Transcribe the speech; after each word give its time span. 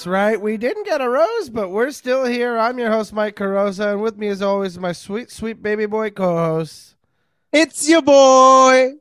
That's 0.00 0.06
right. 0.06 0.40
We 0.40 0.56
didn't 0.56 0.86
get 0.86 1.02
a 1.02 1.10
rose, 1.10 1.50
but 1.50 1.68
we're 1.68 1.90
still 1.90 2.24
here. 2.24 2.56
I'm 2.56 2.78
your 2.78 2.90
host, 2.90 3.12
Mike 3.12 3.36
Carrozza, 3.36 3.92
and 3.92 4.00
with 4.00 4.16
me, 4.16 4.28
as 4.28 4.40
always, 4.40 4.78
my 4.78 4.92
sweet, 4.92 5.30
sweet 5.30 5.62
baby 5.62 5.84
boy 5.84 6.08
co-host. 6.08 6.96
It's 7.52 7.86
your 7.86 8.00
boy, 8.00 8.94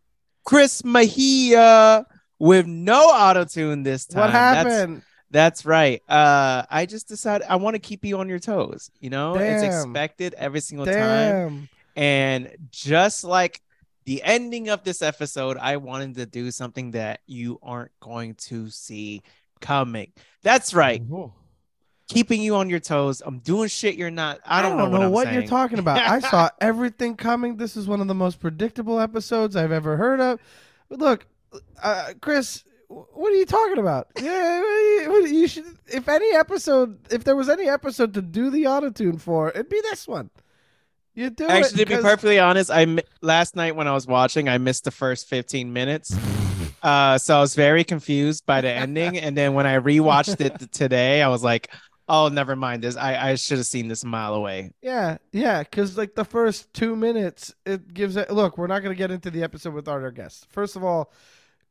Chris 0.43 0.83
Mejia, 0.83 2.05
with 2.37 2.65
no 2.67 2.99
auto 2.99 3.45
tune 3.45 3.83
this 3.83 4.07
time. 4.07 4.23
What 4.23 4.31
happened? 4.31 4.97
That's, 5.31 5.63
that's 5.63 5.65
right. 5.65 6.01
Uh, 6.09 6.63
I 6.69 6.85
just 6.85 7.07
decided 7.07 7.47
I 7.49 7.55
want 7.55 7.75
to 7.75 7.79
keep 7.79 8.03
you 8.03 8.19
on 8.19 8.27
your 8.27 8.39
toes. 8.39 8.91
You 8.99 9.09
know, 9.09 9.35
it's 9.35 9.63
expected 9.63 10.33
every 10.33 10.59
single 10.59 10.85
time. 10.85 11.69
And 11.95 12.51
just 12.71 13.23
like 13.23 13.61
the 14.03 14.21
ending 14.21 14.67
of 14.67 14.83
this 14.83 15.01
episode, 15.01 15.55
I 15.55 15.77
wanted 15.77 16.15
to 16.15 16.25
do 16.25 16.51
something 16.51 16.91
that 16.91 17.21
you 17.25 17.57
aren't 17.63 17.97
going 18.01 18.35
to 18.49 18.69
see 18.69 19.23
coming. 19.59 20.11
That's 20.43 20.73
right. 20.73 21.01
Ooh. 21.01 21.33
Keeping 22.07 22.41
you 22.41 22.55
on 22.55 22.69
your 22.69 22.79
toes. 22.79 23.21
I'm 23.23 23.39
doing 23.39 23.69
shit 23.69 23.95
you're 23.95 24.09
not. 24.09 24.39
I 24.43 24.59
I 24.59 24.61
don't, 24.63 24.77
don't, 24.77 24.91
know, 24.91 24.97
know, 24.97 25.09
what, 25.11 25.27
what, 25.27 25.33
you're 25.33 25.45
talking 25.45 25.77
about. 25.77 25.99
I 25.99 26.19
saw 26.19 26.49
everything 26.61 27.15
coming. 27.15 27.57
This 27.57 27.77
is 27.77 27.87
one 27.87 28.01
of 28.01 28.07
the 28.07 28.15
most 28.15 28.39
predictable 28.39 28.99
episodes 28.99 29.55
I've 29.55 29.71
ever 29.71 29.95
heard 29.95 30.19
of. 30.19 30.39
Look, 30.89 31.27
uh, 31.83 32.13
Chris, 32.19 32.63
what 32.87 33.31
are 33.31 33.35
you 33.35 33.45
talking 33.45 33.77
about? 33.77 34.07
Yeah, 34.21 35.25
you, 35.27 35.47
should. 35.47 35.65
If 35.87 36.09
any 36.09 36.35
episode, 36.35 36.97
if 37.11 37.23
there 37.23 37.35
was 37.35 37.49
any 37.49 37.69
episode 37.69 38.13
to 38.15 38.21
do 38.21 38.49
the 38.49 38.63
autotune 38.63 39.19
for, 39.19 39.49
it'd 39.49 39.69
be 39.69 39.81
this 39.81 40.07
one. 40.07 40.29
You 41.13 41.29
do 41.29 41.45
it 41.45 41.51
Actually, 41.51 41.85
to 41.85 41.97
be 41.97 42.01
perfectly 42.01 42.39
honest, 42.39 42.69
I 42.71 42.97
last 43.21 43.55
night 43.55 43.75
when 43.75 43.87
I 43.87 43.93
was 43.93 44.07
watching, 44.07 44.47
I 44.49 44.57
missed 44.57 44.83
the 44.83 44.91
first 44.91 45.27
15 45.27 45.71
minutes. 45.71 46.17
Uh, 46.81 47.17
so 47.17 47.37
I 47.37 47.41
was 47.41 47.55
very 47.55 47.83
confused 47.83 48.45
by 48.45 48.61
the 48.61 48.69
ending, 48.69 49.17
and 49.17 49.35
then 49.35 49.53
when 49.53 49.65
I 49.65 49.77
rewatched 49.77 50.41
it 50.41 50.71
today, 50.71 51.21
I 51.21 51.27
was 51.27 51.43
like, 51.43 51.69
"Oh, 52.07 52.29
never 52.29 52.55
mind 52.55 52.83
this. 52.83 52.95
I 52.95 53.31
I 53.31 53.35
should 53.35 53.57
have 53.57 53.67
seen 53.67 53.87
this 53.87 54.03
a 54.03 54.07
mile 54.07 54.33
away." 54.33 54.71
Yeah, 54.81 55.17
yeah, 55.31 55.63
because 55.63 55.97
like 55.97 56.15
the 56.15 56.25
first 56.25 56.73
two 56.73 56.95
minutes, 56.95 57.53
it 57.65 57.93
gives 57.93 58.15
it. 58.15 58.31
Look, 58.31 58.57
we're 58.57 58.67
not 58.67 58.79
going 58.81 58.95
to 58.95 58.97
get 58.97 59.11
into 59.11 59.29
the 59.29 59.43
episode 59.43 59.73
with 59.73 59.87
our 59.87 60.11
guests. 60.11 60.45
First 60.49 60.75
of 60.75 60.83
all, 60.83 61.11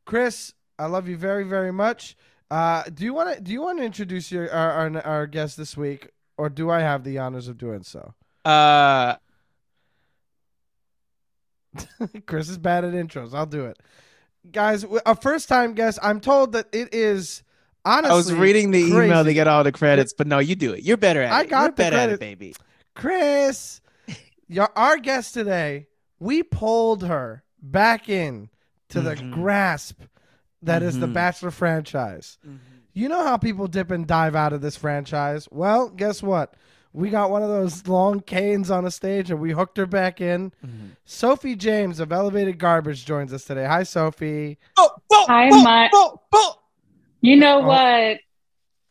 Chris, 0.05 0.55
I 0.79 0.87
love 0.87 1.09
you 1.09 1.17
very, 1.17 1.45
very 1.45 1.73
much. 1.73 2.17
Uh, 2.51 2.83
do 2.95 3.05
you 3.05 3.13
want 3.13 3.35
to 3.35 3.41
do 3.41 3.53
you 3.53 3.61
want 3.61 3.79
to 3.79 3.85
introduce 3.85 4.33
your 4.33 4.51
our, 4.53 4.73
our 4.73 5.07
our 5.07 5.27
guest 5.27 5.57
this 5.57 5.77
week, 5.77 6.11
or 6.37 6.49
do 6.49 6.71
I 6.71 6.81
have 6.81 7.05
the 7.05 7.19
honors 7.19 7.49
of 7.49 7.59
doing 7.59 7.83
so? 7.83 8.15
Uh, 8.45 9.17
Chris 12.27 12.49
is 12.49 12.59
bad 12.59 12.85
at 12.85 12.95
intros. 12.95 13.35
I'll 13.35 13.45
do 13.47 13.67
it, 13.67 13.79
guys. 14.53 14.85
a 15.07 15.15
first 15.15 15.49
time 15.49 15.75
guest. 15.75 15.99
I'm 16.03 16.21
told 16.21 16.53
that 16.53 16.67
it 16.73 16.95
is 16.95 17.43
honestly. 17.85 18.13
I 18.13 18.17
was 18.17 18.33
reading 18.33 18.71
the 18.71 18.81
email 18.81 19.25
to 19.25 19.33
get 19.35 19.47
all 19.49 19.65
the 19.65 19.73
credits, 19.73 20.13
but 20.13 20.27
no, 20.27 20.39
you 20.39 20.55
do 20.57 20.73
it. 20.73 20.83
You're 20.83 20.97
better 20.97 21.23
at 21.23 21.33
I 21.33 21.41
it. 21.41 21.47
I 21.47 21.47
got 21.47 21.61
You're 21.61 21.69
the 21.69 21.73
better 21.75 21.97
at 21.97 22.09
it, 22.11 22.21
baby. 22.21 22.55
Chris, 22.95 23.81
your, 24.49 24.71
our 24.77 24.99
guest 24.99 25.35
today, 25.35 25.87
we 26.19 26.43
pulled 26.43 27.05
her 27.05 27.43
back 27.63 28.09
in 28.09 28.49
to 28.89 29.01
the 29.01 29.15
Mhm. 29.15 29.33
grasp 29.33 30.01
that 30.63 30.83
is 30.83 30.99
the 30.99 31.07
Mhm. 31.07 31.13
Bachelor 31.13 31.51
franchise. 31.51 32.39
You 32.93 33.09
know 33.09 33.23
how 33.23 33.37
people 33.37 33.69
dip 33.69 33.91
and 33.93 34.07
dive 34.07 34.35
out 34.35 34.53
of 34.53 34.61
this 34.61 34.77
franchise? 34.77 35.47
Well, 35.53 35.89
guess 35.91 36.23
what? 36.23 36.55
We 36.99 37.11
got 37.11 37.31
one 37.31 37.45
of 37.45 37.49
those 37.49 37.87
long 37.87 38.19
canes 38.21 38.73
on 38.73 38.85
a 38.85 38.91
stage 38.91 39.31
and 39.31 39.39
we 39.39 39.53
hooked 39.53 39.77
her 39.77 39.87
back 39.87 40.21
in. 40.21 40.53
Mhm. 40.67 40.97
Sophie 41.05 41.55
James 41.55 42.01
of 42.01 42.11
Elevated 42.11 42.59
Garbage 42.59 43.07
joins 43.07 43.33
us 43.33 43.45
today. 43.45 43.67
Hi, 43.67 43.85
Sophie. 43.85 44.59
Oh, 44.77 44.91
oh, 45.13 45.25
Hi, 45.29 45.49
oh, 45.53 45.63
my- 45.63 45.89
oh, 45.95 46.21
oh. 46.33 46.57
You 47.21 47.37
know 47.37 47.61
Oh. 47.63 47.67
what? 47.69 48.19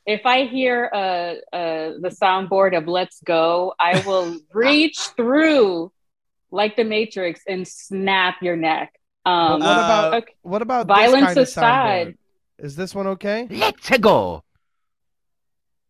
If 0.05 0.25
I 0.25 0.45
hear 0.45 0.89
uh, 0.93 0.97
uh, 0.97 1.93
the 1.99 2.15
soundboard 2.21 2.77
of 2.77 2.87
"Let's 2.87 3.19
Go," 3.23 3.73
I 3.77 3.99
will 4.07 4.37
reach 4.53 4.97
through 5.17 5.91
like 6.49 6.77
the 6.77 6.85
Matrix 6.85 7.41
and 7.45 7.67
snap 7.67 8.35
your 8.41 8.55
neck. 8.55 8.93
Um, 9.25 9.59
But 9.59 9.67
what 9.67 9.73
about 9.75 10.13
okay. 10.13 10.33
what 10.43 10.61
about 10.61 10.87
Violence 10.87 11.13
this 11.13 11.25
kind 11.25 11.37
of 11.37 11.47
aside. 11.49 12.07
soundboard? 12.07 12.17
Is 12.65 12.75
this 12.77 12.95
one 12.95 13.07
okay? 13.07 13.47
Let's 13.49 13.89
go. 13.99 14.43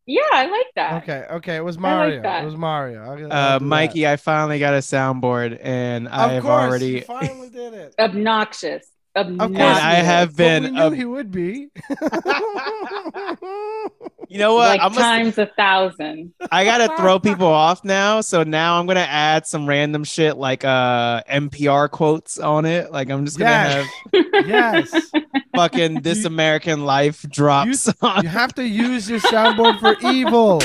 Yeah, 0.08 0.22
I 0.34 0.46
like 0.48 0.66
that. 0.76 1.04
Okay, 1.04 1.26
okay. 1.36 1.56
It 1.58 1.64
was 1.64 1.78
I 1.78 1.82
like 1.82 2.24
Mario. 2.24 2.42
it 2.42 2.46
was 2.46 2.56
Mario. 2.56 3.04
I'll- 3.04 3.12
I'll 3.12 3.18
do 3.18 3.26
Uh, 3.30 3.60
that. 3.60 3.66
Mikey, 3.66 4.08
I 4.08 4.16
finally 4.16 4.58
got 4.58 4.74
a 4.74 4.78
soundboard, 4.78 5.60
and 5.62 6.08
Of 6.08 6.14
I've 6.14 6.42
course, 6.42 6.70
already. 6.70 6.86
you 6.88 7.02
finally 7.02 7.50
did 7.50 7.74
it. 7.76 7.94
Obnoxious. 8.00 8.88
Of 9.16 9.28
Obnoxious. 9.28 9.58
course, 9.58 9.78
I 9.84 9.94
have 9.96 10.36
been 10.36 10.64
But 10.64 10.72
we 10.72 10.78
knew 10.78 10.84
ob- 10.86 10.94
he 10.94 11.06
would 11.06 11.32
be. 11.32 11.68
You 14.30 14.40
know 14.40 14.56
what? 14.56 14.68
like 14.68 14.82
I'm 14.82 14.92
gonna, 14.92 15.02
times 15.24 15.38
a 15.38 15.46
thousand. 15.46 16.34
I 16.52 16.66
gotta 16.66 16.96
throw 16.98 17.20
people 17.20 17.48
off 17.48 17.84
now. 17.86 18.22
So 18.22 18.44
now 18.44 18.80
I'm 18.80 18.86
gonna 18.86 19.00
add 19.02 19.48
some 19.48 19.68
random 19.68 20.04
shit 20.04 20.38
like 20.38 20.66
uh 20.66 21.24
NPR 21.30 21.90
quotes 21.90 22.38
on 22.38 22.66
it. 22.66 22.92
Like 22.92 23.10
I'm 23.10 23.26
just 23.26 23.40
gonna 23.40 23.86
Yes. 24.14 24.22
have 24.44 24.46
yes, 24.48 25.12
fucking 25.56 26.02
This 26.02 26.22
You- 26.22 26.28
American 26.28 26.86
Life 26.86 27.22
drops 27.30 27.90
on. 28.02 28.24
you 28.24 28.30
have 28.30 28.54
to 28.56 28.68
use 28.68 29.10
your 29.10 29.20
soundboard 29.20 29.80
for 29.80 29.96
evil. 30.06 30.60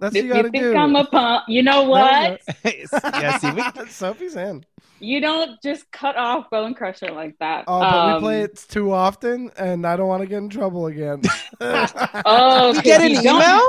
That's 0.00 0.14
what 0.14 0.22
you 0.22 0.28
you 0.28 0.32
gotta 0.32 0.50
think 0.50 0.62
do. 0.62 0.76
I'm 0.76 0.94
a 0.94 1.04
punk, 1.06 1.44
you 1.48 1.62
know 1.62 1.82
what? 1.84 2.40
yeah, 2.64 3.38
see, 3.38 3.50
we, 3.50 3.62
Sophie's 3.88 4.36
in. 4.36 4.64
You 5.00 5.20
don't 5.20 5.60
just 5.62 5.90
cut 5.92 6.16
off 6.16 6.50
Bone 6.50 6.74
Crusher 6.74 7.12
like 7.12 7.36
that. 7.38 7.68
Oh, 7.68 7.88
but 7.88 8.06
we 8.06 8.12
Um, 8.12 8.20
play 8.22 8.42
it 8.42 8.56
too 8.68 8.92
often, 8.92 9.50
and 9.56 9.86
I 9.86 9.96
don't 9.96 10.08
want 10.08 10.22
to 10.22 10.26
get 10.28 10.38
in 10.38 10.48
trouble 10.48 10.86
again. 10.86 11.22
Oh, 12.24 12.72
you 12.72 12.82
get 12.82 13.00
an 13.02 13.14
you 13.14 13.20
email? 13.20 13.62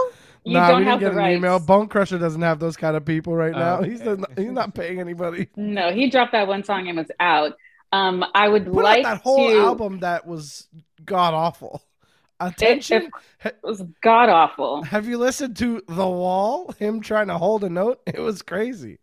You 0.45 0.53
nah, 0.53 0.67
don't 0.67 0.79
we 0.79 0.85
didn't 0.85 0.99
get 0.99 1.11
an 1.11 1.17
rights. 1.17 1.37
email. 1.37 1.59
Bone 1.59 1.87
Crusher 1.87 2.17
doesn't 2.17 2.41
have 2.41 2.59
those 2.59 2.77
kind 2.77 2.95
of 2.97 3.05
people 3.05 3.35
right 3.35 3.53
Oh, 3.53 3.59
now. 3.59 3.79
okay. 3.79 3.89
He's 3.89 4.01
the, 4.01 4.25
he's 4.37 4.51
not 4.51 4.73
paying 4.73 4.99
anybody. 4.99 5.49
No, 5.55 5.91
he 5.91 6.09
dropped 6.09 6.31
that 6.31 6.47
one 6.47 6.63
song 6.63 6.87
and 6.87 6.97
was 6.97 7.11
out. 7.19 7.53
Um, 7.91 8.23
I 8.35 8.47
would 8.47 8.71
Put 8.71 8.83
like 8.83 9.03
out 9.03 9.03
that 9.03 9.21
whole 9.21 9.51
to. 9.51 9.57
album 9.57 9.99
that 9.99 10.25
was 10.27 10.67
god 11.05 11.33
awful. 11.33 11.83
Attention. 12.39 13.11
It 13.43 13.57
was 13.63 13.83
god 14.01 14.29
awful. 14.29 14.83
Have 14.83 15.07
you 15.07 15.17
listened 15.17 15.57
to 15.57 15.81
The 15.87 16.07
Wall? 16.07 16.71
Him 16.79 17.01
trying 17.01 17.27
to 17.27 17.37
hold 17.37 17.63
a 17.63 17.69
note? 17.69 18.01
It 18.05 18.19
was 18.19 18.41
crazy. 18.41 18.97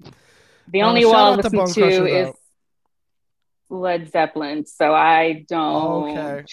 The 0.69 0.83
only 0.83 1.03
shout 1.03 1.13
one 1.13 1.17
I 1.17 1.29
out 1.29 1.43
to 1.43 1.49
listen 1.49 1.75
to 1.75 1.81
Crusher, 1.81 2.07
is 2.07 2.29
Led 3.69 4.11
Zeppelin, 4.11 4.67
so 4.67 4.95
I 4.95 5.45
don't. 5.49 6.19
Okay. 6.19 6.45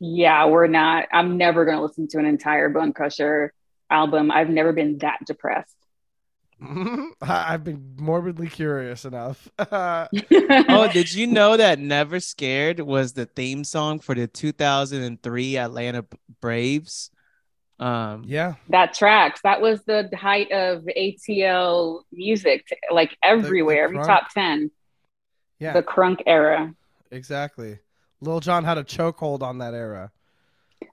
Yeah, 0.00 0.46
we're 0.46 0.66
not. 0.66 1.06
I'm 1.12 1.36
never 1.36 1.64
going 1.64 1.76
to 1.76 1.82
listen 1.82 2.08
to 2.08 2.18
an 2.18 2.26
entire 2.26 2.68
Bone 2.68 2.92
Crusher 2.92 3.52
album. 3.88 4.30
I've 4.30 4.48
never 4.48 4.72
been 4.72 4.98
that 4.98 5.18
depressed. 5.26 5.76
I've 7.22 7.64
been 7.64 7.94
morbidly 7.98 8.48
curious 8.48 9.04
enough. 9.04 9.48
Oh, 10.68 10.88
did 10.92 11.12
you 11.12 11.26
know 11.26 11.56
that 11.56 11.78
Never 11.78 12.20
Scared 12.20 12.80
was 12.80 13.12
the 13.12 13.26
theme 13.26 13.64
song 13.64 13.98
for 13.98 14.14
the 14.14 14.26
2003 14.26 15.58
Atlanta 15.58 16.04
Braves? 16.40 17.10
Um, 17.82 18.24
yeah. 18.26 18.54
that 18.68 18.94
tracks. 18.94 19.40
That 19.42 19.60
was 19.60 19.82
the 19.84 20.08
height 20.14 20.52
of 20.52 20.84
ATL 20.84 22.02
music, 22.12 22.64
like 22.90 23.16
everywhere, 23.22 23.84
every 23.84 23.98
top 23.98 24.30
ten. 24.32 24.70
Yeah. 25.58 25.72
The 25.74 25.82
crunk 25.82 26.22
era. 26.26 26.74
exactly. 27.10 27.78
Lil 28.20 28.40
Jon 28.40 28.64
had 28.64 28.78
a 28.78 28.84
chokehold 28.84 29.42
on 29.42 29.58
that 29.58 29.74
era. 29.74 30.10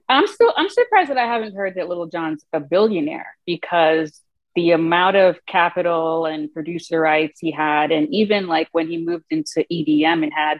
I'm 0.08 0.26
still 0.26 0.52
I'm 0.56 0.68
surprised 0.68 1.10
that 1.10 1.18
I 1.18 1.26
haven't 1.26 1.54
heard 1.54 1.74
that 1.76 1.88
Lil 1.88 2.06
Jon's 2.06 2.44
a 2.52 2.60
billionaire 2.60 3.36
because 3.46 4.20
the 4.56 4.72
amount 4.72 5.16
of 5.16 5.38
capital 5.46 6.26
and 6.26 6.52
producer 6.52 7.00
rights 7.00 7.38
he 7.40 7.52
had, 7.52 7.92
and 7.92 8.08
even 8.12 8.48
like 8.48 8.68
when 8.72 8.88
he 8.88 8.98
moved 8.98 9.26
into 9.30 9.64
EDM 9.70 10.24
and 10.24 10.32
had 10.34 10.58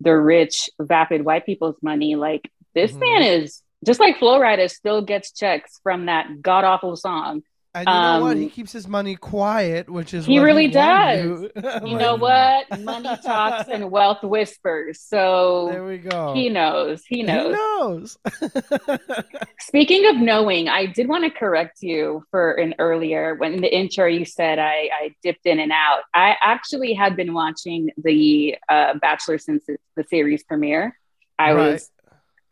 the 0.00 0.16
rich, 0.16 0.68
vapid 0.80 1.24
white 1.24 1.46
people's 1.46 1.76
money, 1.82 2.16
like 2.16 2.50
this 2.74 2.92
Mhm. 2.92 2.98
man 3.00 3.22
is 3.22 3.62
just 3.86 4.00
like 4.00 4.18
Flo 4.18 4.38
Rida 4.40 4.70
still 4.70 5.02
gets 5.02 5.32
checks 5.32 5.78
from 5.82 6.06
that 6.06 6.42
god 6.42 6.64
awful 6.64 6.96
song. 6.96 7.42
And 7.74 7.86
you 7.86 7.92
know 7.94 8.20
what? 8.22 8.32
Um, 8.32 8.40
He 8.40 8.48
keeps 8.48 8.72
his 8.72 8.88
money 8.88 9.14
quiet, 9.14 9.88
which 9.90 10.14
is 10.14 10.24
he 10.24 10.38
really 10.40 10.68
won't 10.74 11.22
do. 11.22 11.50
You 11.56 11.62
Like, 11.92 12.00
know 12.00 12.16
what? 12.16 12.80
Money 12.80 13.10
talks 13.22 13.68
and 13.68 13.90
wealth 13.90 14.22
whispers. 14.22 15.00
So 15.02 15.68
there 15.70 15.84
we 15.84 15.98
go. 15.98 16.32
he 16.34 16.48
knows. 16.48 17.04
He 17.06 17.22
knows. 17.22 17.54
knows. 17.54 18.18
Speaking 19.60 20.06
of 20.06 20.16
knowing, 20.16 20.68
I 20.68 20.86
did 20.86 21.08
want 21.08 21.24
to 21.24 21.30
correct 21.30 21.82
you 21.82 22.24
for 22.30 22.52
an 22.52 22.74
earlier 22.78 23.34
when 23.34 23.52
in 23.54 23.60
the 23.60 23.72
intro 23.74 24.06
you 24.06 24.24
said 24.24 24.58
I, 24.58 24.88
I 24.92 25.14
dipped 25.22 25.44
in 25.46 25.60
and 25.60 25.70
out. 25.70 26.00
I 26.14 26.36
actually 26.40 26.94
had 26.94 27.16
been 27.16 27.34
watching 27.34 27.90
the 27.98 28.56
uh, 28.68 28.94
Bachelor 28.98 29.38
since 29.38 29.64
the- 29.66 29.76
the 29.96 30.04
series 30.04 30.42
premiere. 30.44 30.98
I 31.38 31.52
Right. 31.52 31.72
was 31.72 31.90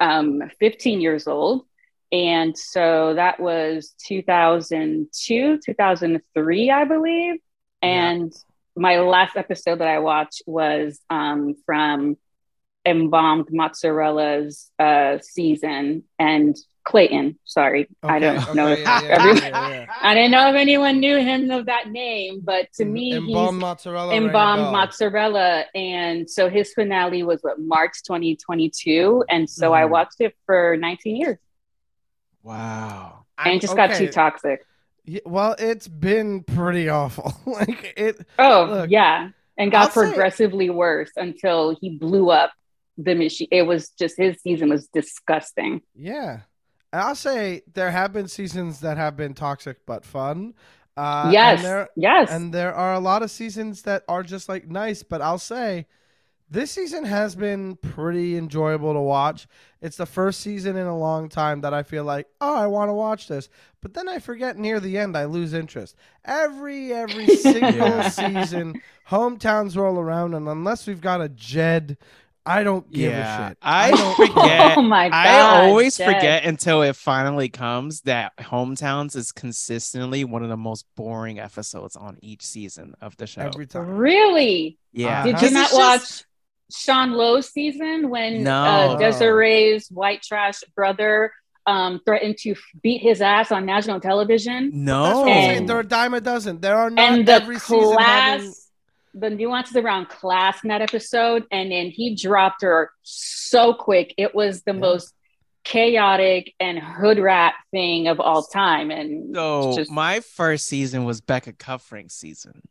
um, 0.00 0.42
15 0.60 1.00
years 1.00 1.26
old. 1.26 1.64
And 2.12 2.56
so 2.56 3.14
that 3.14 3.40
was 3.40 3.94
2002, 4.06 5.58
2003, 5.64 6.70
I 6.70 6.84
believe. 6.84 7.36
And 7.82 8.32
my 8.76 9.00
last 9.00 9.36
episode 9.36 9.80
that 9.80 9.88
I 9.88 9.98
watched 9.98 10.42
was 10.46 11.00
um, 11.10 11.54
from 11.64 12.16
embalmed 12.86 13.48
mozzarella's 13.48 14.70
uh, 14.78 15.18
season 15.20 16.04
and 16.18 16.56
Clayton. 16.86 17.36
Sorry, 17.44 17.88
I 18.02 18.18
don't 18.20 18.54
know. 18.54 18.68
okay, 18.68 18.80
if 18.82 18.86
yeah, 18.86 19.02
yeah, 19.02 19.08
everyone- 19.08 19.42
yeah, 19.42 19.68
yeah. 19.70 19.86
I 20.02 20.14
didn't 20.14 20.30
know 20.30 20.48
if 20.50 20.54
anyone 20.54 21.00
knew 21.00 21.16
him 21.18 21.50
of 21.50 21.66
that 21.66 21.90
name, 21.90 22.40
but 22.44 22.72
to 22.74 22.84
me, 22.84 23.12
embalmed 23.16 23.56
he's 23.56 23.60
mozzarella. 23.60 24.12
rang 24.12 24.24
embalmed 24.26 24.62
bell. 24.62 24.72
mozzarella, 24.72 25.64
and 25.74 26.30
so 26.30 26.48
his 26.48 26.72
finale 26.74 27.22
was 27.24 27.40
what 27.42 27.58
March 27.60 28.02
2022, 28.06 29.24
and 29.28 29.50
so 29.50 29.74
I 29.74 29.82
Mhm. 29.82 29.90
watched 29.90 30.20
it 30.20 30.34
for 30.46 30.76
19 30.78 31.16
years, 31.16 31.38
Wow. 32.42 33.24
and 33.38 33.48
I'm- 33.48 33.56
it 33.56 33.60
just 33.60 33.76
got 33.76 33.94
too 33.94 34.08
toxic. 34.08 34.64
Yeah, 35.04 35.20
well, 35.24 35.54
it's 35.58 35.88
been 35.88 36.42
pretty 36.44 36.88
awful. 36.88 37.32
like 37.46 37.94
it. 37.96 38.26
Oh 38.38 38.66
Look, 38.70 38.90
yeah, 38.90 39.30
and 39.56 39.70
got 39.70 39.86
I'll 39.86 39.90
say- 39.90 40.06
progressively 40.08 40.70
worse 40.70 41.10
until 41.16 41.76
he 41.80 41.90
blew 41.98 42.30
up 42.30 42.52
the 42.98 43.14
machine. 43.14 43.48
It 43.50 43.62
was 43.62 43.90
just 43.90 44.16
his 44.16 44.40
season 44.40 44.68
was 44.70 44.88
disgusting. 44.88 45.82
Yeah. 45.94 46.40
I'll 46.96 47.14
say 47.14 47.62
there 47.74 47.90
have 47.90 48.12
been 48.12 48.28
seasons 48.28 48.80
that 48.80 48.96
have 48.96 49.16
been 49.16 49.34
toxic 49.34 49.84
but 49.86 50.04
fun. 50.04 50.54
Uh, 50.96 51.30
yes, 51.32 51.58
And 51.58 51.64
there, 51.64 51.88
yes. 51.96 52.30
and 52.30 52.54
there 52.54 52.74
are 52.74 52.94
a 52.94 53.00
lot 53.00 53.22
of 53.22 53.30
seasons 53.30 53.82
that 53.82 54.04
are 54.08 54.22
just 54.22 54.48
like 54.48 54.68
nice, 54.68 55.02
but 55.02 55.20
I'll 55.20 55.38
say 55.38 55.86
this 56.48 56.70
season 56.70 57.04
has 57.04 57.34
been 57.34 57.76
pretty 57.76 58.36
enjoyable 58.36 58.94
to 58.94 59.00
watch. 59.00 59.48
It's 59.82 59.96
the 59.96 60.06
first 60.06 60.40
season 60.40 60.76
in 60.76 60.86
a 60.86 60.96
long 60.96 61.28
time 61.28 61.60
that 61.62 61.74
I 61.74 61.82
feel 61.82 62.04
like, 62.04 62.28
oh, 62.40 62.54
I 62.56 62.66
want 62.68 62.88
to 62.88 62.94
watch 62.94 63.28
this. 63.28 63.48
But 63.80 63.94
then 63.94 64.08
I 64.08 64.20
forget 64.20 64.56
near 64.56 64.78
the 64.80 64.96
end, 64.96 65.16
I 65.16 65.24
lose 65.26 65.52
interest. 65.54 65.96
Every 66.24 66.92
every 66.92 67.26
single 67.36 68.02
season, 68.04 68.80
hometowns 69.10 69.76
roll 69.76 69.98
around, 69.98 70.34
and 70.34 70.48
unless 70.48 70.86
we've 70.86 71.00
got 71.00 71.20
a 71.20 71.28
Jed, 71.28 71.98
I 72.46 72.62
don't 72.62 72.90
give 72.92 73.10
yeah. 73.12 73.46
a 73.46 73.48
shit. 73.50 73.58
I 73.60 73.90
don't 73.90 74.16
forget. 74.16 74.78
oh 74.78 74.82
my 74.82 75.08
god! 75.08 75.26
I 75.26 75.66
always 75.66 75.96
Jed. 75.96 76.14
forget 76.14 76.44
until 76.44 76.82
it 76.82 76.94
finally 76.94 77.48
comes 77.48 78.02
that 78.02 78.36
Hometowns 78.38 79.16
is 79.16 79.32
consistently 79.32 80.24
one 80.24 80.42
of 80.44 80.48
the 80.48 80.56
most 80.56 80.86
boring 80.96 81.40
episodes 81.40 81.96
on 81.96 82.18
each 82.22 82.42
season 82.46 82.94
of 83.00 83.16
the 83.16 83.26
show. 83.26 83.42
every 83.42 83.66
time. 83.66 83.88
Really? 83.88 84.78
yeah. 84.92 85.20
Uh-huh. 85.20 85.24
Did 85.24 85.42
you 85.42 85.50
not 85.50 85.62
it's 85.70 85.76
just- 85.76 85.78
watch 85.78 86.24
Sean 86.72 87.12
Lowe's 87.12 87.48
season 87.50 88.10
when 88.10 88.42
No. 88.44 88.52
uh, 88.62 88.96
Desiree's 88.98 89.88
white 89.88 90.22
trash 90.22 90.60
brother 90.74 91.32
um, 91.66 92.00
threatened 92.04 92.38
to 92.38 92.54
beat 92.82 93.02
his 93.02 93.20
ass 93.20 93.50
on 93.52 93.66
national 93.66 94.00
television? 94.00 94.70
No. 94.72 95.02
That's 95.02 95.16
what 95.16 95.28
I'm 95.28 95.34
saying. 95.34 95.58
And- 95.58 95.68
They're 95.68 95.80
a 95.80 95.86
dime 95.86 96.14
a 96.14 96.20
dozen. 96.20 96.60
There 96.60 96.76
are 96.76 96.90
not 96.90 96.98
and 97.12 97.26
the 97.26 97.32
every 97.32 97.58
season 97.58 97.92
class, 97.94 98.40
having. 98.40 98.52
The 99.18 99.30
nuances 99.30 99.76
around 99.76 100.08
class 100.10 100.62
in 100.62 100.68
that 100.68 100.82
episode, 100.82 101.44
and 101.50 101.72
then 101.72 101.86
he 101.90 102.14
dropped 102.14 102.62
her 102.62 102.90
so 103.02 103.72
quick. 103.72 104.14
It 104.18 104.34
was 104.34 104.62
the 104.62 104.74
Yeah. 104.74 104.80
most 104.80 105.14
chaotic 105.64 106.54
and 106.60 106.78
hood 106.78 107.18
rat 107.18 107.54
thing 107.72 108.06
of 108.08 108.20
all 108.20 108.42
time. 108.44 108.90
And 108.90 109.34
So 109.34 109.72
just 109.74 109.90
my 109.90 110.20
first 110.20 110.66
season 110.66 111.04
was 111.04 111.20
Becca 111.20 111.54
Kufrin's 111.54 112.14
season. 112.14 112.62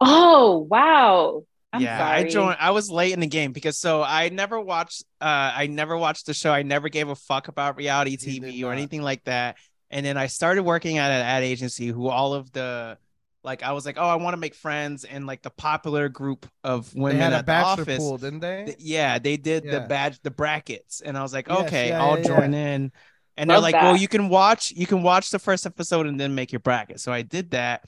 oh 0.00 0.66
wow, 0.68 1.44
I'm 1.72 1.80
yeah, 1.80 1.98
sorry. 1.98 2.18
I 2.18 2.28
joined. 2.28 2.56
I 2.60 2.70
was 2.72 2.90
late 2.90 3.12
in 3.12 3.20
the 3.20 3.26
game 3.26 3.52
because 3.52 3.78
so 3.78 4.02
I 4.02 4.28
never 4.28 4.60
watched. 4.60 5.04
Uh, 5.20 5.52
I 5.54 5.68
never 5.68 5.96
watched 5.96 6.26
the 6.26 6.34
show. 6.34 6.52
I 6.52 6.62
never 6.62 6.88
gave 6.88 7.08
a 7.08 7.14
fuck 7.16 7.48
about 7.48 7.76
reality 7.76 8.16
TV 8.16 8.64
or 8.64 8.72
anything 8.72 9.02
like 9.02 9.24
that. 9.24 9.56
And 9.90 10.04
then 10.04 10.16
I 10.16 10.26
started 10.26 10.64
working 10.64 10.98
at 10.98 11.10
an 11.12 11.22
ad 11.24 11.44
agency 11.44 11.86
who 11.86 12.08
all 12.08 12.34
of 12.34 12.50
the 12.52 12.98
like 13.46 13.64
I 13.64 13.72
was 13.72 13.86
like, 13.86 13.98
oh, 13.98 14.06
I 14.08 14.16
want 14.16 14.34
to 14.34 14.38
make 14.38 14.56
friends 14.56 15.04
and 15.06 15.26
like 15.26 15.42
the 15.42 15.50
popular 15.50 16.10
group 16.10 16.46
of 16.64 16.94
They 17.06 17.14
women 17.14 17.16
had 17.16 17.32
a 17.34 17.38
at 17.38 17.46
the 17.46 17.54
office. 17.54 17.98
pool, 17.98 18.18
didn't 18.18 18.40
they? 18.40 18.66
th- 18.66 18.78
yeah, 18.80 19.18
they 19.18 19.36
did 19.38 19.70
the 19.70 19.80
badge, 19.80 20.20
the 20.22 20.30
brackets, 20.30 21.00
and 21.02 21.18
I 21.18 21.22
was 21.22 21.32
like, 21.34 21.48
Yes, 21.48 21.60
okay, 21.62 21.88
yeah, 21.88 21.98
I'll 21.98 22.18
yeah, 22.18 22.24
join 22.26 22.52
yeah. 22.52 22.54
in. 22.54 22.92
And 23.36 23.50
they're 23.50 23.58
Love 23.58 23.62
like, 23.62 23.80
well, 23.80 23.96
you 23.96 24.08
can 24.08 24.28
watch, 24.30 24.72
you 24.72 24.86
can 24.86 25.02
watch 25.02 25.30
the 25.30 25.38
first 25.38 25.66
episode 25.66 26.06
and 26.06 26.18
then 26.20 26.34
make 26.34 26.52
your 26.52 26.60
bracket. 26.60 27.00
So 27.00 27.12
I 27.12 27.22
did 27.22 27.52
that, 27.52 27.84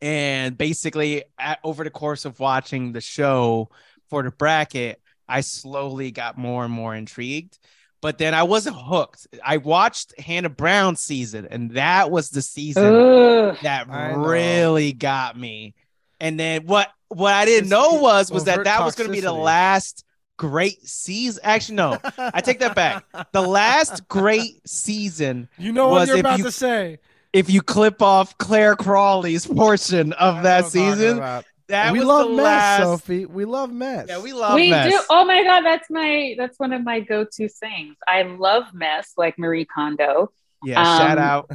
and 0.00 0.58
basically, 0.58 1.24
at, 1.38 1.58
over 1.64 1.84
the 1.84 1.90
course 1.90 2.24
of 2.24 2.40
watching 2.40 2.92
the 2.92 3.00
show 3.00 3.70
for 4.10 4.22
the 4.22 4.30
bracket, 4.30 5.00
I 5.28 5.40
slowly 5.42 6.10
got 6.10 6.38
more 6.38 6.64
and 6.64 6.72
more 6.72 6.94
intrigued. 6.94 7.58
But 8.02 8.18
then 8.18 8.34
I 8.34 8.42
wasn't 8.44 8.76
hooked. 8.78 9.26
I 9.44 9.56
watched 9.56 10.18
Hannah 10.20 10.50
Brown's 10.50 11.00
season, 11.00 11.46
and 11.50 11.72
that 11.72 12.10
was 12.10 12.30
the 12.30 12.42
season 12.42 12.84
Ugh. 12.94 13.56
that 13.62 13.88
I 13.88 14.12
know. 14.12 14.18
really 14.18 14.92
got 14.92 15.36
me. 15.38 15.74
And 16.20 16.38
then 16.38 16.66
what 16.66 16.88
what 17.08 17.32
I 17.34 17.44
didn't 17.44 17.64
It's 17.64 17.70
know 17.70 17.94
was 17.94 18.30
was 18.30 18.44
that 18.44 18.54
overt 18.54 18.64
that 18.66 18.84
was 18.84 18.94
going 18.94 19.08
to 19.08 19.12
be 19.12 19.20
the 19.20 19.32
last 19.32 20.04
great 20.36 20.86
season. 20.86 21.40
Actually, 21.44 21.76
no, 21.76 21.98
I 22.18 22.40
take 22.42 22.58
that 22.60 22.74
back. 22.74 23.04
The 23.32 23.42
last 23.42 24.06
great 24.08 24.60
season. 24.68 25.48
You 25.58 25.72
know 25.72 25.88
was 25.88 26.08
what 26.08 26.08
you're 26.08 26.18
about 26.20 26.38
you- 26.38 26.44
to 26.44 26.52
say. 26.52 26.98
If 27.32 27.50
you 27.50 27.60
clip 27.60 28.00
off 28.00 28.38
Clare 28.38 28.76
Crawley's 28.76 29.46
portion 29.46 30.14
of 30.14 30.36
know 30.36 30.42
that 30.42 30.64
what 30.64 30.74
I'm 30.76 30.80
talking 30.80 30.92
season, 30.94 31.16
about. 31.18 31.44
That 31.68 31.92
we 31.92 31.98
was 31.98 32.08
love 32.08 32.28
the 32.28 32.34
mess, 32.36 32.44
last. 32.44 32.82
Sophie. 32.82 33.26
We 33.26 33.44
love 33.44 33.72
mess. 33.72 34.06
Yeah, 34.08 34.20
we 34.22 34.32
love 34.32 34.52
mess. 34.52 34.56
we 34.56 34.70
mess. 34.70 34.90
do. 34.92 35.00
Oh 35.10 35.24
my 35.24 35.42
god, 35.42 35.62
that's 35.62 35.90
my 35.90 36.34
that's 36.38 36.58
one 36.58 36.72
of 36.72 36.82
my 36.84 37.00
go-to 37.00 37.48
things. 37.48 37.96
I 38.06 38.22
love 38.22 38.64
mess 38.72 39.12
like 39.16 39.38
Marie 39.38 39.64
Kondo. 39.66 40.30
yeah, 40.64 40.82
shout 40.98 41.18
um, 41.18 41.24
out. 41.24 41.50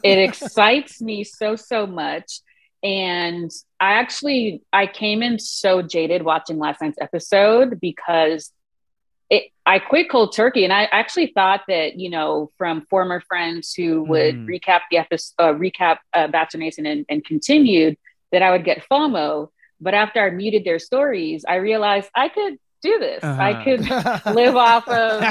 It 0.04 0.18
excites 0.18 1.00
me 1.00 1.24
so 1.24 1.56
so 1.56 1.86
much. 1.86 2.40
And 2.82 3.50
I 3.78 3.92
actually 3.92 4.62
I 4.72 4.86
came 4.86 5.22
in 5.22 5.38
so 5.38 5.82
jaded 5.82 6.22
watching 6.24 6.58
last 6.58 6.80
night's 6.82 6.98
episode 7.00 7.80
because 7.80 8.52
it 9.30 9.44
I 9.64 9.78
quit 9.78 10.10
cold 10.10 10.34
turkey 10.34 10.64
and 10.64 10.72
I 10.72 10.84
actually 10.90 11.28
thought 11.28 11.60
that, 11.68 11.96
you 11.96 12.10
know, 12.10 12.50
from 12.58 12.84
former 12.90 13.20
friends 13.20 13.72
who 13.72 14.02
would 14.04 14.34
Mhm. 14.34 14.46
recap 14.48 14.80
the 14.90 14.98
episode 14.98 15.34
uh, 15.38 15.52
recap 15.54 15.98
uh, 16.12 16.26
Bachelor 16.26 16.58
Nation 16.60 16.84
and, 16.86 17.06
and 17.08 17.24
continued 17.24 17.96
that 18.32 18.42
I 18.42 18.50
would 18.50 18.64
get 18.64 18.84
FOMO. 18.90 19.48
But 19.80 19.94
after 19.94 20.20
I 20.24 20.30
muted 20.30 20.64
their 20.64 20.78
stories, 20.78 21.44
I 21.48 21.56
realized 21.56 22.08
I 22.14 22.28
could 22.28 22.58
do 22.82 22.98
this. 22.98 23.22
I 23.22 23.52
Uh-huh. 23.52 23.64
could 24.24 24.34
live 24.34 24.56
off 24.56 24.88
of 24.88 25.22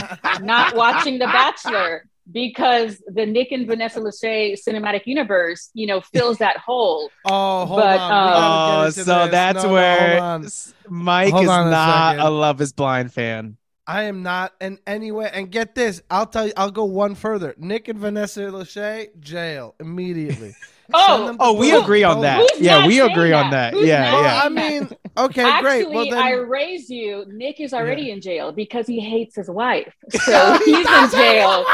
not 0.41 0.75
watching 0.75 1.19
The 1.19 1.25
Bachelor 1.25 2.05
because 2.31 3.01
the 3.07 3.25
Nick 3.25 3.51
and 3.51 3.65
Vanessa 3.67 3.99
Lachey 3.99 4.55
cinematic 4.65 5.01
universe, 5.05 5.69
you 5.73 5.87
know, 5.87 5.99
fills 6.01 6.37
that 6.37 6.57
hole. 6.57 7.09
Oh, 7.25 7.65
hold 7.65 7.79
But, 7.79 7.99
on. 7.99 8.09
We 8.09 8.15
gotta 8.31 8.87
Oh, 8.87 8.89
so 8.91 9.03
this. 9.23 9.31
that's 9.31 9.63
No, 9.63 9.69
no, 9.69 9.73
where 9.73 10.09
hold 10.11 10.21
on. 10.21 10.45
s- 10.45 10.73
Mike 10.87 11.31
Hold 11.31 11.43
is 11.43 11.49
on 11.49 11.67
a 11.67 11.71
not 11.71 12.11
second. 12.15 12.25
a 12.27 12.29
Love 12.29 12.61
Is 12.61 12.73
Blind 12.73 13.11
fan. 13.13 13.57
I 13.87 14.03
am 14.03 14.21
not 14.23 14.53
in 14.61 14.79
any 14.87 15.11
way. 15.11 15.29
And 15.33 15.51
get 15.51 15.75
this, 15.75 16.01
I'll 16.09 16.25
tell 16.27 16.45
you. 16.47 16.53
I'll 16.55 16.71
go 16.71 16.85
one 16.85 17.15
further. 17.15 17.53
Nick 17.57 17.87
and 17.89 17.99
Vanessa 17.99 18.41
Lachey, 18.41 19.07
jail 19.19 19.75
immediately. 19.79 20.55
Oh, 20.93 21.15
Send 21.17 21.27
them 21.29 21.37
to 21.37 21.43
Oh, 21.43 21.53
we 21.53 21.71
both- 21.71 21.83
agree 21.83 22.03
on 22.03 22.21
that. 22.21 22.39
Who's 22.39 22.61
yeah, 22.61 22.85
we 22.87 22.97
saying 22.97 23.11
agree 23.11 23.31
on 23.33 23.51
that? 23.51 23.71
that. 23.71 23.73
Who's 23.79 23.87
yeah, 23.87 24.01
not 24.11 24.13
Well, 24.13 24.23
yeah. 24.23 24.41
I 24.43 24.49
mean, 24.49 24.89
okay, 25.17 25.43
Actually, 25.43 25.61
great. 25.83 25.89
Well, 25.89 26.05
then 26.09 26.17
I 26.19 26.31
raise 26.33 26.89
you. 26.89 27.25
Nick 27.27 27.59
is 27.59 27.73
already 27.73 28.11
in 28.11 28.21
jail 28.21 28.51
because 28.51 28.87
he 28.87 28.99
hates 28.99 29.35
his 29.35 29.49
wife. 29.49 29.93
So 30.11 30.57
he's 30.65 30.77
in 30.77 30.83
does 30.83 31.13
hate 31.13 31.35
his 31.37 31.43
jail. 31.43 31.65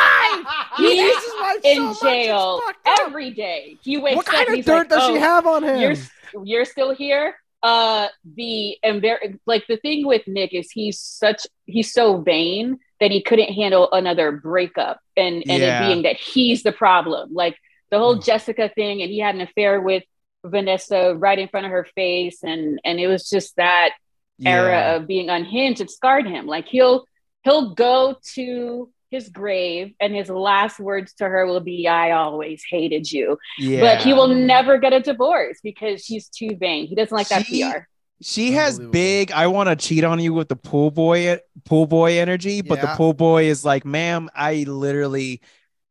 He 0.78 0.96
He's 0.96 1.02
hates 1.14 1.26
his 1.26 1.34
wife 1.40 1.58
so 1.64 1.70
in 1.72 1.84
much, 1.84 2.02
jail 2.02 2.62
fucked 2.66 3.02
every 3.02 3.32
day. 3.32 3.78
He 3.82 3.98
wakes 3.98 4.16
What 4.18 4.28
up. 4.28 4.34
kind 4.34 4.48
of 4.50 4.54
he's 4.56 4.66
dirt 4.66 4.78
like, 4.78 4.90
does 4.90 5.00
oh, 5.04 5.14
she 5.14 5.20
have 5.20 5.48
on 5.48 5.64
him? 5.64 5.80
You're 5.82 6.44
you're 6.46 6.66
still 6.66 6.94
here. 6.94 7.36
Uh, 7.64 8.08
the 8.36 8.78
embar- 8.86 9.40
like 9.48 9.66
the 9.68 9.78
thing 9.78 10.06
with 10.06 10.22
Nick 10.28 10.54
is 10.54 10.70
he's 10.70 11.00
such 11.00 11.48
he's 11.66 11.92
so 11.92 12.22
vain 12.22 12.78
that 13.00 13.12
he 13.12 13.22
couldn't 13.22 13.52
handle 13.54 13.90
another 13.92 14.32
breakup, 14.32 15.00
and 15.16 15.44
and 15.50 15.62
Yeah. 15.62 15.84
it 15.84 15.88
being 15.88 16.04
that 16.04 16.18
he's 16.18 16.62
the 16.64 16.72
problem. 16.72 17.34
Like 17.34 17.58
the 17.92 17.98
whole 18.00 18.18
Mm. 18.18 18.26
Jessica 18.26 18.70
thing, 18.74 19.02
and 19.02 19.12
he 19.12 19.20
had 19.20 19.36
an 19.36 19.42
affair 19.42 19.82
with 19.82 20.04
Vanessa 20.46 21.16
right 21.16 21.38
in 21.40 21.48
front 21.48 21.66
of 21.66 21.72
her 21.72 21.86
face, 21.96 22.44
and 22.44 22.80
and 22.86 23.00
it 23.00 23.08
was 23.08 23.30
just 23.30 23.56
that 23.58 23.92
yeah. 24.38 24.52
era 24.52 24.96
of 24.96 25.08
being 25.08 25.30
unhinged 25.30 25.82
it 25.82 25.90
scarred 25.90 26.28
him 26.28 26.46
like 26.46 26.68
he'll 26.68 27.06
he'll 27.44 27.74
go 27.74 28.16
to 28.36 28.88
his 29.10 29.30
grave 29.30 29.94
and 30.00 30.14
his 30.14 30.30
last 30.30 30.80
words 30.80 31.14
to 31.14 31.26
her 31.28 31.48
will 31.48 31.60
be 31.60 31.88
i 31.88 32.12
always 32.12 32.64
hated 32.70 33.12
you 33.12 33.36
yeah. 33.58 33.80
but 33.82 34.04
he 34.04 34.14
will 34.14 34.28
never 34.28 34.78
get 34.78 34.94
a 34.94 35.00
divorce 35.00 35.58
because 35.64 36.06
she's 36.06 36.28
too 36.30 36.56
vain 36.60 36.86
he 36.86 36.94
doesn't 36.94 37.16
like 37.16 37.30
that 37.30 37.46
She- 37.48 37.64
pr 37.64 37.80
She 38.22 38.52
has 38.54 38.80
big. 38.80 39.32
I 39.32 39.46
want 39.48 39.70
to 39.70 39.76
cheat 39.76 40.04
on 40.04 40.20
you 40.20 40.34
with 40.34 40.50
the 40.50 40.56
pool 40.56 40.90
boy, 40.90 41.38
pool 41.66 41.86
boy 41.86 42.18
energy, 42.18 42.62
but 42.64 42.82
the 42.82 42.88
pool 42.98 43.14
boy 43.14 43.44
is 43.46 43.64
like, 43.64 43.86
"Ma'am, 43.86 44.28
I 44.34 44.66
literally, 44.68 45.42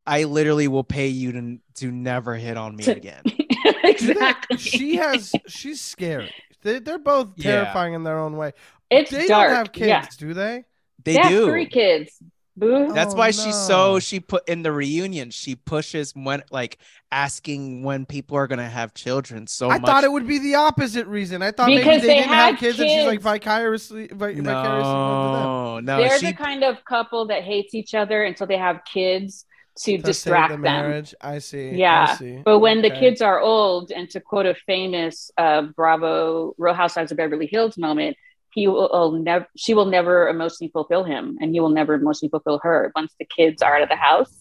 I 0.06 0.24
literally 0.24 0.68
will 0.68 0.84
pay 0.84 1.08
you 1.08 1.32
to 1.32 1.58
to 1.76 1.90
never 1.90 2.34
hit 2.36 2.56
on 2.56 2.76
me 2.76 2.84
again." 2.86 3.22
exactly 3.84 4.56
She 4.58 4.96
has. 4.96 5.32
She's 5.48 5.80
scary. 5.80 6.32
They, 6.62 6.78
they're 6.78 6.98
both 6.98 7.30
Yeah. 7.36 7.52
terrifying 7.62 7.94
in 7.94 8.02
their 8.04 8.18
own 8.18 8.36
way. 8.36 8.52
it's 8.90 9.10
they 9.10 9.26
dark 9.26 9.48
don't 9.48 9.56
have 9.56 9.72
kids, 9.72 9.88
yeah 9.88 10.06
do 10.18 10.34
they? 10.34 10.64
They 11.04 11.12
They 11.14 11.18
have 11.20 11.30
do. 11.30 11.46
three 11.46 11.66
kids 11.66 12.10
Boo. 12.58 12.86
Oh, 12.88 12.92
That's 12.92 13.12
Oh, 13.12 13.18
why 13.18 13.32
she's 13.32 13.54
so 13.54 13.98
she 13.98 14.18
put 14.18 14.48
in 14.48 14.62
the 14.62 14.72
reunion. 14.72 15.30
She 15.30 15.56
pushes 15.56 16.12
when 16.16 16.42
like 16.50 16.78
asking 17.12 17.82
when 17.82 18.06
people 18.06 18.38
are 18.38 18.46
gonna 18.46 18.66
have 18.68 18.94
children 18.94 19.46
so 19.46 19.68
I 19.68 19.78
much. 19.78 19.86
thought 19.90 20.04
it 20.04 20.10
would 20.10 20.26
be 20.26 20.38
the 20.38 20.54
opposite 20.54 21.06
reason. 21.06 21.42
I 21.42 21.50
thought 21.50 21.68
maybe 21.68 21.82
Because 21.82 22.00
they, 22.00 22.08
they 22.08 22.14
didn't 22.14 22.28
have 22.30 22.52
had 22.54 22.58
kids, 22.58 22.80
and 22.80 22.88
she's 22.88 23.04
like 23.04 23.16
kids. 23.18 23.24
vicariously, 23.24 24.06
vi- 24.06 24.32
vicariously 24.36 24.42
going 24.42 24.42
them. 24.42 25.42
no, 25.42 25.80
no. 25.80 25.96
They're 25.98 26.18
she 26.18 26.26
the 26.28 26.32
kind 26.32 26.64
of 26.64 26.82
couple 26.86 27.26
that 27.26 27.42
hates 27.42 27.74
each 27.74 27.94
other 27.94 28.24
until 28.24 28.46
they 28.46 28.56
have 28.56 28.80
kids 28.90 29.44
to, 29.84 29.96
To 29.96 30.02
distract 30.02 30.50
the 30.50 30.54
them. 30.56 30.62
marriage. 30.62 31.14
I 31.20 31.38
see. 31.38 31.70
Yeah. 31.70 31.72
I 31.72 31.76
Yeah, 31.76 32.16
see. 32.16 32.42
But 32.44 32.60
when 32.60 32.82
the 32.82 32.90
kids 32.90 33.20
are 33.22 33.40
old, 33.40 33.90
and 33.90 34.08
to 34.10 34.20
quote 34.20 34.46
a 34.46 34.54
famous 34.66 35.30
uh, 35.36 35.62
Bravo 35.62 36.54
Real 36.58 36.74
Housewives 36.74 37.10
of 37.12 37.18
Beverly 37.18 37.46
Hills 37.46 37.76
moment, 37.78 38.16
he 38.52 38.68
will 38.68 39.12
never, 39.12 39.46
she 39.56 39.74
will 39.74 39.84
never 39.84 40.28
emotionally 40.28 40.70
fulfill 40.70 41.04
him, 41.04 41.36
and 41.40 41.52
he 41.52 41.60
will 41.60 41.68
never 41.68 41.94
emotionally 41.94 42.30
fulfill 42.30 42.58
her. 42.62 42.90
Once 42.96 43.12
the 43.18 43.26
kids 43.26 43.60
are 43.60 43.76
out 43.76 43.82
of 43.82 43.88
the 43.90 43.96
house, 43.96 44.32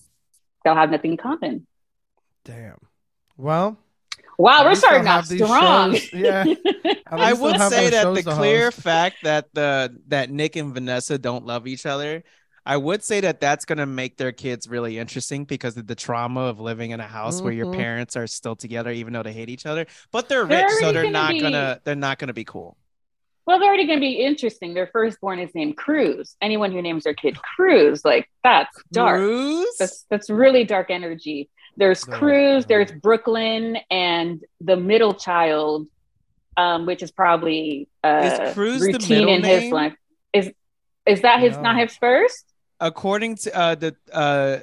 they'll 0.63 0.75
have 0.75 0.89
nothing 0.89 1.11
in 1.11 1.17
common. 1.17 1.67
Damn. 2.45 2.77
Well, 3.37 3.77
Wow, 4.37 4.65
we're 4.65 4.75
starting 4.75 5.03
they'll 5.03 5.13
off 5.13 5.29
have 5.29 5.37
strong. 5.39 5.93
shows- 5.95 6.13
yeah. 6.13 6.43
I 7.07 7.31
would 7.33 7.57
say 7.69 7.89
that 7.91 8.13
the 8.13 8.23
clear 8.23 8.65
host. 8.65 8.81
fact 8.81 9.17
that 9.23 9.47
the 9.53 9.97
that 10.07 10.29
Nick 10.29 10.57
and 10.57 10.73
Vanessa 10.73 11.17
don't 11.17 11.45
love 11.45 11.67
each 11.67 11.85
other, 11.85 12.23
I 12.65 12.77
would 12.77 13.03
say 13.03 13.19
that 13.21 13.39
that's 13.39 13.65
gonna 13.65 13.85
make 13.85 14.17
their 14.17 14.31
kids 14.31 14.67
really 14.67 14.97
interesting 14.97 15.45
because 15.45 15.77
of 15.77 15.85
the 15.87 15.95
trauma 15.95 16.41
of 16.41 16.59
living 16.59 16.91
in 16.91 16.99
a 16.99 17.07
house 17.07 17.41
where 17.41 17.53
your 17.53 17.67
Mhm. 17.67 17.75
parents 17.75 18.15
are 18.15 18.25
still 18.27 18.55
together 18.55 18.91
even 18.91 19.13
though 19.13 19.23
they 19.23 19.33
hate 19.33 19.49
each 19.49 19.65
other. 19.65 19.85
But 20.11 20.29
they're 20.29 20.45
They're 20.45 20.63
rich, 20.65 20.71
so 20.79 20.91
they're 20.91 21.03
gonna 21.03 21.11
not 21.11 21.31
be- 21.31 21.39
gonna 21.41 21.79
they're 21.83 21.95
not 21.95 22.17
gonna 22.19 22.33
be 22.33 22.43
cool. 22.45 22.77
Well, 23.47 23.59
they're 23.59 23.67
already 23.67 23.85
going 23.85 23.99
to 23.99 24.01
be 24.01 24.13
interesting. 24.13 24.73
Their 24.73 24.87
firstborn 24.87 25.37
is 25.37 25.53
named 25.53 25.77
Cruz. 25.77 26.35
Anyone 26.41 26.71
who 26.71 26.81
names 26.81 27.03
their 27.03 27.13
kid 27.13 27.37
Cruz, 27.39 28.03
like 28.03 28.27
that's 28.43 28.75
dark. 28.91 29.19
Cruz? 29.19 29.67
That's 29.77 30.03
that's 30.09 30.31
really 30.31 30.63
dark 30.63 30.89
energy. 30.89 31.47
There's 31.77 32.07
No, 32.07 32.17
Cruz, 32.17 32.63
no. 32.63 32.67
there's 32.69 32.91
Brooklyn, 32.91 33.77
and 33.91 34.43
the 34.61 34.75
middle 34.75 35.13
child, 35.13 35.85
um, 36.57 36.87
which 36.87 37.03
is 37.03 37.11
probably 37.11 37.87
uh, 38.03 38.39
Is 38.47 38.53
Cruz 38.55 38.81
routine 38.81 39.09
middle 39.25 39.33
in 39.35 39.43
his 39.43 39.71
life. 39.71 39.93
Is 40.33 40.51
is 41.05 41.21
that 41.21 41.39
his 41.39 41.55
No. 41.57 41.61
not 41.61 41.77
his 41.77 41.95
first? 41.97 42.51
According 42.79 43.35
to 43.37 43.55
uh 43.55 43.75
the 43.75 43.95
uh 44.11 44.57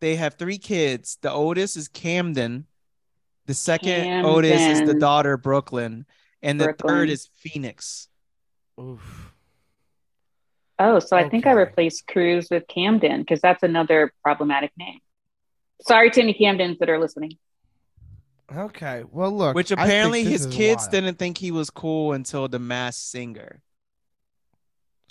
they 0.00 0.16
have 0.16 0.34
three 0.34 0.58
kids. 0.58 1.18
The 1.20 1.30
oldest 1.30 1.76
is 1.76 1.88
Camden. 1.88 2.66
The 3.46 3.54
second 3.54 4.24
oldest 4.24 4.62
is 4.62 4.82
the 4.88 4.94
daughter 4.94 5.36
Brooklyn, 5.36 6.06
and 6.42 6.60
the 6.60 6.72
third 6.72 7.10
is 7.10 7.28
Phoenix. 7.36 8.08
Oof. 8.80 9.32
Oh, 10.78 10.98
so 10.98 11.14
I 11.16 11.28
think 11.28 11.46
I 11.46 11.52
replaced 11.52 12.06
Cruz 12.06 12.48
with 12.50 12.66
Camden 12.66 13.20
because 13.20 13.40
that's 13.40 13.62
another 13.62 14.14
problematic 14.22 14.72
name. 14.78 15.00
Sorry 15.86 16.10
to 16.10 16.22
any 16.22 16.32
Camdens 16.32 16.78
that 16.78 16.88
are 16.88 16.98
listening. 16.98 17.32
Okay. 18.54 19.04
Well, 19.10 19.30
look. 19.30 19.54
Which 19.54 19.70
apparently 19.70 20.24
his 20.24 20.46
kids 20.46 20.82
wild. 20.82 20.90
didn't 20.90 21.18
think 21.18 21.36
he 21.38 21.50
was 21.50 21.68
cool 21.70 22.12
until 22.12 22.48
the 22.48 22.58
Masked 22.58 23.02
Singer. 23.02 23.62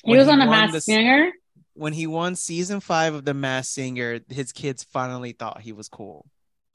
He 0.04 0.18
was 0.18 0.28
on 0.28 0.40
the 0.40 0.46
won 0.46 0.60
Masked 0.60 0.74
the- 0.74 0.82
Singer. 0.82 1.32
When 1.80 1.94
he 1.94 2.08
won 2.08 2.36
season 2.36 2.82
five 2.82 3.14
of 3.14 3.24
the 3.24 3.34
Masked 3.34 3.74
Singer, 3.74 4.20
his 4.28 4.52
kids 4.52 4.84
finally 4.84 5.32
thought 5.32 5.62
he 5.62 5.72
was 5.72 5.88
cool. 5.88 6.26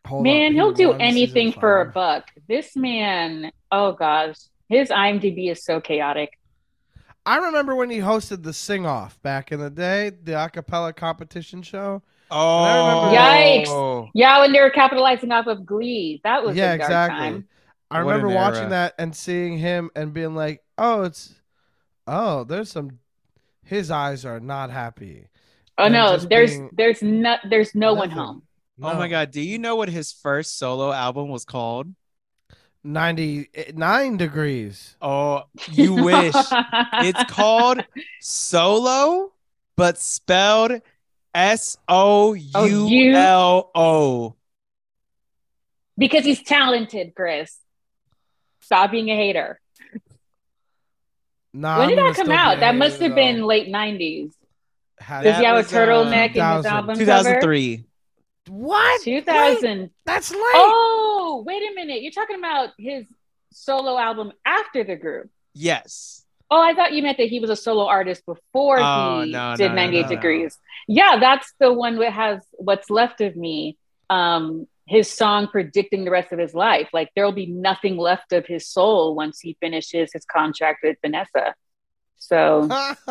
Hold 0.06 0.22
Man, 0.24 0.52
he 0.52 0.56
he'll 0.56 0.72
do 0.72 0.92
anything 0.94 1.52
for 1.52 1.82
a 1.82 1.92
buck. 1.92 2.30
This 2.48 2.74
man, 2.74 3.52
oh 3.70 3.92
gosh, 3.92 4.36
his 4.70 4.88
IMDb 4.88 5.50
is 5.50 5.62
so 5.62 5.78
chaotic. 5.78 6.38
I 7.26 7.36
remember 7.36 7.74
when 7.74 7.90
he 7.90 7.98
hosted 7.98 8.42
the 8.44 8.54
Sing 8.54 8.86
Off 8.86 9.20
back 9.20 9.52
in 9.52 9.60
the 9.60 9.68
day, 9.68 10.10
the 10.10 10.32
acapella 10.32 10.96
competition 10.96 11.60
show. 11.60 12.02
Oh, 12.30 13.10
remember- 13.10 13.18
Yikes. 13.68 14.10
Yeah, 14.14 14.40
when 14.40 14.52
they 14.52 14.60
were 14.60 14.70
capitalizing 14.70 15.32
off 15.32 15.46
of 15.46 15.66
Glee, 15.66 16.22
that 16.24 16.42
was 16.42 16.56
yeah, 16.56 16.72
a 16.72 16.78
dark 16.78 16.88
exactly. 16.88 17.18
time. 17.18 17.48
I 17.90 18.02
What 18.02 18.10
remember 18.14 18.34
watching 18.34 18.60
era. 18.62 18.70
that 18.70 18.94
and 18.98 19.14
seeing 19.14 19.58
him 19.58 19.90
and 19.94 20.14
being 20.14 20.34
like, 20.34 20.62
"Oh, 20.78 21.02
it's 21.02 21.34
oh, 22.06 22.44
there's 22.44 22.70
some 22.70 23.00
his 23.64 23.90
eyes 23.90 24.24
are 24.24 24.40
not 24.40 24.70
happy." 24.70 25.28
Oh 25.76 25.84
And 25.84 25.94
no, 25.94 26.16
there's 26.16 26.52
being- 26.52 26.70
there's 26.72 27.02
not 27.02 27.40
there's 27.48 27.74
no 27.74 27.94
one 27.94 28.08
Nothing. 28.10 28.24
home. 28.24 28.42
Oh 28.82 28.94
my 28.94 29.08
god, 29.08 29.30
do 29.30 29.40
you 29.40 29.58
know 29.58 29.76
what 29.76 29.88
his 29.88 30.12
first 30.12 30.58
solo 30.58 30.92
album 30.92 31.28
was 31.28 31.44
called? 31.44 31.88
99 32.86 34.16
degrees. 34.18 34.96
Oh, 35.00 35.44
you 35.72 35.94
wish. 35.94 36.34
it's 37.02 37.24
called 37.32 37.82
Solo, 38.20 39.32
but 39.76 39.98
spelled 39.98 40.80
S 41.34 41.76
O 41.88 42.34
U 42.34 43.12
L 43.14 43.70
O. 43.74 44.36
because 45.96 46.24
he's 46.24 46.42
talented, 46.42 47.14
Chris. 47.14 47.56
Stop 48.60 48.90
being 48.90 49.08
a 49.10 49.16
hater. 49.16 49.60
Nah, 51.54 51.78
when 51.78 51.88
I'm 51.90 51.94
did 51.94 51.98
that 52.04 52.16
come 52.16 52.30
out? 52.32 52.60
That 52.60 52.74
must 52.74 53.00
have 53.00 53.14
been 53.14 53.40
though. 53.40 53.46
late 53.46 53.68
'90s. 53.68 54.32
Had- 54.98 55.22
Does 55.24 55.36
he 55.36 55.42
That 55.42 55.46
have 55.46 55.54
a 55.54 55.58
was, 55.58 55.72
uh, 55.72 55.76
turtleneck 55.78 56.24
in 56.26 56.32
his 56.32 56.64
2000. 56.64 56.70
album 56.72 56.88
cover? 56.96 56.98
2003. 57.00 57.84
What? 58.48 59.02
2000. 59.02 59.80
Wait, 59.80 59.90
that's 60.04 60.30
late. 60.30 60.40
Oh, 60.42 61.42
wait 61.46 61.62
a 61.62 61.74
minute. 61.74 62.02
You're 62.02 62.12
talking 62.12 62.36
about 62.38 62.70
his 62.78 63.06
solo 63.52 63.98
album 63.98 64.32
after 64.44 64.84
the 64.84 64.96
group. 64.96 65.30
Yes. 65.54 66.24
Oh, 66.50 66.60
I 66.60 66.74
thought 66.74 66.92
you 66.92 67.02
meant 67.02 67.18
that 67.18 67.28
he 67.28 67.40
was 67.40 67.50
a 67.50 67.56
solo 67.56 67.86
artist 67.86 68.24
before 68.26 68.78
Oh, 68.80 69.22
he 69.22 69.32
no, 69.32 69.54
did 69.56 69.68
no, 69.68 69.68
no, 69.68 69.74
98 69.74 70.00
no, 70.02 70.08
no. 70.08 70.14
Degrees. 70.14 70.58
Yeah, 70.86 71.18
that's 71.18 71.52
the 71.58 71.72
one 71.72 71.98
that 71.98 72.12
has 72.12 72.40
What's 72.52 72.90
Left 72.90 73.20
of 73.20 73.34
Me. 73.36 73.76
Um, 74.10 74.66
his 74.86 75.10
song 75.10 75.48
predicting 75.48 76.04
the 76.04 76.10
rest 76.10 76.32
of 76.32 76.38
his 76.38 76.54
life. 76.54 76.88
Like 76.92 77.10
there'll 77.16 77.32
be 77.32 77.46
nothing 77.46 77.96
left 77.96 78.32
of 78.32 78.46
his 78.46 78.68
soul 78.68 79.14
once 79.14 79.40
he 79.40 79.56
finishes 79.60 80.10
his 80.12 80.24
contract 80.24 80.80
with 80.82 80.96
Vanessa. 81.02 81.54
So 82.18 82.68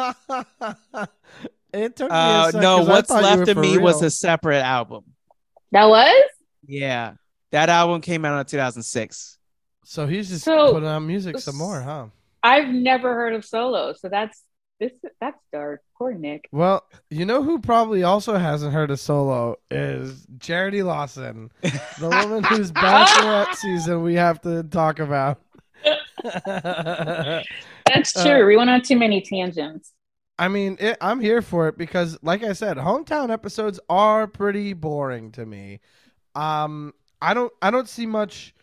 it 1.73 1.95
took 1.95 2.09
me 2.11 2.15
a 2.15 2.19
Uh, 2.19 2.51
sec, 2.51 2.61
no, 2.61 2.77
'cause 2.77 2.87
I 2.87 2.91
what's 2.91 3.09
left 3.09 3.47
of 3.49 3.55
for 3.55 3.61
me 3.61 3.77
was 3.77 4.01
a 4.01 4.09
separate 4.09 4.61
album. 4.63 5.03
that 5.71 5.85
was 5.85 6.29
Yeah. 6.67 7.13
That 7.51 7.69
album 7.69 8.01
came 8.01 8.25
out 8.25 8.39
in 8.39 8.45
2006. 8.45 9.37
So 9.85 10.07
he's 10.07 10.29
just 10.29 10.45
So- 10.45 10.73
putting 10.73 10.87
out 10.89 10.99
music 10.99 11.37
some 11.39 11.57
more, 11.57 11.81
huh? 11.81 12.07
I've 12.41 12.69
never 12.69 13.13
heard 13.13 13.33
of 13.33 13.45
solo. 13.45 13.93
So 13.93 14.09
that's 14.09 14.41
this 14.89 15.11
that's 15.21 15.37
dark. 15.51 15.81
Poor 15.97 16.13
Nick. 16.13 16.47
Well, 16.51 16.83
you 17.09 17.25
know 17.25 17.41
who 17.43 17.59
probably 17.59 18.03
also 18.03 18.37
hasn't 18.37 18.73
heard 18.73 18.91
a 18.91 18.97
Solo 18.97 19.55
is 19.71 20.25
Charity 20.39 20.83
Lawson, 20.83 21.51
the 21.61 22.09
woman 22.23 22.43
whose 22.43 22.71
bachelorette 22.71 23.55
season 23.55 24.03
we 24.03 24.15
have 24.15 24.41
to 24.41 24.63
talk 24.63 24.99
about. 24.99 25.39
That's 26.23 28.15
Uh, 28.15 28.23
true. 28.25 28.45
we 28.47 28.55
went 28.57 28.69
on 28.69 28.81
too 28.81 28.97
many 28.97 29.21
tangents. 29.21 29.93
I 30.39 30.47
mean, 30.47 30.77
it, 30.79 30.97
I'm 30.99 31.19
here 31.19 31.41
for 31.41 31.67
it 31.67 31.77
because, 31.77 32.17
like 32.23 32.43
I 32.43 32.53
said, 32.53 32.77
hometown 32.77 33.31
episodes 33.31 33.79
are 33.89 34.27
pretty 34.27 34.73
boring 34.73 35.31
to 35.33 35.45
me. 35.45 35.79
Um, 36.35 36.93
I 37.21 37.33
don't, 37.33 37.53
I 37.61 37.69
don't 37.71 37.87
see 37.87 38.05
much 38.07 38.53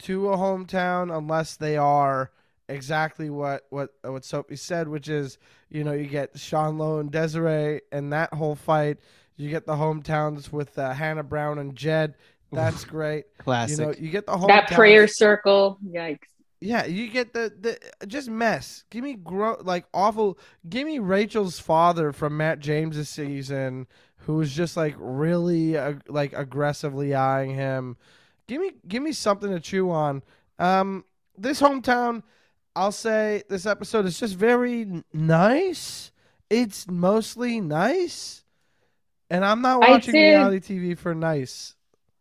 to 0.00 0.28
a 0.30 0.36
hometown 0.36 1.16
unless 1.16 1.56
they 1.56 1.76
are 1.76 2.30
exactly 2.68 3.30
what 3.30 3.64
what 3.70 3.90
what 4.02 4.24
Sophie 4.24 4.56
said, 4.56 4.88
which 4.88 5.08
is, 5.08 5.38
you 5.68 5.84
know, 5.84 5.92
you 5.92 6.06
get 6.06 6.38
Sean 6.38 6.78
Lowe 6.78 6.98
and 6.98 7.10
Desiree 7.10 7.80
and 7.92 8.12
that 8.12 8.32
whole 8.34 8.54
fight. 8.54 8.98
You 9.36 9.50
get 9.50 9.66
the 9.66 9.74
hometowns 9.74 10.52
with 10.52 10.78
uh, 10.78 10.92
Hannah 10.92 11.24
Brown 11.24 11.58
and 11.58 11.74
Jed. 11.74 12.14
That's 12.52 12.84
great. 12.84 13.24
You 13.38 13.44
Classic. 13.44 13.78
know, 13.78 13.94
you 13.98 14.10
get 14.10 14.26
the 14.26 14.32
hometowns. 14.32 14.46
That 14.48 14.70
prayer 14.70 15.08
circle. 15.08 15.78
Yikes. 15.84 16.18
Yeah, 16.60 16.86
you 16.86 17.08
get 17.08 17.34
the 17.34 17.52
the 17.60 18.06
just 18.06 18.30
mess. 18.30 18.84
Give 18.90 19.04
me 19.04 19.14
gro- 19.14 19.60
like 19.62 19.84
awful. 19.92 20.38
Give 20.68 20.86
me 20.86 20.98
Rachel's 20.98 21.58
father 21.58 22.12
from 22.12 22.36
Matt 22.38 22.60
James's 22.60 23.10
season, 23.10 23.86
who 24.18 24.36
was 24.36 24.52
just 24.52 24.76
like 24.76 24.94
really 24.98 25.76
uh, 25.76 25.94
like 26.08 26.32
aggressively 26.32 27.14
eyeing 27.14 27.54
him. 27.54 27.96
Give 28.46 28.60
me 28.62 28.72
give 28.88 29.02
me 29.02 29.12
something 29.12 29.50
to 29.50 29.60
chew 29.60 29.90
on. 29.90 30.22
Um, 30.58 31.04
this 31.36 31.60
hometown, 31.60 32.22
I'll 32.76 32.92
say 32.92 33.42
this 33.48 33.66
episode 33.66 34.06
is 34.06 34.18
just 34.18 34.34
very 34.34 35.04
nice. 35.12 36.10
It's 36.50 36.88
mostly 36.88 37.60
nice, 37.60 38.44
and 39.30 39.44
I'm 39.44 39.62
not 39.62 39.80
watching 39.80 40.14
did- 40.14 40.30
reality 40.30 40.78
TV 40.78 40.98
for 40.98 41.14
nice. 41.14 41.74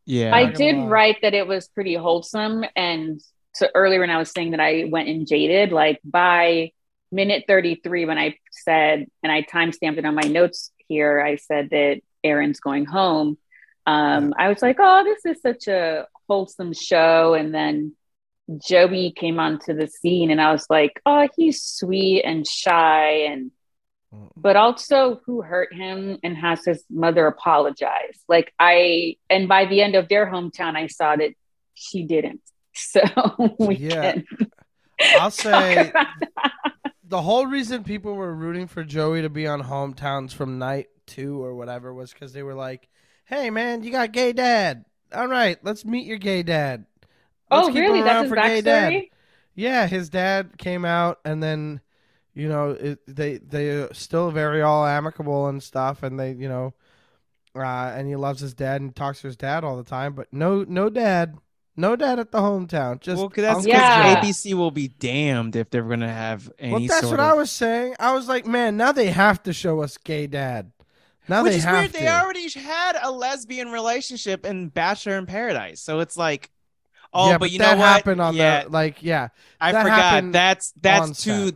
yeah. 0.06 0.36
I 0.36 0.46
did 0.46 0.76
lie. 0.76 0.88
write 0.88 1.18
that 1.22 1.34
it 1.34 1.48
was 1.48 1.68
pretty 1.68 1.96
wholesome. 1.96 2.64
And 2.76 3.22
so 3.54 3.68
earlier 3.76 4.00
when 4.00 4.10
I 4.10 4.18
was 4.18 4.32
saying 4.32 4.52
that 4.52 4.60
I 4.60 4.86
went 4.90 5.10
and 5.10 5.28
jaded, 5.28 5.72
like 5.72 6.00
by 6.04 6.72
minute 7.12 7.46
33, 7.48 8.06
when 8.06 8.18
I 8.18 8.38
said, 8.52 9.08
and 9.22 9.32
I 9.32 9.44
timestamped 9.44 9.98
it 9.98 10.06
on 10.06 10.16
my 10.16 10.22
notes 10.24 10.72
here, 10.88 11.22
I 11.22 11.36
said 11.36 11.70
that 11.72 12.02
Aaron's 12.24 12.60
going 12.60 12.86
home. 12.86 13.38
Um, 13.86 14.34
I 14.38 14.50
was 14.50 14.62
like, 14.62 14.78
oh, 14.80 15.04
this 15.04 15.26
is 15.26 15.42
such 15.42 15.68
a 15.68 16.08
wholesome 16.28 16.74
show. 16.74 17.34
And 17.34 17.54
then 17.54 17.94
Joey 18.58 19.12
came 19.12 19.40
onto 19.40 19.74
the 19.74 19.88
scene 19.88 20.32
and 20.32 20.42
I 20.42 20.52
was 20.52 20.66
like, 20.70 21.02
oh, 21.06 21.28
he's 21.36 21.64
sweet 21.64 22.24
and 22.24 22.48
shy 22.48 23.26
and 23.26 23.52
but 24.36 24.56
also 24.56 25.22
who 25.26 25.42
hurt 25.42 25.74
him 25.74 26.18
and 26.24 26.36
has 26.38 26.66
his 26.66 26.84
mother 26.90 27.28
apologize. 27.28 28.20
Like 28.28 28.54
I, 28.60 29.16
and 29.30 29.48
by 29.48 29.66
the 29.66 29.82
end 29.82 29.96
of 29.96 30.10
their 30.10 30.26
hometown, 30.26 30.76
I 30.76 30.88
saw 30.88 31.16
that 31.16 31.32
she 31.74 32.04
didn't. 32.04 32.42
So 32.76 33.02
we 33.60 33.76
Yeah. 33.78 34.14
can 34.14 34.26
I'll 35.20 35.30
say 35.30 35.92
the 37.08 37.22
whole 37.22 37.46
reason 37.46 37.84
people 37.84 38.16
were 38.16 38.34
rooting 38.34 38.68
for 38.68 38.84
Joey 38.84 39.22
to 39.22 39.30
be 39.30 39.46
on 39.46 39.62
hometowns 39.62 40.34
from 40.34 40.58
night 40.58 40.88
two 41.06 41.44
or 41.44 41.54
whatever 41.56 41.94
was 41.94 42.12
because 42.14 42.34
they 42.34 42.42
were 42.42 42.56
like, 42.56 42.90
"Hey, 43.26 43.52
man, 43.52 43.84
you 43.84 43.92
got 43.92 44.12
gay 44.12 44.34
dad. 44.34 44.86
All 45.14 45.28
right, 45.28 45.58
let's 45.64 45.86
meet 45.86 46.08
your 46.08 46.18
gay 46.18 46.42
dad." 46.42 46.86
Let's 47.52 47.68
Oh, 47.68 47.72
keep 47.72 47.82
really? 47.82 48.00
him 48.00 48.06
That's 48.06 48.22
his 48.24 48.30
for 48.30 48.36
gay 48.36 48.62
dad. 48.62 49.02
Yeah, 49.56 49.86
his 49.88 50.10
dad 50.10 50.58
came 50.58 50.84
out, 50.86 51.20
and 51.24 51.42
then 51.44 51.82
you 52.34 52.50
know 52.50 52.72
it, 52.72 53.00
they 53.08 53.38
they 53.38 53.70
are 53.70 53.94
still 53.94 54.32
very 54.32 54.62
all 54.62 54.86
amicable 54.86 55.48
and 55.48 55.62
stuff, 55.62 56.02
and 56.04 56.20
they 56.20 56.32
you 56.32 56.50
know, 56.50 56.74
uh, 57.56 57.94
and 57.96 58.08
he 58.08 58.16
loves 58.16 58.40
his 58.42 58.54
dad 58.54 58.82
and 58.82 58.96
talks 58.96 59.22
to 59.22 59.28
his 59.28 59.38
dad 59.38 59.64
all 59.64 59.78
the 59.78 59.84
time, 59.84 60.14
but 60.14 60.28
no 60.34 60.64
no 60.68 60.90
dad, 60.90 61.38
no 61.78 61.96
dad 61.96 62.18
at 62.18 62.32
the 62.32 62.40
hometown. 62.40 63.00
Just 63.00 63.20
well, 63.20 63.30
'cause 63.30 63.44
that's 63.44 63.64
because 63.64 63.80
Yeah. 63.80 64.16
ABC 64.20 64.56
will 64.56 64.72
be 64.72 64.88
damned 64.88 65.56
if 65.56 65.70
they're 65.70 65.84
gonna 65.84 66.12
have 66.12 66.52
any 66.58 66.72
Well, 66.72 66.82
that's 66.88 67.02
sort 67.02 67.20
what 67.20 67.20
of. 67.20 67.30
I 67.32 67.34
was 67.34 67.52
saying. 67.52 67.96
I 68.00 68.14
was 68.14 68.28
like, 68.28 68.48
man, 68.48 68.76
now 68.78 68.92
they 68.92 69.12
have 69.12 69.44
to 69.44 69.54
show 69.54 69.82
us 69.84 69.98
gay 70.00 70.26
dad. 70.26 70.72
Now 71.30 71.44
Which 71.44 71.52
they 71.52 71.58
is 71.60 71.64
have 71.64 71.74
weird. 71.76 71.94
to. 71.94 72.00
They 72.00 72.08
already 72.10 72.50
had 72.50 72.98
a 73.02 73.12
lesbian 73.12 73.70
relationship 73.72 74.46
in 74.48 74.70
Bachelor 74.70 75.18
in 75.20 75.26
Paradise, 75.28 75.80
so 75.80 76.00
it's 76.00 76.18
like, 76.18 76.50
oh, 77.14 77.30
yeah, 77.30 77.38
but, 77.38 77.52
you 77.52 77.60
that 77.60 77.74
know 77.74 77.80
what? 77.80 77.88
happened 77.88 78.22
on 78.22 78.36
yeah, 78.36 78.64
the 78.64 78.70
like, 78.70 79.04
yeah, 79.04 79.30
I 79.60 79.72
that 79.72 79.84
forgot. 79.84 80.32
That's 80.32 80.74
that's 80.82 81.24
too. 81.24 81.52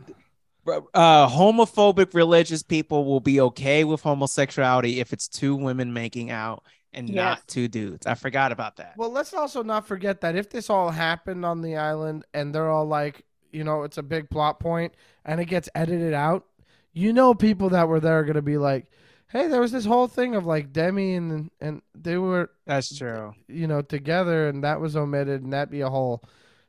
Uh, 0.92 1.26
homophobic 1.28 2.12
religious 2.12 2.62
people 2.62 3.06
will 3.06 3.20
be 3.20 3.40
okay 3.40 3.84
with 3.84 4.02
homosexuality 4.02 5.00
if 5.00 5.14
it's 5.14 5.26
two 5.26 5.56
women 5.56 5.94
making 5.94 6.30
out 6.30 6.62
and 6.92 7.08
Yes. 7.08 7.16
not 7.16 7.48
two 7.48 7.68
dudes. 7.68 8.06
I 8.06 8.14
forgot 8.14 8.52
about 8.52 8.76
that. 8.76 8.94
Well, 8.96 9.10
let's 9.10 9.32
also 9.32 9.62
not 9.62 9.86
forget 9.86 10.20
that 10.20 10.36
if 10.36 10.50
this 10.50 10.68
all 10.68 10.90
happened 10.90 11.46
on 11.46 11.62
the 11.62 11.76
island 11.76 12.24
and 12.34 12.54
they're 12.54 12.68
all 12.68 12.84
like, 12.86 13.24
you 13.50 13.64
know, 13.64 13.82
it's 13.84 13.96
a 13.96 14.02
big 14.02 14.28
plot 14.28 14.60
point 14.60 14.92
and 15.24 15.40
it 15.40 15.46
gets 15.46 15.70
edited 15.74 16.12
out, 16.12 16.44
you 16.92 17.14
know, 17.14 17.32
people 17.32 17.70
that 17.70 17.88
were 17.88 18.00
there 18.00 18.18
are 18.18 18.24
gonna 18.24 18.42
be 18.42 18.58
like, 18.58 18.90
hey, 19.30 19.48
there 19.48 19.60
was 19.60 19.72
this 19.72 19.84
whole 19.84 20.08
thing 20.08 20.34
of 20.34 20.46
like 20.46 20.72
Demi 20.72 21.14
and 21.14 21.50
and 21.60 21.82
they 21.94 22.16
were, 22.16 22.50
That's 22.66 22.96
true. 22.96 23.34
you 23.48 23.66
know, 23.66 23.82
together 23.82 24.48
and 24.48 24.64
that 24.64 24.80
was 24.80 24.96
omitted 24.96 25.42
and 25.42 25.52
that'd 25.52 25.70
be 25.70 25.80
a 25.82 25.90
whole 25.90 26.22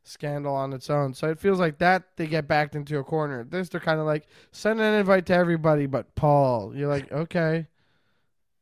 scandal 0.04 0.56
on 0.56 0.74
its 0.74 0.90
own. 0.90 1.14
So 1.14 1.30
it 1.30 1.40
feels 1.40 1.60
like 1.60 1.78
that 1.80 2.04
they 2.18 2.26
get 2.28 2.48
backed 2.48 2.76
into 2.76 2.98
a 3.00 3.04
corner. 3.04 3.44
This 3.44 3.70
they're 3.70 3.80
kind 3.82 4.00
of 4.00 4.06
like 4.06 4.28
send 4.52 4.80
an 4.82 4.94
invite 4.96 5.26
to 5.28 5.34
everybody 5.34 5.86
but 5.86 6.14
Paul. 6.16 6.74
You're 6.76 6.90
like, 6.90 7.12
okay, 7.12 7.68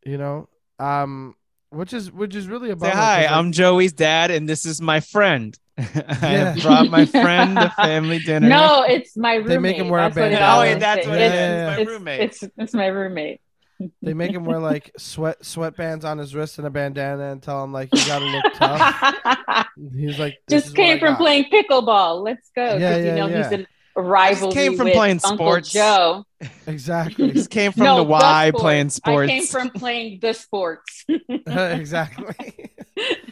you 0.06 0.18
know, 0.18 0.50
um, 0.80 1.36
which 1.70 1.94
is 1.94 2.12
which 2.12 2.36
is 2.36 2.48
really 2.48 2.70
about. 2.72 2.92
Say 2.92 2.98
hi. 2.98 3.22
like, 3.24 3.32
I'm 3.32 3.52
Joey's 3.52 3.94
dad, 3.94 4.32
and 4.32 4.48
this 4.48 4.66
is 4.66 4.80
my 4.82 5.00
friend. 5.00 5.58
I 5.78 5.84
Yeah. 5.86 6.54
have 6.54 6.62
brought 6.62 6.90
my 6.90 7.06
friend 7.24 7.56
to 7.58 7.70
family 7.78 8.20
dinner. 8.20 8.48
No, 8.48 8.84
it's 8.88 9.16
my 9.18 9.36
roommate. 9.36 9.48
They 9.50 9.58
make 9.58 9.78
him 9.78 9.90
wear 9.90 10.00
a 10.00 10.04
That's 10.06 10.16
what 10.16 10.22
bandana. 10.32 10.56
Oh, 10.58 10.64
yeah, 10.64 10.78
that's 10.78 11.08
what 11.08 11.18
it 11.18 11.22
It's- 11.22 11.80
is. 11.80 11.88
It's 11.88 12.02
my 12.04 12.12
it's- 12.14 12.44
It's, 12.44 12.54
it's 12.58 12.74
my 12.74 12.88
roommate. 12.88 13.42
They 14.02 14.14
make 14.14 14.32
him 14.32 14.44
wear 14.46 14.60
like 14.60 14.92
sweat 14.98 15.42
sweatbands 15.42 16.04
on 16.04 16.18
his 16.18 16.34
wrist 16.34 16.58
and 16.58 16.66
a 16.68 16.70
bandana 16.70 17.32
and 17.32 17.42
tell 17.44 17.64
him 17.64 17.72
like 17.74 17.90
you 17.94 18.06
gotta 18.06 18.26
look 18.26 18.44
tough. 18.56 19.68
He's 19.96 20.18
like, 20.20 20.38
this 20.48 20.64
Just 20.64 20.78
what 20.78 20.84
came 20.84 21.00
from 21.00 21.16
playing 21.16 21.46
pickleball. 21.52 22.24
Let's 22.24 22.50
go. 22.56 22.64
Yeah, 22.64 22.72
'Cause, 22.72 22.82
yeah, 22.82 22.98
you 22.98 23.16
know 23.16 23.28
yeah. 23.28 23.44
he's 23.44 23.52
in 23.52 23.68
rivalry 23.96 24.54
came 24.54 24.78
from 24.78 24.90
playing 24.92 25.20
Uncle 25.24 25.36
sports. 25.38 25.72
Joe. 25.72 26.24
Exactly, 26.68 27.32
Just 27.32 27.50
came 27.50 27.72
from 27.74 27.84
no, 27.84 27.98
the 27.98 28.04
Y 28.04 28.50
sport. 28.50 28.62
playing 28.62 28.90
sports. 28.90 29.32
I 29.32 29.34
came 29.34 29.46
from 29.46 29.70
playing 29.72 30.20
the 30.22 30.34
sports. 30.34 31.06
exactly. 31.48 32.72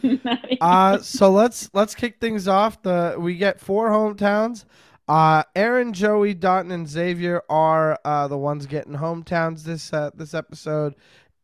Nice. 0.02 0.58
Uh, 0.60 0.98
so 0.98 1.30
let's 1.32 1.68
let's 1.72 1.94
kick 1.94 2.20
things 2.20 2.46
off. 2.48 2.80
The 2.82 3.16
we 3.18 3.36
get 3.36 3.60
four 3.60 3.90
hometowns. 3.90 4.64
Uh, 5.08 5.44
Aaron, 5.54 5.92
Joey, 5.92 6.34
Dotun, 6.34 6.72
and 6.72 6.88
Xavier 6.88 7.42
are 7.48 7.98
uh, 8.04 8.26
the 8.28 8.36
ones 8.38 8.66
getting 8.66 8.94
hometowns 8.94 9.62
this 9.62 9.92
uh, 9.92 10.10
this 10.14 10.34
episode, 10.34 10.94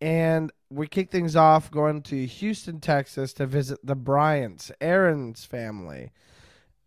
and 0.00 0.50
we 0.68 0.88
kick 0.88 1.10
things 1.12 1.36
off 1.36 1.70
going 1.70 2.02
to 2.02 2.26
Houston, 2.26 2.80
Texas, 2.80 3.32
to 3.34 3.46
visit 3.46 3.78
the 3.84 3.94
Bryants, 3.94 4.72
Aaron's 4.80 5.44
family. 5.44 6.10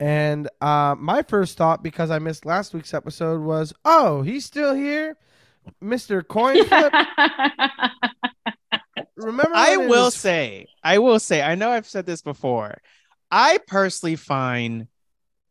And 0.01 0.49
uh, 0.59 0.95
my 0.97 1.21
first 1.21 1.57
thought, 1.57 1.81
because 1.81 2.11
I 2.11 2.19
missed 2.19 2.45
last 2.45 2.73
week's 2.73 2.93
episode, 2.93 3.39
was, 3.41 3.71
"Oh, 3.85 4.21
he's 4.21 4.43
still 4.43 4.73
here, 4.73 5.15
Mister 5.79 6.21
Coin 6.23 6.65
Flip." 6.67 6.93
Remember? 9.15 9.55
I 9.55 9.77
will 9.77 10.05
was- 10.05 10.15
say, 10.15 10.67
I 10.83 10.97
will 10.97 11.19
say, 11.19 11.41
I 11.41 11.55
know 11.55 11.69
I've 11.71 11.87
said 11.87 12.05
this 12.05 12.21
before. 12.21 12.77
I 13.31 13.59
personally 13.65 14.17
find 14.17 14.87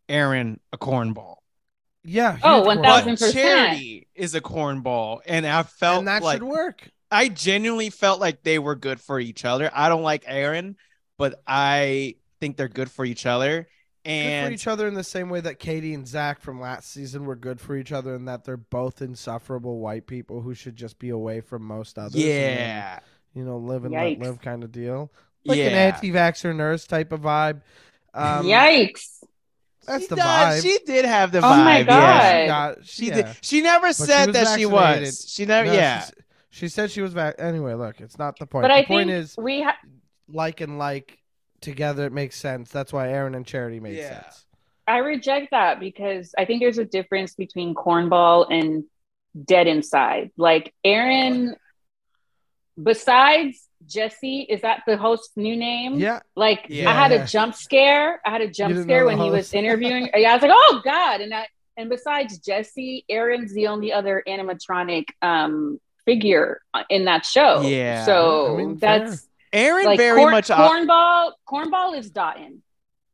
Aaron 0.08 0.60
a 0.72 0.78
cornball. 0.78 1.36
yeah. 2.04 2.38
Oh, 2.42 2.62
1000 2.62 2.84
corn. 2.84 3.16
But 3.18 3.18
1,000%. 3.18 3.32
Charity 3.32 4.08
is 4.14 4.34
a 4.34 4.40
cornball, 4.40 5.20
and 5.26 5.46
I 5.46 5.62
felt 5.62 6.00
and 6.00 6.08
that 6.08 6.22
like 6.22 6.36
should 6.36 6.48
work. 6.48 6.88
I 7.10 7.28
genuinely 7.28 7.90
felt 7.90 8.20
like 8.20 8.42
they 8.42 8.58
were 8.58 8.74
good 8.74 9.00
for 9.00 9.20
each 9.20 9.44
other. 9.44 9.70
I 9.72 9.88
don't 9.88 10.02
like 10.02 10.24
Aaron, 10.26 10.76
but 11.16 11.40
I 11.46 12.16
think 12.40 12.56
they're 12.56 12.68
good 12.68 12.90
for 12.90 13.04
each 13.04 13.24
other. 13.24 13.68
And 14.06 14.26
good 14.26 14.30
And 14.30 14.48
for 14.48 14.52
each 14.52 14.66
other 14.66 14.86
in 14.88 14.94
the 14.94 15.04
same 15.04 15.30
way 15.30 15.40
that 15.40 15.58
Katie 15.58 15.94
and 15.94 16.06
Zach 16.06 16.40
from 16.40 16.60
last 16.60 16.90
season 16.90 17.24
were 17.24 17.36
good 17.36 17.60
for 17.60 17.76
each 17.76 17.92
other, 17.92 18.14
and 18.14 18.28
that 18.28 18.44
they're 18.44 18.56
both 18.56 19.00
insufferable 19.00 19.78
white 19.78 20.06
people 20.06 20.42
who 20.42 20.54
should 20.54 20.76
just 20.76 20.98
be 20.98 21.08
away 21.10 21.40
from 21.40 21.62
most 21.62 21.98
others. 21.98 22.16
and 22.16 22.22
then, 22.24 22.58
yeah, 22.58 22.98
you 23.34 23.44
know, 23.44 23.56
live 23.58 23.84
and 23.84 23.94
Yikes. 23.94 24.18
let 24.20 24.28
live 24.28 24.40
kind 24.42 24.62
of 24.62 24.72
deal, 24.72 25.10
like 25.46 25.58
yeah. 25.58 25.66
an 25.66 25.74
anti-vaxxer 25.74 26.54
nurse 26.54 26.86
type 26.86 27.12
of 27.12 27.22
vibe. 27.22 27.62
Um, 28.12 28.44
Yikes. 28.44 29.22
That's 29.86 30.02
she 30.04 30.08
the 30.08 30.16
does- 30.16 30.58
vibe. 30.58 30.62
She 30.62 30.78
did 30.86 31.04
have 31.04 31.32
the 31.32 31.38
Oh 31.38 31.42
vibe. 31.42 31.64
my 31.64 31.78
Yeah. 31.80 31.84
God. 31.86 32.36
She, 32.36 32.46
got, 32.46 32.86
She 32.86 33.06
yeah. 33.06 33.14
did. 33.14 33.26
She 33.42 33.60
never 33.62 33.88
she 33.88 33.92
said 33.94 34.26
was 34.28 34.36
that 34.36 34.58
she 34.58 34.66
was. 34.66 35.24
She 35.28 35.44
never. 35.46 35.68
No, 35.68 35.74
yeah. 35.74 36.00
she's- 36.00 36.12
She 36.50 36.68
said 36.68 36.90
she 36.90 37.00
was 37.02 37.12
back. 37.14 37.34
Anyway, 37.38 37.74
look, 37.74 38.00
it's 38.00 38.18
not 38.18 38.38
the 38.38 38.46
point. 38.46 38.62
But 38.64 38.68
the 38.68 38.74
I 38.74 38.84
point 38.84 39.08
think 39.08 39.20
is 39.22 39.34
we 39.36 39.62
ha- 39.62 39.76
like 40.28 40.60
and 40.60 40.78
like 40.78 41.18
together. 41.60 42.06
It 42.06 42.12
makes 42.12 42.36
sense. 42.36 42.70
That's 42.70 42.92
why 42.92 43.08
Aaron 43.10 43.34
and 43.34 43.44
Charity 43.46 43.80
made 43.80 43.96
Yeah. 43.96 44.22
sense. 44.22 44.46
I 44.86 44.98
reject 44.98 45.50
that 45.50 45.80
because 45.80 46.34
I 46.38 46.44
think 46.44 46.60
there's 46.60 46.78
a 46.78 46.84
difference 46.84 47.34
between 47.34 47.74
cornball 47.74 48.46
and 48.50 48.84
dead 49.46 49.66
inside. 49.66 50.30
Like 50.36 50.72
Aaron, 50.84 51.56
besides 52.80 53.63
Jesse, 53.86 54.42
is 54.48 54.60
that 54.62 54.82
the 54.86 54.96
host's 54.96 55.36
new 55.36 55.56
name? 55.56 55.94
Yeah, 55.94 56.20
Like 56.36 56.66
Yeah. 56.68 56.90
I 56.90 56.92
had 56.94 57.12
a 57.12 57.26
jump 57.26 57.54
scare. 57.54 58.20
I 58.24 58.30
had 58.30 58.40
a 58.40 58.48
jump 58.48 58.76
scare 58.82 59.04
when 59.06 59.18
the 59.18 59.24
he 59.24 59.30
was 59.30 59.52
interviewing. 59.60 60.08
yeah, 60.16 60.30
I 60.30 60.34
was 60.34 60.42
like, 60.42 60.52
oh 60.54 60.80
God. 60.84 61.20
And 61.20 61.32
I 61.34 61.46
and 61.76 61.90
besides 61.90 62.38
Jesse, 62.38 63.04
Aaron's 63.08 63.52
the 63.52 63.66
only 63.68 63.92
other 63.92 64.22
animatronic 64.26 65.06
um 65.22 65.80
figure 66.04 66.60
in 66.90 67.04
that 67.06 67.24
show. 67.24 67.62
Yeah. 67.62 68.04
So 68.04 68.54
I 68.54 68.56
mean, 68.58 68.76
that's 68.78 69.26
Aaron 69.52 69.84
like 69.86 69.98
very 69.98 70.20
corn, 70.20 70.32
much. 70.32 70.50
uh, 70.50 70.68
cornball 70.68 71.32
cornball 71.48 71.98
is 71.98 72.10
Dotun 72.10 72.58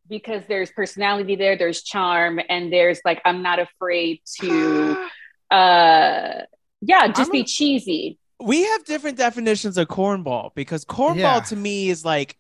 because 0.09 0.42
there's 0.48 0.70
personality 0.72 1.37
there 1.37 1.56
there's 1.56 1.83
charm 1.85 2.40
and 2.48 2.72
there's 2.72 2.98
like 3.04 3.20
i'm 3.24 3.42
not 3.42 3.61
afraid 3.61 4.20
to 4.40 4.96
uh 5.52 6.42
yeah 6.80 7.06
just 7.09 7.28
I'm 7.28 7.33
be 7.33 7.40
a- 7.42 7.44
cheesy 7.44 8.18
we 8.42 8.62
have 8.64 8.85
different 8.85 9.18
definitions 9.18 9.76
of 9.79 9.88
cornball 9.88 10.55
because 10.55 10.85
cornball 10.85 11.16
Yeah. 11.16 11.40
to 11.40 11.57
me 11.57 11.90
is 11.90 12.05
like 12.05 12.37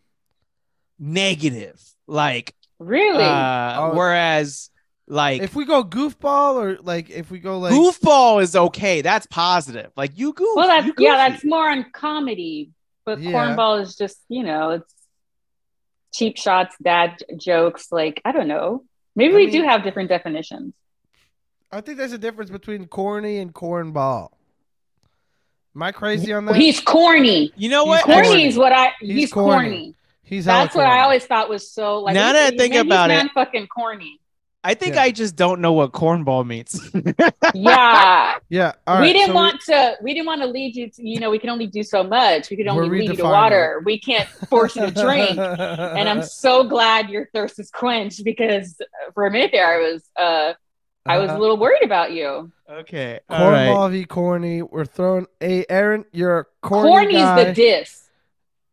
negative, 0.98 1.80
like 2.06 2.54
really 2.78 3.22
uh, 3.24 3.80
Oh. 3.80 3.94
whereas 3.94 4.70
like 5.06 5.42
if 5.42 5.54
we 5.54 5.64
go 5.64 5.82
goofball 5.84 6.54
or 6.54 6.78
like 6.82 7.10
if 7.10 7.30
we 7.30 7.38
go 7.40 7.58
like 7.58 7.72
goofball 7.72 8.42
is 8.42 8.54
okay. 8.56 9.02
That's 9.02 9.26
positive. 9.26 9.90
Like 9.96 10.16
you 10.18 10.32
goof. 10.32 10.56
well 10.56 10.68
that's 10.68 10.90
yeah 10.98 11.16
that's 11.28 11.44
more 11.44 11.68
on 11.68 11.86
comedy 11.92 12.70
but 13.04 13.20
Yeah. 13.20 13.32
cornball 13.32 13.82
is 13.82 13.96
just 13.96 14.18
you 14.28 14.42
know 14.44 14.70
it's 14.70 14.94
cheap 16.12 16.36
shots 16.36 16.74
dad 16.82 17.16
jokes 17.36 17.92
like 17.92 18.20
i 18.24 18.32
don't 18.32 18.48
know 18.48 18.82
maybe 19.14 19.32
I 19.34 19.36
we 19.36 19.46
mean- 19.46 19.52
do 19.52 19.62
have 19.68 19.82
different 19.84 20.08
definitions 20.08 20.74
I 21.72 21.80
think 21.80 21.98
there's 21.98 22.10
a 22.12 22.18
difference 22.18 22.50
between 22.50 22.86
corny 22.88 23.38
and 23.38 23.54
cornball. 23.54 24.30
Am 25.80 25.84
I 25.84 25.92
crazy 25.92 26.30
on 26.34 26.44
that? 26.44 26.56
he's 26.56 26.78
corny 26.78 27.54
You 27.56 27.70
know 27.70 27.84
He's 27.84 27.88
what? 27.88 28.04
corny. 28.04 28.28
corny 28.28 28.46
is 28.48 28.58
what 28.58 28.70
i 28.72 28.92
He's 29.00 29.14
he's, 29.14 29.32
corny. 29.32 29.48
corny. 29.48 29.94
He's 30.22 30.44
hella 30.44 30.64
That's 30.64 30.76
what 30.76 30.84
I 30.84 31.00
always 31.00 31.24
thought 31.24 31.48
was 31.48 31.70
so 31.72 32.00
like. 32.00 32.12
Now 32.12 32.34
that 32.34 32.52
I 32.52 32.56
think 32.56 32.74
he's 32.74 32.82
about 32.82 33.10
it- 33.10 33.14
man 33.14 33.30
fucking 33.32 33.66
corny. 33.68 34.20
I 34.62 34.74
think 34.74 34.94
Yeah. 34.96 35.04
I 35.04 35.10
just 35.10 35.36
don't 35.36 35.62
know 35.62 35.72
what 35.72 35.92
cornball 35.92 36.46
means. 36.46 36.78
Yeah, 37.54 38.36
Yeah, 38.50 38.72
all 38.86 39.00
we 39.00 39.14
didn't 39.14 39.28
so 39.28 39.34
want 39.34 39.58
to. 39.62 39.96
We 40.02 40.12
didn't 40.12 40.26
want 40.26 40.42
to 40.42 40.46
lead 40.48 40.76
you 40.76 40.90
to. 40.90 41.08
You 41.08 41.18
know, 41.18 41.30
we 41.30 41.38
can 41.38 41.48
only 41.48 41.66
do 41.66 41.82
so 41.82 42.04
much. 42.04 42.50
We 42.50 42.58
could 42.58 42.66
only 42.68 42.90
lead 42.90 43.08
you 43.08 43.16
to 43.16 43.22
redefining. 43.22 43.30
water. 43.30 43.82
We 43.86 43.98
can't 43.98 44.28
force 44.28 44.76
you 44.76 44.84
to 44.84 44.90
drink. 44.92 45.30
and 45.38 46.06
I'm 46.10 46.22
so 46.22 46.64
glad 46.64 47.08
your 47.08 47.30
thirst 47.32 47.58
is 47.58 47.70
quenched 47.70 48.22
because 48.22 48.76
for 49.14 49.24
a 49.26 49.30
minute 49.30 49.50
there 49.54 49.66
I 49.66 49.78
was 49.90 50.02
uh 50.16 50.52
I 51.06 51.18
was 51.18 51.30
a 51.30 51.34
Uh, 51.34 51.38
little 51.38 51.56
worried 51.56 51.82
about 51.82 52.12
you. 52.12 52.50
Okay. 52.68 53.20
All 53.28 53.50
right. 53.50 53.68
Cornball 53.68 53.90
v. 53.90 54.04
Corny. 54.04 54.62
We're 54.62 54.84
throwing. 54.84 55.26
Hey, 55.40 55.64
Aaron, 55.68 56.04
you're 56.12 56.40
a 56.40 56.44
corny 56.62 56.90
Corny's 56.90 57.16
guy. 57.18 57.44
the 57.44 57.52
diss. 57.52 58.08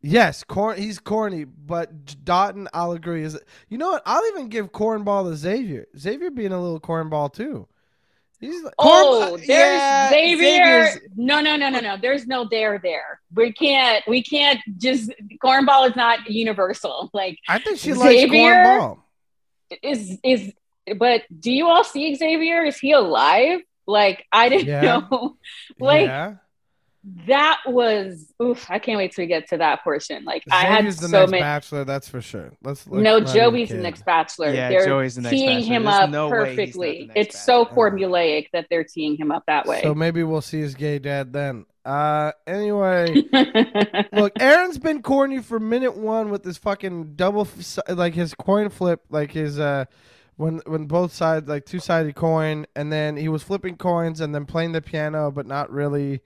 Yes, 0.02 0.44
corn. 0.44 0.78
He's 0.78 1.00
corny, 1.00 1.44
but 1.46 2.06
J- 2.06 2.16
Dotun, 2.24 2.68
I'll 2.74 2.92
agree. 2.92 3.24
Is 3.24 3.38
you 3.70 3.78
know 3.78 3.90
what? 3.92 4.04
I'll 4.06 4.26
even 4.28 4.48
give 4.50 4.72
cornball 4.72 5.30
to 5.30 5.36
Xavier. 5.36 5.88
Xavier 5.98 6.30
being 6.30 6.52
a 6.52 6.62
little 6.62 6.80
cornball 6.80 7.34
too. 7.34 7.68
He's 8.40 8.62
like, 8.64 8.76
Oh, 8.78 9.26
Corn- 9.30 9.32
there's 9.48 9.50
yeah, 9.50 10.10
Xavier. 10.10 10.86
Xavier's- 10.86 11.00
No, 11.16 11.42
no, 11.42 11.56
no, 11.56 11.70
no, 11.70 11.80
no. 11.80 11.98
There's 12.00 12.28
no 12.28 12.48
there 12.48 12.78
there. 12.78 13.20
We 13.34 13.52
can't. 13.52 14.04
We 14.08 14.22
can't 14.22 14.60
just. 14.78 15.12
Cornball 15.44 15.90
is 15.90 15.96
not 15.96 16.30
universal. 16.30 17.10
Like 17.14 17.40
I 17.50 17.58
think 17.58 17.80
she 17.80 17.94
Xavier? 17.94 18.64
likes 18.64 18.68
cornball. 18.68 19.00
is 19.82 20.18
is. 20.24 20.54
But 20.98 21.24
do 21.40 21.52
you 21.52 21.68
all 21.68 21.84
see 21.84 22.16
Xavier? 22.16 22.64
Is 22.64 22.78
he 22.78 22.92
alive? 22.94 23.60
Like 23.86 24.26
I 24.32 24.50
didn't 24.50 24.68
Yeah. 24.68 25.02
know. 25.12 25.38
like 25.80 26.06
yeah, 26.08 26.36
that 27.28 27.60
was. 27.66 28.34
Oof! 28.42 28.70
I 28.70 28.80
can't 28.80 28.98
wait 28.98 29.14
to 29.14 29.26
get 29.26 29.48
to 29.50 29.58
that 29.58 29.84
portion. 29.84 30.26
Like 30.26 30.44
I 30.52 30.66
had 30.66 30.80
Xavier's 30.80 30.98
the 30.98 31.08
so 31.08 31.20
next 31.20 31.32
many. 31.32 31.42
bachelor. 31.42 31.84
That's 31.86 32.10
for 32.10 32.20
sure. 32.22 32.52
Let's. 32.64 32.86
let's 32.88 33.02
No, 33.04 33.20
not 33.20 33.22
even 33.22 33.34
Joey's 33.34 33.70
the 33.70 33.78
next 33.78 34.04
bachelor. 34.06 34.54
Yeah, 34.54 34.70
they're 34.70 34.86
Joey's 34.86 35.16
the 35.16 35.22
next 35.22 35.32
teeing 35.32 35.60
bachelor. 35.60 35.74
him 35.76 35.84
There's 35.86 35.96
up 35.96 36.10
no 36.10 36.30
way 36.30 36.38
he's 36.38 36.48
not 36.48 36.56
the 36.56 36.56
perfectly. 36.56 37.06
next 37.08 37.20
It's 37.36 37.40
so 37.46 37.64
bachelor. 37.66 37.92
formulaic 37.92 38.48
that 38.54 38.66
they're 38.70 38.84
teeing 38.84 39.16
him 39.16 39.32
up 39.32 39.44
that 39.48 39.66
way. 39.66 39.82
So 39.84 39.96
maybe 39.96 40.24
we'll 40.24 40.42
see 40.42 40.60
his 40.60 40.76
gay 40.76 41.00
dad 41.00 41.32
then. 41.32 41.66
Uh, 41.86 42.34
anyway. 42.46 43.24
Look, 44.12 44.34
Aaron's 44.42 44.78
been 44.78 45.02
corny 45.02 45.40
for 45.40 45.58
minute 45.62 45.96
one 45.96 46.30
with 46.30 46.44
this 46.44 46.58
fucking 46.58 47.16
double, 47.16 47.48
like 47.88 48.14
his 48.14 48.34
coin 48.34 48.68
flip, 48.70 49.00
like 49.10 49.32
his 49.32 49.58
uh, 49.58 49.86
when 50.38 50.62
when 50.66 50.86
both 50.86 51.14
sides 51.14 51.50
like 51.50 51.66
two 51.66 51.80
sided 51.80 52.16
coin, 52.16 52.66
and 52.76 52.92
then 52.92 53.18
he 53.18 53.28
was 53.28 53.44
flipping 53.44 53.76
coins 53.76 54.22
and 54.22 54.34
then 54.34 54.46
playing 54.46 54.72
the 54.72 54.82
piano, 54.82 55.32
but 55.32 55.46
not 55.46 55.72
really 55.72 56.22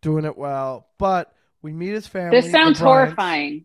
doing 0.00 0.24
it 0.24 0.36
well. 0.38 0.86
But 0.98 1.34
we 1.62 1.72
meet 1.72 1.94
his 1.94 2.06
family. 2.06 2.40
this 2.40 2.52
sounds 2.52 2.78
horrifying. 2.78 3.64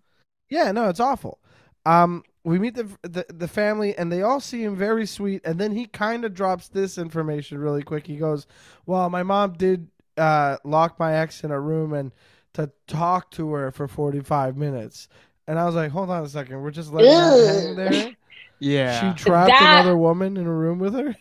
Yeah, 0.50 0.72
no, 0.72 0.90
it's 0.90 1.02
awful. 1.02 1.40
Um, 1.86 2.24
we 2.44 2.60
meet 2.60 2.76
the, 2.76 2.88
the 3.04 3.26
the 3.30 3.48
family, 3.48 3.96
and 3.98 4.12
they 4.12 4.22
all 4.22 4.40
seem 4.40 4.76
very 4.76 5.06
sweet. 5.06 5.42
And 5.44 5.60
then 5.60 5.76
he 5.76 5.86
kind 5.86 6.24
of 6.24 6.34
drops 6.34 6.70
this 6.70 6.98
information 6.98 7.58
really 7.58 7.84
quick. 7.84 8.08
He 8.08 8.16
goes, 8.16 8.48
"Well, 8.86 9.10
my 9.10 9.24
mom 9.24 9.54
did 9.54 9.90
uh, 10.18 10.58
lock 10.64 10.98
my 10.98 11.16
ex 11.16 11.44
in 11.44 11.52
a 11.52 11.60
room 11.60 11.94
and 11.94 12.14
to 12.54 12.72
talk 12.88 13.32
to 13.32 13.52
her 13.52 13.72
for 13.72 13.88
forty 13.88 14.22
five 14.22 14.56
minutes." 14.56 15.10
And 15.46 15.60
I 15.60 15.66
was 15.66 15.76
like, 15.76 15.92
"Hold 15.92 16.10
on 16.10 16.24
a 16.24 16.30
second, 16.30 16.62
we're 16.62 16.72
just 16.72 16.94
letting 16.94 17.12
that 17.12 17.64
hang 17.64 17.76
there." 17.76 18.16
Yeah. 18.60 19.14
She 19.16 19.24
trapped 19.24 19.50
That- 19.50 19.82
another 19.82 19.98
woman 19.98 20.38
in 20.38 20.46
a 20.46 20.54
room 20.54 20.80
with 20.80 20.94
her. 20.94 21.16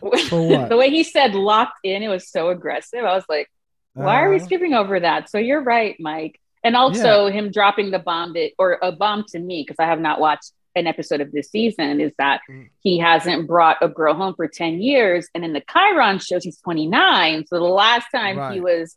For 0.28 0.40
what? 0.48 0.68
the 0.68 0.76
way 0.76 0.90
he 0.90 1.04
said 1.04 1.34
locked 1.34 1.78
in, 1.84 2.02
it 2.02 2.08
was 2.08 2.28
so 2.28 2.48
aggressive. 2.48 3.04
I 3.04 3.14
was 3.14 3.24
like, 3.28 3.48
why 3.94 4.22
are 4.22 4.30
we 4.30 4.36
Uh, 4.36 4.44
skipping 4.44 4.72
over 4.74 4.98
that? 5.00 5.28
So 5.30 5.38
you're 5.38 5.62
right, 5.62 5.96
Mike. 6.00 6.40
And 6.64 6.76
also 6.76 7.26
him 7.28 7.50
dropping 7.50 7.90
the 7.90 7.98
bomb 7.98 8.32
that, 8.34 8.52
or 8.58 8.78
a 8.80 8.90
bomb 8.92 9.24
to 9.32 9.38
me, 9.38 9.62
because 9.66 9.76
I 9.78 9.86
have 9.86 10.00
not 10.00 10.18
watched 10.20 10.52
an 10.74 10.86
episode 10.86 11.20
of 11.20 11.30
this 11.30 11.50
season, 11.50 12.00
is 12.00 12.12
that 12.18 12.40
Mm. 12.48 12.70
he 12.80 12.98
hasn't 12.98 13.46
brought 13.46 13.76
a 13.82 13.88
girl 13.88 14.14
home 14.14 14.34
for 14.34 14.48
10 14.48 14.80
years. 14.80 15.28
And 15.34 15.44
in 15.44 15.52
the 15.52 15.62
Chiron 15.70 16.18
shows, 16.20 16.44
he's 16.44 16.58
29. 16.58 17.44
So 17.46 17.56
the 17.56 17.64
last 17.64 18.06
time 18.14 18.52
he 18.54 18.60
was, 18.60 18.96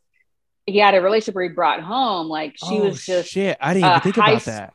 he 0.66 0.78
had 0.78 0.96
a 0.96 1.02
relationship 1.02 1.36
where 1.36 1.50
he 1.50 1.54
brought 1.54 1.82
home, 1.82 2.28
like 2.30 2.54
she 2.56 2.80
Oh, 2.80 2.86
was 2.86 3.06
just 3.06 3.30
shit. 3.32 3.58
I 3.60 3.74
didn't 3.74 3.86
uh, 3.86 3.90
even 3.98 4.02
think 4.02 4.16
about 4.18 4.42
that. 4.44 4.74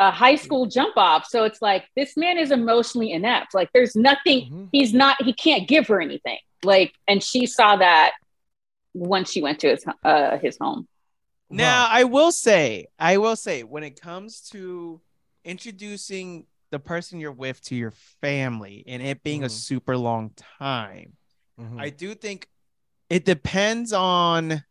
A 0.00 0.10
high 0.10 0.34
school 0.34 0.64
jump 0.66 0.96
off. 0.96 1.26
So 1.26 1.44
it's 1.44 1.60
like 1.60 1.84
this 1.94 2.16
man 2.16 2.38
is 2.38 2.50
emotionally 2.50 3.12
inept. 3.12 3.54
Like 3.54 3.68
there's 3.74 3.94
nothing 3.94 4.50
Mhm. 4.50 4.68
he's 4.72 4.92
not 4.94 5.22
he 5.22 5.32
can't 5.32 5.68
give 5.68 5.86
her 5.88 6.00
anything. 6.00 6.38
Like 6.64 6.92
and 7.06 7.22
she 7.22 7.46
saw 7.46 7.76
that 7.76 8.12
when 8.94 9.24
she 9.24 9.42
went 9.42 9.60
to 9.60 9.68
his 9.68 9.84
uh 10.02 10.38
his 10.38 10.56
home. 10.58 10.88
Now, 11.50 11.82
Wow. 11.82 11.88
I 11.90 12.04
will 12.04 12.32
say, 12.32 12.86
I 12.98 13.18
will 13.18 13.36
say, 13.36 13.62
when 13.62 13.82
it 13.82 14.00
comes 14.00 14.40
to 14.50 15.00
introducing 15.44 16.46
the 16.70 16.78
person 16.78 17.18
you're 17.20 17.32
with 17.32 17.60
to 17.62 17.74
your 17.74 17.90
family 18.20 18.84
and 18.86 19.02
it 19.02 19.22
being 19.22 19.42
a 19.42 19.48
Mhm. 19.48 19.50
super 19.50 19.96
long 19.96 20.30
time, 20.58 21.16
Mhm. 21.58 21.78
I 21.80 21.90
do 21.90 22.14
think 22.14 22.48
it 23.10 23.24
depends 23.24 23.92
on 23.92 24.64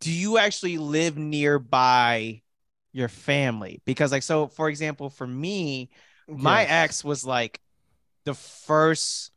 do 0.00 0.10
you 0.10 0.38
actually 0.38 0.78
live 0.78 1.18
nearby 1.18 2.42
your 2.92 3.08
family? 3.08 3.80
Because, 3.84 4.12
like, 4.12 4.22
so 4.22 4.48
for 4.48 4.68
example, 4.68 5.10
for 5.10 5.26
me, 5.26 5.90
my 6.36 6.64
Yes. 6.64 6.70
ex 6.70 7.04
was 7.04 7.24
like 7.24 7.60
the 8.24 8.34
first 8.34 9.32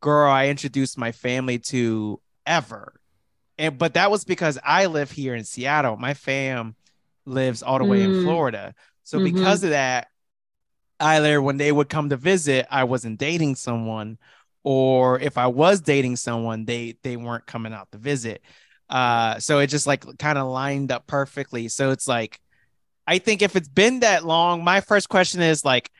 girl 0.00 0.30
I 0.30 0.48
introduced 0.48 0.98
my 0.98 1.12
family 1.12 1.58
to 1.60 2.20
ever. 2.46 3.00
And 3.58 3.78
but 3.78 3.94
that 3.94 4.10
was 4.10 4.24
because 4.24 4.58
I 4.64 4.86
live 4.86 5.10
here 5.10 5.34
in 5.34 5.44
Seattle. 5.44 5.96
My 5.96 6.14
fam 6.14 6.76
lives 7.26 7.62
all 7.62 7.78
the 7.78 7.84
way 7.84 8.02
in 8.04 8.12
Mm. 8.12 8.14
Florida. 8.14 8.74
So 9.04 9.18
Mhm. 9.18 9.24
because 9.24 9.64
of 9.64 9.70
that, 9.70 10.08
either 11.00 11.40
when 11.42 11.56
they 11.56 11.72
would 11.72 11.88
come 11.88 12.10
to 12.10 12.16
visit, 12.16 12.66
I 12.70 12.84
wasn't 12.84 13.18
dating 13.18 13.56
someone, 13.56 14.18
or 14.64 15.20
if 15.20 15.38
I 15.38 15.46
was 15.48 15.80
dating 15.80 16.16
someone, 16.16 16.64
they 16.64 16.96
they 17.02 17.16
weren't 17.16 17.46
coming 17.46 17.72
out 17.72 17.90
to 17.92 17.98
visit. 17.98 18.42
Uh 18.88 19.38
so 19.38 19.58
it 19.60 19.68
just 19.68 19.86
like 19.86 20.04
kind 20.18 20.38
of 20.38 20.48
lined 20.48 20.92
up 20.92 21.06
perfectly. 21.06 21.68
So 21.68 21.90
it's 21.90 22.08
like 22.08 22.40
I 23.08 23.18
think 23.18 23.40
if 23.40 23.56
it's 23.56 23.68
been 23.68 24.00
that 24.00 24.26
long, 24.26 24.62
my 24.62 24.82
first 24.82 25.08
question 25.08 25.40
is 25.40 25.64
like, 25.64 25.90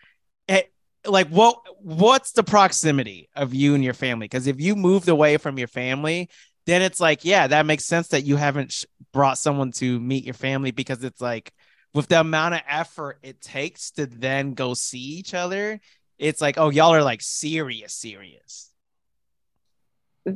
eh, 0.47 0.65
like 1.07 1.29
what 1.29 1.59
what's 1.81 2.33
the 2.33 2.43
proximity 2.43 3.31
of 3.35 3.55
you 3.55 3.75
and 3.75 3.83
your 3.83 3.95
family? 3.95 4.25
Because 4.25 4.47
if 4.47 4.61
you 4.61 4.77
moved 4.77 5.09
away 5.09 5.39
from 5.39 5.59
your 5.59 5.69
family, 5.69 6.29
then 6.67 6.83
it's 6.83 7.01
like, 7.01 7.25
yeah, 7.25 7.47
that 7.47 7.65
makes 7.65 7.87
sense 7.87 8.09
that 8.09 8.27
you 8.27 8.37
haven't 8.37 8.73
sh- 8.73 8.85
brought 9.15 9.39
someone 9.39 9.73
to 9.73 9.99
meet 9.99 10.25
your 10.25 10.35
family 10.35 10.71
because 10.71 11.03
it's 11.03 11.19
like 11.19 11.51
with 11.95 12.09
the 12.09 12.21
amount 12.21 12.57
of 12.57 12.61
effort 12.69 13.19
it 13.23 13.41
takes 13.41 13.93
to 13.93 14.05
then 14.05 14.53
go 14.53 14.75
see 14.75 14.99
each 14.99 15.33
other, 15.33 15.81
it's 16.19 16.43
like, 16.43 16.59
oh, 16.59 16.69
y'all 16.69 16.95
are 16.95 17.03
like 17.03 17.23
serious, 17.23 17.95
serious. 17.95 18.71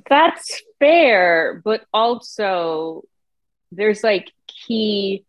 That's 0.08 0.62
fair, 0.78 1.60
but 1.62 1.84
also 1.92 3.02
there's 3.72 4.02
like 4.02 4.32
key 4.46 5.26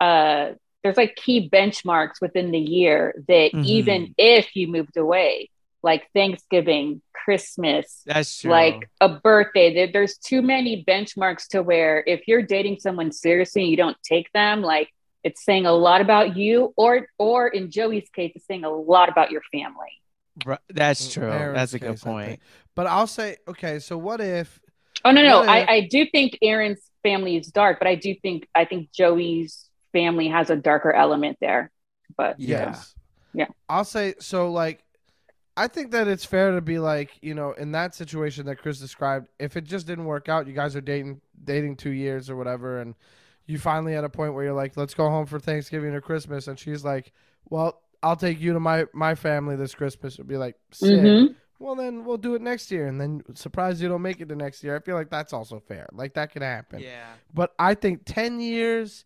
uh 0.00 0.52
there's 0.84 0.96
like 0.98 1.16
key 1.16 1.48
benchmarks 1.48 2.20
within 2.20 2.50
the 2.52 2.58
year 2.58 3.14
that 3.26 3.52
Mhm. 3.52 3.64
even 3.64 4.14
if 4.18 4.54
you 4.54 4.68
moved 4.68 4.96
away, 4.98 5.50
like 5.82 6.08
Thanksgiving, 6.14 7.00
Christmas, 7.14 8.02
That's 8.06 8.40
true. 8.42 8.50
like 8.50 8.88
a 9.00 9.08
birthday. 9.08 9.72
There, 9.74 9.88
there's 9.90 10.18
too 10.18 10.42
many 10.42 10.84
benchmarks 10.84 11.48
to 11.48 11.62
where 11.62 12.04
if 12.06 12.28
you're 12.28 12.42
dating 12.42 12.80
someone 12.80 13.10
seriously 13.12 13.62
and 13.62 13.70
you 13.70 13.76
don't 13.78 13.96
take 14.04 14.30
them, 14.32 14.60
like 14.62 14.90
it's 15.24 15.42
saying 15.42 15.64
a 15.64 15.72
lot 15.72 16.02
about 16.02 16.36
you, 16.36 16.74
or 16.76 17.08
or 17.18 17.48
in 17.48 17.70
Joey's 17.70 18.08
case, 18.10 18.32
it's 18.34 18.46
saying 18.46 18.64
a 18.64 18.70
lot 18.70 19.08
about 19.08 19.30
your 19.30 19.40
family. 19.50 20.02
Bru- 20.36 20.56
that's 20.68 21.12
true. 21.12 21.30
Aaron's 21.30 21.54
That's 21.56 21.74
a 21.74 21.78
good 21.78 22.00
point. 22.00 22.40
But 22.74 22.88
I'll 22.88 23.06
say, 23.06 23.36
okay, 23.48 23.78
so 23.78 23.96
what 23.96 24.20
if 24.20 24.60
Oh 25.04 25.10
no, 25.12 25.22
no, 25.22 25.36
What 25.40 25.44
if- 25.44 25.50
I, 25.50 25.66
I 25.76 25.80
do 25.82 26.06
think 26.06 26.38
Aaron's 26.42 26.80
family 27.02 27.36
is 27.36 27.46
dark, 27.48 27.78
but 27.78 27.88
I 27.88 27.94
do 27.94 28.14
think 28.14 28.46
I 28.54 28.64
think 28.66 28.90
Joey's 28.92 29.63
family 29.94 30.28
has 30.28 30.50
a 30.50 30.56
darker 30.56 30.92
element 30.92 31.38
there. 31.40 31.70
But 32.18 32.38
Yeah. 32.38 32.66
Yes. 32.66 32.94
Yeah. 33.32 33.46
I'll 33.68 33.84
say 33.84 34.14
so 34.18 34.50
like 34.52 34.84
I 35.56 35.68
think 35.68 35.92
that 35.92 36.08
it's 36.08 36.24
fair 36.24 36.50
to 36.52 36.60
be 36.60 36.78
like, 36.80 37.12
you 37.22 37.32
know, 37.32 37.52
in 37.52 37.72
that 37.72 37.94
situation 37.94 38.46
that 38.46 38.56
Chris 38.56 38.80
described, 38.80 39.28
if 39.38 39.56
it 39.56 39.64
just 39.64 39.86
didn't 39.86 40.04
work 40.04 40.28
out, 40.28 40.48
you 40.48 40.52
guys 40.52 40.76
are 40.76 40.80
dating 40.82 41.20
dating 41.42 41.76
2 41.76 41.90
years 41.90 42.28
or 42.28 42.36
whatever 42.36 42.80
and 42.80 42.94
you 43.46 43.58
finally 43.58 43.94
at 43.94 44.04
a 44.04 44.08
point 44.08 44.34
where 44.34 44.44
you're 44.44 44.54
like, 44.54 44.76
let's 44.76 44.94
go 44.94 45.08
home 45.08 45.26
for 45.26 45.38
Thanksgiving 45.38 45.94
or 45.94 46.00
Christmas 46.00 46.48
and 46.48 46.58
she's 46.58 46.84
like, 46.84 47.12
well, 47.48 47.80
I'll 48.02 48.16
take 48.16 48.40
you 48.40 48.52
to 48.52 48.60
my 48.60 48.84
my 48.92 49.14
family 49.14 49.56
this 49.56 49.74
Christmas. 49.74 50.14
It'd 50.14 50.28
be 50.28 50.36
like, 50.36 50.56
sick. 50.72 51.00
Mhm. 51.00 51.34
Well, 51.60 51.76
then 51.76 52.04
we'll 52.04 52.18
do 52.18 52.34
it 52.34 52.42
next 52.42 52.70
year 52.70 52.88
and 52.88 53.00
then 53.00 53.22
surprise 53.34 53.80
you 53.80 53.88
don't 53.88 54.02
make 54.02 54.20
it 54.20 54.28
the 54.28 54.36
next 54.36 54.62
year. 54.64 54.76
I 54.76 54.80
feel 54.80 54.96
like 54.96 55.08
that's 55.08 55.32
also 55.32 55.60
fair. 55.60 55.88
Like 55.92 56.14
that 56.14 56.32
can 56.32 56.42
happen. 56.42 56.80
Yeah. 56.80 57.06
But 57.32 57.54
I 57.58 57.74
think 57.74 58.02
10 58.04 58.40
years 58.40 59.04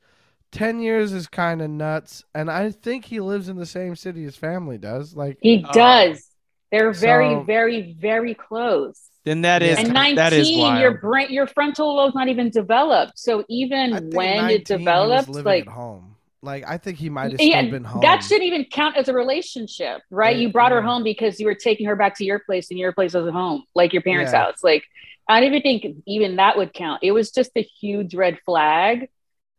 10 0.53 0.81
years 0.81 1.13
is 1.13 1.27
kind 1.27 1.61
of 1.61 1.71
nuts 1.71 2.25
and 2.35 2.51
I 2.51 2.71
think 2.71 3.05
he 3.05 3.21
lives 3.21 3.49
in 3.49 3.57
the 3.57 3.67
same 3.67 3.97
city 3.97 4.23
his 4.23 4.37
family 4.37 4.79
does. 4.79 5.15
Like 5.15 5.39
he 5.43 5.65
Oh. 5.69 5.73
does. 5.73 6.27
They're 6.71 6.93
very, 6.93 7.35
So- 7.35 7.43
very, 7.43 7.93
very 7.93 8.35
close. 8.35 9.09
Then 9.25 9.43
that 9.43 9.63
is 9.63 9.79
and 9.79 9.95
that 9.95 10.33
is 10.33 10.49
19, 10.49 10.61
wild. 10.61 10.81
your 10.81 10.99
brain, 10.99 11.31
your 11.31 11.47
frontal 11.47 11.95
lobe's 11.97 12.15
not 12.15 12.29
even 12.29 12.49
developed. 12.51 13.19
So 13.19 13.45
even 13.49 14.11
when 14.15 14.47
it 14.51 14.51
he 14.51 14.77
develops, 14.77 15.29
like 15.29 15.67
at 15.67 15.73
home. 15.73 16.15
Like 16.41 16.65
I 16.67 16.79
think 16.79 16.99
he 16.99 17.11
might 17.11 17.33
have 17.33 17.41
yeah, 17.41 17.61
still 17.61 17.73
been 17.73 17.85
home. 17.85 18.01
that 18.01 18.23
shouldn't 18.23 18.45
even 18.45 18.65
count 18.65 18.97
as 18.97 19.09
a 19.09 19.13
relationship, 19.13 20.01
right? 20.09 20.37
Yeah, 20.37 20.43
you 20.43 20.49
brought 20.53 20.71
her 20.73 20.81
home 20.81 21.03
because 21.03 21.41
you 21.41 21.47
were 21.47 21.55
taking 21.57 21.85
her 21.87 21.97
back 21.97 22.17
to 22.19 22.25
your 22.25 22.39
place, 22.39 22.71
and 22.71 22.79
your 22.79 22.93
place 22.93 23.13
was 23.13 23.27
at 23.27 23.33
home, 23.33 23.65
like 23.75 23.93
your 23.93 24.03
parents' 24.03 24.33
Yeah. 24.33 24.45
house. 24.45 24.63
Like 24.63 24.85
I 25.29 25.41
don't 25.41 25.49
even 25.49 25.63
think 25.63 25.97
even 26.07 26.37
that 26.37 26.57
would 26.57 26.73
count. 26.73 27.01
It 27.03 27.11
was 27.13 27.33
just 27.33 27.51
a 27.57 27.61
huge 27.63 28.15
red 28.15 28.39
flag, 28.47 29.09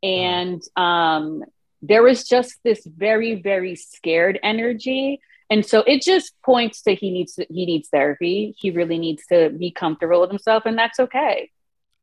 and 0.03 0.61
um, 0.75 1.43
there 1.81 2.03
was 2.03 2.23
just 2.23 2.55
this 2.63 2.85
very, 2.85 3.35
very 3.35 3.75
scared 3.75 4.39
energy. 4.43 5.19
And 5.49 5.65
so 5.65 5.79
it 5.87 6.03
just 6.03 6.33
points 6.43 6.81
to 6.83 6.93
he 6.93 7.09
needs 7.09 7.33
to, 7.35 7.45
he 7.49 7.65
needs 7.65 7.89
therapy. 7.89 8.53
He 8.57 8.69
really 8.69 8.99
needs 8.99 9.25
to 9.27 9.49
be 9.49 9.71
comfortable 9.71 10.21
with 10.21 10.29
himself, 10.29 10.63
and 10.65 10.77
that's 10.77 10.99
okay. 10.99 11.49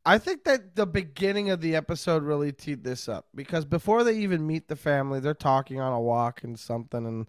I 0.05 0.19
think 0.19 0.45
that 0.45 0.77
the 0.77 0.87
beginning 0.87 1.51
of 1.51 1.61
the 1.61 1.75
episode 1.75 2.23
really 2.23 2.53
teed 2.53 2.85
this 2.85 3.09
up 3.09 3.27
because 3.35 3.65
before 3.65 4.05
they 4.05 4.17
even 4.19 4.47
meet 4.47 4.69
the 4.69 4.77
family, 4.77 5.19
they're 5.19 5.35
talking 5.35 5.81
on 5.81 5.93
a 5.93 6.01
walk 6.01 6.45
and 6.45 6.59
something, 6.59 7.05
and 7.07 7.27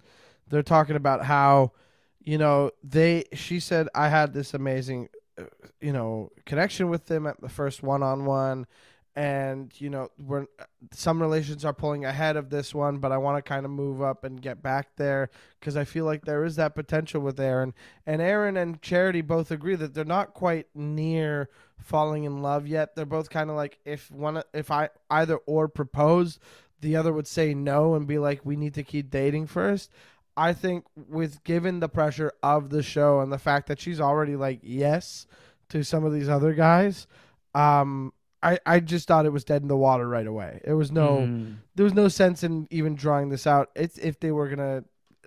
they're 0.48 0.64
talking 0.64 0.96
about 0.96 1.26
how, 1.26 1.72
you 2.20 2.38
know, 2.38 2.72
they. 2.84 3.26
She 3.34 3.60
said 3.60 3.88
I 3.96 4.10
had 4.10 4.34
this 4.34 4.54
amazing, 4.54 5.10
uh, 5.40 5.44
you 5.82 5.92
know, 5.92 6.32
connection 6.46 6.90
with 6.90 7.08
them 7.08 7.26
at 7.26 7.42
the 7.42 7.50
first 7.50 7.82
one-on-one, 7.82 8.68
and 9.18 9.74
you 9.82 9.90
know, 9.90 10.10
we're 10.20 10.46
some 10.92 11.20
relations 11.20 11.66
are 11.66 11.74
pulling 11.74 12.06
ahead 12.06 12.38
of 12.38 12.52
this 12.52 12.74
one, 12.76 13.00
but 13.00 13.12
I 13.12 13.18
want 13.18 13.44
to 13.44 13.50
kind 13.50 13.66
of 13.66 13.72
move 13.72 14.00
up 14.00 14.24
and 14.24 14.40
get 14.40 14.62
back 14.62 14.96
there 14.96 15.32
because 15.60 15.76
I 15.76 15.86
feel 15.86 16.06
like 16.06 16.24
there 16.24 16.46
is 16.46 16.56
that 16.58 16.76
potential 16.76 17.20
with 17.22 17.40
Aaron, 17.40 17.74
and 18.06 18.22
Aaron 18.22 18.58
and 18.58 18.80
Charity 18.80 19.22
both 19.22 19.50
agree 19.50 19.74
that 19.74 19.96
they're 19.96 20.06
not 20.06 20.36
quite 20.36 20.68
near 20.76 21.50
falling 21.80 22.26
in 22.26 22.44
love 22.44 22.68
yet. 22.68 22.96
They're 22.96 23.08
both 23.08 23.32
kind 23.32 23.50
of 23.50 23.56
like 23.56 23.80
if 23.86 24.12
one 24.12 24.44
if 24.54 24.70
I 24.70 24.90
either 25.10 25.38
or 25.48 25.68
proposed, 25.68 26.40
the 26.82 26.96
other 26.96 27.12
would 27.12 27.28
say 27.28 27.56
no 27.56 27.96
and 27.96 28.06
be 28.06 28.20
like 28.20 28.46
we 28.46 28.56
need 28.56 28.76
to 28.76 28.84
keep 28.84 29.10
dating 29.10 29.48
first. 29.48 29.90
I 30.38 30.54
think 30.54 30.86
with 30.96 31.44
given 31.44 31.80
the 31.80 31.90
pressure 31.90 32.34
of 32.44 32.70
the 32.70 32.84
show 32.84 33.22
and 33.22 33.32
the 33.32 33.40
fact 33.40 33.66
that 33.70 33.80
she's 33.80 34.00
already 34.00 34.36
like 34.36 34.60
yes 34.62 35.26
to 35.70 35.84
some 35.84 36.06
of 36.06 36.14
these 36.14 36.30
other 36.30 36.54
guys, 36.54 37.08
um 37.56 38.14
I, 38.44 38.60
I 38.66 38.80
just 38.80 39.08
thought 39.08 39.26
it 39.26 39.34
was 39.34 39.44
dead 39.44 39.62
in 39.64 39.68
the 39.68 39.76
water 39.78 40.08
right 40.08 40.28
away. 40.28 40.62
There 40.64 40.78
was 40.78 40.92
no 40.92 41.18
Mm. 41.20 41.56
there 41.76 41.84
was 41.84 41.94
no 41.94 42.08
sense 42.08 42.44
in 42.44 42.68
even 42.70 42.96
drawing 42.96 43.30
this 43.30 43.48
out. 43.48 43.70
It's 43.76 43.98
if 43.98 44.20
they 44.20 44.32
were 44.32 44.48
gonna 44.48 44.84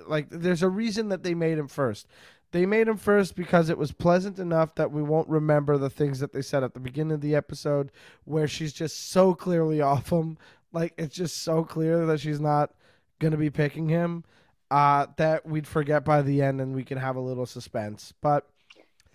like 0.07 0.29
there's 0.31 0.62
a 0.62 0.68
reason 0.68 1.09
that 1.09 1.23
they 1.23 1.35
made 1.35 1.59
him 1.59 1.68
first. 1.68 2.07
They 2.53 2.66
made 2.66 2.88
him 2.88 2.96
first 2.96 3.37
because 3.37 3.68
it 3.70 3.79
was 3.79 3.92
pleasant 3.92 4.38
enough 4.40 4.75
that 4.75 4.90
we 4.90 5.03
won't 5.03 5.29
remember 5.29 5.79
the 5.79 5.90
things 5.90 6.18
that 6.20 6.33
they 6.33 6.42
said 6.42 6.64
at 6.64 6.75
the 6.75 6.81
beginning 6.81 7.12
of 7.12 7.20
the 7.20 7.35
episode 7.37 7.92
where 8.25 8.49
she's 8.49 8.73
just 8.73 9.11
so 9.11 9.35
clearly 9.35 9.81
off 9.92 10.11
him. 10.11 10.38
Like 10.73 10.94
it's 10.96 11.14
just 11.14 11.42
so 11.42 11.64
clear 11.64 12.07
that 12.07 12.20
she's 12.20 12.40
not 12.40 12.73
gonna 13.18 13.37
be 13.37 13.51
picking 13.51 13.88
him. 13.88 14.25
Uh, 14.70 15.07
that 15.16 15.44
we'd 15.44 15.66
forget 15.66 16.05
by 16.05 16.23
the 16.23 16.40
end 16.42 16.61
and 16.61 16.77
we 16.77 16.85
can 16.85 16.96
have 16.96 17.16
a 17.16 17.20
little 17.20 17.44
suspense. 17.46 18.12
But 18.20 18.46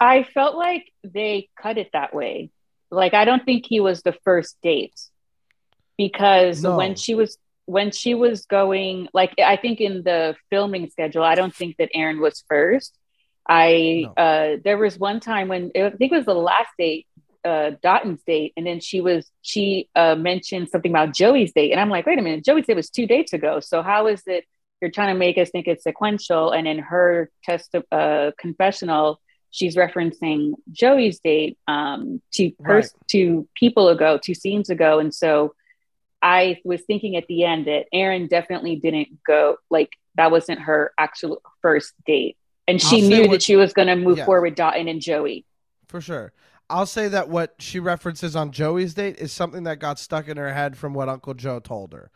I 0.01 0.23
felt 0.23 0.55
like 0.58 0.91
they 1.05 1.47
cut 1.58 1.77
it 1.77 1.91
that 1.93 2.13
way. 2.13 2.49
Like 2.91 3.13
I 3.13 3.26
don't 3.26 3.43
think 3.45 3.65
he 3.67 3.80
was 3.80 4.02
the 4.04 4.13
first 4.24 4.58
date 4.62 5.00
because 5.98 6.63
No. 6.63 6.78
when 6.78 6.95
she 6.95 7.15
was 7.15 7.38
when 7.65 7.91
she 7.91 8.13
was 8.13 8.45
going 8.45 9.08
like 9.13 9.34
I 9.39 9.58
think 9.58 9.82
in 9.82 10.04
the 10.04 10.36
filming 10.50 10.89
schedule, 10.89 11.24
I 11.24 11.36
don't 11.36 11.56
think 11.56 11.78
that 11.78 11.89
Aaron 11.93 12.19
was 12.21 12.43
first. 12.48 12.95
I 13.48 14.04
No. 14.06 14.13
uh 14.24 14.58
there 14.63 14.78
was 14.78 14.98
one 15.00 15.19
time 15.19 15.48
when 15.48 15.71
I 15.76 15.89
think 15.91 16.12
it 16.12 16.15
was 16.15 16.26
the 16.26 16.36
last 16.36 16.69
date, 16.78 17.08
uh 17.43 17.71
Dotun's 17.82 18.24
date, 18.24 18.54
and 18.58 18.65
then 18.67 18.80
she 18.80 19.02
was 19.02 19.30
she 19.41 19.89
uh 19.95 20.15
mentioned 20.15 20.69
something 20.69 20.91
about 20.91 21.13
Joey's 21.13 21.54
date. 21.54 21.71
And 21.71 21.80
I'm 21.80 21.89
like, 21.89 22.06
wait 22.06 22.19
a 22.19 22.21
minute, 22.21 22.45
Joey's 22.45 22.65
date 22.67 22.76
was 22.76 22.89
two 22.89 23.08
dates 23.08 23.34
ago. 23.34 23.60
So 23.60 23.82
how 23.82 24.08
is 24.08 24.21
it 24.28 24.45
you're 24.82 24.91
trying 24.91 25.13
to 25.13 25.19
make 25.19 25.38
us 25.38 25.50
think 25.50 25.67
it's 25.67 25.84
sequential? 25.84 26.52
And 26.52 26.67
in 26.67 26.80
her 26.80 27.32
test 27.43 27.74
uh 27.91 28.32
confessional, 28.38 29.19
she's 29.56 29.76
referencing 29.76 30.54
Joey's 30.72 31.20
date 31.20 31.58
um, 31.68 32.22
to 32.34 32.52
pers- 32.62 32.94
Right. 32.94 33.08
to 33.12 33.48
people 33.56 33.88
ago, 33.89 34.20
two 34.22 34.34
scenes 34.34 34.70
ago, 34.70 35.00
and 35.00 35.13
so 35.13 35.56
I 36.22 36.60
was 36.63 36.82
thinking 36.82 37.15
at 37.15 37.28
the 37.28 37.44
end 37.44 37.68
that 37.68 37.86
Aaron 37.94 38.28
definitely 38.28 38.76
didn't 38.78 39.10
go 39.26 39.58
like 39.70 39.91
that 40.15 40.32
wasn't 40.32 40.60
her 40.62 40.91
actual 40.98 41.41
first 41.62 41.94
date, 42.06 42.38
and 42.68 42.82
she 42.82 43.02
I'll 43.04 43.10
knew 43.10 43.22
what- 43.24 43.32
that 43.32 43.44
she 43.44 43.56
was 43.56 43.74
going 43.74 43.88
to 43.88 43.96
move 43.96 44.18
Yeah. 44.20 44.26
forward 44.26 44.50
with 44.50 44.56
Dotun 44.56 44.89
and 44.89 45.02
Joey. 45.02 45.46
For 45.88 46.02
sure. 46.02 46.34
I'll 46.70 46.88
say 46.88 47.08
that 47.10 47.30
what 47.30 47.54
she 47.60 47.80
references 47.80 48.36
on 48.36 48.52
Joey's 48.52 48.96
date 48.96 49.18
is 49.20 49.32
something 49.32 49.63
that 49.65 49.78
got 49.80 50.00
stuck 50.00 50.28
in 50.28 50.36
her 50.38 50.52
head 50.52 50.76
from 50.78 50.94
what 50.96 51.08
Uncle 51.10 51.36
Joe 51.36 51.60
told 51.60 51.94
her. 51.94 52.10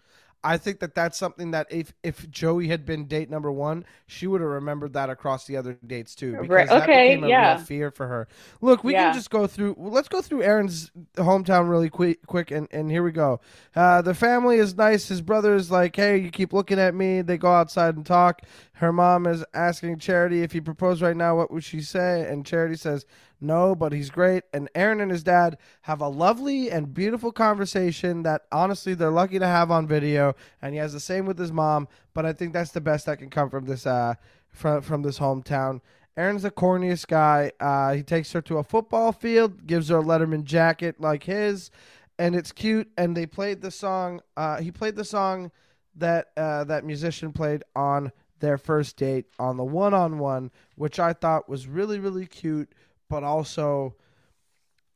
I 0.43 0.57
think 0.57 0.79
that 0.79 0.95
that's 0.95 1.17
something 1.17 1.51
that 1.51 1.67
if 1.69 1.93
if 2.03 2.29
Joey 2.29 2.67
had 2.69 2.85
been 2.85 3.05
date 3.05 3.29
number 3.29 3.51
one, 3.51 3.85
she 4.07 4.25
would 4.27 4.41
have 4.41 4.49
remembered 4.49 4.93
that 4.93 5.09
across 5.09 5.45
the 5.45 5.57
other 5.57 5.77
dates 5.85 6.15
too. 6.15 6.37
Because 6.37 6.47
Right, 6.49 6.67
that 6.69 6.83
okay, 6.83 7.09
became 7.09 7.23
a 7.23 7.27
yeah. 7.27 7.55
real 7.55 7.57
fear 7.65 7.91
for 7.91 8.07
her. 8.07 8.27
Look, 8.61 8.83
we 8.83 8.93
Yeah. 8.93 9.05
can 9.05 9.13
just 9.13 9.29
go 9.29 9.47
through. 9.47 9.75
Let's 9.77 10.07
go 10.07 10.21
through 10.21 10.43
Aaron's 10.43 10.91
hometown 11.15 11.69
really 11.69 11.89
quick, 11.89 12.25
quick, 12.25 12.51
and 12.51 12.67
and 12.71 12.89
here 12.89 13.03
we 13.03 13.11
go. 13.11 13.41
Uh, 13.75 14.01
the 14.01 14.13
family 14.13 14.57
is 14.57 14.75
nice. 14.77 15.07
His 15.09 15.21
brother 15.21 15.55
is 15.55 15.69
like, 15.71 15.95
"Hey, 15.95 16.17
you 16.17 16.29
keep 16.31 16.53
looking 16.53 16.79
at 16.79 16.95
me." 16.95 17.21
They 17.21 17.37
go 17.37 17.51
outside 17.51 17.95
and 17.95 18.05
talk. 18.05 18.41
Her 18.73 18.93
mom 18.93 19.27
is 19.27 19.43
asking 19.53 19.99
Charity 19.99 20.41
if 20.41 20.53
he 20.53 20.61
proposed 20.61 21.01
right 21.01 21.17
now, 21.17 21.35
what 21.35 21.51
would 21.51 21.65
she 21.65 21.81
say? 21.81 22.25
And 22.29 22.45
Charity 22.45 22.75
says, 22.75 23.05
"No, 23.41 23.75
but 23.75 23.93
he's 23.93 24.09
great." 24.09 24.43
And 24.53 24.69
Aaron 24.75 25.01
and 25.01 25.11
his 25.11 25.23
dad 25.23 25.57
have 25.83 26.01
a 26.01 26.07
lovely 26.07 26.69
and 26.71 26.93
beautiful 26.93 27.31
conversation 27.31 28.23
that 28.23 28.43
honestly 28.51 28.93
they're 28.93 29.11
lucky 29.11 29.39
to 29.39 29.47
have 29.47 29.71
on 29.71 29.87
video. 29.87 30.35
And 30.61 30.73
he 30.73 30.79
has 30.79 30.93
the 30.93 30.99
same 30.99 31.25
with 31.25 31.37
his 31.37 31.51
mom. 31.51 31.87
But 32.13 32.25
I 32.25 32.33
think 32.33 32.53
that's 32.53 32.71
the 32.71 32.81
best 32.81 33.05
that 33.05 33.19
can 33.19 33.29
come 33.29 33.49
from 33.49 33.65
this 33.65 33.85
uh 33.85 34.15
from 34.49 34.81
from 34.81 35.01
this 35.03 35.19
hometown. 35.19 35.81
Aaron's 36.17 36.43
the 36.43 36.51
corniest 36.51 37.07
guy. 37.07 37.51
Uh, 37.61 37.93
he 37.93 38.03
takes 38.03 38.33
her 38.33 38.41
to 38.41 38.57
a 38.57 38.63
football 38.63 39.13
field, 39.13 39.65
gives 39.65 39.87
her 39.87 39.99
a 39.99 40.03
Letterman 40.03 40.43
jacket 40.43 40.99
like 40.99 41.23
his, 41.23 41.71
and 42.17 42.35
it's 42.35 42.51
cute. 42.51 42.89
And 42.97 43.15
they 43.15 43.25
played 43.25 43.61
the 43.61 43.71
song. 43.71 44.21
Uh, 44.35 44.57
he 44.59 44.69
played 44.69 44.97
the 44.97 45.05
song 45.05 45.51
that 45.95 46.27
uh, 46.35 46.65
that 46.65 46.83
musician 46.83 47.31
played 47.31 47.63
on 47.75 48.11
their 48.39 48.57
first 48.57 48.97
date 48.97 49.25
on 49.37 49.57
the 49.57 49.63
one-on-one, 49.63 50.51
which 50.75 50.99
I 50.99 51.13
thought 51.13 51.47
was 51.47 51.67
really 51.67 51.99
really 51.99 52.25
cute, 52.25 52.73
but 53.09 53.23
also 53.23 53.95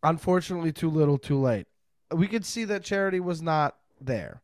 unfortunately 0.04 0.71
too 0.71 0.89
little, 0.89 1.17
too 1.17 1.39
late. 1.39 1.67
We 2.12 2.28
could 2.28 2.45
see 2.45 2.65
that 2.65 2.84
Charity 2.84 3.19
was 3.19 3.41
not 3.41 3.76
there. 3.99 4.41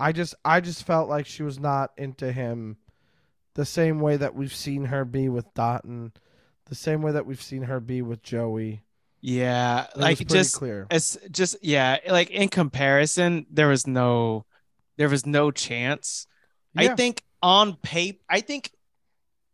I 0.00 0.12
just 0.12 0.34
I 0.44 0.60
just 0.60 0.84
felt 0.84 1.08
like 1.08 1.26
she 1.26 1.42
was 1.42 1.58
not 1.58 1.92
into 1.96 2.32
him 2.32 2.78
the 3.54 3.64
same 3.64 4.00
way 4.00 4.16
that 4.16 4.34
we've 4.34 4.54
seen 4.54 4.86
her 4.86 5.04
be 5.04 5.28
with 5.28 5.52
Dotun, 5.54 6.12
the 6.66 6.74
same 6.74 7.02
way 7.02 7.12
that 7.12 7.26
we've 7.26 7.42
seen 7.42 7.62
her 7.62 7.80
be 7.80 8.02
with 8.02 8.22
Joey. 8.22 8.82
Yeah, 9.20 9.86
It 9.94 9.98
like 9.98 10.26
just 10.26 10.56
clear. 10.56 10.86
it's 10.90 11.16
just 11.30 11.56
yeah, 11.62 11.98
like 12.08 12.30
in 12.30 12.48
comparison, 12.48 13.46
there 13.50 13.68
was 13.68 13.86
no 13.86 14.46
there 14.96 15.08
was 15.08 15.26
no 15.26 15.50
chance. 15.50 16.26
I 16.76 16.88
think 16.88 17.22
on 17.42 17.76
paper, 17.76 18.18
I 18.28 18.40
think 18.40 18.72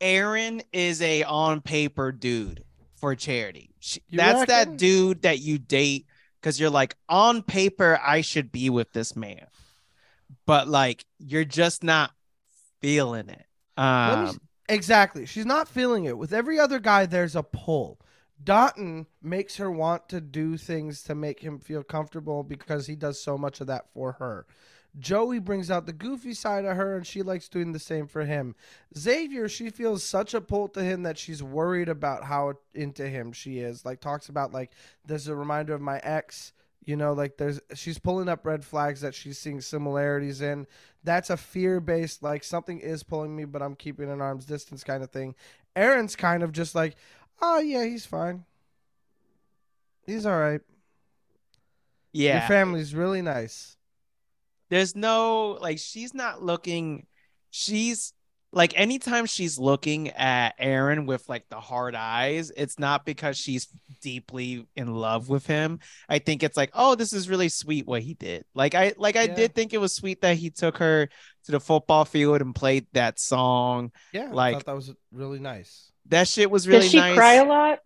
Aaron 0.00 0.62
is 0.72 1.02
a 1.02 1.24
on 1.24 1.60
paper 1.60 2.12
dude 2.12 2.64
for 3.00 3.14
charity. 3.14 3.70
She, 3.80 4.00
that's 4.12 4.40
reckon? 4.40 4.54
that 4.54 4.76
dude 4.76 5.22
that 5.22 5.40
you 5.40 5.58
date 5.58 6.06
because 6.40 6.58
you're 6.58 6.70
like 6.70 6.96
on 7.08 7.42
paper, 7.42 7.98
I 8.02 8.20
should 8.20 8.52
be 8.52 8.70
with 8.70 8.92
this 8.92 9.16
man, 9.16 9.46
but 10.46 10.68
like 10.68 11.04
you're 11.18 11.44
just 11.44 11.82
not 11.82 12.12
feeling 12.80 13.28
it. 13.28 13.46
Um, 13.76 14.38
exactly. 14.68 15.26
She's 15.26 15.46
not 15.46 15.68
feeling 15.68 16.04
it. 16.04 16.16
With 16.16 16.32
every 16.32 16.58
other 16.58 16.78
guy, 16.78 17.06
there's 17.06 17.36
a 17.36 17.42
pull. 17.42 18.00
Dotun 18.42 19.06
makes 19.20 19.56
her 19.56 19.70
want 19.70 20.08
to 20.10 20.20
do 20.20 20.56
things 20.56 21.02
to 21.04 21.14
make 21.14 21.40
him 21.40 21.58
feel 21.58 21.82
comfortable 21.82 22.44
because 22.44 22.86
he 22.86 22.94
does 22.94 23.20
so 23.20 23.36
much 23.36 23.60
of 23.60 23.66
that 23.66 23.92
for 23.92 24.12
her. 24.12 24.46
Joey 24.98 25.38
brings 25.38 25.70
out 25.70 25.86
the 25.86 25.92
goofy 25.92 26.34
side 26.34 26.64
of 26.64 26.76
her 26.76 26.96
and 26.96 27.06
she 27.06 27.22
likes 27.22 27.48
doing 27.48 27.72
the 27.72 27.78
same 27.78 28.06
for 28.06 28.24
him. 28.24 28.54
Xavier, 28.96 29.48
she 29.48 29.70
feels 29.70 30.02
such 30.02 30.34
a 30.34 30.40
pull 30.40 30.68
to 30.68 30.82
him 30.82 31.02
that 31.02 31.18
she's 31.18 31.42
worried 31.42 31.88
about 31.88 32.24
how 32.24 32.54
into 32.74 33.08
him 33.08 33.32
she 33.32 33.58
is. 33.58 33.84
Like 33.84 34.00
talks 34.00 34.28
about 34.28 34.52
like 34.52 34.72
there's 35.06 35.28
a 35.28 35.36
reminder 35.36 35.74
of 35.74 35.80
my 35.80 35.98
ex, 35.98 36.52
you 36.84 36.96
know, 36.96 37.12
like 37.12 37.36
there's 37.36 37.60
she's 37.74 37.98
pulling 37.98 38.28
up 38.28 38.46
red 38.46 38.64
flags 38.64 39.00
that 39.02 39.14
she's 39.14 39.38
seeing 39.38 39.60
similarities 39.60 40.40
in. 40.40 40.66
That's 41.04 41.30
a 41.30 41.36
fear-based 41.36 42.22
like 42.22 42.42
something 42.42 42.80
is 42.80 43.02
pulling 43.02 43.36
me 43.36 43.44
but 43.44 43.62
I'm 43.62 43.76
keeping 43.76 44.10
an 44.10 44.20
arm's 44.20 44.46
distance 44.46 44.82
kind 44.82 45.02
of 45.02 45.10
thing. 45.10 45.34
Aaron's 45.76 46.16
kind 46.16 46.42
of 46.42 46.50
just 46.50 46.74
like, 46.74 46.96
"Oh 47.40 47.60
yeah, 47.60 47.84
he's 47.84 48.06
fine. 48.06 48.44
He's 50.06 50.26
all 50.26 50.38
right. 50.38 50.62
Yeah. 52.12 52.40
Your 52.40 52.48
family's 52.48 52.94
really 52.94 53.22
nice." 53.22 53.77
There's 54.70 54.94
no 54.96 55.58
like 55.60 55.78
she's 55.78 56.12
not 56.14 56.42
looking 56.42 57.06
she's 57.50 58.12
like 58.50 58.72
anytime 58.80 59.26
she's 59.26 59.58
looking 59.58 60.08
at 60.10 60.54
Aaron 60.58 61.04
with 61.04 61.28
like 61.28 61.46
the 61.50 61.60
hard 61.60 61.94
eyes, 61.94 62.50
it's 62.56 62.78
not 62.78 63.04
because 63.04 63.36
she's 63.36 63.68
deeply 64.00 64.66
in 64.74 64.94
love 64.94 65.28
with 65.28 65.46
him. 65.46 65.80
I 66.08 66.18
think 66.18 66.42
it's 66.42 66.56
like, 66.56 66.70
oh, 66.72 66.94
this 66.94 67.12
is 67.12 67.28
really 67.28 67.50
sweet 67.50 67.86
what 67.86 68.00
he 68.00 68.14
did. 68.14 68.46
Like 68.54 68.74
I 68.74 68.94
like 68.96 69.16
I 69.16 69.24
Yeah. 69.24 69.34
did 69.34 69.54
think 69.54 69.74
it 69.74 69.78
was 69.78 69.94
sweet 69.94 70.22
that 70.22 70.38
he 70.38 70.48
took 70.48 70.78
her 70.78 71.10
to 71.44 71.52
the 71.52 71.60
football 71.60 72.06
field 72.06 72.40
and 72.40 72.54
played 72.54 72.86
that 72.94 73.18
song. 73.20 73.92
Yeah, 74.14 74.28
I 74.30 74.32
Like- 74.32 74.54
thought 74.54 74.66
that 74.66 74.76
was 74.76 74.94
really 75.12 75.40
nice. 75.40 75.92
That 76.06 76.26
shit 76.26 76.50
was 76.50 76.66
really 76.66 76.80
Does 76.84 76.90
she 76.90 76.96
nice. 76.96 77.16
cry 77.16 77.34
a 77.34 77.44
lot? 77.44 77.80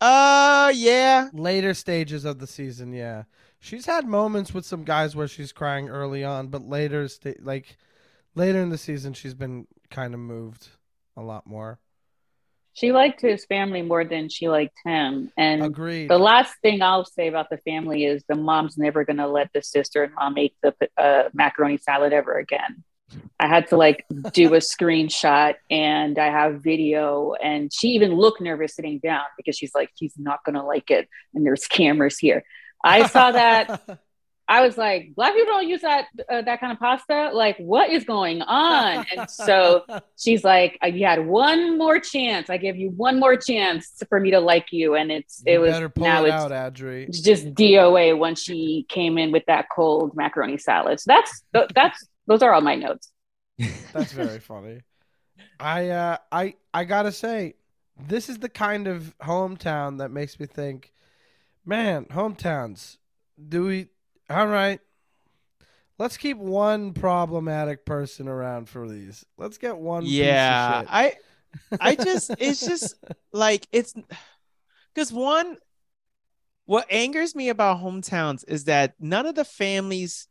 Uh 0.00 0.72
yeah. 0.74 1.28
Later 1.32 1.74
stages 1.74 2.24
of 2.24 2.38
the 2.38 2.46
season, 2.48 2.92
yeah. 2.92 3.24
She's 3.60 3.86
had 3.86 4.06
moments 4.06 4.54
with 4.54 4.64
some 4.64 4.84
guys 4.84 5.14
where 5.14 5.28
she's 5.28 5.52
crying 5.52 5.88
early 5.88 6.24
on, 6.24 6.48
but 6.48 6.66
later 6.66 7.06
sta- 7.08 7.36
like 7.40 7.76
later 8.34 8.60
in 8.60 8.70
the 8.70 8.78
season 8.78 9.12
she's 9.12 9.34
been 9.34 9.66
kind 9.90 10.14
of 10.14 10.20
moved 10.20 10.68
a 11.16 11.22
lot 11.22 11.46
more. 11.46 11.78
She 12.72 12.92
liked 12.92 13.20
his 13.20 13.44
family 13.44 13.82
more 13.82 14.04
than 14.04 14.28
she 14.28 14.48
liked 14.48 14.78
him. 14.84 15.30
And 15.36 15.62
Agreed. 15.62 16.08
the 16.08 16.18
last 16.18 16.54
thing 16.62 16.80
I'll 16.80 17.04
say 17.04 17.28
about 17.28 17.50
the 17.50 17.58
family 17.58 18.04
is 18.04 18.24
the 18.28 18.36
mom's 18.36 18.78
never 18.78 19.04
going 19.04 19.18
to 19.18 19.26
let 19.26 19.50
the 19.52 19.62
sister 19.62 20.04
in 20.04 20.14
law 20.14 20.30
make 20.30 20.54
the 20.62 20.74
uh, 20.96 21.24
macaroni 21.34 21.76
salad 21.76 22.12
ever 22.12 22.38
again. 22.38 22.84
I 23.40 23.48
had 23.48 23.68
to 23.68 23.76
like 23.76 24.06
do 24.32 24.54
a 24.54 24.58
screenshot 24.58 25.54
and 25.68 26.18
I 26.18 26.26
have 26.26 26.62
video. 26.62 27.34
And 27.42 27.72
she 27.72 27.88
even 27.88 28.14
looked 28.14 28.40
nervous 28.40 28.76
sitting 28.76 29.00
down 29.00 29.24
because 29.36 29.56
she's 29.56 29.74
like, 29.74 29.90
she's 29.98 30.14
not 30.16 30.44
going 30.44 30.54
to 30.54 30.62
like 30.62 30.90
it. 30.90 31.08
And 31.34 31.44
there's 31.44 31.66
cameras 31.66 32.18
here. 32.18 32.44
I 32.84 33.06
saw 33.06 33.32
that. 33.32 34.00
I 34.50 34.62
was 34.62 34.76
like, 34.76 35.12
black 35.14 35.32
people 35.34 35.46
don't 35.54 35.68
use 35.68 35.82
that 35.82 36.06
uh, 36.28 36.42
that 36.42 36.58
kind 36.58 36.72
of 36.72 36.80
pasta. 36.80 37.30
Like, 37.32 37.56
what 37.58 37.88
is 37.88 38.02
going 38.02 38.42
on? 38.42 39.06
And 39.16 39.30
so 39.30 39.84
she's 40.18 40.42
like, 40.42 40.76
uh, 40.82 40.88
you 40.88 41.06
had 41.06 41.24
one 41.24 41.78
more 41.78 42.00
chance. 42.00 42.50
I 42.50 42.56
give 42.56 42.76
you 42.76 42.90
one 42.90 43.20
more 43.20 43.36
chance 43.36 44.02
for 44.08 44.18
me 44.18 44.32
to 44.32 44.40
like 44.40 44.72
you. 44.72 44.96
And 44.96 45.12
it's 45.12 45.40
it 45.46 45.58
was 45.58 45.70
now 45.96 46.24
it 46.24 46.28
it's 46.28 46.32
out, 46.34 46.50
it's 46.80 47.20
just 47.20 47.54
DOA 47.54 48.18
when 48.18 48.34
she 48.34 48.86
came 48.88 49.18
in 49.18 49.30
with 49.30 49.44
that 49.46 49.66
cold 49.72 50.16
macaroni 50.16 50.58
salad. 50.58 50.98
So 50.98 51.12
that's 51.12 51.44
that's 51.72 52.04
those 52.26 52.42
are 52.42 52.52
all 52.52 52.60
my 52.60 52.74
notes. 52.74 53.12
That's 53.92 54.12
very 54.12 54.40
funny. 54.40 54.80
I 55.60 55.90
uh 55.90 56.16
I 56.32 56.54
I 56.74 56.84
gotta 56.84 57.12
say, 57.12 57.54
this 58.08 58.28
is 58.28 58.38
the 58.38 58.48
kind 58.48 58.88
of 58.88 59.14
hometown 59.22 59.98
that 59.98 60.10
makes 60.10 60.40
me 60.40 60.46
think, 60.46 60.92
man, 61.70 62.04
hometowns. 62.06 62.98
Do 63.48 63.64
we 63.64 63.86
all 64.28 64.46
right. 64.46 64.80
Let's 65.98 66.16
keep 66.16 66.36
one 66.36 66.92
problematic 66.92 67.86
person 67.86 68.26
around 68.26 68.68
for 68.68 68.88
these. 68.88 69.24
Let's 69.38 69.56
get 69.56 69.76
one 69.76 70.02
yeah, 70.04 70.80
piece 70.80 70.88
of 70.88 70.94
I. 70.94 71.14
I 71.80 71.94
just 71.94 72.30
it's 72.38 72.60
just 72.60 72.94
like 73.32 73.66
it's 73.72 73.94
because 74.94 75.12
one 75.12 75.56
what 76.66 76.86
angers 76.90 77.34
me 77.34 77.48
about 77.48 77.78
hometowns 77.78 78.44
is 78.46 78.64
that 78.64 78.94
none 79.00 79.26
of 79.26 79.34
the 79.34 79.44
families 79.44 80.28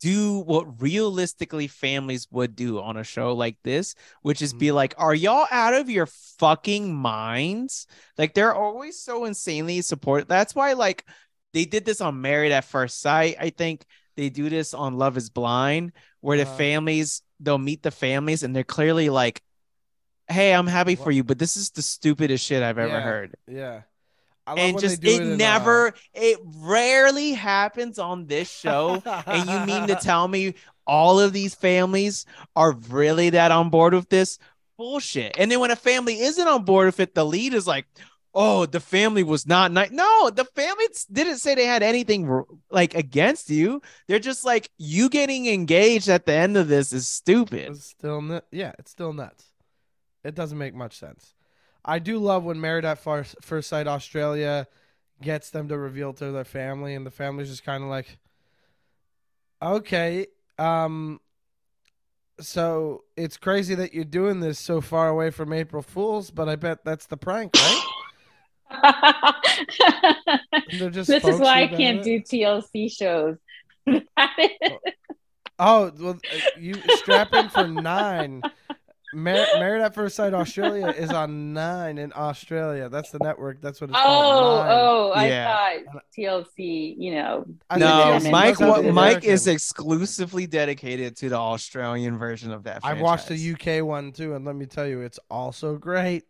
do 0.00 0.40
what 0.40 0.80
realistically 0.82 1.66
families 1.68 2.26
would 2.30 2.56
do 2.56 2.80
on 2.80 2.96
a 2.96 3.04
show 3.04 3.34
like 3.34 3.56
this, 3.64 3.94
which 4.22 4.42
is 4.42 4.52
be 4.54 4.72
like, 4.72 4.94
are 4.98 5.14
y'all 5.14 5.46
out 5.50 5.74
of 5.74 5.90
your 5.90 6.06
fucking 6.38 6.94
minds? 6.94 7.86
Like 8.18 8.34
they're 8.34 8.54
always 8.54 8.98
so 9.00 9.24
insanely 9.24 9.80
support. 9.82 10.28
That's 10.28 10.54
why 10.54 10.72
like 10.74 11.04
they 11.52 11.64
did 11.64 11.84
this 11.84 12.00
on 12.00 12.20
Married 12.20 12.52
at 12.52 12.64
First 12.64 13.00
Sight. 13.00 13.36
I 13.40 13.50
think 13.50 13.84
they 14.16 14.28
do 14.30 14.48
this 14.48 14.74
on 14.74 14.98
Love 14.98 15.16
is 15.16 15.30
Blind, 15.30 15.92
where 16.20 16.36
the 16.38 16.44
Uh-huh. 16.44 16.56
families 16.56 17.22
they'll 17.40 17.58
meet 17.58 17.82
the 17.82 17.90
families 17.90 18.42
and 18.42 18.54
they're 18.54 18.64
clearly 18.64 19.10
like, 19.10 19.42
Hey, 20.28 20.54
I'm 20.54 20.66
happy 20.66 20.96
for 20.96 21.10
you, 21.10 21.22
but 21.24 21.38
this 21.38 21.56
is 21.56 21.70
the 21.70 21.82
stupidest 21.82 22.44
shit 22.44 22.62
I've 22.62 22.78
ever 22.78 22.94
Yeah. 22.94 23.00
heard 23.00 23.34
yeah. 23.46 23.82
And 24.46 24.78
just 24.78 25.02
it, 25.04 25.22
in, 25.22 25.32
uh, 25.32 25.36
never 25.36 25.94
it 26.12 26.38
rarely 26.44 27.32
happens 27.32 27.98
on 27.98 28.26
this 28.26 28.50
show. 28.50 29.02
And 29.26 29.48
you 29.48 29.60
mean 29.60 29.88
to 29.88 29.94
tell 30.00 30.28
me 30.28 30.54
all 30.86 31.18
of 31.18 31.32
these 31.32 31.54
families 31.54 32.26
are 32.54 32.72
really 32.72 33.30
that 33.30 33.50
on 33.50 33.70
board 33.70 33.94
with 33.94 34.08
this? 34.08 34.38
Bullshit. 34.76 35.36
And 35.38 35.50
then 35.50 35.60
when 35.60 35.70
a 35.70 35.76
family 35.76 36.20
isn't 36.20 36.46
on 36.46 36.64
board 36.64 36.86
with 36.86 37.00
it 37.00 37.14
the 37.14 37.24
lead 37.24 37.54
is 37.54 37.66
like 37.66 37.86
oh 38.34 38.66
the 38.66 38.80
family 38.80 39.22
was 39.22 39.46
not 39.46 39.72
nice. 39.72 39.90
No 39.90 40.30
the 40.30 40.44
family 40.44 40.86
didn't 41.10 41.38
say 41.38 41.54
they 41.54 41.66
had 41.66 41.82
anything 41.82 42.44
like 42.70 42.94
against 42.94 43.48
you. 43.48 43.80
They're 44.08 44.18
just 44.18 44.44
like 44.44 44.70
you 44.76 45.08
getting 45.08 45.46
engaged 45.46 46.08
at 46.08 46.26
the 46.26 46.34
end 46.34 46.56
of 46.56 46.68
this 46.68 46.92
is 46.92 47.06
stupid. 47.06 47.70
It's 47.70 47.86
still 47.86 48.20
nu- 48.20 48.40
yeah, 48.50 48.72
it's 48.78 48.90
still 48.90 49.12
nuts. 49.12 49.44
It 50.24 50.34
doesn't 50.34 50.58
make 50.58 50.74
much 50.74 50.98
sense. 50.98 51.33
I 51.84 51.98
do 51.98 52.18
love 52.18 52.44
when 52.44 52.60
Married 52.60 52.84
at 52.84 52.98
First, 52.98 53.36
First 53.42 53.68
Sight 53.68 53.86
Australia 53.86 54.66
gets 55.22 55.50
them 55.50 55.68
to 55.68 55.78
reveal 55.78 56.12
to 56.14 56.32
their 56.32 56.44
family, 56.44 56.94
and 56.94 57.04
the 57.06 57.10
family's 57.10 57.50
just 57.50 57.64
kind 57.64 57.82
of 57.82 57.90
like, 57.90 58.18
okay, 59.62 60.26
um, 60.58 61.20
so 62.40 63.04
it's 63.16 63.36
crazy 63.36 63.74
that 63.74 63.94
you're 63.94 64.04
doing 64.04 64.40
this 64.40 64.58
so 64.58 64.80
far 64.80 65.08
away 65.08 65.30
from 65.30 65.52
April 65.52 65.82
Fools, 65.82 66.30
but 66.30 66.48
I 66.48 66.56
bet 66.56 66.84
that's 66.84 67.06
the 67.06 67.16
prank, 67.16 67.52
right? 67.56 67.82
Just 70.70 71.08
this 71.08 71.24
is 71.24 71.38
why 71.38 71.62
I 71.62 71.68
can't 71.68 72.04
it. 72.04 72.26
do 72.26 72.38
TLC 72.38 72.90
shows. 72.90 73.36
Oh, 75.56 75.92
well, 76.00 76.18
uh, 76.32 76.38
you 76.58 76.74
strap 76.96 77.32
in 77.32 77.48
for 77.48 77.68
nine. 77.68 78.42
Mar- 79.14 79.46
Married 79.58 79.82
at 79.82 79.94
First 79.94 80.16
Sight 80.16 80.34
Australia 80.34 80.88
is 80.88 81.10
on 81.10 81.52
nine 81.52 81.98
in 81.98 82.12
Australia. 82.14 82.88
That's 82.88 83.10
the 83.10 83.18
network. 83.20 83.60
That's 83.60 83.80
what 83.80 83.90
it's 83.90 83.98
oh, 83.98 84.02
called. 84.02 84.66
Nine. 84.66 84.72
oh, 84.72 85.12
I 85.14 85.28
Yeah. 85.28 85.78
thought 85.92 86.02
TLC, 86.16 86.94
you 86.98 87.14
know. 87.14 87.44
I 87.70 87.78
no 87.78 88.20
mike 88.30 88.60
what 88.60 88.84
mike 88.86 89.24
is 89.24 89.46
exclusively 89.46 90.46
dedicated 90.46 91.16
to 91.18 91.28
the 91.28 91.36
australian 91.38 92.18
version 92.18 92.52
of 92.52 92.64
that 92.64 92.80
I've 92.82 93.00
watched 93.00 93.28
the 93.28 93.52
UK 93.52 93.84
one 93.84 94.12
too, 94.12 94.34
and 94.34 94.44
let 94.44 94.56
me 94.56 94.66
tell 94.66 94.86
you, 94.86 95.00
it's 95.00 95.18
also 95.30 95.76
great. 95.76 96.24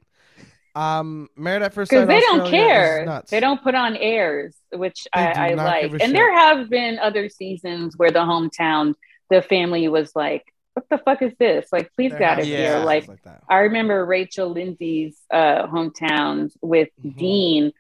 Um, 0.75 1.29
Married 1.37 1.63
at 1.63 1.73
First 1.73 1.91
Sight 1.91 2.07
Because 2.07 2.09
they 2.09 2.21
don't 2.21 2.51
care. 2.51 3.23
They 3.31 3.41
don't 3.41 3.63
put 3.63 3.75
on 3.75 3.97
airs, 3.97 4.57
which 4.73 5.07
They 5.15 5.21
I, 5.21 5.51
I 5.51 5.55
like. 5.55 5.93
And 5.93 6.01
shit. 6.01 6.13
there 6.13 6.35
have 6.35 6.69
been 6.69 6.99
other 6.99 7.29
seasons 7.29 7.97
where 7.97 8.11
the 8.11 8.21
hometown, 8.21 8.95
the 9.31 9.41
family 9.43 9.89
was 9.89 10.17
like, 10.17 10.53
what 10.75 10.87
the 10.91 10.99
fuck 10.99 11.23
is 11.23 11.33
this? 11.39 11.69
Like, 11.73 11.93
please 11.95 12.13
get 12.13 12.23
out 12.23 12.41
of 12.41 12.47
Yeah. 12.47 12.77
here. 12.77 12.85
Like. 12.85 13.09
I 13.49 13.59
remember 13.61 14.05
Rachel 14.05 14.49
Lindsay's 14.51 15.17
uh, 15.31 15.67
hometowns 15.69 16.53
with 16.61 16.89
Mhm. 17.05 17.17
Dean. 17.17 17.73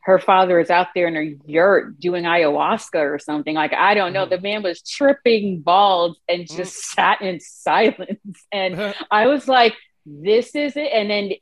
Her 0.00 0.18
father 0.18 0.58
is 0.58 0.68
out 0.68 0.88
there 0.94 1.06
in 1.06 1.14
her 1.14 1.22
yurt 1.46 1.98
doing 2.00 2.24
ayahuasca 2.24 2.98
or 3.00 3.18
something. 3.18 3.54
Like, 3.54 3.72
I 3.72 3.94
don't 3.94 4.12
know. 4.12 4.26
Mhm. 4.26 4.30
The 4.30 4.40
man 4.40 4.62
was 4.62 4.82
tripping 4.82 5.60
balls 5.60 6.18
and 6.28 6.42
Mm. 6.44 6.56
just 6.56 6.74
sat 6.92 7.20
in 7.22 7.40
silence. 7.40 8.46
And 8.50 8.74
I 9.10 9.26
was 9.28 9.48
like, 9.48 9.74
this 10.04 10.54
is 10.54 10.76
it. 10.76 10.90
And 10.92 11.08
then 11.10 11.32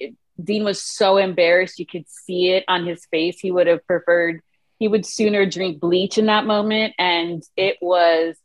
Dean 0.42 0.62
was 0.64 0.82
so 0.82 1.16
embarrassed. 1.16 1.78
You 1.78 1.86
could 1.86 2.08
see 2.08 2.50
it 2.50 2.64
on 2.68 2.86
his 2.86 3.04
face. 3.06 3.40
He 3.40 3.50
would 3.50 3.66
have 3.66 3.84
preferred, 3.86 4.40
he 4.78 4.86
would 4.88 5.04
sooner 5.06 5.44
drink 5.46 5.80
bleach 5.80 6.18
in 6.18 6.26
that 6.26 6.44
moment. 6.46 6.94
And 6.98 7.42
it 7.56 7.78
was 7.80 8.36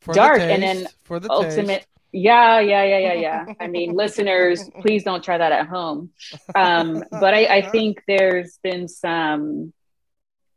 For 0.00 0.14
dark, 0.14 0.38
the 0.38 0.44
and 0.44 0.62
then 0.62 0.86
for 1.04 1.20
the 1.20 1.30
ultimate. 1.30 1.66
taste. 1.80 1.88
Yeah, 2.18 2.60
yeah, 2.60 2.84
yeah, 2.84 2.98
yeah, 2.98 3.12
yeah. 3.14 3.54
I 3.60 3.66
mean, 3.74 3.92
listeners, 3.94 4.68
please 4.80 5.04
don't 5.04 5.22
try 5.22 5.38
that 5.38 5.52
at 5.52 5.66
home. 5.66 6.10
Um, 6.54 7.04
but 7.10 7.34
I, 7.34 7.58
I 7.58 7.70
think 7.70 8.02
there's 8.06 8.58
been 8.62 8.88
some, 8.88 9.72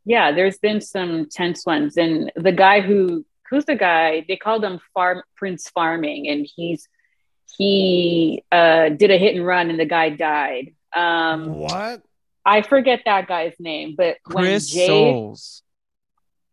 yeah, 0.04 0.32
there's 0.32 0.58
been 0.58 0.80
some 0.80 1.28
tense 1.30 1.64
ones. 1.64 1.96
And 1.96 2.32
the 2.36 2.52
guy 2.52 2.80
who, 2.80 3.24
who's 3.48 3.64
the 3.64 3.76
guy? 3.76 4.24
They 4.26 4.36
called 4.36 4.64
him 4.64 4.80
Farm 4.94 5.22
Prince 5.36 5.68
Farming, 5.70 6.28
and 6.28 6.46
he's 6.56 6.88
he 7.58 8.42
uh, 8.50 8.88
did 8.88 9.10
a 9.10 9.18
hit 9.18 9.36
and 9.36 9.46
run, 9.46 9.68
and 9.68 9.78
the 9.78 9.84
guy 9.84 10.08
died. 10.08 10.74
Um, 10.96 11.46
what? 11.54 12.02
I 12.44 12.62
forget 12.62 13.02
that 13.04 13.28
guy's 13.28 13.54
name, 13.60 13.94
but 13.96 14.16
when 14.24 14.44
chris 14.44 14.70
Jade, 14.70 14.88
souls 14.88 15.62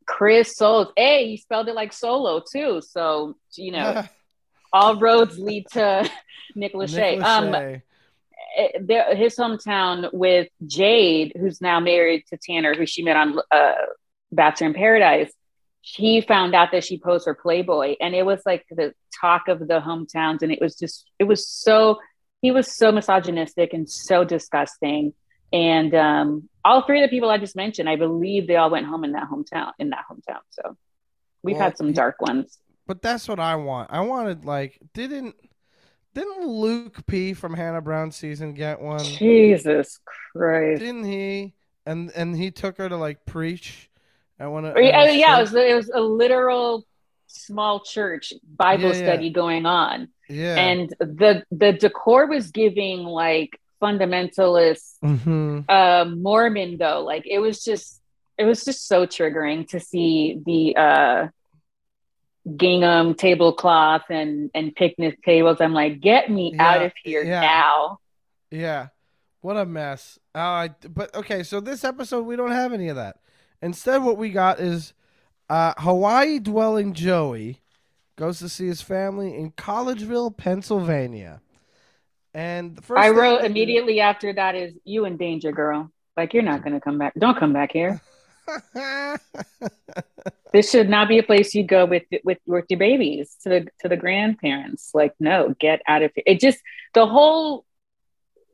Chris 0.09 0.57
Soules, 0.57 0.87
hey, 0.97 1.27
he 1.29 1.37
spelled 1.37 1.67
it 1.67 1.75
like 1.75 1.93
solo 1.93 2.41
too. 2.41 2.81
So 2.81 3.35
you 3.55 3.71
know, 3.71 4.03
all 4.73 4.99
roads 4.99 5.37
lead 5.39 5.65
to 5.73 6.09
Nick 6.55 6.73
Lachey. 6.73 6.95
Nick 7.17 7.23
Um, 7.23 7.45
Lachey. 7.45 7.81
eh, 8.57 8.67
there- 8.81 9.15
his 9.15 9.35
hometown 9.35 10.11
with 10.13 10.47
Jade, 10.65 11.33
who's 11.39 11.61
now 11.61 11.79
married 11.79 12.25
to 12.29 12.37
Tanner, 12.37 12.73
who 12.73 12.85
she 12.85 13.03
met 13.03 13.15
on 13.17 13.39
uh, 13.51 13.73
Bachelor 14.31 14.67
in 14.67 14.73
Paradise. 14.73 15.31
He 15.81 16.21
found 16.21 16.53
out 16.55 16.71
that 16.73 16.83
she 16.83 16.99
posed 16.99 17.23
for 17.23 17.33
Playboy, 17.33 17.95
and 18.01 18.13
it 18.13 18.25
was 18.25 18.41
like 18.45 18.65
the 18.69 18.93
talk 19.21 19.47
of 19.47 19.59
the 19.59 19.79
hometowns, 19.79 20.41
and 20.41 20.51
it 20.51 20.59
was 20.61 20.75
just, 20.75 21.09
it 21.19 21.23
was 21.23 21.47
so, 21.47 21.99
he 22.41 22.51
was 22.51 22.71
so 22.73 22.91
misogynistic 22.91 23.73
and 23.73 23.89
so 23.89 24.23
disgusting. 24.23 25.13
And 25.51 25.95
um, 25.95 26.49
all 26.63 26.83
three 26.83 27.01
of 27.01 27.09
the 27.09 27.15
people 27.15 27.29
I 27.31 27.37
just 27.39 27.55
mentioned, 27.55 27.89
I 27.89 27.95
believe 27.95 28.45
they 28.45 28.55
all 28.57 28.69
went 28.69 28.85
home 28.85 29.03
in 29.03 29.13
that 29.13 29.27
hometown, 29.31 29.71
in 29.79 29.89
that 29.91 30.03
hometown. 30.11 30.41
So 30.51 30.77
we've 31.41 31.55
Well, 31.55 31.63
had 31.63 31.77
some 31.77 31.91
dark 31.93 32.21
ones. 32.21 32.59
But 32.89 33.03
that's 33.03 33.27
what 33.27 33.39
I 33.39 33.55
want. 33.55 33.91
I 33.93 34.01
wanted 34.01 34.45
like 34.45 34.79
didn't 34.95 35.35
didn't 36.15 36.47
Luke 36.47 37.05
P 37.05 37.35
from 37.35 37.53
Hannah 37.53 37.81
Brown 37.81 38.11
season 38.11 38.55
get 38.55 38.81
one? 38.81 39.05
Jesus 39.05 39.99
Christ. 40.35 40.79
Didn't 40.81 41.03
he? 41.03 41.53
And 41.85 42.11
and 42.15 42.35
he 42.35 42.49
took 42.49 42.79
her 42.79 42.89
to 42.89 42.97
like 42.97 43.27
preach 43.27 43.91
at 44.39 44.47
one 44.47 44.65
of 44.65 44.75
Oh, 44.75 44.79
yeah, 44.79 45.03
yeah, 45.03 45.37
it 45.37 45.41
was, 45.41 45.53
it 45.53 45.75
was 45.75 45.91
a 45.93 46.01
literal 46.01 46.83
small 47.27 47.81
church 47.81 48.33
Bible 48.57 48.89
Yeah, 48.89 48.95
yeah. 48.95 49.03
study 49.03 49.29
going 49.29 49.67
on, 49.67 50.07
yeah. 50.27 50.57
and 50.57 50.89
the 50.99 51.43
the 51.51 51.73
decor 51.73 52.25
was 52.25 52.49
giving 52.49 53.03
like 53.03 53.51
fundamentalist 53.79 54.95
hmm 55.01 55.59
uh, 55.69 56.05
Mormon 56.09 56.77
though. 56.79 57.03
Like 57.03 57.27
it 57.27 57.37
was 57.37 57.63
just 57.63 58.01
it 58.39 58.45
was 58.45 58.65
just 58.65 58.87
so 58.87 59.05
triggering 59.05 59.67
to 59.69 59.79
see 59.79 60.39
the 60.43 60.75
uh, 60.75 61.27
gingham 62.57 63.13
tablecloth 63.15 64.03
and 64.09 64.49
and 64.53 64.75
picnic 64.75 65.21
tables. 65.23 65.57
I'm 65.59 65.73
like, 65.73 65.99
get 66.01 66.29
me 66.29 66.53
Yeah, 66.55 66.67
out 66.69 66.81
of 66.81 66.91
here 67.03 67.23
yeah. 67.23 67.41
now. 67.41 67.99
Yeah. 68.51 68.87
What 69.41 69.55
a 69.57 69.65
mess. 69.65 70.19
Uh, 70.35 70.39
I, 70.39 70.69
but 70.89 71.13
okay, 71.15 71.43
so 71.43 71.59
this 71.61 71.83
episode 71.83 72.23
we 72.25 72.35
don't 72.35 72.51
have 72.51 72.73
any 72.73 72.89
of 72.89 72.97
that. 72.97 73.17
Instead, 73.61 74.03
what 74.03 74.17
we 74.17 74.29
got 74.31 74.59
is 74.59 74.93
uh, 75.49 75.73
Hawaii 75.77 76.39
dwelling 76.39 76.93
Joey 76.93 77.61
goes 78.17 78.39
to 78.39 78.49
see 78.49 78.67
his 78.67 78.81
family 78.81 79.35
in 79.35 79.51
Collegeville, 79.51 80.35
Pennsylvania. 80.35 81.41
And 82.33 82.75
the 82.75 82.81
first 82.81 82.99
I 83.01 83.09
wrote 83.09 83.43
immediately 83.45 84.01
after 84.01 84.33
that 84.33 84.55
is 84.55 84.73
you 84.83 85.05
in 85.05 85.17
danger, 85.17 85.51
girl. 85.51 85.89
Like 86.17 86.33
you're 86.33 86.43
not 86.43 86.63
gonna 86.63 86.81
come 86.81 86.97
back. 86.97 87.13
Don't 87.17 87.37
come 87.37 87.53
back 87.53 87.71
here. 87.71 88.01
This 90.51 90.71
should 90.71 90.89
not 90.89 91.07
be 91.07 91.19
a 91.19 91.23
place 91.23 91.53
you 91.53 91.63
go 91.63 91.85
with 91.85 92.03
with 92.23 92.39
with 92.47 92.65
your 92.69 92.79
babies 92.79 93.35
to 93.43 93.49
the 93.49 93.67
to 93.81 93.87
the 93.87 93.97
grandparents. 93.97 94.91
Like, 94.93 95.13
no, 95.19 95.53
get 95.59 95.81
out 95.87 96.01
of 96.01 96.11
here. 96.15 96.23
It 96.25 96.39
just 96.39 96.57
the 96.95 97.05
whole 97.05 97.65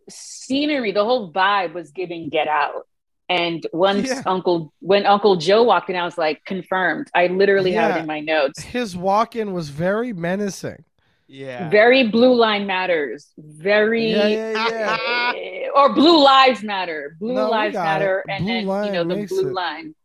scenery, 0.10 0.92
the 0.92 1.06
whole 1.06 1.32
vibe 1.32 1.74
was 1.74 1.92
giving 1.92 2.30
get 2.30 2.48
out. 2.48 2.88
And 3.30 3.66
once 3.72 4.10
Yeah. 4.10 4.24
Uncle 4.26 4.74
when 4.80 5.06
Uncle 5.06 5.38
Joe 5.38 5.64
walked 5.64 5.90
in, 5.90 5.96
I 5.96 6.04
was 6.04 6.18
like, 6.18 6.44
confirmed. 6.46 7.10
I 7.16 7.28
literally 7.28 7.72
have 7.72 7.96
it 7.96 8.02
in 8.02 8.06
my 8.06 8.20
notes. 8.20 8.62
His 8.62 8.98
walk 8.98 9.36
in 9.36 9.54
was 9.54 9.70
very 9.70 10.12
menacing. 10.12 10.84
Yeah. 11.28 11.70
Very 11.70 12.08
blue 12.08 12.34
line 12.36 12.68
matters. 12.68 13.32
Very 13.38 14.12
Yeah, 14.12 14.28
yeah, 14.28 15.34
yeah. 15.34 15.68
or 15.76 15.94
blue 15.94 16.24
lives 16.24 16.62
matter. 16.64 17.16
Blue 17.20 17.34
No, 17.34 17.50
lives 17.50 17.74
matter, 17.76 18.24
it. 18.28 18.32
and 18.32 18.46
Blue 18.46 18.54
then 18.54 18.86
you 18.86 18.92
know 18.92 19.04
the 19.04 19.26
blue 19.28 19.50
it. 19.50 19.54
line. 19.54 19.96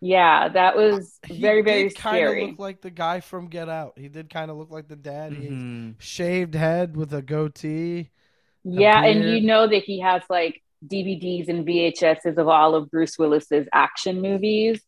Yeah, 0.00 0.48
that 0.48 0.76
was 0.76 1.18
He 1.26 1.40
very 1.40 1.62
very 1.62 1.88
did 1.88 1.96
kind 1.96 2.16
of 2.16 2.28
scary. 2.30 2.46
look 2.46 2.58
like 2.58 2.80
the 2.80 2.90
guy 2.90 3.20
from 3.20 3.48
Get 3.48 3.68
Out. 3.68 3.98
He 3.98 4.08
did 4.08 4.30
kind 4.30 4.50
of 4.50 4.56
look 4.56 4.70
like 4.70 4.88
the 4.88 4.96
dad. 4.96 5.32
He 5.32 5.44
had 5.44 5.52
Mhm. 5.52 5.94
shaved 5.98 6.54
head 6.54 6.96
with 6.96 7.12
a 7.12 7.20
goatee. 7.20 8.10
Yeah, 8.64 9.02
and 9.04 9.24
you 9.24 9.40
know 9.40 9.66
that 9.66 9.82
he 9.84 10.00
has 10.00 10.22
like 10.30 10.62
DVDs 10.86 11.48
and 11.48 11.66
VHSs 11.66 12.38
of 12.38 12.48
all 12.48 12.74
of 12.74 12.90
Bruce 12.90 13.18
Willis's 13.18 13.66
action 13.72 14.20
movies, 14.22 14.80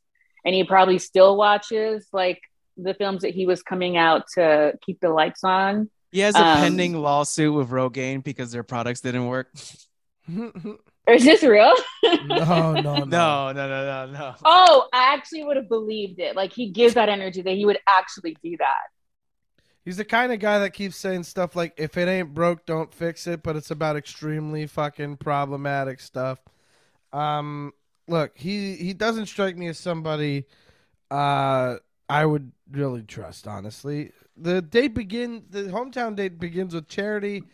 and 0.44 0.54
he 0.54 0.64
probably 0.64 0.98
still 0.98 1.36
watches 1.36 2.06
like 2.12 2.40
the 2.82 2.94
films 2.94 3.22
that 3.22 3.34
he 3.34 3.46
was 3.46 3.62
coming 3.62 3.96
out 3.96 4.24
to 4.34 4.74
keep 4.84 5.00
the 5.00 5.10
lights 5.10 5.44
on. 5.44 5.90
He 6.12 6.20
has 6.20 6.34
a 6.34 6.40
Um, 6.40 6.58
pending 6.58 6.94
lawsuit 6.96 7.54
with 7.54 7.70
Rogaine 7.70 8.22
because 8.24 8.50
their 8.52 8.62
products 8.64 9.00
didn't 9.00 9.26
work. 9.26 9.48
Is 11.08 11.24
this 11.24 11.42
real? 11.42 11.74
no, 12.04 12.74
no, 12.74 12.80
No, 13.04 13.04
no, 13.04 13.52
no, 13.52 13.52
no, 13.52 14.06
no. 14.12 14.34
oh, 14.44 14.88
I 14.92 15.14
actually 15.14 15.44
would 15.44 15.56
have 15.56 15.68
believed 15.68 16.20
it. 16.20 16.36
Like 16.36 16.52
he 16.52 16.70
gives 16.70 16.94
that 16.94 17.08
energy 17.08 17.42
that 17.42 17.54
he 17.54 17.64
would 17.64 17.78
actually 17.88 18.36
do 18.42 18.56
that. 18.58 18.78
He's 19.84 19.96
the 19.96 20.04
kind 20.04 20.30
of 20.30 20.38
guy 20.40 20.58
that 20.58 20.70
keeps 20.70 20.96
saying 20.96 21.24
stuff 21.24 21.56
like, 21.56 21.72
if 21.78 21.96
it 21.96 22.06
ain't 22.06 22.34
broke, 22.34 22.66
don't 22.66 22.92
fix 22.92 23.26
it, 23.26 23.42
but 23.42 23.56
it's 23.56 23.70
about 23.70 23.96
extremely 23.96 24.66
fucking 24.66 25.16
problematic 25.16 26.00
stuff. 26.00 26.38
Um, 27.12 27.72
look, 28.06 28.36
he, 28.36 28.76
he 28.76 28.92
doesn't 28.92 29.26
strike 29.26 29.56
me 29.56 29.68
as 29.68 29.78
somebody 29.78 30.44
uh, 31.10 31.76
I 32.10 32.26
would 32.26 32.52
really 32.70 33.02
trust, 33.02 33.46
honestly. 33.46 34.12
The 34.36 34.60
date 34.62 34.94
begin 34.94 35.44
the 35.50 35.64
hometown 35.64 36.16
date 36.16 36.38
begins 36.40 36.74
with 36.74 36.88
Charity 36.88 37.44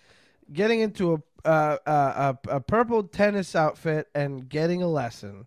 getting 0.53 0.81
into 0.81 1.15
a 1.15 1.19
uh, 1.49 1.79
uh, 1.87 2.35
a, 2.49 2.57
a 2.57 2.61
purple 2.61 3.05
tennis 3.05 3.55
outfit 3.55 4.09
and 4.15 4.49
getting 4.49 4.83
a 4.83 4.89
lesson. 4.89 5.47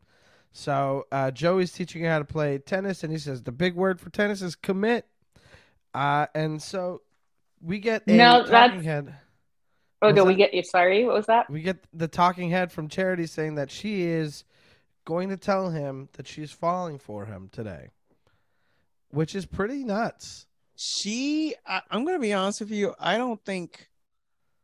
So 0.53 1.07
uh, 1.11 1.31
Joey's 1.31 1.71
teaching 1.73 2.03
her 2.03 2.09
how 2.09 2.19
to 2.19 2.25
play 2.25 2.57
tennis, 2.59 3.03
and 3.03 3.11
he 3.11 3.19
says 3.19 3.43
the 3.43 3.51
big 3.51 3.75
word 3.75 3.99
for 3.99 4.09
tennis 4.09 4.41
is 4.41 4.55
commit. 4.55 5.05
Uh, 5.93 6.27
and 6.33 6.61
so 6.61 7.01
we 7.61 7.79
get 7.79 8.03
a 8.07 8.11
No, 8.17 8.43
talking 8.45 8.83
head. 8.83 9.15
Oh, 10.01 10.11
do 10.13 10.23
we 10.25 10.35
that? 10.35 10.51
get? 10.51 10.65
Sorry, 10.67 11.05
what 11.05 11.15
was 11.15 11.25
that? 11.27 11.49
We 11.49 11.61
get 11.61 11.77
the 11.93 12.07
talking 12.07 12.49
head 12.51 12.71
from 12.71 12.87
Charity 12.87 13.25
saying 13.25 13.55
that 13.55 13.71
she 13.71 14.03
is 14.03 14.45
going 15.05 15.29
to 15.29 15.37
tell 15.37 15.71
him 15.71 16.09
that 16.13 16.27
she's 16.27 16.51
falling 16.51 16.99
for 16.99 17.25
him 17.25 17.49
today, 17.51 17.89
which 19.09 19.35
is 19.35 19.45
pretty 19.45 19.83
nuts. 19.83 20.45
She, 20.75 21.55
I, 21.67 21.81
I'm 21.91 22.03
going 22.05 22.15
to 22.15 22.21
be 22.21 22.33
honest 22.33 22.61
with 22.61 22.71
you. 22.71 22.93
I 22.99 23.17
don't 23.17 23.43
think 23.43 23.89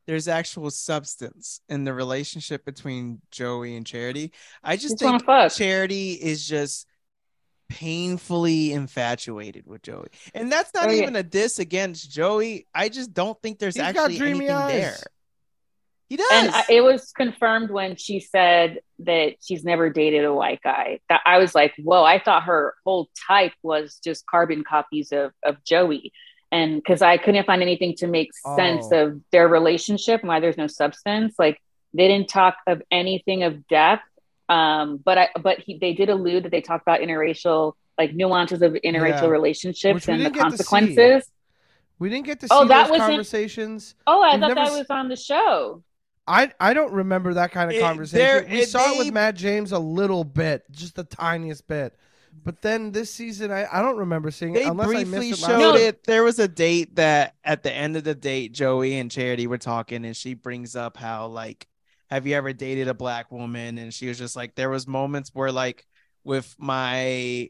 there's 0.08 0.28
actual 0.28 0.70
substance 0.72 1.60
in 1.68 1.84
the 1.84 1.93
relationship 1.93 2.64
between 2.64 3.22
Joey 3.32 3.76
and 3.76 3.86
Charity. 3.86 4.32
I 4.64 4.76
just 4.76 4.96
Just 5.00 5.04
wanna 5.04 5.18
think 5.20 5.26
fuck. 5.26 5.52
Charity 5.54 6.14
is 6.14 6.48
just 6.48 6.88
painfully 7.70 8.72
infatuated 8.72 9.66
with 9.66 9.82
Joey. 9.82 10.08
And 10.34 10.52
that's 10.52 10.74
not 10.74 10.88
Oh, 10.88 10.91
yeah. 10.91 11.02
even 11.02 11.16
a 11.16 11.24
diss 11.24 11.60
against 11.60 12.12
Joey. 12.12 12.68
I 12.74 12.89
just 12.89 13.14
don't 13.14 13.39
think 13.41 13.58
there's 13.60 13.76
He's 13.76 13.84
actually 13.84 14.20
anything 14.20 14.52
eyes. 14.52 14.72
there. 14.72 14.98
He 16.10 16.18
does. 16.18 16.28
And 16.32 16.49
I, 16.51 16.64
it 16.70 16.82
was 16.82 17.12
confirmed 17.12 17.72
when 17.72 17.95
she 17.95 18.20
said 18.20 18.80
that 18.99 19.36
she's 19.41 19.64
never 19.64 19.89
dated 19.89 20.24
a 20.24 20.34
white 20.34 20.62
guy. 20.64 20.99
That 21.10 21.22
I 21.26 21.39
was 21.39 21.56
like, 21.56 21.74
whoa! 21.78 22.03
I 22.03 22.20
thought 22.20 22.43
her 22.43 22.76
whole 22.86 23.10
type 23.28 23.53
was 23.64 23.99
just 24.03 24.26
carbon 24.28 24.64
copies 24.64 25.12
of 25.12 25.32
of 25.43 25.64
Joey, 25.64 26.14
and 26.51 26.76
because 26.76 27.01
I 27.01 27.18
couldn't 27.18 27.45
find 27.47 27.62
anything 27.64 27.95
to 27.97 28.08
make 28.08 28.30
sense 28.56 28.88
Oh. 28.91 29.08
of 29.08 29.22
their 29.32 29.47
relationship 29.47 30.22
and 30.22 30.28
why 30.30 30.39
there's 30.39 30.58
no 30.58 30.68
substance. 30.68 31.34
Like 31.39 31.60
they 31.93 32.08
didn't 32.08 32.30
talk 32.30 32.58
of 32.68 32.82
anything 32.91 33.41
of 33.43 33.68
depth. 33.68 34.03
Um, 34.47 34.97
but 35.03 35.18
I 35.18 35.30
but 35.41 35.58
he 35.60 35.80
they 35.80 35.93
did 35.93 36.10
allude 36.10 36.43
that 36.43 36.51
they 36.51 36.62
talked 36.62 36.84
about 36.84 36.99
interracial 36.99 37.74
like 37.97 38.14
nuances 38.14 38.62
of 38.62 38.74
interracial 38.74 39.24
Yeah. 39.24 39.28
relationships 39.28 40.08
and 40.08 40.20
the 40.20 40.26
didn't 40.26 40.36
get 40.36 40.43
to 40.51 40.58
see. 40.58 40.64
consequences. 40.66 41.32
We 41.97 42.10
didn't 42.10 42.26
get 42.26 42.41
to 42.41 42.47
see 42.47 42.53
Oh, 42.53 42.68
that 42.68 42.89
those 42.89 42.97
conversations. 42.99 43.95
Oh, 44.06 44.22
I 44.22 44.32
We've 44.34 44.41
thought 44.41 44.56
that 44.56 44.72
was 44.74 44.86
on 44.91 45.08
the 45.10 45.16
show. 45.16 45.82
I 46.28 46.51
I 46.59 46.73
don't 46.73 46.91
remember 46.93 47.36
that 47.36 47.51
kind 47.51 47.69
of 47.69 47.78
It- 47.78 47.82
conversation. 47.82 48.49
we 48.51 48.61
it- 48.61 48.69
saw 48.69 48.93
it 48.93 48.97
with 48.99 49.13
Matt 49.13 49.36
James 49.36 49.71
a 49.71 49.80
little 49.80 50.23
bit, 50.23 50.63
just 50.71 50.95
the 50.95 51.03
tiniest 51.03 51.67
bit. 51.67 51.95
But 52.43 52.61
then 52.61 52.91
this 52.91 53.13
season, 53.13 53.49
I, 53.49 53.65
I 53.71 53.82
don't 53.82 53.97
remember 53.97 54.30
seeing 54.30 54.55
it 54.55 54.59
they 54.59 54.65
unless 54.65 54.89
I 54.89 55.03
briefly 55.05 55.30
it. 55.30 55.38
showed 55.38 55.76
it. 55.76 56.03
There 56.03 56.21
was 56.23 56.38
a 56.38 56.47
date 56.49 56.95
that 56.97 57.36
at 57.45 57.63
the 57.63 57.71
end 57.71 57.95
of 57.95 58.03
the 58.03 58.13
date, 58.15 58.51
Joey 58.51 58.97
and 58.97 59.09
Charity 59.09 59.47
were 59.47 59.57
talking, 59.57 60.03
and 60.03 60.15
she 60.17 60.34
brings 60.34 60.76
up 60.76 60.97
how 60.97 61.28
like, 61.28 61.67
have 62.09 62.28
you 62.28 62.36
ever 62.36 62.51
dated 62.51 62.88
a 62.89 62.93
black 62.93 63.32
woman? 63.32 63.78
And 63.78 63.93
she 63.93 64.07
was 64.09 64.17
just 64.17 64.36
like, 64.36 64.55
there 64.55 64.69
was 64.69 64.86
moments 64.86 65.32
where 65.34 65.51
like 65.51 65.86
with 66.26 66.53
my 66.59 67.49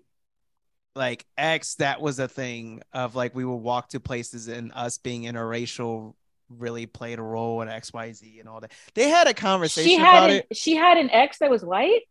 like 0.96 1.26
ex, 1.38 1.76
that 1.76 2.00
was 2.00 2.20
a 2.20 2.28
thing 2.28 2.82
of 2.94 3.16
like 3.16 3.34
we 3.36 3.44
would 3.44 3.56
walk 3.56 3.90
to 3.90 4.00
places 4.00 4.48
and 4.48 4.72
us 4.76 4.98
being 4.98 5.24
interracial 5.24 6.14
really 6.50 6.86
played 6.86 7.20
a 7.20 7.24
role 7.24 7.62
in 7.62 7.70
X 7.70 7.92
Y 7.94 8.12
Z 8.14 8.40
and 8.40 8.48
all 8.50 8.60
that. 8.62 8.72
They 8.94 9.10
had 9.10 9.28
a 9.28 9.34
conversation 9.34 9.90
She 9.90 9.96
about 9.98 10.14
had 10.14 10.30
an, 10.30 10.36
it. 10.50 10.58
she 10.58 10.76
had 10.76 10.98
an 10.98 11.10
ex 11.10 11.40
that 11.40 11.50
was 11.50 11.64
white. 11.64 12.02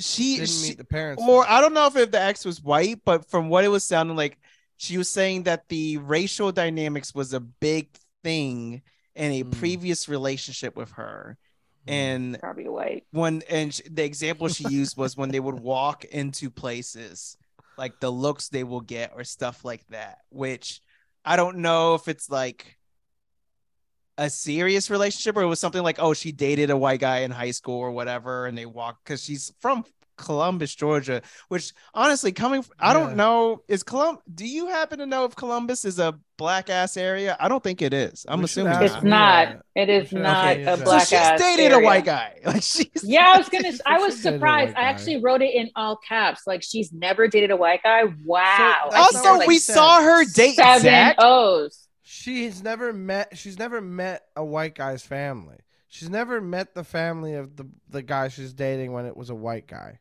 She, 0.00 0.36
Didn't 0.36 0.48
she 0.50 0.68
meet 0.68 0.78
the 0.78 0.84
parents. 0.84 1.20
or 1.26 1.44
I 1.48 1.60
don't 1.60 1.74
know 1.74 1.86
if, 1.86 1.96
if 1.96 2.12
the 2.12 2.20
ex 2.22 2.44
was 2.44 2.62
white, 2.62 3.00
but 3.04 3.28
from 3.28 3.48
what 3.48 3.64
it 3.64 3.68
was 3.68 3.82
sounding 3.82 4.16
like, 4.16 4.38
she 4.76 4.96
was 4.96 5.08
saying 5.10 5.42
that 5.44 5.68
the 5.68 5.96
racial 5.98 6.52
dynamics 6.52 7.12
was 7.12 7.34
a 7.34 7.40
big 7.40 7.88
thing 8.22 8.82
in 9.16 9.32
a 9.32 9.40
Hmm. 9.42 9.50
previous 9.50 10.08
relationship 10.08 10.76
with 10.76 10.92
her. 10.92 11.36
And 11.88 12.38
Probably 12.38 12.68
white. 12.68 13.06
when 13.10 13.42
and 13.50 13.74
sh- 13.74 13.80
the 13.90 14.04
example 14.04 14.46
she 14.46 14.68
used 14.68 14.96
was 14.96 15.16
when 15.16 15.30
they 15.30 15.40
would 15.40 15.58
walk 15.60 16.04
into 16.04 16.48
places, 16.48 17.36
like 17.76 17.98
the 17.98 18.10
looks 18.10 18.50
they 18.50 18.62
will 18.62 18.82
get 18.82 19.12
or 19.16 19.24
stuff 19.24 19.64
like 19.64 19.84
that. 19.88 20.18
Which 20.30 20.80
I 21.28 21.36
don't 21.36 21.58
know 21.58 21.94
if 21.94 22.08
it's 22.08 22.30
like 22.30 22.78
a 24.16 24.30
serious 24.30 24.88
relationship 24.88 25.36
or 25.36 25.42
it 25.42 25.46
was 25.46 25.60
something 25.60 25.82
like, 25.82 25.98
oh, 25.98 26.14
she 26.14 26.32
dated 26.32 26.70
a 26.70 26.76
white 26.76 27.00
guy 27.00 27.18
in 27.18 27.30
high 27.30 27.50
school 27.50 27.78
or 27.78 27.90
whatever, 27.90 28.46
and 28.46 28.56
they 28.56 28.64
walk 28.64 28.96
because 29.04 29.22
she's 29.22 29.52
from 29.60 29.84
Columbus, 30.18 30.74
Georgia. 30.74 31.22
Which 31.48 31.72
honestly, 31.94 32.32
coming, 32.32 32.60
f- 32.60 32.70
I 32.78 32.88
Yeah. 32.88 32.92
don't 32.94 33.16
know, 33.16 33.62
is 33.68 33.82
Colum? 33.82 34.18
Do 34.34 34.46
you 34.46 34.66
happen 34.66 34.98
to 34.98 35.06
know 35.06 35.24
if 35.24 35.34
Columbus 35.34 35.84
is 35.86 35.98
a 35.98 36.18
black 36.36 36.68
ass 36.68 36.96
area? 36.96 37.36
I 37.40 37.48
don't 37.48 37.62
think 37.62 37.80
it 37.80 37.94
is. 37.94 38.26
I'm 38.28 38.40
We 38.40 38.44
assuming 38.44 38.74
It's 38.82 38.92
not. 38.94 39.04
me 39.04 39.10
not. 39.10 39.56
It 39.74 39.88
is 39.88 40.08
should 40.08 40.18
not 40.18 40.46
ask 40.46 40.56
me 40.58 40.62
a. 40.64 40.76
So 40.76 40.84
black 40.84 41.02
she's 41.08 41.12
ass 41.18 41.40
dated 41.40 41.72
a 41.72 41.78
white 41.80 42.04
guy. 42.04 42.34
Like 42.44 42.62
she's 42.62 42.88
Yeah, 43.02 43.32
I 43.34 43.38
was 43.38 43.48
gonna. 43.48 43.72
I 43.86 43.98
was 43.98 44.16
She 44.16 44.22
dated 44.22 44.34
a 44.34 44.38
surprised. 44.38 44.76
I 44.76 44.82
actually 44.82 45.22
wrote 45.22 45.40
it 45.42 45.54
in 45.54 45.70
all 45.76 45.96
caps. 45.96 46.42
Like 46.46 46.62
she's 46.62 46.92
never 46.92 47.28
dated 47.28 47.50
a 47.50 47.56
white 47.56 47.82
guy. 47.82 48.02
Wow. 48.24 48.42
I 48.44 48.80
think 48.82 48.92
that's 48.92 49.14
Also, 49.16 49.22
there's, 49.22 49.38
what 49.38 49.48
we 49.48 49.54
he 49.54 49.60
saw 49.60 50.02
her 50.02 50.24
date 50.24 50.56
seven 50.56 50.82
Zach. 50.82 51.16
O's. 51.18 51.86
She's 52.02 52.62
never 52.62 52.92
met. 52.92 53.36
She's 53.38 53.58
never 53.58 53.80
met 53.80 54.24
a 54.36 54.44
white 54.44 54.74
guy's 54.74 55.02
family. 55.02 55.56
She's 55.90 56.10
never 56.10 56.40
met 56.40 56.74
the 56.74 56.84
family 56.84 57.34
of 57.34 57.56
the 57.56 57.66
the 57.88 58.02
guy 58.02 58.28
she's 58.28 58.52
dating 58.52 58.92
when 58.92 59.06
it 59.06 59.16
was 59.16 59.30
a 59.30 59.34
white 59.34 59.66
guy. 59.66 60.00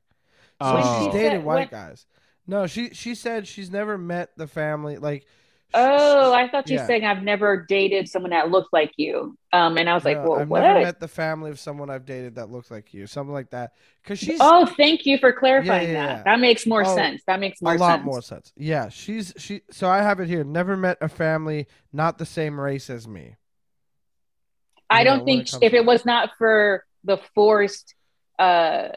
So 0.62 0.74
When 0.74 0.84
she's 0.84 1.14
she 1.14 1.20
dated 1.20 1.44
white 1.44 1.72
when- 1.72 1.82
guys. 1.82 2.06
No, 2.50 2.66
she 2.66 2.92
she 2.94 3.14
said 3.14 3.46
she's 3.48 3.70
never 3.70 3.98
met 3.98 4.30
the 4.38 4.48
family. 4.48 4.98
Like, 4.98 5.26
Oh, 5.74 6.34
I 6.34 6.48
thought 6.48 6.70
you 6.70 6.78
Yeah. 6.78 6.88
saying 6.88 7.04
I've 7.04 7.24
never 7.24 7.66
dated 7.68 8.08
someone 8.08 8.32
that 8.32 8.50
looked 8.50 8.72
like 8.72 8.94
you. 8.96 9.38
Um, 9.52 9.78
and 9.78 9.90
I 9.90 9.94
was 9.96 10.06
like, 10.06 10.16
well, 10.24 10.40
I've 10.40 10.48
what? 10.48 10.62
never 10.62 10.80
met 10.80 11.02
the 11.02 11.10
family 11.10 11.52
of 11.52 11.60
someone 11.60 11.90
I've 11.90 12.06
dated 12.06 12.36
that 12.36 12.50
looks 12.50 12.72
like 12.72 12.94
you, 12.94 13.06
something 13.06 13.34
like 13.34 13.50
that. 13.50 13.74
Because 14.02 14.18
she's 14.18 14.38
oh, 14.40 14.66
thank 14.66 15.06
you 15.06 15.18
for 15.18 15.34
clarifying 15.34 15.90
Yeah, 15.90 15.94
yeah, 15.94 16.08
that. 16.08 16.18
yeah. 16.20 16.24
That 16.24 16.40
makes 16.40 16.66
more 16.66 16.86
Oh, 16.88 16.96
sense. 16.96 17.22
That 17.28 17.42
makes 17.42 17.60
a 17.60 17.66
more 17.66 17.78
lot 17.78 17.96
sense. 17.98 18.06
more 18.06 18.22
sense. 18.22 18.54
Yeah, 18.56 18.88
she's 18.88 19.34
she. 19.38 19.62
So 19.70 19.90
I 19.90 19.98
have 19.98 20.22
it 20.22 20.30
here. 20.30 20.46
Never 20.46 20.78
met 20.78 20.98
a 21.02 21.10
family 21.10 21.68
not 21.92 22.18
the 22.18 22.26
same 22.26 22.58
race 22.58 22.90
as 22.90 23.06
me. 23.06 23.36
I 24.90 25.00
you 25.00 25.06
don't 25.06 25.26
when 25.26 25.44
think 25.46 25.54
it 25.54 25.66
if 25.66 25.74
it 25.74 25.86
was 25.86 26.06
not 26.06 26.30
for 26.38 26.86
the 27.04 27.18
forced 27.36 27.94
uh 28.40 28.88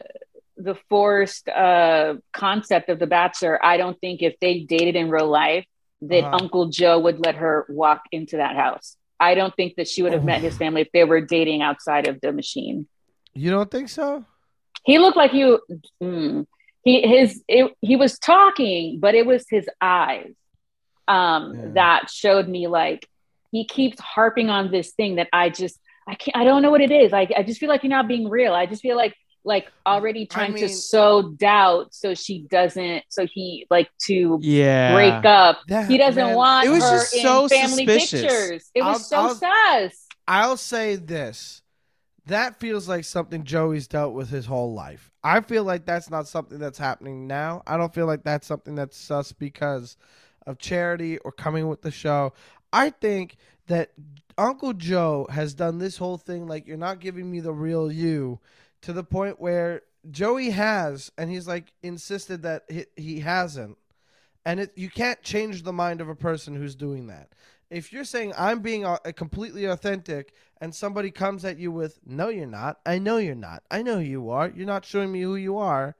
the 0.63 0.75
forced 0.89 1.47
uh 1.49 2.15
concept 2.33 2.89
of 2.89 2.99
the 2.99 3.07
bachelor, 3.07 3.63
I 3.63 3.77
don't 3.77 3.99
think 3.99 4.21
if 4.21 4.35
they 4.39 4.59
dated 4.61 4.95
in 4.95 5.09
real 5.09 5.29
life 5.29 5.65
that 6.01 6.25
Uh-huh. 6.25 6.37
Uncle 6.41 6.69
Joe 6.69 6.99
would 6.99 7.19
let 7.19 7.35
her 7.35 7.65
walk 7.69 8.01
into 8.11 8.37
that 8.37 8.55
house. 8.55 8.97
I 9.19 9.35
don't 9.35 9.55
think 9.55 9.75
that 9.77 9.87
she 9.87 10.01
would 10.03 10.13
have 10.13 10.23
met 10.23 10.41
his 10.41 10.57
family 10.57 10.81
if 10.81 10.91
they 10.93 11.03
were 11.03 11.21
dating 11.21 11.61
outside 11.61 12.07
of 12.07 12.19
the 12.21 12.31
machine. 12.31 12.87
You 13.33 13.51
don't 13.51 13.69
think 13.71 13.89
so? 13.89 14.25
He 14.83 14.97
looked 14.99 15.17
like 15.17 15.33
you 15.33 15.59
mm, 16.01 16.45
he 16.83 17.01
his 17.07 17.43
it, 17.47 17.73
he 17.81 17.95
was 17.95 18.17
talking, 18.19 18.99
but 18.99 19.13
it 19.15 19.25
was 19.25 19.45
his 19.49 19.67
eyes 19.81 20.33
um 21.07 21.55
Yeah. 21.55 21.71
that 21.73 22.09
showed 22.09 22.47
me 22.47 22.67
like 22.67 23.07
he 23.51 23.65
keeps 23.65 23.99
harping 23.99 24.49
on 24.49 24.71
this 24.71 24.91
thing 24.93 25.15
that 25.15 25.27
I 25.33 25.49
just 25.49 25.79
I 26.07 26.15
can't 26.15 26.35
I 26.37 26.43
don't 26.43 26.61
know 26.61 26.71
what 26.71 26.81
it 26.81 26.91
is. 26.91 27.13
I 27.13 27.27
I 27.37 27.43
just 27.43 27.59
feel 27.59 27.69
like 27.69 27.83
you're 27.83 27.89
not 27.89 28.07
being 28.07 28.27
real. 28.29 28.53
I 28.53 28.65
just 28.65 28.81
feel 28.81 28.97
like 28.97 29.15
like 29.43 29.71
already 29.85 30.25
trying 30.25 30.53
mean- 30.53 30.67
to 30.67 30.69
sow 30.69 31.23
doubt 31.31 31.93
so 31.93 32.13
she 32.13 32.43
doesn't 32.49 33.03
so 33.09 33.25
he 33.25 33.65
like 33.71 33.89
to 34.05 34.37
Yeah. 34.41 34.93
break 34.93 35.25
up. 35.25 35.59
That- 35.67 35.89
He 35.89 35.97
doesn't 35.97 36.23
man, 36.27 36.35
want 36.35 36.67
It 36.67 36.69
was 36.69 36.83
her 36.83 36.97
just 36.99 37.15
in 37.15 37.21
so 37.23 37.47
family 37.47 37.85
suspicious. 37.87 38.21
pictures. 38.21 38.71
It 38.75 38.83
was 38.83 39.11
I'll- 39.11 39.33
so 39.35 39.45
I'll- 39.47 39.89
sus. 39.89 40.07
I'll 40.27 40.57
say 40.57 40.95
this. 40.95 41.61
That 42.27 42.59
feels 42.59 42.87
like 42.87 43.03
something 43.03 43.43
Joey's 43.43 43.87
dealt 43.87 44.13
with 44.13 44.29
his 44.29 44.45
whole 44.45 44.73
life. 44.73 45.09
I 45.23 45.41
feel 45.41 45.63
like 45.63 45.85
that's 45.85 46.09
not 46.11 46.27
something 46.27 46.59
that's 46.59 46.77
happening 46.77 47.25
now. 47.25 47.63
I 47.65 47.77
don't 47.77 47.93
feel 47.93 48.05
like 48.05 48.23
that's 48.23 48.45
something 48.45 48.75
that's 48.75 48.95
sus 48.95 49.31
because 49.31 49.97
of 50.45 50.59
charity 50.59 51.17
or 51.19 51.31
coming 51.31 51.67
with 51.67 51.81
the 51.81 51.91
show. 51.91 52.33
I 52.71 52.91
think 52.91 53.37
that 53.67 53.91
Uncle 54.37 54.73
Joe 54.73 55.27
has 55.31 55.53
done 55.55 55.79
this 55.79 55.97
whole 55.97 56.17
thing 56.17 56.47
like 56.47 56.67
you're 56.67 56.77
not 56.77 56.99
giving 56.99 57.29
me 57.29 57.39
the 57.39 57.53
real 57.53 57.91
you 57.91 58.39
to 58.81 58.93
the 58.93 59.03
point 59.03 59.39
where 59.39 59.83
Joey 60.09 60.49
has 60.51 61.11
and 61.17 61.29
he's 61.29 61.47
like 61.47 61.73
insisted 61.83 62.43
that 62.43 62.63
he, 62.69 62.85
he 62.95 63.19
hasn't. 63.19 63.77
And 64.45 64.59
it, 64.59 64.71
you 64.75 64.89
can't 64.89 65.21
change 65.21 65.63
the 65.63 65.73
mind 65.73 66.01
of 66.01 66.09
a 66.09 66.15
person 66.15 66.55
who's 66.55 66.75
doing 66.75 67.07
that. 67.07 67.33
If 67.69 67.93
you're 67.93 68.03
saying 68.03 68.33
I'm 68.37 68.59
being 68.59 68.85
uh, 68.85 68.97
completely 69.15 69.65
authentic 69.65 70.33
and 70.59 70.73
somebody 70.73 71.11
comes 71.11 71.45
at 71.45 71.57
you 71.57 71.71
with, 71.71 71.99
no, 72.05 72.29
you're 72.29 72.47
not. 72.47 72.79
I 72.85 72.97
know 72.97 73.17
you're 73.17 73.35
not. 73.35 73.63
I 73.69 73.81
know 73.81 73.95
who 73.95 74.01
you 74.01 74.29
are. 74.31 74.51
You're 74.53 74.65
not 74.65 74.85
showing 74.85 75.11
me 75.11 75.21
who 75.21 75.35
you 75.35 75.57
are. 75.57 75.95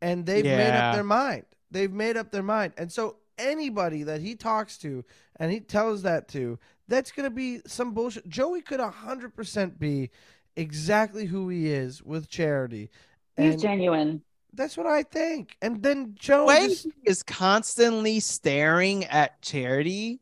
And 0.00 0.24
they've 0.24 0.44
made 0.44 0.70
up 0.70 0.94
their 0.94 1.04
mind. 1.04 1.44
They've 1.70 1.92
made 1.92 2.16
up 2.16 2.30
their 2.30 2.42
mind. 2.42 2.72
And 2.78 2.90
so 2.90 3.16
anybody 3.36 4.04
that 4.04 4.20
he 4.20 4.34
talks 4.34 4.78
to 4.78 5.04
and 5.36 5.52
he 5.52 5.60
tells 5.60 6.02
that 6.02 6.28
to, 6.28 6.58
that's 6.88 7.12
going 7.12 7.24
to 7.24 7.34
be 7.34 7.60
some 7.66 7.92
bullshit. 7.92 8.28
Joey 8.28 8.62
could 8.62 8.80
100% 8.80 9.78
be 9.78 10.10
exactly 10.56 11.26
who 11.26 11.48
he 11.48 11.68
is 11.68 12.02
with 12.02 12.28
charity. 12.28 12.90
He's 13.36 13.54
And 13.54 13.60
genuine. 13.62 14.22
that's 14.52 14.76
what 14.76 14.86
I 14.86 15.02
think. 15.02 15.56
And 15.62 15.82
then 15.82 16.14
Joe 16.18 16.46
way 16.46 16.68
just- 16.68 16.88
is 17.04 17.22
constantly 17.22 18.20
staring 18.20 19.04
at 19.06 19.40
Charity 19.42 20.20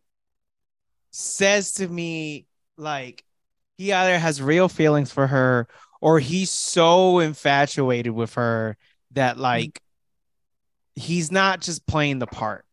says 1.10 1.72
to 1.72 1.88
me 1.88 2.46
like 2.76 3.24
he 3.76 3.92
either 3.92 4.18
has 4.18 4.42
real 4.42 4.68
feelings 4.68 5.10
for 5.10 5.26
her 5.26 5.66
or 6.00 6.20
he's 6.20 6.50
so 6.50 7.18
infatuated 7.18 8.12
with 8.12 8.34
her 8.34 8.76
that 9.12 9.34
mm-hmm. 9.34 9.42
like 9.42 9.82
he's 10.94 11.32
not 11.32 11.60
just 11.60 11.86
playing 11.86 12.18
the 12.18 12.26
part. 12.26 12.64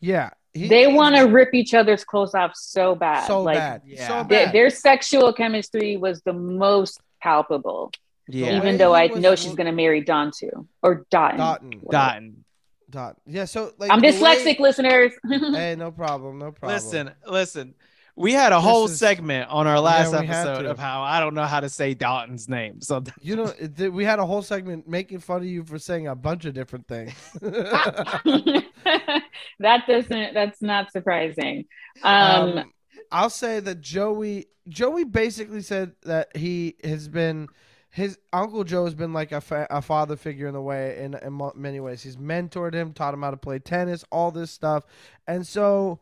yeah. 0.00 0.30
He, 0.54 0.68
They 0.68 0.86
want 0.86 1.16
to 1.16 1.22
rip 1.22 1.54
each 1.54 1.72
other's 1.72 2.04
clothes 2.04 2.34
off 2.34 2.52
so 2.54 2.94
bad. 2.94 3.26
so 3.26 3.42
like 3.42 3.56
bad. 3.56 3.82
Yeah. 3.86 4.08
So 4.08 4.28
their, 4.28 4.46
bad. 4.46 4.54
their 4.54 4.70
sexual 4.70 5.32
chemistry 5.32 5.96
was 5.96 6.20
the 6.22 6.32
most 6.32 7.00
palpable. 7.22 7.90
Yeah. 8.28 8.56
Even 8.56 8.76
though 8.76 8.94
I 8.94 9.06
was 9.06 9.20
know 9.20 9.34
she's 9.34 9.54
gonna 9.54 9.72
marry 9.72 10.02
Don 10.02 10.30
too, 10.30 10.68
or 10.82 11.06
Dotton. 11.10 11.38
Dotton. 11.38 11.80
Dotton. 11.90 12.44
Dot. 12.90 13.16
Yeah, 13.26 13.46
so 13.46 13.72
like 13.78 13.90
I'm 13.90 14.00
the 14.00 14.08
dyslexic, 14.08 14.58
listeners. 14.58 15.12
Hey, 15.28 15.74
no 15.78 15.90
problem, 15.90 16.38
no 16.38 16.52
problem. 16.52 16.74
Listen, 16.74 17.10
listen. 17.26 17.74
We 18.14 18.32
had 18.32 18.52
a 18.52 18.60
whole 18.60 18.84
is- 18.86 18.98
segment 18.98 19.48
on 19.50 19.66
our 19.66 19.80
last 19.80 20.12
we 20.12 20.26
had 20.26 20.46
episode 20.46 20.66
of 20.66 20.78
how 20.78 21.02
I 21.02 21.18
don't 21.20 21.34
know 21.34 21.44
how 21.44 21.60
to 21.60 21.68
say 21.68 21.94
Dalton's 21.94 22.48
name. 22.48 22.80
So 22.80 23.02
you 23.20 23.36
know, 23.36 23.46
th- 23.48 23.90
we 23.90 24.04
had 24.04 24.18
a 24.18 24.26
whole 24.26 24.42
segment 24.42 24.86
making 24.86 25.20
fun 25.20 25.38
of 25.38 25.46
you 25.46 25.64
for 25.64 25.78
saying 25.78 26.08
a 26.08 26.14
bunch 26.14 26.44
of 26.44 26.52
different 26.54 26.86
things. 26.88 27.14
that 29.60 29.86
doesn't. 29.86 30.34
That's 30.34 30.62
not 30.62 30.92
surprising. 30.92 31.64
Um, 32.02 32.58
Um, 32.58 32.72
I'll 33.10 33.30
say 33.30 33.60
that 33.60 33.80
Joey 33.80 34.46
Joey 34.68 35.04
basically 35.04 35.62
said 35.62 35.92
that 36.02 36.36
he 36.36 36.76
has 36.84 37.08
been 37.08 37.48
his 37.90 38.18
uncle 38.32 38.64
Joe 38.64 38.84
has 38.86 38.94
been 38.94 39.12
like 39.12 39.32
a, 39.32 39.40
fa- 39.40 39.66
a 39.68 39.82
father 39.82 40.16
figure 40.16 40.46
in 40.46 40.54
the 40.54 40.62
way 40.62 40.98
in, 40.98 41.14
in 41.14 41.38
many 41.54 41.78
ways. 41.78 42.02
He's 42.02 42.16
mentored 42.16 42.72
him, 42.72 42.92
taught 42.94 43.12
him 43.12 43.22
how 43.22 43.30
to 43.30 43.36
play 43.36 43.58
tennis, 43.58 44.02
all 44.10 44.30
this 44.30 44.50
stuff, 44.50 44.84
and 45.26 45.46
so 45.46 46.00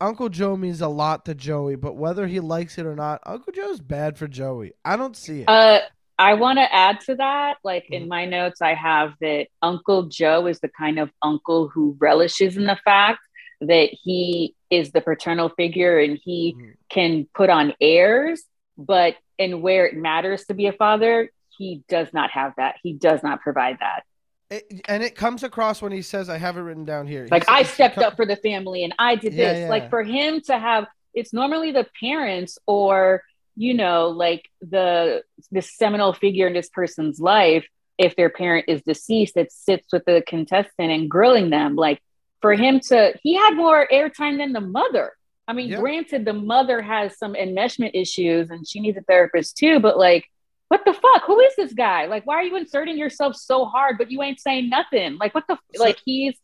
Uncle 0.00 0.28
Joe 0.28 0.56
means 0.56 0.80
a 0.80 0.88
lot 0.88 1.24
to 1.24 1.34
Joey. 1.34 1.76
But 1.76 1.96
whether 1.96 2.26
he 2.26 2.40
likes 2.40 2.78
it 2.78 2.86
or 2.86 2.94
not, 2.94 3.20
Uncle 3.24 3.52
Joe's 3.52 3.80
bad 3.80 4.18
for 4.18 4.28
Joey. 4.28 4.72
I 4.84 4.96
don't 4.96 5.16
see 5.16 5.40
it. 5.42 5.48
Uh, 5.48 5.80
I 6.18 6.34
want 6.34 6.58
to 6.58 6.74
add 6.74 7.00
to 7.02 7.14
that. 7.16 7.58
Like 7.64 7.84
Mm-hmm. 7.84 7.94
in 8.04 8.08
my 8.08 8.24
notes, 8.26 8.60
I 8.62 8.74
have 8.74 9.14
that 9.20 9.46
Uncle 9.62 10.04
Joe 10.04 10.46
is 10.46 10.60
the 10.60 10.68
kind 10.68 10.98
of 10.98 11.10
uncle 11.22 11.68
who 11.68 11.96
relishes 11.98 12.56
in 12.56 12.64
the 12.64 12.78
fact 12.84 13.20
that 13.60 13.88
he 13.90 14.54
is 14.70 14.92
the 14.92 15.00
paternal 15.00 15.48
figure 15.50 15.98
and 15.98 16.18
he 16.22 16.54
Mhm. 16.58 16.74
can 16.90 17.28
put 17.34 17.48
on 17.48 17.72
airs, 17.80 18.44
but 18.76 19.16
in 19.38 19.62
where 19.62 19.86
it 19.86 19.94
matters 19.96 20.44
to 20.46 20.54
be 20.54 20.66
a 20.66 20.72
father, 20.72 21.30
he 21.56 21.82
does 21.88 22.12
not 22.12 22.30
have 22.32 22.52
that. 22.58 22.76
He 22.82 22.92
does 22.92 23.22
not 23.22 23.40
provide 23.40 23.78
that. 23.80 24.04
It, 24.50 24.82
and 24.88 25.02
it 25.02 25.16
comes 25.16 25.42
across 25.42 25.82
when 25.82 25.90
he 25.92 26.02
says, 26.02 26.28
"I 26.28 26.38
have 26.38 26.56
it 26.56 26.60
written 26.60 26.84
down 26.84 27.06
here." 27.06 27.24
He 27.24 27.30
Like 27.30 27.44
says- 27.44 27.52
I 27.54 27.62
stepped 27.64 27.98
up 27.98 28.14
for 28.16 28.24
the 28.26 28.36
family 28.36 28.84
and 28.84 28.94
I 28.98 29.16
did 29.16 29.32
Yeah, 29.34 29.52
this. 29.52 29.60
yeah. 29.62 29.68
Like 29.68 29.90
for 29.90 30.02
him 30.04 30.40
to 30.42 30.58
have, 30.58 30.86
it's 31.14 31.32
normally 31.32 31.72
the 31.72 31.86
parents 32.00 32.58
or 32.66 33.22
you 33.58 33.72
know, 33.72 34.08
like 34.08 34.44
the 34.60 35.22
the 35.50 35.62
seminal 35.62 36.12
figure 36.12 36.46
in 36.46 36.52
this 36.52 36.68
person's 36.68 37.18
life. 37.18 37.66
If 37.98 38.14
their 38.14 38.28
parent 38.28 38.66
is 38.68 38.82
deceased, 38.82 39.34
that 39.36 39.50
sits 39.50 39.90
with 39.92 40.04
the 40.04 40.22
contestant 40.26 40.92
and 40.92 41.10
grilling 41.10 41.48
them. 41.48 41.74
Like 41.74 42.00
for 42.42 42.52
him 42.52 42.78
to, 42.88 43.14
he 43.22 43.34
had 43.34 43.56
more 43.56 43.88
airtime 43.90 44.36
than 44.36 44.52
the 44.52 44.60
mother. 44.60 45.12
I 45.48 45.54
mean, 45.54 45.70
Yeah. 45.70 45.80
granted, 45.80 46.26
the 46.26 46.34
mother 46.34 46.82
has 46.82 47.16
some 47.16 47.32
enmeshment 47.34 47.92
issues 47.94 48.50
and 48.50 48.68
she 48.68 48.80
needs 48.80 48.98
a 48.98 49.00
therapist 49.00 49.56
too. 49.56 49.80
But 49.80 49.96
like, 49.96 50.26
what 50.68 50.84
the 50.84 50.92
fuck? 50.92 51.24
Who 51.26 51.40
is 51.40 51.54
this 51.56 51.72
guy? 51.72 52.06
Like, 52.06 52.26
why 52.26 52.36
are 52.36 52.42
you 52.42 52.56
inserting 52.56 52.98
yourself 52.98 53.36
so 53.36 53.64
hard, 53.64 53.98
but 53.98 54.10
you 54.10 54.22
ain't 54.22 54.40
saying 54.40 54.68
nothing? 54.68 55.16
Like, 55.18 55.34
what 55.34 55.44
the 55.48 55.58
So- 55.74 55.82
like? 55.82 55.98
He's 56.04 56.36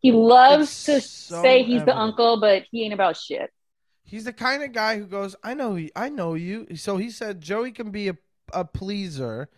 he 0.00 0.12
loves 0.12 0.84
to 0.84 1.00
so 1.00 1.42
say 1.42 1.64
he's 1.64 1.84
the 1.84 1.96
uncle, 1.96 2.40
but 2.40 2.64
he 2.70 2.84
ain't 2.84 2.94
about 2.94 3.16
shit. 3.16 3.50
He's 4.04 4.24
the 4.24 4.32
kind 4.32 4.62
of 4.62 4.72
guy 4.72 4.98
who 4.98 5.06
goes, 5.06 5.34
"I 5.42 5.54
know 5.54 5.74
you. 5.74 5.90
I 5.96 6.08
know 6.08 6.34
you." 6.34 6.76
So 6.76 6.96
he 6.96 7.10
said 7.10 7.40
Joey 7.40 7.72
can 7.72 7.90
be 7.90 8.08
a 8.08 8.16
a 8.54 8.64
pleaser, 8.64 9.48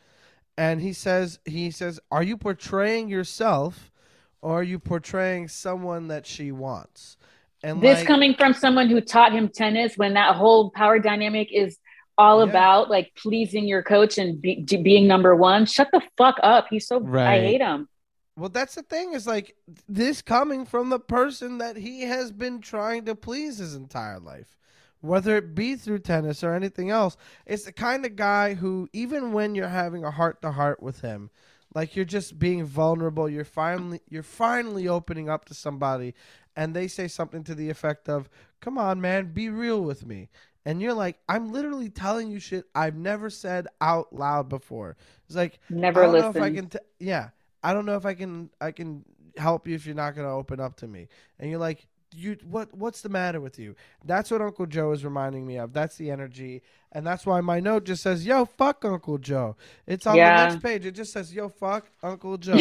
and 0.56 0.80
he 0.80 0.92
says 0.92 1.38
he 1.44 1.70
says, 1.70 2.00
"Are 2.10 2.22
you 2.22 2.36
portraying 2.36 3.08
yourself, 3.08 3.92
or 4.40 4.60
are 4.60 4.62
you 4.62 4.78
portraying 4.78 5.48
someone 5.48 6.08
that 6.08 6.26
she 6.26 6.50
wants?" 6.52 7.16
And 7.62 7.82
this 7.82 7.98
like, 7.98 8.06
coming 8.06 8.34
from 8.34 8.54
someone 8.54 8.88
who 8.88 9.00
taught 9.02 9.32
him 9.32 9.48
tennis 9.48 9.96
when 9.96 10.14
that 10.14 10.34
whole 10.34 10.70
power 10.70 10.98
dynamic 10.98 11.52
is 11.52 11.78
all 12.18 12.38
Yeah. 12.44 12.50
about 12.50 12.90
like 12.90 13.12
pleasing 13.16 13.66
your 13.66 13.82
coach 13.82 14.18
and 14.18 14.40
be, 14.40 14.64
being 14.82 15.06
number 15.06 15.34
one. 15.36 15.66
Shut 15.66 15.88
the 15.92 16.02
fuck 16.16 16.36
up. 16.42 16.66
He's 16.70 16.86
so 16.86 17.04
I 17.16 17.38
hate 17.40 17.60
him. 17.60 17.88
well, 18.36 18.48
that's 18.48 18.74
the 18.74 18.82
thing 18.82 19.12
is 19.14 19.26
like 19.26 19.54
this 19.88 20.22
coming 20.22 20.64
from 20.64 20.88
the 20.90 21.00
person 21.00 21.58
that 21.58 21.76
he 21.76 22.02
has 22.02 22.32
been 22.32 22.60
trying 22.60 23.04
to 23.06 23.14
please 23.14 23.58
his 23.58 23.74
entire 23.74 24.18
life. 24.18 24.56
Whether 25.02 25.36
it 25.38 25.54
be 25.54 25.76
through 25.76 26.00
tennis 26.00 26.44
or 26.44 26.52
anything 26.54 26.90
else, 26.90 27.16
it's 27.46 27.64
the 27.64 27.72
kind 27.72 28.04
of 28.04 28.16
guy 28.16 28.52
who, 28.54 28.86
even 28.92 29.32
when 29.32 29.54
you're 29.54 29.68
having 29.68 30.04
a 30.04 30.10
heart 30.10 30.42
to 30.42 30.52
heart 30.52 30.82
with 30.82 31.00
him, 31.00 31.30
like 31.74 31.96
you're 31.96 32.04
just 32.04 32.36
being 32.38 32.64
vulnerable 32.64 33.28
you're 33.28 33.44
finally 33.44 34.00
you're 34.08 34.22
finally 34.24 34.88
opening 34.88 35.28
up 35.28 35.44
to 35.44 35.54
somebody 35.54 36.14
and 36.56 36.74
they 36.74 36.88
say 36.88 37.06
something 37.06 37.44
to 37.44 37.54
the 37.54 37.70
effect 37.70 38.08
of 38.08 38.28
come 38.60 38.76
on 38.76 39.00
man 39.00 39.32
be 39.32 39.48
real 39.48 39.80
with 39.80 40.04
me 40.04 40.28
and 40.66 40.80
you're 40.82 40.94
like 40.94 41.16
i'm 41.28 41.52
literally 41.52 41.88
telling 41.88 42.30
you 42.30 42.38
shit 42.38 42.64
i've 42.74 42.96
never 42.96 43.30
said 43.30 43.66
out 43.80 44.12
loud 44.12 44.48
before. 44.48 44.96
It's 45.26 45.36
like 45.36 45.58
Never 45.68 46.02
i 46.02 46.04
don't 46.06 46.12
listen. 46.12 46.32
know 46.32 46.38
if 46.46 46.52
i 46.52 46.54
can 46.54 46.66
t- 46.68 46.78
yeah 46.98 47.30
i 47.62 47.72
don't 47.72 47.86
know 47.86 47.96
if 47.96 48.04
i 48.06 48.14
can 48.14 48.50
i 48.60 48.70
can 48.72 49.04
help 49.36 49.66
you 49.68 49.74
if 49.74 49.86
you're 49.86 49.94
not 49.94 50.14
going 50.16 50.26
to 50.26 50.32
open 50.32 50.58
up 50.60 50.76
to 50.76 50.88
me. 50.88 51.08
And 51.38 51.48
you're 51.50 51.60
like 51.60 51.86
you 52.16 52.36
what 52.44 52.74
what's 52.74 53.02
the 53.02 53.08
matter 53.08 53.40
with 53.40 53.56
you? 53.60 53.76
That's 54.04 54.32
what 54.32 54.42
uncle 54.42 54.66
joe 54.66 54.90
is 54.90 55.04
reminding 55.04 55.46
me 55.46 55.56
of. 55.58 55.72
That's 55.72 55.94
the 55.96 56.10
energy. 56.10 56.62
And 56.90 57.06
that's 57.06 57.24
why 57.24 57.40
my 57.40 57.60
note 57.60 57.84
just 57.84 58.02
says 58.02 58.26
yo 58.26 58.44
fuck 58.44 58.84
uncle 58.84 59.18
joe. 59.18 59.56
It's 59.86 60.08
on 60.08 60.16
Yeah. 60.16 60.46
the 60.46 60.50
next 60.54 60.62
page. 60.64 60.84
It 60.86 60.92
just 60.96 61.12
says 61.12 61.32
yo 61.32 61.48
fuck 61.48 61.86
uncle 62.02 62.36
joe. 62.36 62.54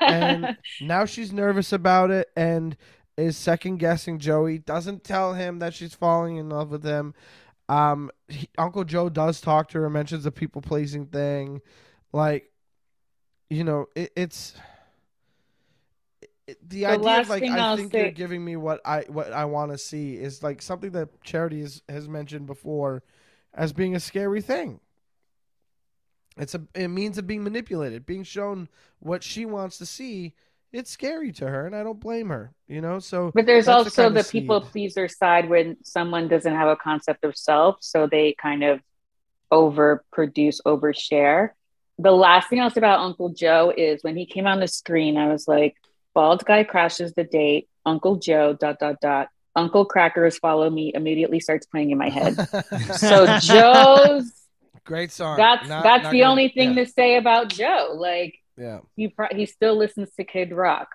And 0.00 0.56
now 0.80 1.04
she's 1.06 1.32
nervous 1.32 1.72
about 1.72 2.12
it. 2.12 2.30
And 2.36 2.76
is 3.16 3.36
second 3.36 3.78
guessing 3.78 4.18
Joey. 4.18 4.58
Doesn't 4.58 5.04
tell 5.04 5.34
him 5.34 5.58
that 5.60 5.74
she's 5.74 5.94
falling 5.94 6.36
in 6.36 6.48
love 6.48 6.70
with 6.70 6.84
him. 6.84 7.14
Um, 7.68 8.10
he, 8.28 8.48
Uncle 8.58 8.84
Joe 8.84 9.08
does 9.08 9.40
talk 9.40 9.70
to 9.70 9.80
her, 9.80 9.88
mentions 9.88 10.24
the 10.24 10.30
people 10.30 10.60
pleasing 10.60 11.06
thing, 11.06 11.62
like, 12.12 12.50
you 13.48 13.64
know, 13.64 13.86
it, 13.94 14.12
it's 14.16 14.54
it, 16.46 16.58
the, 16.68 16.80
The 16.80 16.86
idea 16.86 17.20
of 17.20 17.28
like 17.28 17.42
I 17.42 17.58
I'll 17.58 17.76
think 17.76 17.92
you're 17.94 18.10
giving 18.10 18.44
me 18.44 18.56
what 18.56 18.80
I 18.84 19.04
what 19.08 19.32
I 19.32 19.46
want 19.46 19.72
to 19.72 19.78
see 19.78 20.14
is 20.14 20.42
like 20.42 20.60
something 20.60 20.90
that 20.90 21.22
Charity 21.22 21.60
has, 21.60 21.82
has 21.88 22.08
mentioned 22.08 22.46
before 22.46 23.02
as 23.54 23.72
being 23.72 23.94
a 23.94 24.00
scary 24.00 24.42
thing. 24.42 24.80
It's 26.36 26.54
a 26.54 26.62
it 26.74 26.88
means 26.88 27.16
of 27.16 27.26
being 27.26 27.44
manipulated, 27.44 28.04
being 28.04 28.24
shown 28.24 28.68
what 28.98 29.22
she 29.22 29.46
wants 29.46 29.78
to 29.78 29.86
see. 29.86 30.34
It's 30.74 30.90
scary 30.90 31.30
to 31.34 31.46
her, 31.48 31.66
and 31.66 31.74
I 31.76 31.82
don't 31.84 32.00
blame 32.00 32.28
her. 32.30 32.52
You 32.66 32.80
know, 32.80 32.98
so 32.98 33.30
But 33.34 33.46
there's 33.46 33.66
That's 33.66 33.84
the 33.84 34.02
also 34.02 34.02
kind 34.08 34.16
the 34.16 34.24
people 34.24 34.60
seed. 34.60 34.70
pleaser 34.72 35.06
side 35.08 35.48
when 35.48 35.76
someone 35.84 36.26
doesn't 36.28 36.52
have 36.54 36.68
a 36.68 36.74
concept 36.76 37.24
of 37.24 37.36
self, 37.36 37.76
so 37.80 38.06
they 38.08 38.34
kind 38.34 38.64
of 38.64 38.80
overproduce, 39.52 40.60
overshare. 40.66 41.50
The 41.98 42.10
last 42.10 42.48
thing 42.50 42.58
else 42.58 42.76
about 42.76 43.00
Uncle 43.00 43.28
Joe 43.30 43.72
is 43.76 44.02
when 44.02 44.16
he 44.16 44.26
came 44.26 44.46
on 44.46 44.60
the 44.60 44.66
screen, 44.68 45.16
I 45.16 45.28
was 45.28 45.46
like, 45.46 45.76
bald 46.12 46.44
guy 46.44 46.64
crashes 46.64 47.12
the 47.14 47.24
date, 47.24 47.68
Uncle 47.86 48.16
Joe, 48.16 48.52
dot, 48.54 48.78
dot, 48.80 49.00
dot. 49.00 49.28
Uncle 49.56 49.86
Kracker's 49.86 50.36
Follow 50.38 50.68
Me 50.68 50.90
immediately 50.92 51.38
starts 51.38 51.66
playing 51.66 51.90
in 51.92 51.98
my 51.98 52.08
head. 52.08 52.34
So 52.96 53.38
Joe's 53.38 54.32
great 54.84 55.12
song. 55.12 55.36
that's 55.36 55.68
Not- 55.68 55.84
that's 55.84 56.02
not 56.04 56.10
the 56.10 56.20
gonna- 56.20 56.30
only 56.32 56.48
thing 56.48 56.76
yeah, 56.76 56.84
to 56.84 56.90
say 56.90 57.16
about 57.16 57.48
Joe. 57.50 57.92
Like 57.96 58.34
yeah. 58.56 58.80
he 58.96 59.08
pro- 59.08 59.28
he 59.32 59.46
still 59.46 59.76
listens 59.76 60.10
to 60.14 60.24
Kid 60.24 60.52
Rock. 60.52 60.88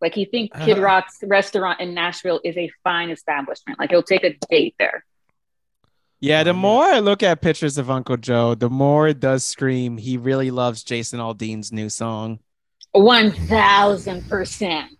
Like 0.00 0.14
he 0.14 0.24
thinks 0.24 0.58
Kid 0.64 0.72
Uh-huh. 0.72 0.82
Rock's 0.82 1.18
restaurant 1.22 1.80
in 1.80 1.94
Nashville 1.94 2.40
is 2.44 2.56
a 2.56 2.70
fine 2.82 3.10
establishment. 3.10 3.78
Like 3.78 3.90
he'll 3.90 4.02
take 4.02 4.24
a 4.24 4.36
date 4.50 4.74
there. 4.78 5.04
Yeah, 6.20 6.42
the 6.44 6.50
Oh, 6.50 6.54
more 6.54 6.84
I 6.84 7.00
look 7.00 7.22
at 7.22 7.40
pictures 7.40 7.78
of 7.78 7.90
Uncle 7.90 8.16
Joe, 8.16 8.54
the 8.54 8.70
more 8.70 9.08
it 9.08 9.20
does 9.20 9.44
scream 9.44 9.98
he 9.98 10.16
really 10.16 10.50
loves 10.50 10.82
Jason 10.84 11.18
Aldean's 11.20 11.72
new 11.72 11.88
song. 11.88 12.38
One 12.92 13.30
thousand 13.32 14.28
percent. 14.28 14.90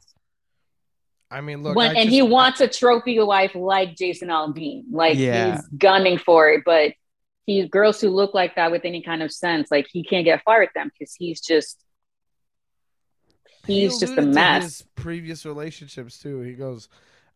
I 1.30 1.40
mean, 1.40 1.62
look, 1.62 1.76
When 1.76 1.96
I 1.96 2.00
and 2.00 2.10
he 2.10 2.22
wants 2.22 2.60
a 2.60 2.68
trophy 2.68 3.18
wife 3.18 3.54
like 3.54 3.96
Jason 3.96 4.28
Aldean. 4.28 4.84
Like 4.90 5.16
Yeah. 5.18 5.56
he's 5.56 5.66
gunning 5.68 6.18
for 6.18 6.50
it, 6.50 6.62
but 6.64 6.92
he 7.46 7.66
girls 7.66 8.00
who 8.00 8.10
look 8.10 8.34
like 8.34 8.54
that 8.56 8.70
with 8.70 8.84
any 8.84 9.02
kind 9.02 9.22
of 9.22 9.32
sense, 9.32 9.70
like 9.70 9.86
he 9.90 10.04
can't 10.04 10.24
get 10.24 10.42
far 10.44 10.62
at 10.62 10.70
them 10.74 10.90
because 10.96 11.14
he's 11.14 11.40
just 11.40 11.81
he 13.66 13.80
he's 13.82 13.98
just 13.98 14.12
a 14.12 14.16
alluded 14.16 14.24
to 14.34 14.34
mess. 14.34 14.62
His 14.64 14.82
previous 14.94 15.44
relationships 15.46 16.18
too. 16.18 16.40
He 16.40 16.54
goes, 16.54 16.88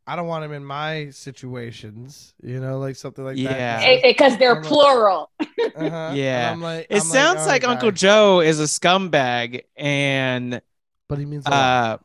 "I 0.06 0.16
don't 0.16 0.26
want 0.26 0.44
him 0.44 0.52
in 0.52 0.64
my 0.64 1.10
situations." 1.10 2.34
You 2.42 2.60
know, 2.60 2.78
like 2.78 2.96
something 2.96 3.24
like 3.24 3.36
Yeah. 3.36 3.52
that. 3.80 4.02
because 4.02 4.36
they're 4.38 4.56
I'm 4.56 4.62
like- 4.62 4.66
plural. 4.70 5.30
Uh-huh. 5.76 6.12
Yeah. 6.14 6.50
I'm 6.52 6.62
like, 6.62 6.86
It 6.88 6.96
I'm 6.96 7.00
sounds 7.02 7.40
all 7.40 7.46
like 7.48 7.66
Uncle. 7.66 7.90
Joe 7.90 8.40
is 8.40 8.60
a 8.60 8.64
scumbag, 8.64 9.64
and 9.76 10.60
but 11.08 11.18
he 11.18 11.26
means 11.26 11.44
a 11.46 11.50
lot. 11.50 11.60
uh, 11.60 11.98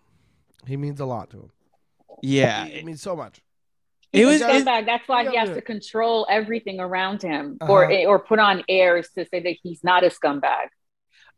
He 0.68 0.78
means 0.78 1.00
a 1.00 1.06
lot 1.06 1.30
to 1.32 1.38
him. 1.38 1.52
yeah, 2.22 2.66
he, 2.66 2.80
he 2.80 2.84
means 2.84 3.02
so 3.02 3.16
much. 3.16 3.40
It 4.14 4.26
was- 4.26 4.42
a 4.42 4.46
scumbag. 4.50 4.86
That's 4.86 5.08
why 5.08 5.30
he 5.30 5.38
has 5.38 5.50
to 5.52 5.62
control 5.62 6.28
everything 6.30 6.80
around 6.82 7.22
him, 7.22 7.58
or 7.62 7.86
Uh-huh. 7.92 8.10
or 8.10 8.20
put 8.20 8.40
on 8.40 8.64
airs 8.68 9.10
to 9.16 9.26
say 9.26 9.40
that 9.42 9.56
he's 9.64 9.84
not 9.86 10.04
a 10.04 10.08
scumbag. 10.10 10.68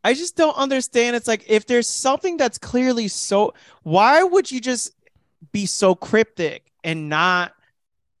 I 0.04 0.12
just 0.12 0.36
don't 0.36 0.56
understand. 0.56 1.16
It's 1.16 1.26
like 1.26 1.44
if 1.48 1.66
there's 1.66 1.88
something 1.88 2.36
that's 2.36 2.58
clearly 2.58 3.08
so, 3.08 3.54
why 3.82 4.22
would 4.22 4.50
you 4.52 4.60
just 4.60 4.92
be 5.50 5.64
so 5.64 5.94
cryptic 5.94 6.70
and 6.84 7.08
not 7.08 7.52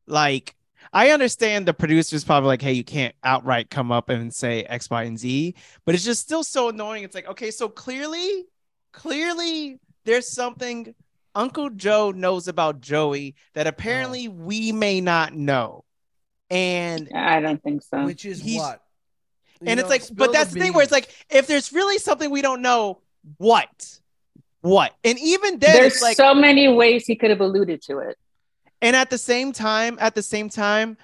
like? 0.06 0.56
I 0.94 1.10
understand 1.10 1.66
the 1.66 1.74
producer's 1.74 2.22
probably 2.22 2.46
like, 2.46 2.62
hey, 2.62 2.72
you 2.72 2.84
can't 2.84 3.14
outright 3.24 3.68
come 3.68 3.90
up 3.90 4.08
and 4.10 4.32
say 4.32 4.62
X, 4.62 4.88
Y, 4.88 5.02
and 5.02 5.18
Z, 5.18 5.54
but 5.84 5.94
it's 5.94 6.04
just 6.04 6.22
still 6.22 6.44
so 6.44 6.68
annoying. 6.68 7.02
It's 7.02 7.16
like, 7.16 7.28
okay, 7.28 7.50
so 7.50 7.68
clearly, 7.68 8.44
clearly 8.92 9.80
there's 10.04 10.28
something 10.28 10.94
Uncle 11.34 11.68
Joe 11.70 12.12
knows 12.12 12.46
about 12.46 12.80
Joey 12.80 13.34
that 13.54 13.66
apparently 13.66 14.28
oh. 14.28 14.30
we 14.30 14.70
may 14.70 15.00
not 15.00 15.34
know. 15.34 15.84
And 16.48 17.10
I 17.12 17.40
don't 17.40 17.60
think 17.62 17.82
so. 17.82 18.04
Which 18.04 18.24
is 18.24 18.40
he's- 18.40 18.60
what. 18.60 18.83
You 19.60 19.68
and 19.68 19.78
know, 19.78 19.86
it's 19.86 19.90
like, 19.90 20.16
but 20.16 20.32
that's 20.32 20.52
the 20.52 20.60
thing 20.60 20.72
where 20.72 20.82
it's 20.82 20.92
like, 20.92 21.08
if 21.30 21.46
there's 21.46 21.72
really 21.72 21.98
something 21.98 22.30
we 22.30 22.42
don't 22.42 22.62
know, 22.62 23.00
what? 23.38 23.98
What? 24.60 24.94
And 25.04 25.18
even 25.18 25.58
then, 25.58 25.72
There's 25.74 25.94
it's 25.94 26.02
like, 26.02 26.16
so 26.16 26.34
many 26.34 26.68
ways 26.68 27.06
he 27.06 27.16
could 27.16 27.30
have 27.30 27.40
alluded 27.40 27.82
to 27.82 27.98
it. 27.98 28.16
and 28.82 28.96
at 28.96 29.10
the 29.10 29.18
same 29.18 29.52
time, 29.52 29.96
at 30.00 30.14
the 30.14 30.22
same 30.22 30.48
time, 30.48 30.96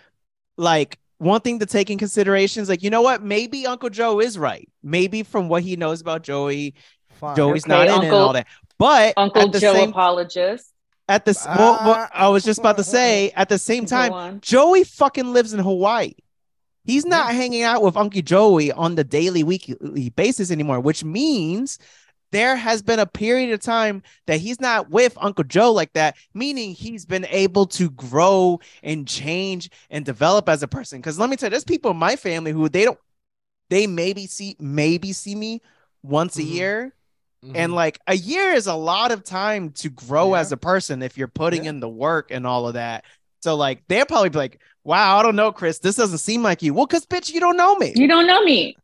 like 0.57 0.98
one 1.18 1.40
thing 1.42 1.59
to 1.59 1.66
take 1.66 1.90
in 1.90 1.98
consideration 1.98 2.62
is 2.62 2.68
like, 2.68 2.82
you 2.82 2.90
know 2.90 3.03
what? 3.03 3.22
Maybe 3.22 3.66
Uncle 3.66 3.90
Joe 3.90 4.20
is 4.20 4.38
right. 4.38 4.68
Maybe 4.82 5.22
from 5.22 5.48
what 5.48 5.62
he 5.62 5.76
knows 5.76 6.01
about 6.01 6.22
Joey, 6.22 6.74
Fine. 7.20 7.36
Joey's 7.36 7.64
Okay, 7.64 7.72
not 7.72 7.86
in 7.88 8.03
it 8.03 8.07
and 8.07 8.14
all 8.14 8.32
that. 8.32 8.46
But 8.78 9.14
Uncle 9.18 9.48
Joe 9.48 9.74
same, 9.74 9.90
apologist. 9.90 10.72
at 11.09 11.26
the 11.26 11.30
s- 11.32 11.44
well, 11.46 11.78
well, 11.84 11.94
Ah. 11.98 12.09
I 12.14 12.28
was 12.28 12.42
just 12.44 12.59
about 12.61 12.78
to 12.78 12.84
say, 12.96 13.30
at 13.32 13.48
the 13.51 13.59
same 13.59 13.84
time. 13.84 14.40
Joey 14.40 14.84
fucking 14.84 15.32
lives 15.34 15.53
in 15.53 15.61
Hawaii. 15.61 16.14
He's 16.84 17.04
not 17.04 17.34
hanging 17.34 17.62
out 17.62 17.82
with 17.82 17.96
Uncle 17.96 18.22
Joey 18.22 18.72
on 18.72 18.94
the 18.94 19.04
daily, 19.04 19.42
weekly 19.42 20.10
basis 20.10 20.50
anymore, 20.50 20.80
which 20.80 21.04
means 21.04 21.78
there 22.32 22.56
has 22.56 22.80
been 22.80 22.98
a 23.00 23.06
period 23.06 23.52
of 23.52 23.60
time 23.60 24.02
that 24.26 24.40
he's 24.40 24.60
not 24.60 24.88
with 24.90 25.16
Uncle 25.20 25.44
Joe 25.44 25.72
like 25.72 25.92
that, 25.94 26.16
meaning 26.32 26.72
he's 26.74 27.04
been 27.04 27.26
able 27.28 27.66
to 27.66 27.90
grow 27.90 28.60
and 28.82 29.06
change 29.06 29.68
and 29.90 30.04
develop 30.04 30.48
as 30.48 30.62
a 30.62 30.68
person. 30.68 31.00
Because 31.00 31.18
let 31.18 31.28
me 31.28 31.36
tell 31.36 31.48
you, 31.48 31.50
there's 31.50 31.64
people 31.64 31.90
in 31.90 31.96
my 31.96 32.16
family 32.16 32.52
who 32.52 32.68
they 32.68 32.84
don't, 32.84 32.98
they 33.68 33.86
maybe 33.86 34.26
see, 34.26 34.56
maybe 34.58 35.12
see 35.12 35.34
me 35.34 35.60
once 36.02 36.36
a 36.38 36.42
Mhm. 36.42 36.50
year. 36.50 36.94
Mhm. 37.44 37.52
And 37.56 37.74
like 37.74 37.98
a 38.06 38.14
year 38.14 38.52
is 38.52 38.66
a 38.66 38.74
lot 38.74 39.12
of 39.12 39.24
time 39.24 39.70
to 39.72 39.90
grow 39.90 40.34
Yeah. 40.34 40.40
as 40.40 40.52
a 40.52 40.56
person 40.56 41.02
if 41.02 41.18
you're 41.18 41.28
putting 41.28 41.64
Yeah. 41.64 41.70
in 41.70 41.80
the 41.80 41.88
work 41.88 42.30
and 42.30 42.46
all 42.46 42.68
of 42.68 42.74
that. 42.74 43.04
So 43.42 43.56
like 43.56 43.82
they'll 43.88 44.06
probably 44.06 44.28
be 44.28 44.38
like, 44.38 44.60
"Wow, 44.84 45.18
I 45.18 45.22
don't 45.22 45.36
know, 45.36 45.52
Chris. 45.52 45.78
This 45.78 45.96
doesn't 45.96 46.18
seem 46.18 46.42
like 46.42 46.62
you." 46.62 46.74
Well, 46.74 46.86
because 46.86 47.06
bitch, 47.06 47.32
you 47.32 47.40
don't 47.40 47.56
know 47.56 47.76
me. 47.76 47.92
You 47.96 48.08
don't 48.08 48.26
know 48.26 48.42
me. 48.42 48.76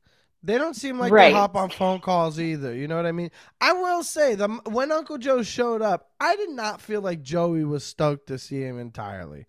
They 0.43 0.59
don't 0.59 0.75
seem 0.75 0.99
like 0.99 1.11
Right. 1.13 1.29
they 1.31 1.35
hop 1.35 1.57
on 1.57 1.71
phone 1.71 1.99
calls 2.01 2.39
either. 2.39 2.73
You 2.75 2.87
know 2.87 2.95
what 2.97 3.07
I 3.07 3.13
mean? 3.13 3.31
I 3.61 3.73
will 3.73 4.05
say 4.05 4.35
the 4.37 4.49
when 4.71 4.93
Uncle 4.93 5.19
Joe 5.19 5.43
showed 5.43 5.83
up, 5.83 6.11
I 6.21 6.37
did 6.37 6.51
not 6.51 6.81
feel 6.81 7.01
like 7.01 7.23
Joey 7.23 7.65
was 7.65 7.85
stoked 7.85 8.29
to 8.29 8.39
see 8.39 8.61
him 8.63 8.79
entirely. 8.79 9.47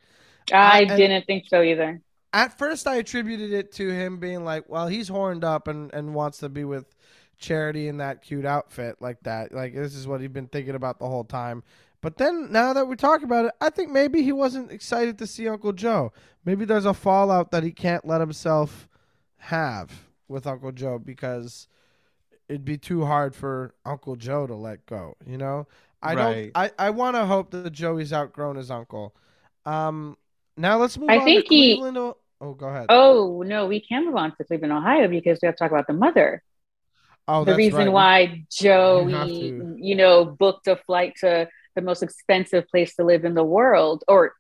I, 0.51 0.81
and- 0.81 0.97
didn't 0.97 1.25
think 1.27 1.45
so 1.47 1.61
either. 1.61 2.01
At 2.33 2.57
first, 2.57 2.87
I 2.87 2.95
attributed 2.97 3.51
it 3.53 3.71
to 3.73 3.89
him 3.89 4.17
being 4.19 4.43
like, 4.43 4.67
"Well, 4.69 4.87
he's 4.87 5.07
horned 5.07 5.43
up 5.43 5.67
and 5.67 5.93
and 5.93 6.13
wants 6.15 6.39
to 6.39 6.49
be 6.49 6.63
with 6.63 6.85
Charity 7.39 7.87
in 7.87 7.97
that 7.97 8.21
cute 8.23 8.45
outfit 8.45 8.95
like 8.99 9.19
that. 9.23 9.53
Like 9.53 9.75
this 9.75 9.93
is 9.95 10.07
what 10.07 10.21
he'd 10.21 10.33
been 10.33 10.47
thinking 10.47 10.75
about 10.75 10.99
the 10.99 11.07
whole 11.07 11.23
time." 11.23 11.63
But 12.01 12.17
then, 12.17 12.51
now 12.51 12.73
that 12.73 12.87
we 12.87 12.95
talk 12.95 13.23
about 13.23 13.45
it, 13.45 13.51
I 13.59 13.69
think 13.69 13.89
maybe 13.91 14.21
he 14.21 14.31
wasn't 14.31 14.71
excited 14.71 15.17
to 15.17 15.27
see 15.27 15.47
Uncle 15.47 15.73
Joe. 15.73 16.13
Maybe 16.45 16.63
there's 16.63 16.85
a 16.85 16.93
fallout 16.93 17.51
that 17.51 17.63
he 17.63 17.71
can't 17.71 18.05
let 18.05 18.21
himself 18.21 18.87
have 19.37 20.03
with 20.27 20.45
Uncle 20.45 20.71
Joe 20.71 20.99
because 20.99 21.67
it'd 22.47 22.65
be 22.65 22.77
too 22.77 23.05
hard 23.05 23.35
for 23.35 23.73
Uncle 23.85 24.15
Joe 24.15 24.45
to 24.47 24.55
let 24.55 24.85
go. 24.85 25.15
You 25.25 25.37
know, 25.37 25.67
I 26.01 26.13
Right. 26.15 26.53
don't. 26.53 26.71
I 26.79 26.87
I 26.87 26.89
want 26.91 27.15
to 27.15 27.25
hope 27.25 27.51
that 27.51 27.71
Joey's 27.71 28.13
outgrown 28.13 28.55
his 28.57 28.69
uncle. 28.71 29.15
Um, 29.65 30.17
now 30.55 30.77
let's 30.77 30.97
move 30.97 31.09
I 31.09 31.17
on 31.17 31.25
think 31.25 31.45
to 31.47 31.55
he- 31.55 31.73
Cleveland. 31.75 31.97
O- 31.97 32.17
Oh, 32.39 32.53
go 32.53 32.67
ahead. 32.67 32.85
Oh 32.89 33.41
no, 33.45 33.65
we 33.65 33.79
can 33.79 34.05
move 34.05 34.15
on 34.15 34.35
to 34.35 34.43
Cleveland, 34.43 34.71
Ohio 34.71 35.07
because 35.07 35.39
we 35.41 35.47
have 35.47 35.55
to 35.55 35.59
talk 35.59 35.71
about 35.71 35.87
the 35.87 35.93
mother. 35.93 36.43
Oh, 37.27 37.39
the 37.43 37.45
that's 37.53 37.57
reason 37.57 37.79
right. 37.79 37.91
why 37.91 38.45
Joey, 38.51 39.11
You 39.39 39.75
you, 39.79 39.95
know, 39.95 40.23
booked 40.23 40.67
a 40.67 40.75
flight 40.75 41.15
to 41.21 41.49
the 41.78 41.82
most 41.82 42.03
expensive 42.03 42.67
place 42.67 42.95
to 42.95 43.05
live 43.05 43.23
in 43.23 43.34
the 43.36 43.43
world 43.43 44.03
or 44.09 44.34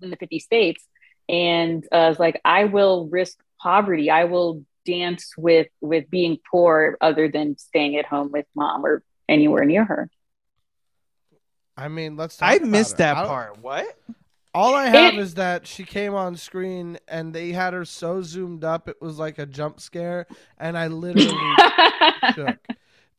in 0.00 0.08
the 0.10 0.16
50 0.16 0.38
states. 0.38 0.82
And 1.28 1.84
uh, 1.92 2.06
was 2.08 2.18
like, 2.18 2.40
I 2.44 2.64
will 2.64 3.08
risk 3.08 3.36
poverty. 3.60 4.10
I 4.10 4.24
will 4.24 4.62
dance 4.86 5.32
with 5.38 5.68
with 5.80 6.08
being 6.10 6.38
poor 6.50 6.96
other 7.00 7.28
than 7.28 7.56
staying 7.58 7.96
at 7.96 8.04
home 8.06 8.30
with 8.32 8.46
mom 8.54 8.84
or 8.86 9.02
anywhere 9.28 9.64
near 9.64 9.84
her. 9.84 10.10
I 11.76 11.88
mean, 11.88 12.16
let's. 12.16 12.36
Talk 12.36 12.48
I 12.50 12.54
about 12.56 12.68
missed 12.68 12.94
it. 12.94 12.98
that 12.98 13.16
I- 13.16 13.26
part. 13.26 13.58
What? 13.60 13.86
All 14.56 14.74
I 14.76 14.86
have 14.86 15.14
It- 15.14 15.18
is 15.20 15.34
that 15.34 15.66
she 15.66 15.82
came 15.82 16.14
on 16.14 16.36
screen 16.36 16.96
and 17.08 17.34
they 17.34 17.50
had 17.50 17.72
her 17.74 17.84
so 17.84 18.22
zoomed 18.22 18.62
up 18.62 18.88
it 18.88 19.02
was 19.02 19.18
like 19.18 19.38
a 19.38 19.46
jump 19.46 19.80
scare, 19.80 20.26
and 20.58 20.78
I 20.78 20.86
literally 20.86 21.34
shook. 22.34 22.58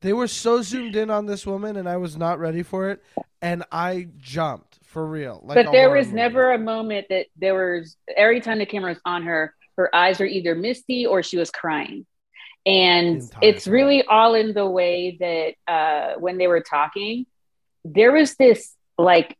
They 0.01 0.13
were 0.13 0.27
so 0.27 0.61
zoomed 0.61 0.95
in 0.95 1.09
on 1.09 1.25
this 1.25 1.45
woman, 1.47 1.77
and 1.77 1.89
I 1.89 1.97
was 1.97 2.15
not 2.17 2.39
ready 2.39 2.63
for 2.63 2.89
it, 2.89 3.03
and 3.41 3.63
I 3.71 4.07
jumped 4.17 4.79
for 4.83 5.05
real. 5.05 5.41
Like 5.43 5.55
but 5.55 5.71
there 5.71 5.89
was 5.89 6.07
movie. 6.07 6.15
never 6.15 6.53
a 6.53 6.57
moment 6.57 7.07
that 7.09 7.27
there 7.37 7.53
was 7.53 7.97
every 8.15 8.41
time 8.41 8.59
the 8.59 8.65
camera 8.65 8.91
was 8.91 9.01
on 9.05 9.23
her 9.23 9.53
her 9.77 9.93
eyes 9.93 10.19
were 10.19 10.25
either 10.25 10.55
misty 10.55 11.05
or 11.05 11.21
she 11.21 11.37
was 11.37 11.51
crying 11.51 12.05
and 12.65 13.21
it's 13.41 13.65
time. 13.65 13.73
really 13.73 14.03
all 14.03 14.35
in 14.35 14.53
the 14.53 14.65
way 14.65 15.17
that 15.19 15.71
uh 15.71 16.17
when 16.19 16.37
they 16.37 16.47
were 16.47 16.61
talking 16.61 17.25
there 17.83 18.11
was 18.11 18.35
this 18.35 18.73
like 18.97 19.37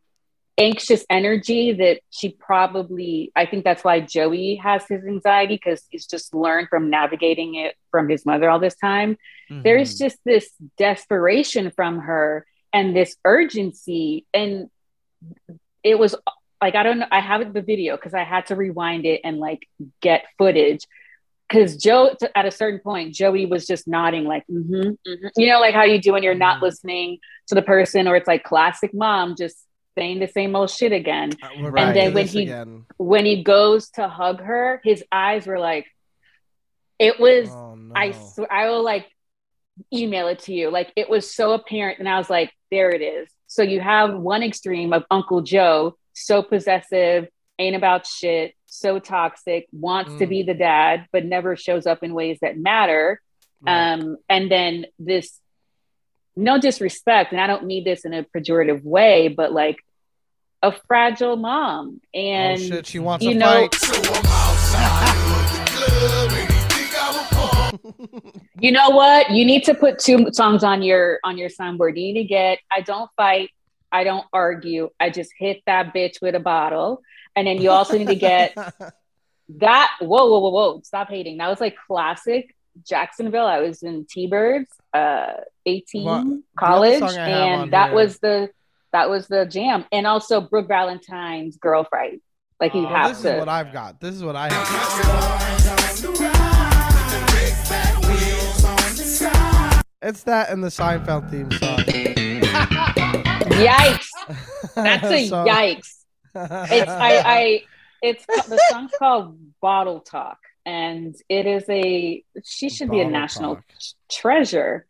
anxious 0.58 1.06
energy 1.10 1.74
that 1.74 2.00
she 2.12 2.30
probably 2.30 3.32
I 3.36 3.46
think 3.46 3.64
that's 3.64 3.84
why 3.84 4.00
Joey 4.00 4.56
has 4.56 4.88
his 4.88 5.06
anxiety 5.06 5.56
because 5.56 5.84
he's 5.90 6.08
just 6.08 6.34
learned 6.34 6.70
from 6.70 6.90
navigating 6.90 7.56
it 7.56 7.76
from 7.92 8.08
his 8.08 8.26
mother 8.26 8.50
all 8.50 8.60
this 8.60 8.76
time. 8.76 9.18
Mm-hmm. 9.52 9.64
There's 9.64 9.98
just 9.98 10.18
this 10.24 10.50
desperation 10.78 11.72
from 11.72 12.00
her 12.00 12.46
and 12.72 12.96
this 12.96 13.16
urgency 13.26 14.26
and 14.34 14.70
it 15.84 16.00
was 16.00 16.16
like 16.62 16.76
I 16.76 16.84
don't 16.84 17.00
know 17.00 17.08
I 17.12 17.20
have 17.20 17.54
the 17.54 17.62
video 17.62 17.96
because 17.98 18.14
I 18.14 18.24
had 18.24 18.48
to 18.48 18.56
rewind 18.56 19.06
it 19.06 19.22
and 19.24 19.40
like 19.40 19.68
get 20.02 20.24
footage 20.38 20.86
because 21.50 21.76
Joe 21.76 22.16
at 22.34 22.46
a 22.46 22.52
certain 22.52 22.80
point 22.80 23.14
Joey 23.14 23.46
was 23.46 23.68
just 23.68 23.88
nodding 23.88 24.24
like 24.24 24.44
mm-hmm, 24.50 24.74
mm-hmm. 24.74 25.28
you 25.36 25.48
know 25.52 25.60
like 25.60 25.76
how 25.76 25.84
you 25.84 26.00
do 26.02 26.14
when 26.14 26.24
you're 26.24 26.34
not 26.34 26.60
Mhm. 26.60 26.64
listening 26.64 27.18
to 27.48 27.56
the 27.56 27.62
person 27.62 28.08
or 28.08 28.16
it's 28.16 28.28
like 28.28 28.44
classic 28.44 28.94
mom 28.94 29.36
just 29.38 29.58
saying 29.98 30.20
the 30.20 30.28
same 30.28 30.56
old 30.56 30.70
shit 30.70 30.92
again 30.92 31.32
Uh, 31.42 31.50
we're 31.60 31.78
And 31.78 31.96
then 31.96 32.14
when 32.14 32.28
he- 32.28 32.44
again. 32.44 32.86
when 32.98 33.26
he 33.26 33.44
goes 33.44 33.90
to 33.92 34.08
hug 34.08 34.42
her 34.42 34.82
his 34.84 35.04
eyes 35.12 35.48
were 35.48 35.60
like 35.60 35.86
it 37.00 37.20
was 37.20 37.50
Oh, 37.50 37.76
no. 37.76 37.94
I 37.96 38.12
swear 38.12 38.52
I 38.52 38.70
will 38.70 38.84
like 38.84 39.08
email 39.94 40.28
it 40.30 40.40
to 40.40 40.54
you. 40.54 40.70
Like 40.70 40.92
it 40.96 41.10
was 41.10 41.34
so 41.34 41.52
apparent, 41.52 42.00
and 42.00 42.08
I 42.08 42.18
was 42.18 42.30
like, 42.30 42.50
there 42.72 42.90
it 42.92 43.02
is. 43.02 43.28
So 43.48 43.62
you 43.62 43.82
have 43.82 44.16
one 44.18 44.42
extreme 44.44 44.94
of 44.94 45.04
Uncle 45.12 45.42
Joe, 45.42 45.98
so 46.14 46.42
possessive, 46.42 47.28
ain't 47.60 47.76
about 47.76 48.08
shit, 48.08 48.54
so 48.66 49.00
toxic, 49.00 49.68
wants 49.74 50.16
to 50.20 50.26
Mm. 50.26 50.30
be 50.30 50.44
the 50.44 50.54
dad, 50.54 51.08
but 51.12 51.26
never 51.26 51.58
shows 51.58 51.86
up 51.86 52.04
in 52.04 52.14
ways 52.14 52.38
that 52.42 52.58
matter. 52.58 53.20
Right. 53.62 53.94
Um, 53.94 54.16
and 54.30 54.50
then 54.50 54.86
this 54.98 55.42
no 56.36 56.60
disrespect, 56.60 57.32
and 57.32 57.42
I 57.42 57.48
don't 57.48 57.66
mean 57.66 57.84
this 57.84 58.06
in 58.06 58.14
a 58.14 58.24
pejorative 58.24 58.84
way, 58.84 59.28
but 59.30 59.52
like 59.52 59.78
a 60.62 60.74
fragile 60.88 61.36
mom. 61.36 62.02
And 62.14 62.60
oh 62.60 62.66
shit, 62.66 62.88
she 62.88 63.00
wants 63.00 63.24
you 63.26 63.34
to 63.34 63.40
know- 63.40 63.70
fight. 63.72 65.16
you 68.60 68.72
know 68.72 68.90
what? 68.90 69.32
You 69.32 69.46
need 69.46 69.64
to 69.66 69.74
put 69.74 70.00
two 70.00 70.28
songs 70.32 70.64
on 70.64 70.82
your 70.82 71.20
on 71.24 71.38
your 71.38 71.50
soundboard. 71.50 71.90
You 71.98 72.14
need 72.14 72.22
to 72.22 72.24
get 72.24 72.60
i 72.72 72.82
don't 72.82 73.10
fight 73.16 73.50
i 73.92 74.04
don't 74.04 74.26
argue 74.34 74.90
i 75.00 75.10
just 75.10 75.32
hit 75.38 75.62
that 75.66 75.94
bitch 75.94 76.22
with 76.22 76.36
a 76.36 76.40
bottle. 76.40 77.02
And 77.36 77.48
then 77.48 77.62
you 77.62 77.70
also 77.72 77.98
need 77.98 78.08
to 78.08 78.16
get 78.16 78.56
that 79.58 79.92
whoa 80.00 80.30
whoa 80.30 80.40
whoa 80.40 80.50
whoa 80.50 80.82
stop 80.84 81.10
hating. 81.10 81.38
That 81.38 81.50
was 81.50 81.62
like 81.62 81.76
classic 81.88 82.56
jacksonville. 82.88 83.46
I 83.46 83.60
was 83.60 83.84
in 83.84 84.06
t-birds 84.10 84.70
uh 84.94 85.34
18 85.66 86.04
Well, 86.06 86.42
college 86.58 87.00
song 87.00 87.10
I 87.18 87.30
have 87.30 87.42
on 87.42 87.62
and 87.64 87.74
that 87.74 87.88
here- 87.88 87.96
was 87.96 88.20
the 88.20 88.50
that 88.92 89.10
was 89.10 89.28
the 89.28 89.46
jam 89.46 89.86
and 89.92 90.08
also 90.08 90.40
brooke 90.42 90.68
valentine's 90.68 91.58
girl 91.58 91.84
fight 91.84 92.22
like 92.62 92.74
you 92.74 92.86
Oh, 92.86 92.90
have 92.90 93.10
this 93.10 93.22
to 93.24 93.34
is 93.34 93.40
what 93.40 93.50
I've 93.50 93.74
got. 93.74 94.00
This 94.00 94.16
is 94.16 94.24
what 94.24 94.36
I 94.38 94.48
have. 94.54 95.76
It's 100.02 100.22
that 100.24 100.50
and 100.52 100.64
the 100.64 100.68
Seinfeld 100.68 101.30
theme 101.32 101.50
song. 101.52 101.80
yikes 103.56 104.08
that's 104.76 105.04
a 105.06 105.28
So- 105.28 105.46
yikes 105.46 106.04
it's 106.36 106.92
I, 106.92 107.18
I 107.26 107.62
it's 108.04 108.26
the 108.28 108.60
song's 108.70 108.92
called 109.00 109.38
Bottle 109.62 110.02
Talk, 110.02 110.38
and 110.66 111.16
it 111.30 111.46
is 111.48 111.64
a 111.70 112.24
she 112.44 112.70
should 112.70 112.92
be 112.92 113.00
a 113.00 113.10
national 113.10 113.60
treasure. 114.12 114.86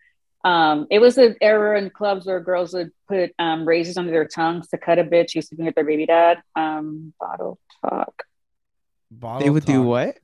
Um, 0.46 0.86
it 0.92 1.00
was 1.00 1.18
an 1.18 1.36
era 1.42 1.76
in 1.76 1.90
clubs 1.90 2.28
where 2.28 2.40
girls 2.40 2.72
would 2.76 2.92
put 3.08 3.34
um, 3.40 3.68
razors 3.68 3.98
under 3.98 4.12
their 4.12 4.28
tongues 4.28 4.68
to 4.68 4.78
cut 4.78 5.00
a 5.00 5.04
bitch 5.04 5.34
who's 5.34 5.48
sleeping 5.48 5.66
with 5.66 5.74
their 5.74 5.84
baby 5.84 6.06
dad. 6.06 6.38
Um, 6.56 7.14
bottle 7.20 7.58
talk. 7.82 8.24
Bottle 9.10 9.42
They 9.42 9.50
would 9.50 9.66
do 9.66 9.82
what? 9.82 10.18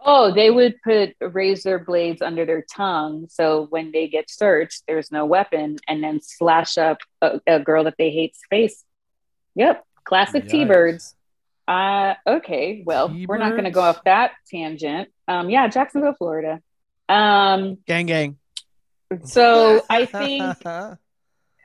Oh, 0.00 0.32
they 0.32 0.50
would 0.50 0.76
put 0.82 1.14
razor 1.20 1.78
blades 1.78 2.22
under 2.22 2.46
their 2.46 2.62
tongue, 2.62 3.26
so 3.30 3.66
when 3.68 3.92
they 3.92 4.08
get 4.08 4.30
searched, 4.30 4.82
there's 4.86 5.10
no 5.12 5.24
weapon, 5.24 5.76
and 5.88 6.02
then 6.02 6.20
slash 6.22 6.76
up 6.78 6.98
a, 7.22 7.40
a 7.46 7.60
girl 7.60 7.84
that 7.84 7.94
they 7.98 8.10
hate's 8.10 8.40
face. 8.48 8.84
Yep, 9.54 9.84
classic 10.04 10.44
Yikes. 10.44 10.50
T-birds. 10.50 11.14
Uh, 11.66 12.14
okay, 12.26 12.82
well, 12.84 13.14
we're 13.26 13.38
not 13.38 13.52
going 13.52 13.64
to 13.64 13.70
go 13.70 13.80
off 13.80 14.04
that 14.04 14.32
tangent. 14.50 15.08
Um, 15.28 15.48
yeah, 15.48 15.68
Jacksonville, 15.68 16.14
Florida. 16.14 16.60
Um, 17.08 17.78
Gang 17.86 18.06
gang. 18.06 18.38
So 19.24 19.82
I 19.90 20.06
think 20.06 20.66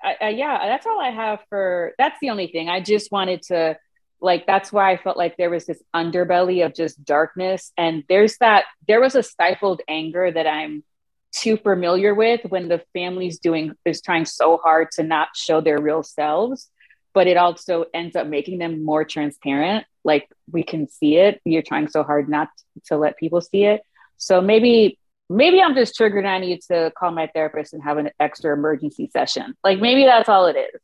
I, 0.03 0.15
I, 0.21 0.29
yeah, 0.29 0.59
that's 0.67 0.85
all 0.85 0.99
I 0.99 1.09
have 1.09 1.39
for. 1.49 1.93
That's 1.97 2.17
the 2.21 2.29
only 2.29 2.47
thing. 2.47 2.69
I 2.69 2.81
just 2.81 3.11
wanted 3.11 3.41
to, 3.43 3.77
like, 4.21 4.45
that's 4.45 4.71
why 4.71 4.91
I 4.91 4.97
felt 4.97 5.17
like 5.17 5.37
there 5.37 5.49
was 5.49 5.65
this 5.65 5.81
underbelly 5.95 6.65
of 6.65 6.73
just 6.73 7.03
darkness, 7.03 7.71
and 7.77 8.03
there's 8.07 8.37
that. 8.37 8.65
There 8.87 9.01
was 9.01 9.15
a 9.15 9.23
stifled 9.23 9.81
anger 9.87 10.31
that 10.31 10.47
I'm 10.47 10.83
too 11.31 11.57
familiar 11.57 12.13
with 12.13 12.41
when 12.49 12.67
the 12.67 12.81
family's 12.93 13.39
doing 13.39 13.73
is 13.85 14.01
trying 14.01 14.25
so 14.25 14.57
hard 14.57 14.89
to 14.91 15.03
not 15.03 15.29
show 15.35 15.61
their 15.61 15.79
real 15.79 16.03
selves, 16.03 16.69
but 17.13 17.27
it 17.27 17.37
also 17.37 17.85
ends 17.93 18.15
up 18.15 18.27
making 18.27 18.59
them 18.59 18.83
more 18.83 19.03
transparent. 19.03 19.85
Like 20.03 20.27
we 20.51 20.63
can 20.63 20.87
see 20.89 21.17
it. 21.17 21.39
You're 21.45 21.61
trying 21.61 21.87
so 21.87 22.03
hard 22.03 22.29
not 22.29 22.49
to 22.85 22.97
let 22.97 23.17
people 23.17 23.41
see 23.41 23.65
it. 23.65 23.81
So 24.17 24.41
maybe 24.41 24.97
maybe 25.29 25.61
I'm 25.61 25.75
just 25.75 25.95
triggered. 25.95 26.25
and 26.25 26.27
I 26.33 26.39
need 26.39 26.61
to 26.63 26.91
call 26.97 27.11
my 27.11 27.27
therapist 27.27 27.73
and 27.73 27.83
have 27.83 27.97
an 27.97 28.09
extra 28.19 28.53
emergency 28.53 29.09
session. 29.11 29.55
Like 29.63 29.79
maybe 29.79 30.03
that's 30.05 30.29
all 30.29 30.45
it 30.47 30.55
is. 30.57 30.81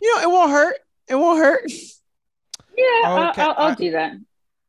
You 0.00 0.14
know, 0.16 0.22
it 0.22 0.30
won't 0.30 0.50
hurt. 0.50 0.76
It 1.08 1.14
won't 1.14 1.38
hurt. 1.38 1.70
Yeah, 2.76 2.84
I'll- 3.04 3.30
Okay, 3.30 3.42
I'll, 3.42 3.54
I'll, 3.56 3.70
I- 3.72 3.74
do 3.74 3.90
that. 3.92 4.12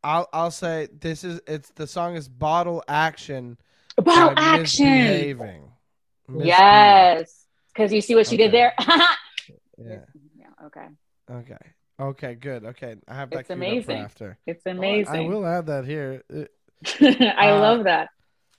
I'll 0.04 0.30
I'll 0.32 0.52
say 0.52 0.88
this 1.00 1.24
is 1.24 1.42
it's 1.48 1.72
the 1.72 1.88
song 1.88 2.16
is 2.16 2.30
Bottle 2.30 2.84
Action. 2.88 3.58
About 3.98 4.36
by 4.36 4.42
action. 4.42 4.86
Misbehaving. 4.86 5.72
Misbe- 6.30 6.46
Yes, 6.46 7.46
because 7.74 7.92
you 7.94 8.02
see 8.02 8.14
what 8.14 8.28
she 8.28 8.38
did 8.38 8.52
there. 8.52 8.74
Yeah. 9.78 10.00
yeah. 10.38 10.66
Okay. 10.68 10.86
Okay. 11.30 11.58
Okay. 12.00 12.36
Good. 12.36 12.64
Okay. 12.66 12.96
I 13.10 13.14
have 13.16 13.30
that 13.32 13.40
It's 13.40 13.48
queued 13.48 13.58
up 13.58 13.64
for 13.64 13.72
amazing. 13.74 13.98
after. 13.98 14.38
It's 14.48 14.64
Oh, 14.66 14.70
I 14.70 14.74
amazing. 14.74 15.28
will 15.28 15.46
add 15.46 15.66
that 15.68 15.86
here. 15.86 16.24
Uh, 16.32 16.46
I 17.38 17.50
Uh, 17.52 17.60
love 17.60 17.84
that. 17.86 18.10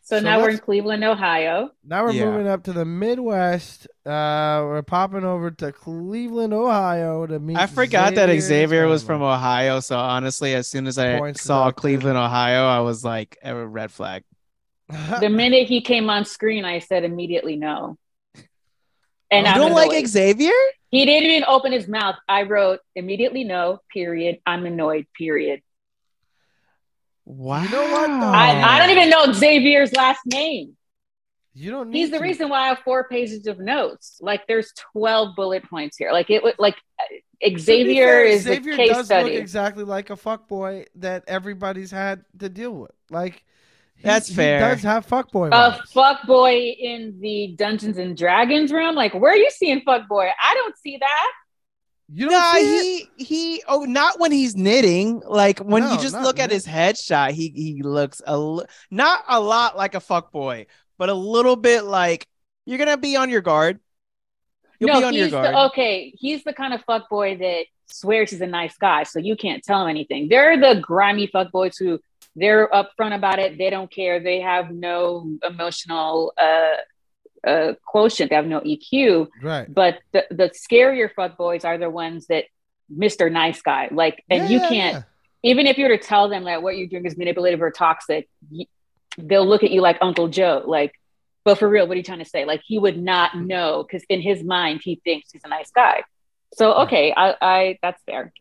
So, 0.07 0.19
so 0.19 0.23
now 0.23 0.41
we're 0.41 0.51
in 0.51 0.59
Cleveland, 0.59 1.03
Ohio. 1.03 1.71
Now 1.85 2.05
we're 2.05 2.13
Yeah. 2.13 2.27
moving 2.27 2.47
up 2.47 2.63
to 2.65 2.73
the 2.73 2.85
Midwest. 2.85 3.89
Uh, 4.07 4.63
we're 4.65 4.83
popping 4.83 5.25
over 5.25 5.51
to 5.51 5.73
Cleveland, 5.73 6.55
Ohio 6.55 7.27
to 7.27 7.41
meet. 7.41 7.57
I 7.57 7.67
forgot 7.67 8.15
that 8.15 8.31
Xavier 8.41 8.87
was 8.87 9.03
from. 9.03 9.21
Ohio. 9.21 9.81
So 9.81 9.99
honestly, 9.99 10.55
as 10.55 10.69
soon 10.69 10.87
as 10.87 10.97
I 10.97 11.19
Points 11.19 11.43
saw 11.43 11.65
deducted. 11.65 11.81
Cleveland, 11.81 12.19
Ohio, 12.19 12.67
I 12.69 12.79
was 12.81 13.05
like, 13.05 13.37
a 13.43 13.53
red 13.67 13.91
flag. 13.91 14.23
The 15.21 15.29
minute 15.29 15.67
he 15.67 15.81
came 15.81 16.09
on 16.09 16.25
screen, 16.25 16.65
I 16.65 16.79
said 16.79 17.03
immediately 17.03 17.57
no. 17.57 17.99
And 19.29 19.45
You 19.45 19.53
I'm 19.53 19.59
don't 19.59 19.73
like 19.73 19.91
annoyed. 19.91 20.07
Xavier? 20.07 20.53
He 20.93 21.05
didn't 21.05 21.29
even 21.31 21.45
open 21.49 21.73
his 21.73 21.89
mouth. 21.89 22.15
I 22.29 22.45
wrote 22.45 22.79
immediately 22.95 23.43
no. 23.43 23.81
Period. 23.93 24.39
I'm 24.47 24.67
annoyed. 24.67 25.07
Period. 25.19 25.63
Wow. 27.27 27.63
You 27.63 27.69
know 27.71 27.83
what. 27.91 28.11
I, 28.11 28.63
I 28.63 28.79
don't 28.79 28.91
even 28.97 29.11
know 29.11 29.33
Xavier's 29.33 29.93
last 29.93 30.21
name. 30.27 30.77
you 31.55 31.71
don't 31.73 31.91
need 31.91 31.99
He's 31.99 32.11
the 32.13 32.19
to. 32.19 32.23
reason 32.23 32.49
why 32.49 32.61
I 32.63 32.69
have 32.69 32.79
four 32.85 33.09
pages 33.09 33.47
of 33.49 33.59
notes. 33.59 34.19
Like 34.21 34.47
there's 34.47 34.73
12 34.93 35.35
bullet 35.37 35.69
points 35.69 35.97
here. 35.97 36.13
Like 36.13 36.31
it 36.31 36.43
would 36.43 36.55
like 36.59 36.77
uh, 37.01 37.05
To 37.49 37.51
be 37.51 37.59
Xavier 37.59 38.07
fair, 38.07 38.25
is 38.25 38.43
Xavier 38.43 38.75
a 38.75 38.77
case 38.77 38.91
does 38.91 39.07
study. 39.07 39.33
look 39.33 39.41
exactly 39.41 39.83
like 39.85 40.11
a 40.11 40.17
fuck 40.17 40.47
boy 40.49 40.85
that 40.97 41.25
everybody's 41.27 41.91
had 41.91 42.25
to 42.39 42.49
deal 42.49 42.73
with. 42.73 42.93
Like 43.11 43.45
That's 44.03 44.29
he 44.29 44.35
fair. 44.35 44.61
does 44.61 44.83
have 44.83 45.07
fuckboy. 45.07 45.49
a 45.49 45.51
vibes. 45.51 45.89
fuck 45.93 46.27
boy 46.29 46.55
in 46.79 47.19
the 47.21 47.57
Dungeons 47.59 47.99
and 47.99 48.17
Dragons 48.17 48.71
room. 48.71 48.95
Like 48.95 49.15
where 49.15 49.33
are 49.33 49.37
you 49.37 49.51
seeing 49.51 49.81
fuck 49.81 50.07
boy? 50.09 50.29
I 50.41 50.55
don't 50.55 50.79
see 50.79 50.99
that. 50.99 51.33
You 52.09 52.29
don't 52.29 52.33
Nah, 52.33 52.53
see 52.55 52.79
it? 52.79 52.91
he 53.19 53.25
he. 53.25 53.63
Oh, 53.67 53.85
not 53.85 54.21
when 54.21 54.31
he's 54.33 54.55
knitting. 54.57 55.23
Like 55.27 55.59
when 55.59 55.83
you 55.83 55.99
just 55.99 56.15
not 56.15 56.23
look 56.23 56.39
at 56.39 56.51
his 56.51 56.67
headshot, 56.67 57.33
he 57.33 57.49
he 57.49 57.83
looks 57.83 58.23
a 58.27 58.39
li- 58.39 58.65
not 58.91 59.25
a 59.29 59.41
lot 59.41 59.77
like 59.77 59.95
a 59.95 60.01
fuck 60.01 60.31
boy, 60.31 60.67
but 60.99 61.09
a 61.09 61.15
little 61.15 61.57
bit 61.57 61.83
like 61.85 62.27
you're 62.65 62.79
gonna 62.79 62.97
be 62.97 63.17
on 63.17 63.29
your 63.31 63.41
guard. 63.41 63.81
You'll 64.79 64.91
no, 64.93 64.99
be 65.01 65.05
on 65.05 65.17
your 65.17 65.27
he's 65.27 65.33
guard. 65.33 65.55
the 65.55 65.59
okay. 65.67 66.13
He's 66.17 66.45
the 66.45 66.53
kind 66.53 66.75
of 66.75 66.83
fuck 66.85 67.09
boy 67.09 67.37
that 67.39 67.65
swears 67.87 68.31
he's 68.31 68.41
a 68.41 68.47
nice 68.47 68.77
guy, 68.77 69.03
so 69.05 69.19
you 69.19 69.37
can't 69.37 69.63
tell 69.65 69.83
him 69.83 69.89
anything. 69.89 70.29
They're 70.29 70.59
the 70.61 70.81
grimy 70.81 71.27
fuck 71.27 71.51
boys 71.51 71.77
who 71.77 71.99
they're 72.37 72.69
upfront 72.69 73.15
about 73.15 73.39
it. 73.39 73.59
They 73.59 73.71
don't 73.71 73.91
care. 73.91 74.21
They 74.21 74.41
have 74.41 74.71
no 74.71 75.29
emotional 75.43 76.33
uh, 76.39 76.77
uh, 77.47 77.75
quotient. 77.87 78.31
They 78.31 78.37
have 78.37 78.47
no 78.47 78.61
EQ. 78.61 79.29
Right. 79.43 79.73
But 79.73 80.01
the 80.13 80.27
the 80.31 80.51
scarier 80.51 81.09
fuck 81.15 81.37
boys 81.37 81.65
are 81.65 81.79
the 81.79 81.89
ones 81.91 82.27
that 82.27 82.45
Mr. 82.95 83.31
Nice 83.31 83.63
Guy. 83.63 83.89
Like, 83.91 84.25
and 84.29 84.45
Yeah, 84.45 84.49
you 84.51 84.59
can't 84.61 84.95
yeah. 84.97 85.03
even 85.43 85.67
if 85.67 85.79
you 85.79 85.85
were 85.89 85.97
to 85.97 86.03
tell 86.03 86.29
them 86.29 86.45
that 86.45 86.63
what 86.63 86.77
you're 86.77 86.87
doing 86.89 87.07
is 87.07 87.17
manipulative 87.17 87.63
or 87.63 87.71
toxic, 87.71 88.29
y- 88.51 88.67
they'll 89.19 89.47
look 89.47 89.63
at 89.65 89.71
you 89.71 89.81
like 89.81 89.99
Uncle 90.01 90.29
Joe. 90.29 90.63
Like, 90.67 90.93
but 91.45 91.59
for 91.59 91.69
real, 91.69 91.87
what 91.87 91.95
are 91.95 91.99
you 91.99 92.03
trying 92.03 92.19
to 92.19 92.25
say? 92.25 92.45
Like, 92.45 92.61
he 92.67 92.79
would 92.79 93.01
not 93.01 93.37
know 93.37 93.83
because 93.85 94.05
in 94.09 94.21
his 94.21 94.43
mind, 94.43 94.81
he 94.83 95.01
thinks 95.05 95.31
he's 95.33 95.43
a 95.45 95.49
nice 95.49 95.71
guy. 95.71 96.03
So 96.55 96.73
okay, 96.85 97.13
I, 97.17 97.35
I 97.41 97.79
that's 97.83 98.03
fair. 98.05 98.33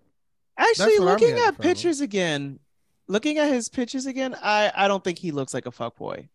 Actually, 0.57 0.99
what 0.99 1.01
I'm 1.01 1.05
looking 1.13 1.27
getting 1.29 1.43
at 1.43 1.55
from 1.55 1.63
pictures 1.63 2.01
again, 2.01 2.59
looking 3.07 3.37
at 3.37 3.51
his 3.51 3.67
pictures 3.67 4.05
again, 4.05 4.35
I 4.41 4.71
I 4.75 4.87
don't 4.87 5.03
think 5.03 5.19
he 5.19 5.31
looks 5.31 5.53
like 5.53 5.65
a 5.65 5.71
fuckboy. 5.71 6.27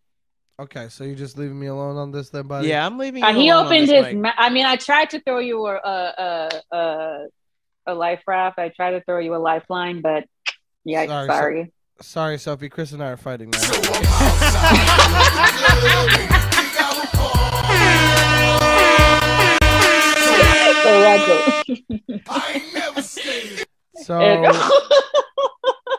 Okay, 0.61 0.89
so 0.91 1.05
you're 1.05 1.15
just 1.15 1.39
leaving 1.39 1.59
me 1.59 1.69
alone 1.69 1.97
on 1.97 2.11
this, 2.13 2.29
then, 2.29 2.47
buddy. 2.47 2.69
Yeah, 2.69 2.85
I'm 2.85 2.99
leaving. 2.99 3.25
Uh, 3.25 3.29
you 3.31 3.35
he 3.41 3.49
alone 3.49 3.67
on 3.67 3.73
opened 3.73 3.89
this, 3.89 4.07
his. 4.09 4.15
Ma- 4.17 4.33
I 4.37 4.51
mean, 4.51 4.67
I 4.67 4.77
tried 4.77 5.09
to 5.11 5.21
throw 5.21 5.39
you 5.39 5.65
a 5.67 5.75
a 5.77 6.61
a, 6.71 6.77
a, 6.77 7.27
a 7.87 7.95
life 7.95 8.21
raft. 8.27 8.59
I 8.59 8.69
tried 8.69 8.91
to 8.91 9.01
throw 9.03 9.21
you 9.21 9.35
a 9.35 9.39
lifeline, 9.39 10.03
but 10.03 10.25
yeah, 10.85 11.07
Sorry, 11.07 11.27
sorry. 11.29 11.65
so- 11.65 11.71
Sorry, 12.03 12.39
Sophie. 12.39 12.69
Chris 12.71 12.93
and 12.93 13.03
I 13.03 13.09
are 13.11 13.17
fighting 13.19 13.51
now. 13.51 13.59
So, 24.03 24.19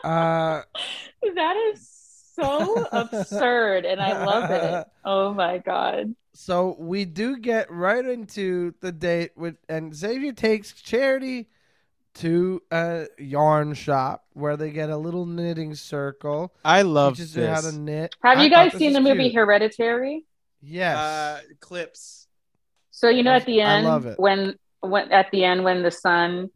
uh, 0.04 0.62
that 1.34 1.56
is 1.72 2.01
so 2.34 2.86
absurd, 2.92 3.84
and 3.84 4.00
I 4.00 4.24
love 4.24 4.50
it. 4.50 4.86
Oh 5.04 5.34
my 5.34 5.58
god! 5.58 6.14
so 6.32 6.76
we 6.78 7.04
do 7.04 7.36
get 7.38 7.70
right 7.70 8.04
into 8.04 8.72
the 8.80 8.92
date 8.92 9.32
with, 9.36 9.56
and 9.68 9.94
Xavier 9.94 10.32
takes 10.32 10.72
Charity 10.80 11.48
to 12.14 12.62
a 12.70 13.06
yarn 13.18 13.74
shop 13.74 14.24
where 14.34 14.56
they 14.56 14.70
get 14.70 14.90
a 14.90 14.96
little 14.96 15.26
knitting 15.26 15.74
circle. 15.74 16.54
I 16.64 16.82
love 16.82 17.16
teaches 17.16 17.34
her 17.34 17.48
how 17.48 17.60
this. 17.62 17.72
to 17.72 17.78
knit. 17.78 18.14
Have 18.22 18.38
I 18.38 18.44
you 18.44 18.50
guys 18.50 18.72
seen 18.74 18.92
the 18.92 19.00
was 19.00 19.08
movie 19.08 19.30
cute. 19.30 19.34
Hereditary? 19.34 20.24
Yes. 20.60 20.96
Uh, 20.96 21.40
clips. 21.60 22.28
So 22.90 23.08
you 23.08 23.22
know, 23.24 23.32
at 23.32 23.46
the 23.46 23.62
I 23.62 23.76
end, 23.78 23.86
love 23.86 24.06
it. 24.06 24.20
when 24.20 24.54
when 24.80 25.10
at 25.10 25.30
the 25.32 25.42
end 25.44 25.64
when 25.64 25.82
the 25.82 25.90
son 25.90 26.50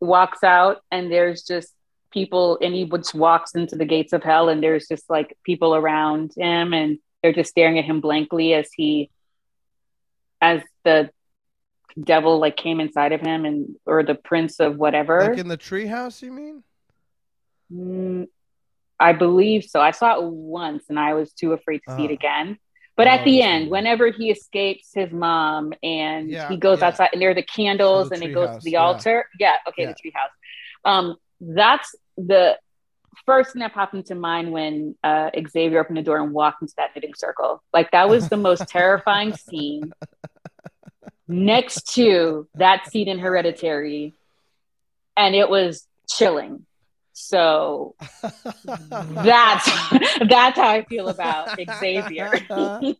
walks 0.00 0.44
out 0.44 0.82
and 0.90 1.10
there's 1.10 1.42
just 1.44 1.72
people 2.14 2.58
and 2.62 2.72
he 2.74 2.84
just 2.86 3.14
walks 3.14 3.54
into 3.54 3.76
the 3.76 3.84
gates 3.84 4.12
of 4.12 4.22
hell 4.22 4.48
and 4.48 4.62
there's 4.62 4.86
just 4.88 5.10
like 5.10 5.36
people 5.44 5.74
around 5.74 6.32
him 6.36 6.72
and 6.72 6.98
they're 7.22 7.32
just 7.34 7.50
staring 7.50 7.78
at 7.78 7.84
him 7.84 8.00
blankly 8.00 8.54
as 8.54 8.70
he 8.74 9.10
as 10.40 10.62
the 10.84 11.10
devil 12.02 12.38
like 12.38 12.56
came 12.56 12.80
inside 12.80 13.12
of 13.12 13.20
him 13.20 13.44
and 13.44 13.76
or 13.84 14.02
the 14.02 14.14
prince 14.14 14.60
of 14.60 14.76
whatever 14.76 15.28
like 15.30 15.38
in 15.38 15.48
the 15.48 15.58
treehouse, 15.58 16.22
you 16.22 16.32
mean? 16.32 16.62
Mm, 17.72 18.28
I 19.00 19.12
believe 19.12 19.64
so. 19.64 19.80
I 19.80 19.90
saw 19.90 20.16
it 20.18 20.22
once 20.24 20.84
and 20.88 20.98
I 20.98 21.14
was 21.14 21.32
too 21.32 21.52
afraid 21.52 21.78
to 21.86 21.94
see 21.96 22.04
it 22.04 22.10
Oh. 22.10 22.14
again. 22.14 22.58
But 22.96 23.08
Oh, 23.08 23.10
at 23.10 23.24
the 23.24 23.42
end, 23.42 23.70
whenever 23.70 24.08
he 24.10 24.30
escapes 24.30 24.90
his 24.94 25.10
mom 25.12 25.72
and 25.82 26.30
Yeah, 26.30 26.48
he 26.48 26.56
goes 26.56 26.80
yeah. 26.80 26.86
outside 26.88 27.10
and 27.12 27.20
there 27.20 27.30
are 27.30 27.34
the 27.34 27.42
candles 27.42 28.10
the 28.10 28.14
and 28.16 28.24
it 28.24 28.32
goes 28.32 28.48
treehouse, 28.50 28.58
to 28.60 28.64
the 28.64 28.76
altar. 28.76 29.28
Yeah, 29.40 29.56
okay, 29.68 29.82
Yeah. 29.82 29.92
the 29.92 30.10
treehouse. 30.10 30.34
Um, 30.84 31.16
that's 31.40 31.94
the 32.16 32.58
first 33.26 33.52
thing 33.52 33.60
that 33.60 33.74
popped 33.74 33.94
into 33.94 34.14
mind 34.14 34.52
when 34.52 34.96
uh, 35.02 35.30
Xavier 35.48 35.80
opened 35.80 35.96
the 35.96 36.02
door 36.02 36.18
and 36.18 36.32
walked 36.32 36.62
into 36.62 36.74
that 36.76 36.90
knitting 36.94 37.14
circle. 37.14 37.62
Like 37.72 37.90
that 37.92 38.08
was 38.08 38.28
the 38.28 38.36
most 38.36 38.68
terrifying 38.68 39.36
scene. 39.36 39.92
Next 41.26 41.94
to 41.94 42.48
that 42.56 42.90
scene 42.90 43.08
in 43.08 43.18
Hereditary, 43.18 44.12
and 45.16 45.34
it 45.34 45.48
was 45.48 45.86
chilling. 46.08 46.66
So 47.14 47.94
that's 48.64 49.70
that's 50.28 50.58
how 50.58 50.68
I 50.68 50.84
feel 50.88 51.08
about 51.08 51.56
Xavier. 51.78 52.30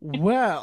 well, 0.00 0.62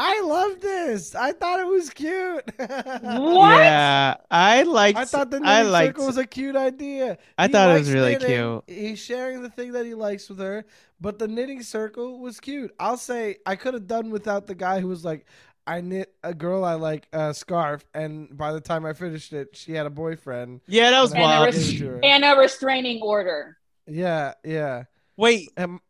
I 0.00 0.20
love 0.22 0.60
this. 0.60 1.14
I 1.16 1.32
thought 1.32 1.58
it 1.60 1.66
was 1.66 1.90
cute. 1.90 2.44
What? 2.58 3.58
Yeah, 3.58 4.14
I 4.30 4.62
liked. 4.62 4.98
I 4.98 5.04
thought 5.04 5.30
the 5.30 5.40
I 5.42 5.58
knitting 5.58 5.72
liked. 5.72 5.88
circle 5.96 6.06
was 6.06 6.16
a 6.18 6.26
cute 6.26 6.54
idea. 6.56 7.18
I 7.36 7.46
He 7.46 7.52
thought 7.52 7.70
it 7.74 7.78
was 7.80 7.90
really 7.92 8.12
knitting. 8.12 8.28
cute. 8.28 8.64
He's 8.68 8.98
sharing 9.00 9.42
the 9.42 9.50
thing 9.50 9.72
that 9.72 9.84
he 9.86 9.94
likes 9.94 10.28
with 10.28 10.38
her, 10.38 10.64
but 11.00 11.18
the 11.18 11.26
knitting 11.26 11.62
circle 11.62 12.20
was 12.20 12.38
cute. 12.38 12.72
I'll 12.78 12.96
say 12.96 13.38
I 13.44 13.56
could 13.56 13.74
have 13.74 13.86
done 13.88 14.10
without 14.10 14.46
the 14.46 14.54
guy 14.54 14.80
who 14.80 14.86
was 14.88 15.04
like, 15.04 15.26
I 15.66 15.80
knit 15.80 16.14
a 16.22 16.32
girl 16.32 16.64
I 16.64 16.74
like 16.74 17.08
a 17.12 17.34
scarf, 17.34 17.84
and 17.92 18.34
by 18.36 18.52
the 18.52 18.60
time 18.60 18.86
I 18.86 18.92
finished 18.92 19.32
it, 19.32 19.56
she 19.56 19.72
had 19.72 19.84
a 19.86 19.90
boyfriend. 19.90 20.60
Yeah, 20.66 20.90
that 20.92 21.00
was 21.02 21.12
And 21.12 21.22
I 21.22 21.24
And 21.24 21.32
a, 21.32 21.40
wild. 21.42 21.54
res- 21.54 21.74
it 21.74 21.78
to 21.78 21.86
her. 21.88 22.00
and 22.04 22.24
a 22.24 22.36
restraining 22.38 23.02
order. 23.02 23.58
Yeah, 23.86 24.34
yeah. 24.44 24.84
Wait, 25.16 25.50
Um, 25.56 25.80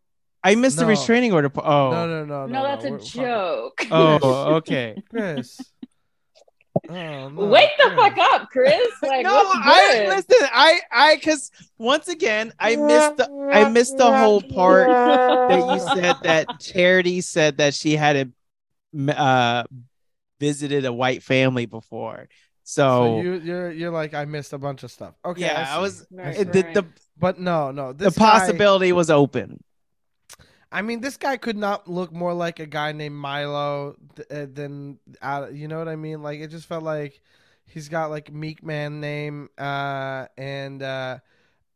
I 0.45 0.55
missed 0.55 0.77
the 0.77 0.83
No. 0.83 0.89
restraining 0.89 1.33
order. 1.33 1.49
po- 1.49 1.63
Oh, 1.63 1.91
no, 1.91 2.07
no, 2.07 2.25
no, 2.25 2.47
no. 2.47 2.53
No, 2.53 2.63
that's 2.63 2.85
We're 2.85 2.97
a 2.97 2.99
fucking- 2.99 3.23
joke. 3.23 3.87
oh, 3.91 4.55
okay. 4.57 5.03
Chris. 5.11 5.61
Oh, 6.89 7.29
no, 7.29 7.47
Wake 7.47 7.71
the 7.77 7.91
Chris. 7.91 7.99
fuck 7.99 8.19
up, 8.19 8.49
Chris. 8.51 8.89
Like, 9.03 9.25
no, 9.25 9.33
I 9.35 9.95
good? 9.95 10.09
listen. 10.09 10.49
I, 10.53 10.81
I, 10.93 11.15
because 11.17 11.51
once 11.77 12.07
again, 12.09 12.53
I 12.59 12.77
missed 12.77 13.17
the, 13.17 13.51
I 13.53 13.69
missed 13.69 13.97
the 13.99 14.17
whole 14.17 14.41
part 14.43 14.89
that 14.89 15.59
you 15.59 15.81
said 16.03 16.17
that 16.23 16.47
Charity 16.61 17.21
said 17.21 17.57
that 17.59 17.75
she 17.75 17.97
had 17.97 18.33
a, 18.97 19.21
uh, 19.21 19.65
visited 20.39 20.85
a 20.85 20.93
white 20.93 21.23
family 21.25 21.67
before. 21.67 22.29
So 22.63 22.83
So, 23.17 23.21
you, 23.23 23.35
you're 23.41 23.71
you're 23.73 23.91
like 23.91 24.15
I 24.15 24.25
missed 24.27 24.53
a 24.53 24.59
bunch 24.59 24.83
of 24.85 24.91
stuff. 24.93 25.15
Okay, 25.25 25.41
yeah, 25.43 25.67
I, 25.73 25.77
I 25.77 25.81
was. 25.81 26.07
Right, 26.13 26.39
it- 26.39 26.53
the, 26.53 26.63
right. 26.63 26.75
the 26.75 26.87
but 27.17 27.41
no, 27.41 27.71
no. 27.73 27.93
the 27.93 28.05
This 28.05 28.19
guy- 28.19 28.31
possibility 28.39 28.93
was 28.93 29.11
open. 29.11 29.63
I 30.71 30.83
mean, 30.83 31.01
this 31.01 31.17
guy 31.17 31.37
could 31.39 31.57
not 31.57 31.89
look 31.89 32.13
more 32.13 32.35
like 32.35 32.59
a 32.61 32.67
guy 32.67 32.93
named 32.93 33.15
Milo 33.17 33.97
th- 34.17 34.29
uh, 34.31 34.47
than 34.53 34.99
uh, 35.23 35.47
you 35.53 35.67
know 35.69 35.79
what 35.79 35.89
I 35.89 35.97
mean. 35.97 36.23
Like 36.23 36.41
it 36.41 36.49
just 36.49 36.67
felt 36.67 36.83
like 36.83 37.21
he's 37.65 37.89
got 37.89 38.11
like 38.11 38.33
Meek 38.33 38.63
Man 38.63 39.01
name, 39.01 39.49
uh, 39.57 40.27
and 40.37 40.83
uh, 40.83 41.19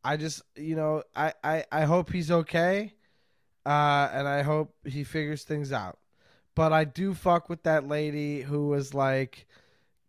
I 0.05 0.17
just 0.19 0.43
you 0.57 0.77
know 0.77 1.03
I, 1.17 1.33
I 1.43 1.65
I 1.73 1.83
hope 1.85 2.13
he's 2.13 2.31
okay, 2.31 2.93
uh, 3.65 4.09
and 4.13 4.29
I 4.29 4.43
hope 4.43 4.75
he 4.85 5.05
figures 5.05 5.45
things 5.45 5.73
out. 5.73 5.99
But 6.55 6.73
I 6.73 6.85
do 6.85 7.15
fuck 7.15 7.49
with 7.49 7.63
that 7.63 7.89
lady 7.89 8.43
who 8.43 8.69
was 8.69 8.93
like 8.93 9.47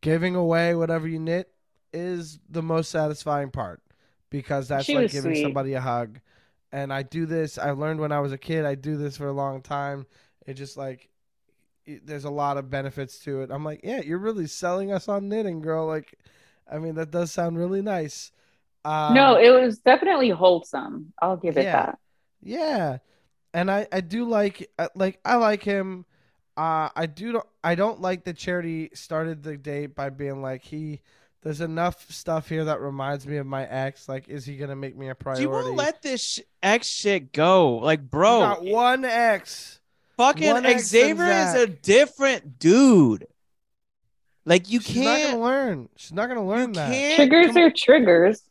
giving 0.01 0.35
away 0.35 0.75
whatever 0.75 1.07
you 1.07 1.19
knit 1.19 1.49
is 1.93 2.39
the 2.49 2.61
most 2.61 2.91
satisfying 2.91 3.49
part 3.49 3.81
because 4.29 4.67
that's 4.67 4.85
She 4.85 4.95
like 4.95 5.11
giving 5.11 5.31
sweet. 5.31 5.43
somebody 5.43 5.73
a 5.73 5.79
hug 5.79 6.19
and 6.73 6.93
I 6.93 7.03
do 7.03 7.27
this. 7.27 7.59
I 7.59 7.71
learned 7.71 8.01
when 8.01 8.13
I 8.13 8.21
was 8.21 8.33
a 8.33 8.39
kid. 8.39 8.65
I 8.65 8.75
do 8.75 8.97
this 8.97 9.17
for 9.17 9.27
a 9.29 9.33
long 9.33 9.63
time. 9.63 10.07
It 10.47 10.55
just 10.55 10.77
like 10.77 11.09
it, 11.85 12.07
there's 12.07 12.25
a 12.25 12.31
lot 12.31 12.57
of 12.57 12.69
benefits 12.71 13.19
to 13.21 13.41
it. 13.41 13.51
I'm 13.51 13.65
like, 13.65 13.81
yeah, 13.83 14.01
you're 14.01 14.19
really 14.19 14.47
selling 14.47 14.93
us 14.93 15.09
on 15.09 15.29
knitting, 15.29 15.61
girl. 15.61 15.87
Like, 15.87 16.19
I 16.71 16.79
mean, 16.79 16.95
that 16.95 17.11
does 17.11 17.31
sound 17.31 17.57
really 17.59 17.83
nice. 17.83 18.31
Um, 18.85 19.13
no, 19.13 19.35
it 19.37 19.49
was 19.51 19.79
definitely 19.79 20.29
wholesome. 20.29 21.13
I'll 21.21 21.37
give 21.37 21.57
it 21.57 21.67
Yeah. 21.67 21.71
that. 21.71 21.99
yeah, 22.41 22.99
and 23.53 23.71
I 23.71 23.87
I 23.91 24.01
do 24.01 24.25
like 24.25 24.69
like 24.95 25.19
I 25.25 25.35
like 25.37 25.63
him. 25.63 26.05
Uh, 26.57 26.89
I 26.95 27.07
do 27.07 27.41
I 27.63 27.75
don't 27.75 28.01
like 28.01 28.25
that 28.25 28.37
Charity 28.37 28.91
started 28.95 29.43
the 29.43 29.57
date 29.57 29.95
by 29.95 30.09
being 30.11 30.41
like 30.43 30.63
he. 30.63 31.01
There's 31.43 31.59
enough 31.61 32.09
stuff 32.09 32.47
here 32.47 32.65
that 32.65 32.79
reminds 32.79 33.27
me 33.27 33.35
of 33.37 33.45
my 33.45 33.65
ex. 33.65 34.07
Like, 34.07 34.29
is 34.29 34.45
he 34.45 34.55
gonna 34.55 34.77
make 34.77 34.95
me 34.97 35.09
a 35.09 35.15
priority? 35.15 35.43
You 35.43 35.49
won't 35.49 35.75
let 35.75 36.01
this 36.01 36.23
sh- 36.23 36.39
X 36.61 36.87
shit 36.87 37.33
go, 37.33 37.75
like, 37.77 38.09
bro. 38.09 38.39
You 38.39 38.45
bro. 38.45 38.55
got 38.55 38.63
one 38.65 39.05
ex. 39.05 39.81
fucking 40.15 40.51
one 40.51 40.65
ex 40.65 40.87
Xavier 40.87 41.23
and 41.23 41.57
is 41.57 41.63
a 41.63 41.67
different 41.67 42.59
dude. 42.59 43.27
Like, 44.45 44.69
you 44.71 44.79
She's 44.79 44.95
can't. 44.95 45.31
gonna 45.31 45.43
learn. 45.43 45.89
She's 45.97 46.13
not 46.13 46.27
gonna 46.27 46.45
learn 46.47 46.69
You 46.69 46.75
that. 46.75 47.15
Triggers 47.17 47.55
are 47.57 47.71
triggers. 47.71 48.41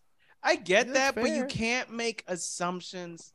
I 0.42 0.56
get 0.56 0.88
That's 0.88 0.98
that, 0.98 1.14
but 1.14 1.30
you 1.30 1.46
can't 1.46 1.90
make 1.90 2.24
assumptions. 2.26 3.32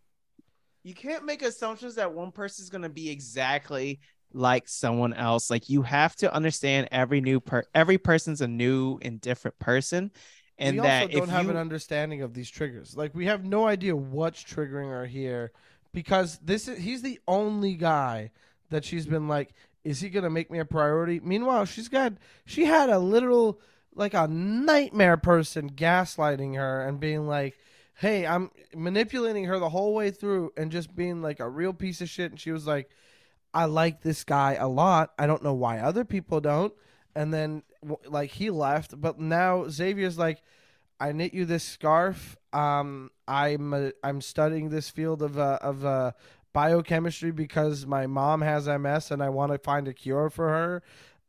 You 0.83 0.93
can't 0.93 1.25
make 1.25 1.41
assumptions 1.41 1.95
that 1.95 2.13
one 2.13 2.31
person's 2.31 2.69
gonna 2.69 2.89
be 2.89 3.09
exactly 3.09 4.01
like 4.33 4.67
someone 4.67 5.13
else. 5.13 5.49
Like 5.49 5.69
you 5.69 5.81
have 5.83 6.15
to 6.17 6.33
understand 6.33 6.89
every 6.91 7.21
new 7.21 7.39
per 7.39 7.63
every 7.73 7.97
person's 7.97 8.41
a 8.41 8.47
new 8.47 8.99
and 9.01 9.19
different 9.21 9.57
person, 9.59 10.11
and 10.57 10.77
we 10.77 10.81
that 10.81 11.03
also 11.03 11.19
don't 11.19 11.29
have 11.29 11.45
you 11.45 11.51
an 11.51 11.57
understanding 11.57 12.21
of 12.21 12.33
these 12.33 12.49
triggers. 12.49 12.95
Like 12.95 13.15
we 13.15 13.25
have 13.25 13.45
no 13.45 13.67
idea 13.67 13.95
what's 13.95 14.43
triggering 14.43 14.89
her 14.89 15.05
here, 15.05 15.51
because 15.93 16.39
this 16.39 16.67
is 16.67 16.77
he's 16.77 17.01
the 17.01 17.19
only 17.27 17.75
guy 17.75 18.31
that 18.69 18.83
she's 18.83 19.05
been 19.05 19.27
like, 19.27 19.53
is 19.83 19.99
he 19.99 20.09
gonna 20.09 20.29
make 20.29 20.51
me 20.51 20.59
a 20.59 20.65
priority? 20.65 21.19
Meanwhile, 21.23 21.65
she's 21.65 21.89
got 21.89 22.13
she 22.45 22.65
had 22.65 22.89
a 22.89 22.99
literal 22.99 23.59
like 23.95 24.13
a 24.13 24.27
nightmare 24.27 25.17
person 25.17 25.71
gaslighting 25.71 26.55
her 26.55 26.85
and 26.85 26.99
being 26.99 27.25
like, 27.27 27.57
hey, 27.95 28.27
I'm 28.27 28.51
manipulating 28.75 29.45
her 29.45 29.57
the 29.57 29.69
whole 29.69 29.95
way 29.95 30.11
through 30.11 30.53
and 30.55 30.71
just 30.71 30.95
being 30.95 31.23
like 31.23 31.39
a 31.39 31.49
real 31.49 31.73
piece 31.73 31.99
of 32.01 32.09
shit. 32.09 32.29
And 32.29 32.39
she 32.39 32.51
was 32.51 32.67
like, 32.67 32.91
I 33.57 33.65
like 33.65 34.03
this 34.03 34.23
guy 34.23 34.53
a 34.53 34.67
lot. 34.67 35.13
I 35.17 35.25
don't 35.25 35.43
know 35.43 35.55
why 35.55 35.79
other 35.79 36.05
people 36.05 36.39
don't. 36.39 36.71
And 37.15 37.33
then 37.33 37.63
like 38.05 38.29
he 38.29 38.51
left, 38.51 39.01
but 39.01 39.19
now 39.19 39.67
Xavier's 39.67 40.15
like, 40.15 40.43
I 40.99 41.11
knit 41.11 41.33
you 41.33 41.43
this 41.43 41.63
scarf. 41.63 42.37
Um, 42.53 43.09
I'm 43.27 43.73
uh, 43.73 43.89
I'm 44.03 44.21
studying 44.21 44.69
this 44.69 44.91
field 44.91 45.23
of 45.23 45.39
uh, 45.39 45.57
of 45.63 45.83
uh, 45.83 46.11
biochemistry 46.53 47.31
because 47.31 47.87
my 47.87 48.05
mom 48.05 48.41
has 48.41 48.67
MS 48.67 49.09
and 49.09 49.23
I 49.23 49.29
want 49.29 49.51
to 49.51 49.57
find 49.57 49.87
a 49.87 49.93
cure 49.93 50.29
for 50.29 50.49
her. 50.49 50.83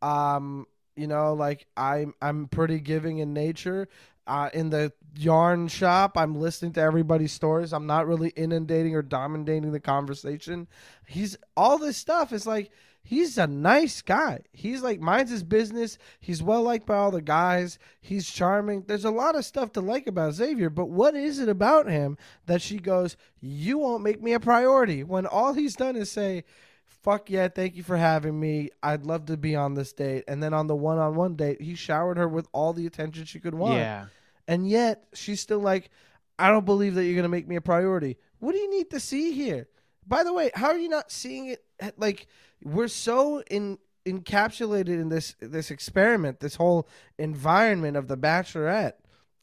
Um, 0.06 0.66
you 0.98 1.06
know, 1.06 1.32
like 1.34 1.66
I'm 1.76 2.14
I'm 2.20 2.48
pretty 2.48 2.80
giving 2.80 3.18
in 3.18 3.32
nature. 3.32 3.88
Uh, 4.26 4.50
in 4.52 4.68
the 4.68 4.92
yarn 5.16 5.68
shop, 5.68 6.18
I'm 6.18 6.34
listening 6.34 6.72
to 6.74 6.82
everybody's 6.82 7.32
stories. 7.32 7.72
I'm 7.72 7.86
not 7.86 8.06
really 8.06 8.28
inundating 8.30 8.94
or 8.94 9.00
dominating 9.00 9.72
the 9.72 9.80
conversation. 9.80 10.68
He's 11.06 11.38
all 11.56 11.78
this 11.78 11.96
stuff 11.96 12.30
is 12.30 12.46
like 12.46 12.70
he's 13.02 13.38
a 13.38 13.46
nice 13.46 14.02
guy. 14.02 14.40
He's 14.52 14.82
like 14.82 15.00
minds 15.00 15.30
his 15.30 15.42
business. 15.42 15.96
He's 16.20 16.42
well 16.42 16.62
liked 16.62 16.84
by 16.84 16.96
all 16.96 17.10
the 17.10 17.22
guys. 17.22 17.78
He's 18.02 18.30
charming. 18.30 18.84
There's 18.86 19.06
a 19.06 19.10
lot 19.10 19.34
of 19.34 19.46
stuff 19.46 19.72
to 19.72 19.80
like 19.80 20.06
about 20.06 20.34
Xavier, 20.34 20.68
but 20.68 20.90
what 20.90 21.14
is 21.14 21.38
it 21.38 21.48
about 21.48 21.88
him 21.88 22.18
that 22.44 22.60
she 22.60 22.78
goes, 22.78 23.16
"You 23.40 23.78
won't 23.78 24.02
make 24.02 24.22
me 24.22 24.34
a 24.34 24.40
priority" 24.40 25.04
when 25.04 25.24
all 25.24 25.54
he's 25.54 25.74
done 25.74 25.96
is 25.96 26.12
say, 26.12 26.44
"Fuck 27.02 27.30
yeah, 27.30 27.48
thank 27.48 27.76
you 27.76 27.82
for 27.82 27.96
having 27.96 28.38
me. 28.38 28.70
I'd 28.82 29.04
love 29.04 29.26
to 29.26 29.36
be 29.36 29.54
on 29.56 29.74
this 29.74 29.92
date." 29.92 30.24
And 30.28 30.42
then 30.42 30.54
on 30.54 30.66
the 30.66 30.76
one-on-one 30.76 31.36
date, 31.36 31.60
he 31.60 31.74
showered 31.74 32.16
her 32.16 32.28
with 32.28 32.48
all 32.52 32.72
the 32.72 32.86
attention 32.86 33.24
she 33.24 33.40
could 33.40 33.54
want. 33.54 33.76
Yeah. 33.76 34.06
And 34.46 34.68
yet 34.68 35.04
she's 35.12 35.40
still 35.40 35.60
like, 35.60 35.90
I 36.38 36.48
don't 36.50 36.64
believe 36.64 36.94
that 36.94 37.04
you're 37.04 37.14
going 37.14 37.24
to 37.24 37.28
make 37.28 37.48
me 37.48 37.56
a 37.56 37.60
priority. 37.60 38.16
What 38.38 38.52
do 38.52 38.58
you 38.58 38.70
need 38.70 38.90
to 38.90 39.00
see 39.00 39.32
here? 39.32 39.68
By 40.06 40.24
the 40.24 40.32
way, 40.32 40.50
how 40.54 40.68
are 40.68 40.78
you 40.78 40.88
not 40.88 41.10
seeing 41.10 41.46
it? 41.48 41.64
Like, 41.98 42.28
we're 42.62 42.88
so 42.88 43.42
in 43.50 43.78
encapsulated 44.06 44.88
in 44.88 45.10
this 45.10 45.34
this 45.40 45.70
experiment, 45.70 46.40
this 46.40 46.54
whole 46.54 46.88
environment 47.18 47.96
of 47.96 48.08
the 48.08 48.16
Bachelorette. 48.16 48.94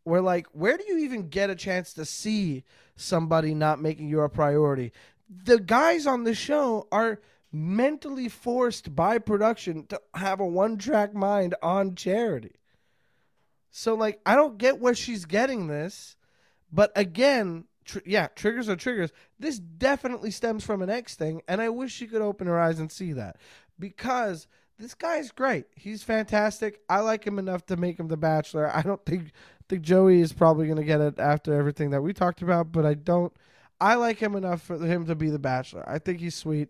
We're 0.05 0.21
like, 0.21 0.47
where 0.53 0.77
do 0.77 0.85
you 0.87 0.99
even 0.99 1.29
get 1.29 1.49
a 1.49 1.55
chance 1.55 1.93
to 1.93 2.05
see 2.05 2.63
somebody 2.95 3.53
not 3.53 3.81
making 3.81 4.07
you 4.07 4.21
a 4.21 4.29
priority? 4.29 4.91
The 5.29 5.59
guys 5.59 6.07
on 6.07 6.23
the 6.23 6.33
show 6.33 6.87
are 6.91 7.19
mentally 7.51 8.29
forced 8.29 8.95
by 8.95 9.17
production 9.17 9.85
to 9.87 10.01
have 10.15 10.39
a 10.39 10.45
one 10.45 10.77
track 10.77 11.13
mind 11.13 11.55
on 11.61 11.95
charity. 11.95 12.55
So 13.71 13.93
like 13.95 14.19
I 14.25 14.35
don't 14.35 14.57
get 14.57 14.79
where 14.79 14.95
she's 14.95 15.25
getting 15.25 15.67
this, 15.67 16.15
but 16.71 16.91
again, 16.95 17.65
tr- 17.85 17.99
yeah, 18.05 18.27
triggers 18.27 18.69
are 18.69 18.75
triggers. 18.75 19.11
This 19.39 19.59
definitely 19.59 20.31
stems 20.31 20.65
from 20.65 20.81
an 20.81 20.89
X 20.89 21.15
thing, 21.15 21.41
and 21.47 21.61
I 21.61 21.69
wish 21.69 21.93
she 21.93 22.07
could 22.07 22.21
open 22.21 22.47
her 22.47 22.59
eyes 22.59 22.79
and 22.79 22.91
see 22.91 23.13
that 23.13 23.37
because 23.79 24.47
this 24.77 24.93
guy's 24.93 25.31
great. 25.31 25.65
He's 25.75 26.03
fantastic. 26.03 26.81
I 26.89 26.99
like 26.99 27.25
him 27.25 27.39
enough 27.39 27.65
to 27.67 27.77
make 27.77 27.99
him 27.99 28.07
the 28.07 28.17
Bachelor. 28.17 28.69
I 28.73 28.81
don't 28.81 29.03
think 29.05 29.31
think 29.67 29.81
Joey 29.81 30.21
is 30.21 30.33
probably 30.33 30.67
going 30.67 30.77
to 30.77 30.83
get 30.83 31.01
it 31.01 31.19
after 31.19 31.53
everything 31.53 31.89
that 31.91 32.01
we 32.01 32.13
talked 32.13 32.41
about, 32.41 32.71
but 32.71 32.85
I 32.85 32.93
don't. 32.93 33.33
I 33.79 33.95
like 33.95 34.19
him 34.19 34.35
enough 34.35 34.61
for 34.61 34.77
him 34.77 35.05
to 35.07 35.15
be 35.15 35.29
the 35.29 35.39
Bachelor. 35.39 35.83
I 35.87 35.99
think 35.99 36.19
he's 36.19 36.35
sweet. 36.35 36.69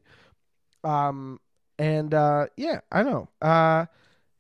Um, 0.86 1.40
and 1.78 2.14
uh, 2.14 2.48
yeah, 2.56 2.82
I 2.92 3.04
know. 3.04 3.30
Uh, 3.42 3.86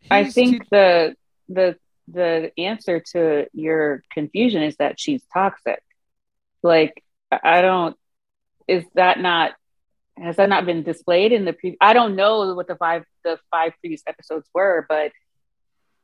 I 0.09 0.25
think 0.25 0.69
the 0.69 1.15
the 1.49 1.77
the 2.07 2.51
answer 2.57 3.01
to 3.13 3.47
your 3.53 4.03
confusion 4.13 4.63
is 4.63 4.75
that 4.77 4.99
she's 4.99 5.23
toxic. 5.33 5.81
Like 6.63 7.03
I 7.31 7.61
don't 7.61 7.97
is 8.67 8.83
that 8.93 9.19
not 9.19 9.53
has 10.17 10.37
that 10.37 10.49
not 10.49 10.65
been 10.65 10.83
displayed 10.83 11.31
in 11.31 11.45
the 11.45 11.53
pre 11.53 11.77
I 11.81 11.93
don't 11.93 12.15
know 12.15 12.53
what 12.53 12.67
the 12.67 12.75
five 12.75 13.03
the 13.23 13.39
five 13.51 13.73
previous 13.81 14.03
episodes 14.07 14.47
were, 14.53 14.85
but 14.87 15.11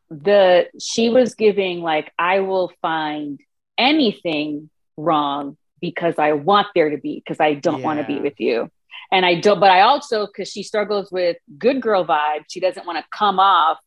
the 0.09 0.67
she 0.79 1.09
was 1.09 1.35
giving 1.35 1.81
like 1.81 2.11
I 2.19 2.41
will 2.41 2.71
find 2.81 3.39
anything 3.77 4.69
wrong 4.97 5.57
because 5.79 6.15
I 6.17 6.33
want 6.33 6.67
there 6.75 6.89
to 6.89 6.97
be 6.97 7.21
because 7.23 7.39
I 7.39 7.53
don't 7.53 7.81
want 7.81 7.99
to 7.99 8.05
be 8.05 8.19
with 8.19 8.39
you. 8.39 8.69
And 9.11 9.25
I 9.25 9.39
don't, 9.39 9.59
but 9.59 9.71
I 9.71 9.81
also, 9.81 10.25
because 10.25 10.49
she 10.49 10.63
struggles 10.63 11.11
with 11.11 11.37
good 11.57 11.81
girl 11.81 12.05
vibe, 12.05 12.45
she 12.49 12.59
doesn't 12.59 12.85
want 12.85 12.97
to 12.97 13.05
come 13.15 13.39
off 13.39 13.77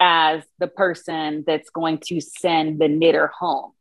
as 0.00 0.42
the 0.58 0.66
person 0.66 1.44
that's 1.46 1.70
going 1.70 1.98
to 2.06 2.20
send 2.20 2.80
the 2.80 2.88
knitter 2.88 3.28
home. 3.28 3.72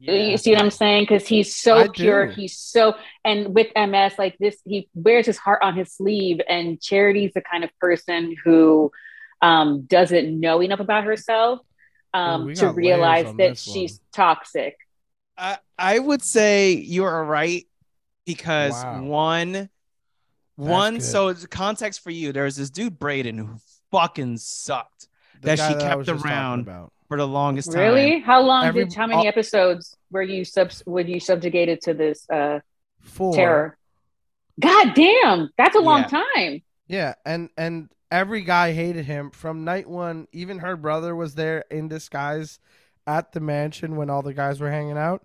You 0.00 0.36
see 0.36 0.52
what 0.52 0.60
I'm 0.60 0.70
saying? 0.70 1.04
Because 1.04 1.26
he's 1.26 1.56
so 1.56 1.78
I 1.78 1.88
pure. 1.88 2.26
do. 2.26 2.32
He's 2.32 2.56
so, 2.56 2.94
and 3.24 3.52
with 3.52 3.66
MS, 3.74 4.12
like 4.16 4.38
this, 4.38 4.56
he 4.64 4.88
wears 4.94 5.26
his 5.26 5.38
heart 5.38 5.60
on 5.62 5.76
his 5.76 5.92
sleeve. 5.92 6.40
And 6.48 6.80
Charity's 6.80 7.32
the 7.34 7.40
kind 7.40 7.64
of 7.64 7.70
person 7.80 8.36
who 8.44 8.92
um, 9.42 9.82
doesn't 9.82 10.38
know 10.38 10.62
enough 10.62 10.78
about 10.78 11.02
herself 11.02 11.60
um, 12.14 12.42
Ooh, 12.42 12.46
we 12.46 12.54
to 12.56 12.70
realize 12.70 13.34
that 13.38 13.58
she's 13.58 14.00
toxic. 14.12 14.76
I, 15.36 15.58
I 15.78 15.98
would 15.98 16.22
say 16.22 16.72
you're 16.74 17.24
right 17.24 17.66
because 18.28 18.72
Wow. 18.84 19.02
one, 19.02 19.70
one. 20.56 20.94
good. 20.94 21.02
So 21.02 21.28
it's 21.28 21.46
context 21.46 22.00
for 22.00 22.10
you. 22.10 22.30
There's 22.32 22.56
this 22.56 22.68
dude 22.70 22.98
Brayden 23.00 23.38
who 23.38 23.56
fucking 23.90 24.36
sucked 24.36 25.08
the 25.40 25.46
that 25.56 25.58
she 25.58 25.64
I 25.64 25.80
kept 25.80 25.96
was 25.98 26.06
just 26.06 26.24
around. 26.24 26.60
about. 26.60 26.92
for 27.08 27.16
the 27.16 27.26
longest 27.26 27.72
time. 27.72 27.80
Really? 27.80 28.20
How 28.20 28.42
long 28.42 28.66
Every- 28.66 28.84
did? 28.84 28.92
How 28.94 29.06
many 29.06 29.20
all- 29.20 29.26
episodes 29.26 29.96
were 30.10 30.20
you 30.20 30.44
sub? 30.44 30.70
Were 30.84 31.00
you 31.00 31.18
subjugated 31.20 31.80
to 31.84 31.94
this 31.94 32.28
uh, 32.28 32.60
Four. 33.00 33.32
terror? 33.34 33.78
God 34.60 34.92
damn, 34.94 35.48
that's 35.56 35.74
a 35.74 35.80
long 35.80 36.00
Yeah. 36.02 36.22
time. 36.36 36.62
Yeah, 36.86 37.14
and 37.24 37.48
and 37.56 37.88
every 38.10 38.42
guy 38.42 38.72
hated 38.74 39.06
him 39.06 39.30
from 39.30 39.64
night 39.64 39.88
one. 39.88 40.28
Even 40.32 40.58
her 40.58 40.76
brother 40.76 41.16
was 41.16 41.34
there 41.34 41.64
in 41.70 41.88
disguise 41.88 42.58
at 43.06 43.32
the 43.32 43.40
mansion 43.40 43.96
when 43.96 44.10
all 44.10 44.20
the 44.20 44.34
guys 44.34 44.60
were 44.60 44.70
hanging 44.70 44.98
out. 44.98 45.24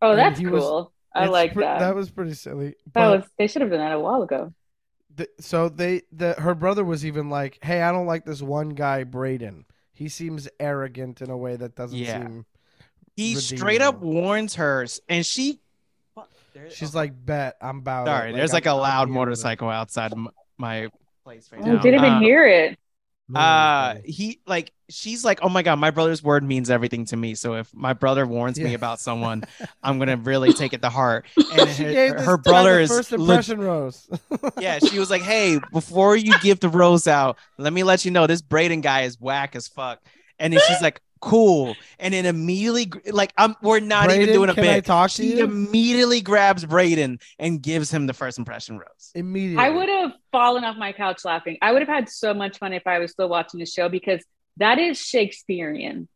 Oh, 0.00 0.10
And 0.10 0.18
that's 0.20 0.38
he 0.38 0.46
was- 0.46 0.62
cool. 0.62 0.92
I 1.14 1.24
It's 1.24 1.32
like 1.32 1.52
pre- 1.54 1.64
that. 1.64 1.78
That 1.80 1.94
was 1.94 2.10
pretty 2.10 2.34
silly. 2.34 2.74
that 2.92 3.06
was. 3.08 3.24
They 3.38 3.46
should 3.46 3.62
have 3.62 3.70
done 3.70 3.80
that 3.80 3.92
a 3.92 4.00
while 4.00 4.22
ago. 4.22 4.52
the, 5.14 5.28
so 5.38 5.68
they 5.68 6.02
the 6.12 6.32
her 6.34 6.54
brother 6.54 6.84
was 6.84 7.06
even 7.06 7.30
like, 7.30 7.58
"Hey, 7.62 7.82
I 7.82 7.92
don't 7.92 8.06
like 8.06 8.24
this 8.24 8.42
one 8.42 8.70
guy, 8.70 9.04
Brayden. 9.04 9.64
He 9.92 10.08
seems 10.08 10.48
arrogant 10.58 11.22
in 11.22 11.30
a 11.30 11.36
way 11.36 11.54
that 11.56 11.76
doesn't 11.76 11.96
Yeah. 11.96 12.20
seem." 12.26 12.46
He 13.16 13.36
straight 13.36 13.80
up 13.80 14.00
warns 14.00 14.56
her, 14.56 14.84
and 15.08 15.24
she. 15.24 15.60
She's 16.70 16.94
like, 16.94 17.12
"Bet 17.24 17.56
I'm 17.60 17.78
about." 17.78 18.06
sorry. 18.06 18.30
it. 18.30 18.34
there's 18.36 18.52
like 18.52 18.66
I'm- 18.66 18.76
a 18.76 18.78
I'm 18.78 18.82
loud 18.82 18.98
here 18.98 19.06
with 19.08 19.10
it." 19.16 19.18
motorcycle 19.20 19.68
outside 19.68 20.12
my 20.58 20.88
place 21.24 21.48
right 21.52 21.62
I 21.62 21.66
now. 21.74 21.80
didn't 21.82 22.00
even 22.00 22.12
Um, 22.14 22.22
hear 22.22 22.46
it. 22.46 22.78
Uh 23.34 23.96
he 24.04 24.40
like 24.46 24.72
she's 24.90 25.24
like 25.24 25.38
oh 25.42 25.48
my 25.48 25.62
god 25.62 25.76
my 25.78 25.90
brother's 25.90 26.22
word 26.22 26.44
means 26.44 26.68
everything 26.68 27.06
to 27.06 27.16
me. 27.16 27.34
So 27.34 27.54
if 27.54 27.72
my 27.74 27.94
brother 27.94 28.26
warns 28.26 28.60
me 28.60 28.74
about 28.74 29.00
someone 29.00 29.44
i'm 29.82 29.98
gonna 29.98 30.18
really 30.18 30.52
take 30.52 30.74
it 30.74 30.82
to 30.82 30.90
heart. 30.90 31.26
And 31.58 31.70
She 31.70 31.84
her, 31.84 32.20
her 32.20 32.36
brother 32.36 32.80
is 32.80 32.90
first 32.90 33.12
impression 33.12 33.60
rose. 33.60 34.08
yeah 34.58 34.78
she 34.78 34.98
was 34.98 35.10
like 35.10 35.22
hey 35.22 35.58
before 35.72 36.16
you 36.16 36.38
give 36.40 36.60
the 36.60 36.68
rose 36.68 37.06
out 37.06 37.38
let 37.56 37.72
me 37.72 37.82
let 37.82 38.04
you 38.04 38.10
know 38.10 38.26
this 38.26 38.42
brayden 38.42 38.82
guy 38.82 39.02
is 39.02 39.18
whack 39.18 39.56
as 39.56 39.68
fuck. 39.68 40.00
And 40.38 40.52
then 40.52 40.60
she's 40.68 40.82
like 40.82 41.00
cool 41.24 41.74
and 41.98 42.12
then 42.12 42.26
immediately 42.26 42.90
like 43.10 43.32
i'm 43.38 43.56
we're 43.62 43.80
not 43.80 44.10
even 44.10 44.26
doing 44.32 44.50
a 44.50 44.54
can 44.54 44.62
bit 44.62 44.84
talk 44.84 45.10
to 45.10 45.22
she 45.22 45.38
you? 45.38 45.44
immediately 45.44 46.20
grabs 46.20 46.64
brayden 46.66 47.20
and 47.38 47.62
gives 47.62 47.90
him 47.90 48.06
the 48.06 48.12
first 48.12 48.38
impression 48.38 48.76
rose 48.78 49.10
Immediately. 49.14 49.64
I 49.64 49.70
would 49.70 49.88
have 49.88 50.12
fallen 50.32 50.64
off 50.64 50.76
my 50.76 50.92
couch 50.92 51.24
laughing. 51.24 51.56
I 51.62 51.72
would 51.72 51.80
have 51.82 51.88
had 51.88 52.08
so 52.08 52.34
much 52.34 52.58
fun 52.58 52.72
if 52.72 52.86
I 52.86 52.98
was 52.98 53.12
still 53.12 53.28
watching 53.28 53.60
the 53.60 53.66
show 53.66 53.88
because 53.88 54.22
that 54.58 54.78
is 54.78 54.98
Shakespearean. 55.00 56.08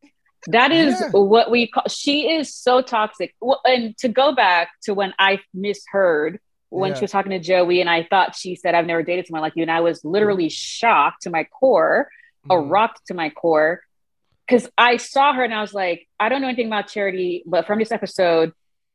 That 0.48 0.72
is 0.72 0.94
Yeah. 1.00 1.10
what 1.20 1.50
we 1.50 1.68
call. 1.68 1.84
She 1.88 2.30
is 2.30 2.52
so 2.54 2.80
toxic. 2.82 3.34
Well, 3.40 3.60
and 3.64 3.96
to 3.98 4.08
go 4.08 4.34
back 4.34 4.68
to 4.84 4.94
when 4.94 5.12
I 5.18 5.40
misheard 5.54 6.40
when 6.70 6.90
Yeah. 6.90 6.96
she 6.98 7.00
was 7.04 7.10
talking 7.12 7.30
to 7.30 7.38
Joey, 7.38 7.80
and 7.80 7.88
I 7.88 8.02
thought 8.04 8.36
she 8.36 8.54
said, 8.54 8.74
"I've 8.74 8.84
never 8.86 9.02
dated 9.02 9.26
someone 9.26 9.40
like 9.42 9.54
you," 9.56 9.62
and 9.62 9.70
I 9.70 9.80
was 9.80 10.04
literally 10.04 10.48
shocked 10.50 11.22
to 11.22 11.30
my 11.30 11.44
core, 11.44 12.10
a 12.50 12.54
Mhm. 12.54 12.70
rock 12.70 13.00
to 13.06 13.14
my 13.14 13.30
core, 13.30 13.80
because 14.48 14.68
I 14.78 14.96
saw 14.96 15.34
her 15.34 15.44
and 15.44 15.52
I 15.52 15.60
was 15.60 15.74
like, 15.74 16.08
I 16.18 16.28
don't 16.28 16.40
know 16.40 16.48
anything 16.48 16.68
about 16.68 16.88
Charity, 16.88 17.42
but 17.46 17.66
from 17.66 17.78
this 17.78 17.92
episode, 17.92 18.52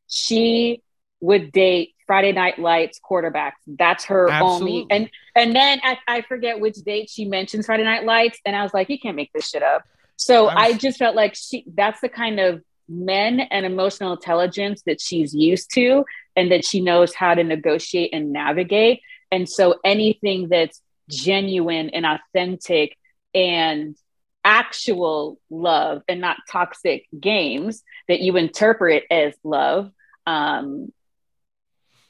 she 0.08 0.82
would 1.22 1.52
date 1.52 1.94
Friday 2.08 2.32
Night 2.32 2.60
Lights 2.60 3.00
quarterbacks. 3.00 3.54
That's 3.68 4.06
her 4.06 4.32
only. 4.32 4.86
And 4.90 5.10
and 5.36 5.56
then 5.56 5.80
I, 5.84 5.98
I 6.08 6.22
forget 6.22 6.60
which 6.60 6.76
date 6.78 7.10
she 7.10 7.26
mentions 7.26 7.66
Friday 7.66 7.84
Night 7.84 8.04
Lights, 8.04 8.40
and 8.46 8.56
I 8.56 8.64
was 8.64 8.74
like, 8.74 8.90
you 8.90 9.00
can't 9.00 9.16
make 9.16 9.32
this 9.34 9.50
shit 9.50 9.64
up. 9.64 9.84
So 10.16 10.50
I'm 10.50 10.58
I 10.58 10.74
just 10.74 10.98
felt 10.98 11.16
like 11.16 11.36
she. 11.36 11.66
That's 11.74 12.02
the 12.02 12.10
kind 12.10 12.40
of 12.40 12.62
men 12.90 13.40
and 13.40 13.66
emotional 13.66 14.14
intelligence 14.14 14.84
that 14.86 15.00
she's 15.00 15.34
used 15.34 15.74
to, 15.76 16.04
and 16.36 16.52
that 16.52 16.66
she 16.66 16.82
knows 16.82 17.14
how 17.14 17.36
to 17.36 17.44
negotiate 17.44 18.10
and 18.12 18.34
navigate. 18.34 19.02
And 19.32 19.48
so 19.48 19.80
anything 19.86 20.50
that's 20.50 20.82
genuine 21.10 21.90
and 21.90 22.06
authentic 22.06 22.98
and 23.34 23.96
actual 24.44 25.40
love 25.50 26.02
and 26.08 26.20
not 26.22 26.38
toxic 26.52 27.06
games 27.18 27.84
that 28.08 28.20
you 28.22 28.36
interpret 28.38 29.04
as 29.10 29.34
love 29.44 29.92
um 30.28 30.92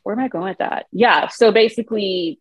where 0.04 0.16
am 0.16 0.20
i 0.24 0.28
going 0.28 0.46
with 0.50 0.58
that 0.58 0.86
yeah 0.92 1.28
so 1.28 1.52
basically 1.52 2.40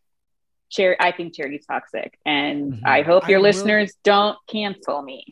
Cher- 0.71 0.97
i 1.01 1.13
think 1.13 1.35
charity's 1.35 1.67
toxic 1.67 2.19
and 2.25 2.75
Mhm. 2.75 2.81
i 2.87 3.03
hope 3.03 3.25
I 3.27 3.29
your 3.31 3.39
will- 3.39 3.45
listeners 3.45 3.95
don't 4.03 4.39
cancel 4.49 5.03
me 5.03 5.25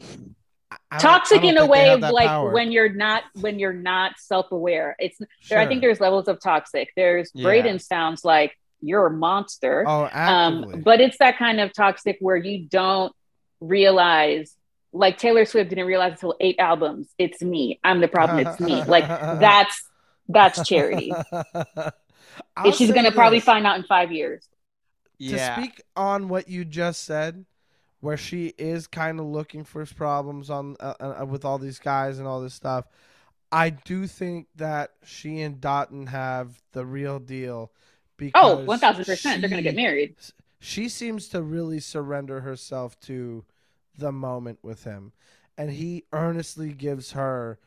I 0.92 0.98
toxic 0.98 1.42
in 1.42 1.56
a 1.56 1.66
way 1.66 1.90
of 1.90 2.00
like 2.00 2.28
power. 2.28 2.52
when 2.52 2.70
you're 2.72 2.92
not 2.92 3.24
when 3.34 3.58
you're 3.58 3.72
not 3.72 4.12
self-aware 4.18 4.96
it's 4.98 5.18
there 5.48 5.58
i 5.58 5.66
think 5.66 5.80
there's 5.80 6.00
levels 6.00 6.28
of 6.28 6.40
toxic 6.40 6.90
there's 6.96 7.30
Yeah. 7.34 7.46
brayden 7.48 7.80
sounds 7.80 8.24
like 8.24 8.56
you're 8.82 9.06
a 9.06 9.10
monster 9.10 9.84
oh 9.86 10.08
actively. 10.10 10.74
um 10.74 10.82
but 10.82 11.00
it's 11.00 11.18
that 11.18 11.38
kind 11.38 11.60
of 11.60 11.72
toxic 11.72 12.18
where 12.20 12.36
you 12.36 12.66
don't 12.66 13.12
realize 13.60 14.56
like 14.92 15.18
taylor 15.18 15.44
swift 15.44 15.70
didn't 15.70 15.86
realize 15.86 16.12
until 16.12 16.34
eight 16.40 16.56
albums 16.58 17.08
it's 17.18 17.42
me 17.42 17.78
i'm 17.84 18.00
the 18.00 18.08
problem 18.08 18.44
it's 18.44 18.58
me 18.60 18.82
like 18.84 19.06
that's 19.40 19.88
that's 20.28 20.66
charity 20.68 21.12
I'll 22.56 22.72
she's 22.72 22.92
gonna 22.92 23.12
probably 23.12 23.40
find 23.40 23.66
out 23.66 23.76
in 23.76 23.84
five 23.84 24.12
years 24.12 24.48
Yeah. 25.18 25.54
to 25.54 25.62
speak 25.62 25.82
on 25.96 26.28
what 26.28 26.48
you 26.48 26.64
just 26.64 27.04
said, 27.04 27.44
where 28.00 28.16
she 28.16 28.54
is 28.58 28.86
kind 28.86 29.20
of 29.20 29.26
looking 29.26 29.64
for 29.64 29.84
problems 29.86 30.48
on 30.50 30.76
uh, 30.80 30.94
uh, 31.00 31.26
with 31.26 31.44
all 31.44 31.58
these 31.58 31.78
guys 31.78 32.18
and 32.18 32.26
all 32.26 32.40
this 32.40 32.54
stuff. 32.54 32.86
I 33.52 33.70
do 33.70 34.06
think 34.06 34.46
that 34.56 34.92
she 35.04 35.40
and 35.40 35.60
Dotun 35.60 36.08
have 36.08 36.62
the 36.72 36.86
real 36.86 37.18
deal. 37.18 37.72
Because 38.16 38.42
oh 38.60 38.64
1000% 38.66 39.40
they're 39.40 39.50
gonna 39.50 39.62
get 39.62 39.74
married 39.76 40.14
She 40.60 40.88
seems 40.88 41.28
to 41.28 41.42
really 41.42 41.80
surrender 41.80 42.40
herself 42.40 42.98
to 43.00 43.44
the 43.96 44.12
moment 44.12 44.58
with 44.62 44.84
him, 44.84 45.12
and 45.56 45.70
he 45.70 46.04
earnestly 46.12 46.72
gives 46.72 47.12
her 47.12 47.58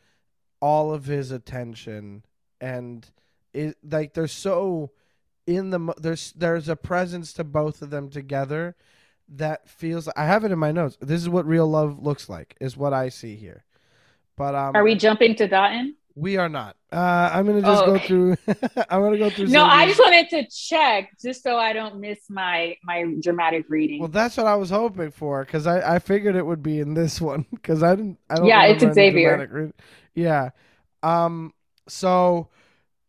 all 0.60 0.92
of 0.92 1.06
his 1.06 1.30
attention, 1.30 2.24
and 2.60 3.06
it 3.52 3.76
like 3.82 4.14
they're 4.14 4.26
so 4.26 4.90
in 5.46 5.70
the 5.70 5.94
there's 5.98 6.32
there's 6.32 6.68
a 6.68 6.76
presence 6.76 7.32
to 7.34 7.44
both 7.44 7.82
of 7.82 7.90
them 7.90 8.10
together 8.10 8.74
that 9.28 9.68
feels 9.68 10.08
I 10.16 10.24
have 10.26 10.44
it 10.44 10.52
in 10.52 10.58
my 10.58 10.72
notes. 10.72 10.96
This 11.00 11.20
is 11.20 11.28
what 11.28 11.46
real 11.46 11.66
love 11.66 12.02
looks 12.02 12.28
like 12.28 12.56
is 12.60 12.76
what 12.76 12.92
I 12.92 13.08
see 13.08 13.36
here. 13.36 13.64
But 14.36 14.54
um 14.54 14.74
are 14.74 14.84
we 14.84 14.94
jumping 14.94 15.34
to 15.36 15.48
Dotun? 15.48 15.94
We 16.16 16.36
are 16.36 16.48
not. 16.48 16.76
Uh 16.92 17.30
I'm 17.32 17.44
going 17.46 17.60
to 17.62 17.68
just 17.68 17.82
Oh, 17.82 17.86
go 17.86 17.98
through 17.98 18.36
I'm 18.88 19.00
going 19.00 19.12
to 19.12 19.18
go 19.18 19.30
through 19.30 19.48
No, 19.48 19.64
I 19.64 19.86
just 19.86 19.98
wanted 19.98 20.28
to 20.30 20.46
check 20.48 21.10
just 21.20 21.42
so 21.42 21.56
I 21.58 21.72
don't 21.72 21.98
miss 22.00 22.20
my 22.30 22.76
my 22.84 23.04
dramatic 23.20 23.66
reading. 23.68 23.98
Well, 24.00 24.08
that's 24.08 24.36
what 24.36 24.46
I 24.46 24.54
was 24.54 24.70
hoping 24.70 25.10
for 25.10 25.44
cuz 25.44 25.66
I 25.66 25.96
I 25.96 25.98
figured 25.98 26.36
it 26.36 26.46
would 26.46 26.62
be 26.62 26.78
in 26.80 26.94
this 26.94 27.20
one 27.32 27.46
cuz 27.62 27.82
I 27.82 27.96
didn't 27.96 28.18
I 28.30 28.36
don't 28.36 28.46
Yeah, 28.46 28.64
it's 28.64 28.82
remember 28.82 29.00
any 29.00 29.10
Xavier. 29.10 29.48
read- 29.50 29.72
Yeah. 30.14 30.50
Um 31.02 31.52
so 31.88 32.48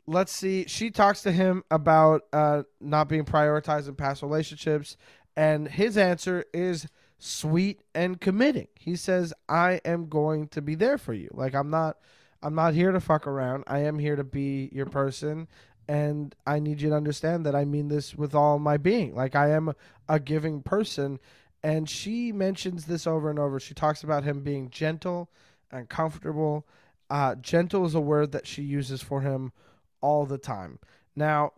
let's 0.07 0.31
see 0.31 0.65
she 0.67 0.91
talks 0.91 1.21
to 1.23 1.31
him 1.31 1.63
about 1.71 2.23
uh 2.33 2.63
not 2.81 3.07
being 3.09 3.25
prioritized 3.25 3.87
in 3.87 3.95
past 3.95 4.21
relationships 4.21 4.97
and 5.35 5.67
his 5.67 5.97
answer 5.97 6.45
is 6.53 6.87
sweet 7.17 7.81
and 7.93 8.19
committing. 8.21 8.67
He 8.79 8.95
says 8.95 9.33
I 9.49 9.79
am 9.85 10.09
going 10.09 10.47
to 10.49 10.61
be 10.61 10.75
there 10.75 10.97
for 10.97 11.13
you. 11.13 11.29
Like 11.33 11.53
I'm 11.55 11.69
not 11.69 11.97
I'm 12.45 12.53
not 12.53 12.75
here 12.75 12.91
to 12.91 12.99
fuck 12.99 13.25
around. 13.25 13.63
I 13.65 13.79
am 13.79 13.97
here 13.97 14.15
to 14.15 14.23
be 14.23 14.69
your 14.71 14.85
person 14.85 15.47
and 15.87 16.35
I 16.45 16.59
need 16.59 16.79
you 16.79 16.89
to 16.89 16.95
understand 16.95 17.43
that 17.47 17.55
I 17.55 17.65
mean 17.65 17.87
this 17.87 18.13
with 18.13 18.35
all 18.35 18.59
my 18.59 18.77
being. 18.77 19.15
Like 19.15 19.35
I 19.35 19.49
am 19.49 19.73
a 20.07 20.19
giving 20.19 20.61
person 20.61 21.19
and 21.63 21.89
she 21.89 22.31
mentions 22.31 22.85
this 22.85 23.07
over 23.07 23.31
and 23.31 23.39
over. 23.39 23.59
She 23.59 23.73
talks 23.73 24.03
about 24.03 24.23
him 24.23 24.41
being 24.41 24.69
gentle 24.69 25.31
and 25.71 25.89
comfortable. 25.89 26.67
Uh, 27.09 27.33
gentle 27.33 27.83
is 27.83 27.95
a 27.95 27.99
word 27.99 28.31
that 28.33 28.45
she 28.45 28.61
uses 28.61 29.01
for 29.01 29.21
him 29.21 29.51
all 29.99 30.27
the 30.27 30.37
time. 30.37 30.77
Now, 31.15 31.53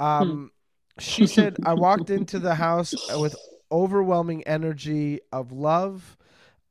um, 0.00 0.52
she 0.98 1.26
said, 1.26 1.58
I 1.66 1.74
walked 1.74 2.08
into 2.18 2.38
the 2.38 2.54
house 2.54 2.94
with 3.18 3.36
overwhelming 3.70 4.42
energy 4.44 5.20
of 5.30 5.52
love. 5.52 6.16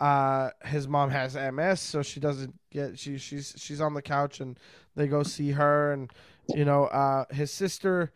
Uh, 0.01 0.49
his 0.65 0.87
mom 0.87 1.11
has 1.11 1.35
MS, 1.35 1.79
so 1.79 2.01
she 2.01 2.19
doesn't 2.19 2.55
get 2.71 2.97
she 2.97 3.19
she's 3.19 3.53
she's 3.55 3.79
on 3.79 3.93
the 3.93 4.01
couch 4.01 4.39
and 4.39 4.57
they 4.95 5.07
go 5.07 5.21
see 5.21 5.51
her 5.51 5.93
and 5.93 6.09
you 6.55 6.65
know 6.65 6.85
uh, 6.85 7.25
his 7.31 7.51
sister 7.51 8.11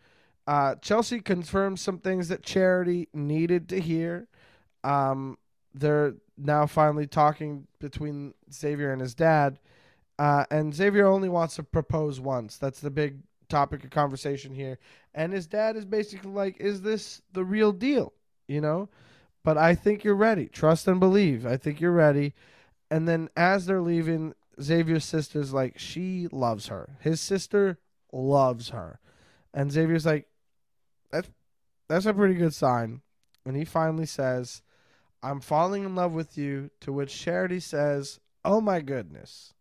uh, 0.48 0.74
Chelsea 0.76 1.20
confirms 1.20 1.80
some 1.80 1.98
things 1.98 2.28
that 2.28 2.42
Charity 2.42 3.08
needed 3.12 3.68
to 3.68 3.80
hear. 3.80 4.28
Um, 4.84 5.38
they're 5.74 6.14
now 6.36 6.66
finally 6.66 7.06
talking 7.06 7.66
between 7.80 8.34
Xavier 8.52 8.92
and 8.92 9.00
his 9.00 9.14
dad, 9.14 9.58
uh, 10.18 10.44
and 10.50 10.74
Xavier 10.74 11.06
only 11.06 11.28
wants 11.28 11.56
to 11.56 11.62
propose 11.62 12.20
once. 12.20 12.58
That's 12.58 12.80
the 12.80 12.90
big 12.90 13.18
topic 13.48 13.84
of 13.84 13.90
conversation 13.90 14.54
here. 14.54 14.78
And 15.14 15.32
his 15.32 15.46
dad 15.46 15.76
is 15.76 15.84
basically 15.84 16.32
like, 16.32 16.56
"Is 16.58 16.82
this 16.82 17.22
the 17.32 17.44
real 17.44 17.70
deal?" 17.70 18.12
You 18.48 18.60
know. 18.60 18.88
But 19.46 19.56
I 19.56 19.76
think 19.76 20.02
you're 20.02 20.16
ready. 20.16 20.46
Trust 20.46 20.88
and 20.88 20.98
believe. 20.98 21.46
I 21.46 21.56
think 21.56 21.80
you're 21.80 21.92
ready. 21.92 22.34
And 22.90 23.06
then 23.06 23.28
as 23.36 23.66
they're 23.66 23.80
leaving, 23.80 24.34
Xavier's 24.60 25.04
sister's 25.04 25.54
like, 25.54 25.78
she 25.78 26.26
loves 26.32 26.66
her. 26.66 26.96
His 26.98 27.20
sister 27.20 27.78
loves 28.12 28.70
her. 28.70 28.98
And 29.54 29.70
Xavier's 29.70 30.04
like, 30.04 30.26
that's 31.12 31.30
that's 31.88 32.06
a 32.06 32.12
pretty 32.12 32.34
good 32.34 32.54
sign. 32.54 33.02
And 33.44 33.56
he 33.56 33.64
finally 33.64 34.04
says, 34.04 34.62
I'm 35.22 35.38
falling 35.38 35.84
in 35.84 35.94
love 35.94 36.10
with 36.10 36.36
you, 36.36 36.72
to 36.80 36.92
which 36.92 37.16
Charity 37.16 37.60
says, 37.60 38.18
Oh 38.44 38.60
my 38.60 38.80
goodness. 38.80 39.54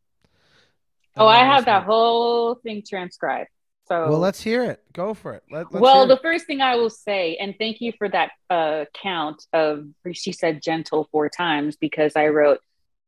oh, 1.16 1.28
I 1.28 1.44
have 1.44 1.66
that 1.66 1.84
whole 1.84 2.56
thing 2.56 2.82
transcribed. 2.90 3.50
So 3.88 4.10
Well, 4.10 4.20
let's 4.20 4.42
hear 4.42 4.64
it. 4.64 4.82
Go 4.94 5.14
for 5.14 5.34
it. 5.34 5.44
Let, 5.52 5.72
let's 5.72 5.82
well, 5.82 6.08
the 6.08 6.16
it. 6.16 6.22
first 6.22 6.48
thing 6.48 6.62
I 6.62 6.76
will 6.76 6.90
say, 6.90 7.38
and 7.38 7.54
thank 7.60 7.82
you 7.82 7.94
for 7.98 8.10
that 8.10 8.32
uh, 8.50 8.86
count 8.94 9.44
of 9.54 9.86
she 10.14 10.32
said 10.32 10.62
gentle 10.62 11.08
four 11.12 11.30
times 11.30 11.76
because 11.76 12.14
I 12.16 12.28
wrote, 12.28 12.60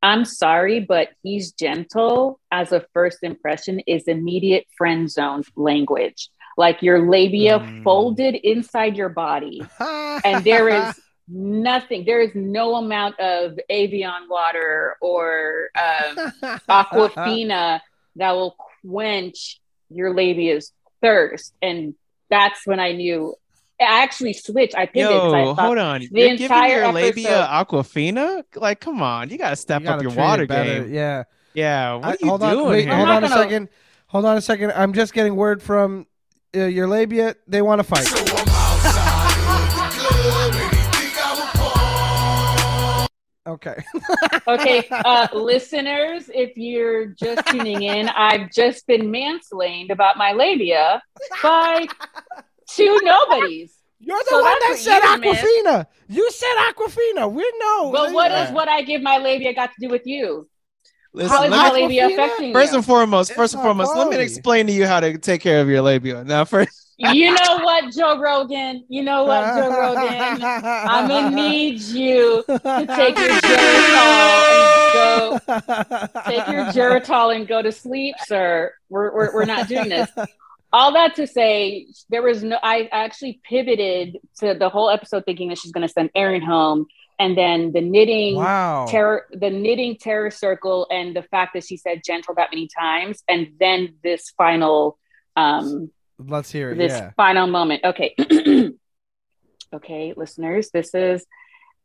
I'm 0.03 0.25
sorry, 0.25 0.79
but 0.79 1.09
he's 1.23 1.51
gentle 1.51 2.39
as 2.51 2.71
a 2.71 2.85
first 2.93 3.19
impression 3.23 3.79
is 3.87 4.03
immediate 4.07 4.65
friend 4.77 5.09
zone 5.09 5.43
language. 5.55 6.29
Like 6.57 6.81
your 6.81 7.09
labia 7.09 7.59
Mm. 7.59 7.83
folded 7.83 8.35
inside 8.35 8.97
your 8.97 9.09
body. 9.09 9.61
and 10.23 10.43
there 10.43 10.69
is 10.69 10.99
nothing, 11.27 12.05
there 12.05 12.21
is 12.21 12.31
no 12.35 12.75
amount 12.75 13.19
of 13.19 13.59
Evian 13.69 14.27
water 14.29 14.95
or 15.01 15.69
um, 15.79 16.31
Aquafina 16.69 17.81
that 18.15 18.31
will 18.33 18.55
quench 18.85 19.59
your 19.89 20.13
labia's 20.13 20.71
thirst. 21.01 21.53
And 21.61 21.95
that's 22.29 22.65
when 22.65 22.79
I 22.79 22.91
knew. 22.93 23.35
I 23.79 24.01
actually 24.01 24.33
switched. 24.33 24.75
I 24.75 24.87
pivoted. 24.87 25.19
'cause 25.19 25.33
I 25.33 25.39
Yo, 25.43 25.53
thought, 25.55 25.65
hold 25.65 25.77
on. 25.77 26.01
You're 26.01 26.09
giving 26.09 26.41
entire 26.41 26.79
your 26.83 26.91
labia 26.91 27.41
episode- 27.47 27.67
Aquafina? 27.67 28.43
Like, 28.55 28.79
come 28.79 29.03
on. 29.03 29.29
You 29.29 29.37
got 29.37 29.51
to 29.51 29.55
step 29.55 29.83
You 29.83 29.89
up 29.89 29.99
gotta 30.01 30.09
your 30.09 30.17
water 30.17 30.45
game. 30.47 30.91
Yeah. 30.93 31.23
Yeah. 31.53 31.93
What 31.95 32.05
I- 32.05 32.09
are 32.11 32.17
you 32.19 32.27
hold 32.29 32.41
doing 32.41 32.57
on, 32.59 32.67
wait, 32.69 32.85
here? 32.85 32.95
hold 32.95 33.07
on 33.09 33.23
a 33.23 33.29
gonna- 33.29 33.41
second. 33.43 33.69
Hold 34.07 34.25
on 34.25 34.37
a 34.37 34.41
second. 34.41 34.71
I'm 34.71 34.93
just 34.93 35.13
getting 35.13 35.35
word 35.35 35.61
from 35.61 36.07
uh, 36.55 36.61
your 36.61 36.87
labia. 36.87 37.35
They 37.47 37.61
want 37.61 37.79
to 37.79 37.83
fight. 37.83 38.53
Okay. 43.47 43.81
okay, 44.47 44.87
uh, 44.91 45.27
listeners, 45.33 46.29
if 46.33 46.57
you're 46.57 47.07
just 47.07 47.47
tuning 47.47 47.81
in, 47.83 48.09
I've 48.09 48.51
just 48.51 48.85
been 48.87 49.09
mansplained 49.09 49.89
about 49.89 50.17
my 50.17 50.33
labia 50.33 51.01
by 51.41 51.87
two 52.69 52.99
nobodies. 53.03 53.73
You're 53.99 54.19
the 54.19 54.29
So 54.29 54.41
one 54.41 54.59
that 54.59 54.75
said 54.79 54.99
you 54.99 55.19
missed. 55.21 55.43
Aquafina. 55.43 55.85
You 56.09 56.31
said 56.31 56.55
Aquafina. 56.69 57.31
We 57.31 57.51
know. 57.59 57.91
But 57.91 58.11
what 58.13 58.31
Yeah. 58.31 58.45
does 58.45 58.53
what 58.53 58.67
I 58.67 58.81
give 58.83 59.01
my 59.01 59.17
labia 59.17 59.53
got 59.53 59.67
to 59.73 59.75
do 59.79 59.89
with 59.89 60.05
you? 60.05 60.47
Listen, 61.13 61.35
How 61.35 61.43
is 61.43 61.49
my 61.49 61.71
labia 61.71 62.07
Aquafina? 62.09 62.13
affecting 62.13 62.53
first 62.53 62.71
you? 62.73 62.77
and 62.77 62.85
foremost, 62.85 63.29
It's 63.31 63.37
first 63.37 63.53
and 63.53 63.63
not 63.63 63.67
foremost, 63.69 63.95
let 63.95 64.09
me 64.09 64.17
explain 64.17 64.67
to 64.67 64.73
you 64.73 64.85
how 64.85 64.99
to 64.99 65.17
take 65.17 65.41
care 65.41 65.61
of 65.61 65.69
your 65.69 65.81
labia. 65.81 66.23
Now, 66.23 66.45
first, 66.45 66.86
You 66.99 67.31
know 67.33 67.59
what, 67.61 67.93
Joe 67.93 68.19
Rogan? 68.19 68.83
You 68.89 69.03
know 69.03 69.23
what, 69.25 69.55
Joe 69.55 69.69
Rogan? 69.69 70.41
I'm 70.41 71.07
gonna 71.07 71.35
need 71.35 71.79
you 71.79 72.43
to 72.47 72.59
take 72.95 73.17
your 73.17 73.29
Geritol 73.29 74.49
and 74.51 74.93
go 74.93 75.39
take 76.25 76.47
your 76.47 76.65
Geritol 76.73 77.35
and 77.35 77.47
go 77.47 77.61
to 77.61 77.71
sleep, 77.71 78.15
sir. 78.25 78.73
We're, 78.89 79.13
we're, 79.13 79.33
we're 79.33 79.45
not 79.45 79.67
doing 79.67 79.89
this. 79.89 80.09
All 80.73 80.91
that 80.93 81.15
to 81.15 81.27
say, 81.27 81.87
there 82.09 82.21
was 82.23 82.43
no. 82.43 82.57
I 82.63 82.89
actually 82.91 83.39
pivoted 83.47 84.17
to 84.39 84.53
the 84.53 84.69
whole 84.69 84.89
episode 84.89 85.23
thinking 85.25 85.49
that 85.49 85.57
she's 85.59 85.71
going 85.71 85.87
to 85.87 85.91
send 85.93 86.09
Aaron 86.15 86.41
home, 86.41 86.87
and 87.19 87.37
then 87.37 87.71
the 87.73 87.81
knitting 87.81 88.35
Wow. 88.35 88.85
terror, 88.89 89.27
the 89.31 89.49
knitting 89.49 89.97
terror 89.97 90.29
circle, 90.31 90.87
and 90.91 91.15
the 91.15 91.21
fact 91.23 91.53
that 91.53 91.63
she 91.63 91.77
said 91.77 92.01
gentle 92.05 92.33
that 92.35 92.49
many 92.51 92.67
times, 92.67 93.23
and 93.29 93.49
then 93.59 93.95
this 94.03 94.31
final, 94.31 94.97
um, 95.37 95.89
Let's 96.19 96.51
hear 96.51 96.71
it. 96.71 96.77
this 96.77 96.93
Yeah. 96.93 97.11
final 97.15 97.47
moment. 97.47 97.83
Okay, 97.83 98.15
okay, 99.73 100.13
listeners, 100.15 100.69
this 100.71 100.93
is 100.95 101.25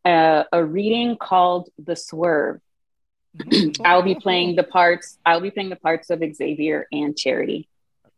a, 0.05 0.45
a 0.53 0.65
reading 0.65 1.17
called 1.17 1.69
"The 1.79 1.97
Swerve." 1.97 2.61
I'll 3.85 4.03
be 4.03 4.15
playing 4.15 4.57
the 4.57 4.63
parts. 4.63 5.19
I'll 5.25 5.41
be 5.41 5.51
playing 5.51 5.71
the 5.71 5.77
parts 5.77 6.11
of 6.11 6.23
Xavier 6.35 6.87
and 6.93 7.17
Charity. 7.17 7.69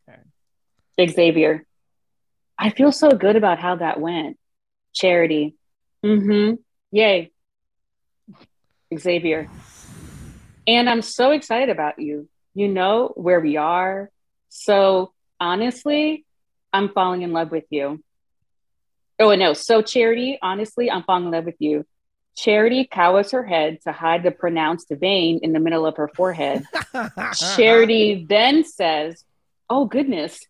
Okay. 0.08 1.10
Xavier, 1.10 1.64
I 2.58 2.70
feel 2.70 2.92
so 2.92 3.10
good 3.10 3.36
about 3.36 3.58
how 3.58 3.76
that 3.76 4.00
went. 4.00 4.38
Charity, 4.92 5.54
mm-hmm. 6.04 6.54
Yay. 6.92 7.30
Xavier, 8.96 9.48
And 10.66 10.88
I'm 10.88 11.02
so 11.02 11.30
excited 11.32 11.68
about 11.70 11.98
you. 11.98 12.28
You 12.54 12.68
know 12.68 13.12
where 13.16 13.40
we 13.40 13.56
are. 13.56 14.10
So 14.50 15.12
honestly, 15.40 16.24
I'm 16.72 16.88
falling 16.90 17.22
in 17.22 17.32
love 17.32 17.50
with 17.50 17.64
you. 17.70 18.02
Oh, 19.18 19.34
no. 19.34 19.52
So, 19.52 19.82
Charity, 19.82 20.38
honestly, 20.42 20.90
I'm 20.90 21.04
falling 21.04 21.26
in 21.26 21.30
love 21.30 21.44
with 21.44 21.60
you. 21.60 21.86
Charity 22.36 22.88
cowers 22.90 23.30
her 23.30 23.44
head 23.44 23.78
to 23.84 23.92
hide 23.92 24.24
the 24.24 24.32
pronounced 24.32 24.88
vein 24.90 25.38
in 25.42 25.52
the 25.52 25.60
middle 25.60 25.86
of 25.86 25.96
her 25.96 26.08
forehead. 26.08 26.64
Charity 27.56 28.26
then 28.28 28.64
says, 28.64 29.24
Oh, 29.70 29.84
goodness. 29.84 30.40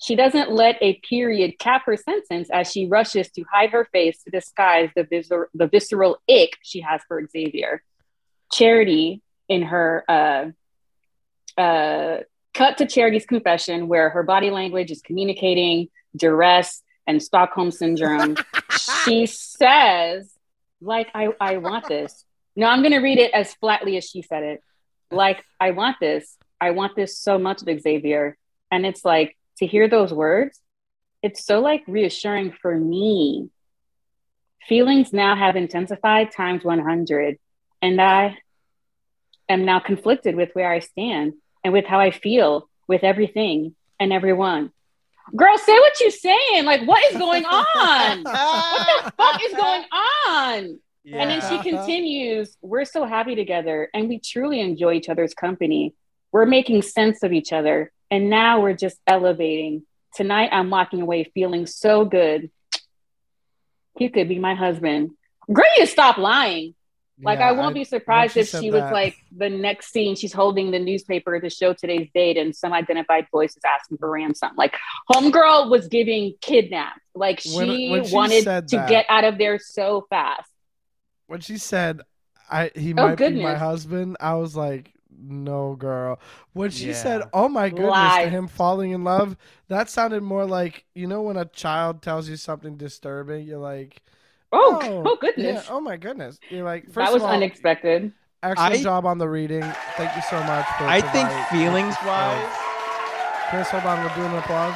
She 0.00 0.16
doesn't 0.16 0.52
let 0.52 0.76
a 0.80 1.00
period 1.08 1.58
cap 1.58 1.82
her 1.86 1.96
sentence 1.96 2.50
as 2.50 2.70
she 2.70 2.86
rushes 2.86 3.30
to 3.32 3.44
hide 3.50 3.70
her 3.70 3.88
face 3.90 4.22
to 4.24 4.30
disguise 4.30 4.90
the, 4.94 5.04
viscer- 5.04 5.46
the 5.54 5.66
visceral 5.66 6.18
ick 6.28 6.58
she 6.62 6.80
has 6.82 7.00
for 7.08 7.26
Xavier. 7.26 7.82
Charity, 8.52 9.22
in 9.48 9.62
her 9.62 10.04
uh, 10.08 11.60
uh, 11.60 12.18
cut 12.54 12.78
to 12.78 12.86
Charity's 12.86 13.26
confession, 13.26 13.88
where 13.88 14.08
her 14.10 14.22
body 14.22 14.50
language 14.50 14.90
is 14.90 15.02
communicating 15.02 15.88
duress 16.16 16.82
and 17.06 17.22
Stockholm 17.22 17.70
syndrome, 17.70 18.36
she 19.04 19.26
says, 19.26 20.32
like, 20.80 21.08
I, 21.14 21.28
I 21.40 21.56
want 21.58 21.88
this. 21.88 22.24
No, 22.56 22.66
I'm 22.66 22.80
going 22.80 22.92
to 22.92 22.98
read 22.98 23.18
it 23.18 23.32
as 23.32 23.52
flatly 23.54 23.96
as 23.96 24.04
she 24.04 24.22
said 24.22 24.42
it. 24.44 24.62
Like, 25.10 25.44
I 25.60 25.72
want 25.72 25.96
this. 26.00 26.36
I 26.60 26.70
want 26.70 26.96
this 26.96 27.18
so 27.18 27.38
much 27.38 27.62
of 27.62 27.80
Xavier. 27.80 28.36
And 28.70 28.86
it's 28.86 29.04
like, 29.04 29.36
to 29.58 29.66
hear 29.66 29.88
those 29.88 30.12
words, 30.12 30.60
it's 31.22 31.44
so 31.44 31.60
like 31.60 31.82
reassuring 31.86 32.52
for 32.60 32.76
me. 32.76 33.50
Feelings 34.68 35.12
now 35.12 35.36
have 35.36 35.56
intensified 35.56 36.32
times 36.32 36.64
100. 36.64 37.38
And 37.82 38.00
I 38.00 38.38
am 39.48 39.64
now 39.64 39.78
conflicted 39.78 40.36
with 40.36 40.50
where 40.54 40.72
I 40.72 40.78
stand 40.78 41.34
and 41.64 41.72
with 41.72 41.86
how 41.86 41.98
I 41.98 42.10
feel 42.10 42.68
with 42.86 43.02
everything 43.02 43.74
and 43.98 44.12
everyone. 44.12 44.70
Girl, 45.34 45.56
say 45.56 45.78
what 45.78 45.98
you're 46.00 46.10
saying. 46.10 46.64
Like, 46.64 46.86
what 46.86 47.02
is 47.10 47.18
going 47.18 47.44
on? 47.46 48.22
what 48.22 49.04
the 49.04 49.12
fuck 49.12 49.40
is 49.42 49.54
going 49.54 49.84
on? 50.28 50.78
Yeah. 51.02 51.22
And 51.22 51.30
then 51.30 51.40
she 51.50 51.70
continues, 51.70 52.56
We're 52.62 52.84
so 52.84 53.04
happy 53.04 53.34
together 53.34 53.88
and 53.92 54.08
we 54.08 54.18
truly 54.18 54.60
enjoy 54.60 54.94
each 54.94 55.08
other's 55.08 55.34
company. 55.34 55.94
We're 56.32 56.46
making 56.46 56.82
sense 56.82 57.22
of 57.22 57.32
each 57.32 57.52
other. 57.52 57.92
And 58.10 58.30
now 58.30 58.60
we're 58.60 58.74
just 58.74 58.98
elevating. 59.06 59.84
Tonight, 60.14 60.50
I'm 60.52 60.70
walking 60.70 61.02
away 61.02 61.24
feeling 61.34 61.66
so 61.66 62.04
good. 62.04 62.50
He 63.98 64.08
could 64.08 64.28
be 64.28 64.38
my 64.38 64.54
husband. 64.54 65.10
Girl, 65.52 65.64
you 65.76 65.86
stop 65.86 66.18
lying. 66.18 66.74
Like, 67.22 67.38
Yeah, 67.38 67.48
I 67.50 67.52
won't 67.52 67.74
be 67.74 67.84
surprised 67.84 68.36
if 68.36 68.48
she 68.48 68.70
was 68.72 68.82
that- 68.82 68.92
like 68.92 69.14
the 69.36 69.48
next 69.48 69.92
scene, 69.92 70.16
she's 70.16 70.32
holding 70.32 70.70
the 70.72 70.80
newspaper 70.80 71.38
to 71.38 71.48
show 71.48 71.72
today's 71.72 72.08
date, 72.12 72.36
and 72.36 72.54
some 72.54 72.72
identified 72.72 73.28
voice 73.30 73.56
is 73.56 73.62
asking 73.64 73.98
for 73.98 74.10
ransom. 74.10 74.50
Like, 74.56 74.76
Homegirl 75.12 75.70
was 75.70 75.86
giving 75.86 76.34
kidnapped. 76.40 76.98
Like, 77.14 77.38
she, 77.40 77.56
When- 77.56 77.90
when 77.90 78.04
she 78.04 78.14
wanted 78.14 78.44
to 78.44 78.66
that- 78.76 78.88
get 78.88 79.06
out 79.08 79.24
of 79.24 79.38
there 79.38 79.58
so 79.58 80.06
fast. 80.10 80.50
when 81.26 81.40
she 81.40 81.56
said 81.56 82.02
I 82.50 82.70
he 82.74 82.92
Oh, 82.92 82.96
might 82.96 83.14
be 83.16 83.30
my 83.42 83.54
husband, 83.54 84.18
I 84.20 84.34
was 84.34 84.54
like, 84.54 84.92
no, 85.10 85.74
girl. 85.76 86.20
When 86.52 86.70
she 86.70 86.88
Yeah. 86.88 86.92
said, 86.94 87.22
"Oh 87.32 87.48
my 87.48 87.70
goodness," 87.70 88.16
to 88.18 88.28
him 88.28 88.46
falling 88.48 88.90
in 88.90 89.02
love, 89.04 89.36
that 89.68 89.88
sounded 89.88 90.22
more 90.22 90.44
like 90.44 90.84
you 90.94 91.06
know 91.06 91.22
when 91.22 91.38
a 91.38 91.46
child 91.46 92.02
tells 92.02 92.28
you 92.28 92.36
something 92.36 92.76
disturbing, 92.76 93.46
you're 93.46 93.58
like, 93.58 94.02
Oh, 94.54 94.78
oh, 94.82 95.02
oh 95.06 95.16
goodness. 95.20 95.64
yeah, 95.66 95.74
oh 95.74 95.80
my 95.80 95.96
goodness." 95.96 96.38
You're 96.50 96.64
like, 96.64 96.84
first 96.84 96.94
that 96.96 97.12
was 97.12 97.22
of 97.22 97.28
all, 97.28 97.34
unexpected. 97.34 98.12
excellent 98.42 98.74
I- 98.74 98.82
job 98.82 99.04
on 99.06 99.18
the 99.18 99.28
reading. 99.28 99.62
Thank 99.96 100.14
you 100.16 100.22
so 100.30 100.36
much. 100.44 100.66
For 100.78 100.84
I 100.84 101.00
think 101.00 101.28
providing- 101.28 101.58
feelings 101.60 101.94
wise. 102.06 102.56
Chris, 103.50 103.68
hold 103.68 103.84
on, 103.84 104.02
we're 104.04 104.14
doing 104.14 104.30
an 104.32 104.38
applause. 104.38 104.74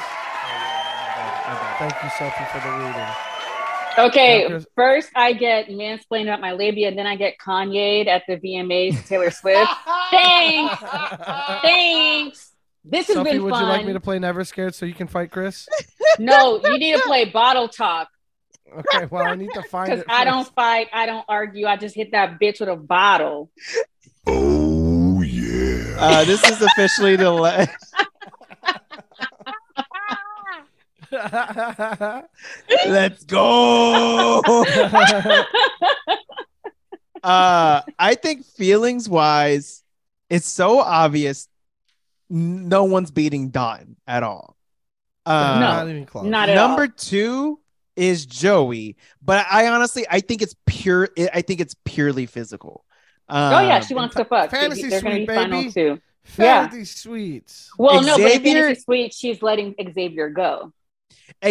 Thank 1.79 1.93
you, 2.03 2.11
Sophie, 2.19 2.45
for 2.53 2.59
the 2.61 2.75
reading. 2.77 3.07
Okay, 3.99 4.47
Chris- 4.49 4.67
first 4.77 5.11
I 5.15 5.33
get 5.33 5.69
mansplained 5.69 6.25
about 6.25 6.41
my 6.41 6.53
labia, 6.53 6.89
and 6.89 6.99
then 6.99 7.07
I 7.07 7.17
get 7.17 7.35
Kanye 7.39 8.07
at 8.07 8.23
the 8.29 8.37
VMAs, 8.37 9.07
Taylor 9.07 9.31
Swift. 9.31 9.71
Thanks. 10.11 10.83
Thanks. 11.63 12.53
This 12.85 13.07
has 13.09 13.17
Sophie, 13.17 13.33
been 13.33 13.45
would 13.45 13.51
fun. 13.51 13.63
you 13.65 13.69
like 13.69 13.87
me 13.87 13.93
to 13.93 14.01
play 14.01 14.19
Never 14.19 14.45
Scared 14.45 14.75
so 14.75 14.87
you 14.87 14.95
can 14.95 15.07
fight 15.09 15.31
Chris? 15.31 15.69
No, 16.19 16.61
you 16.65 16.79
need 16.79 16.95
to 16.97 17.03
play 17.03 17.27
Bottle 17.27 17.69
Talk 17.69 18.09
Okay, 18.77 19.07
well, 19.11 19.27
I 19.27 19.35
need 19.35 19.51
to 19.55 19.63
find 19.71 19.91
because 19.91 20.03
it. 20.03 20.11
I 20.11 20.25
don't 20.25 20.47
fight, 20.55 20.89
I 20.93 21.07
don't 21.07 21.25
argue. 21.29 21.67
I 21.67 21.77
just 21.77 21.95
hit 21.95 22.13
that 22.13 22.39
bitch 22.41 22.61
with 22.61 22.69
a 22.69 22.77
bottle. 22.77 23.51
Oh 24.27 25.23
yeah. 25.23 25.97
Uh, 25.99 26.25
this 26.25 26.43
is 26.45 26.61
officially 26.63 27.17
the 27.17 27.31
last. 27.31 27.71
Let's 32.87 33.25
go. 33.25 34.41
uh, 37.23 37.81
I 37.99 38.15
think 38.15 38.45
feelings 38.45 39.09
wise, 39.09 39.83
it's 40.29 40.47
so 40.47 40.81
obvious. 40.81 41.49
No 42.29 42.85
one's 42.85 43.11
beating 43.11 43.49
Don 43.49 43.97
at 44.07 44.23
all. 44.23 44.55
Uh, 45.25 45.59
not 45.61 45.89
even 45.89 46.05
close. 46.05 46.27
Not 46.27 46.51
at 46.51 46.55
number 46.55 46.83
all. 46.83 46.89
two 46.97 47.59
is 47.99 48.25
Joey, 48.25 48.97
but 49.21 49.45
I 49.51 49.69
honestly 49.69 50.07
I 50.11 50.21
think 50.21 50.41
it's 50.41 50.55
pure. 50.67 51.11
I 51.35 51.43
think 51.43 51.61
it's 51.61 51.75
purely 51.85 52.25
physical. 52.27 52.85
Oh 53.29 53.61
yeah, 53.61 53.77
Um, 53.77 53.83
she 53.83 53.95
wants 53.95 54.15
to 54.17 54.25
fuck. 54.25 54.51
Fantasy 54.51 54.89
They're 54.89 55.03
gonna 55.03 55.17
suite, 55.17 55.29
be 55.29 55.35
final 55.35 55.61
baby. 55.63 55.73
too. 55.73 56.01
Fantasy 56.25 56.85
sweets. 56.85 57.71
Well, 57.79 58.03
no, 58.03 58.17
but 58.17 58.23
in 58.33 58.43
Xavier- 58.43 58.63
Fantasy 58.65 58.81
sweet, 58.83 59.15
she's 59.15 59.43
letting 59.43 59.75
Xavier 59.95 60.31
go. 60.31 60.73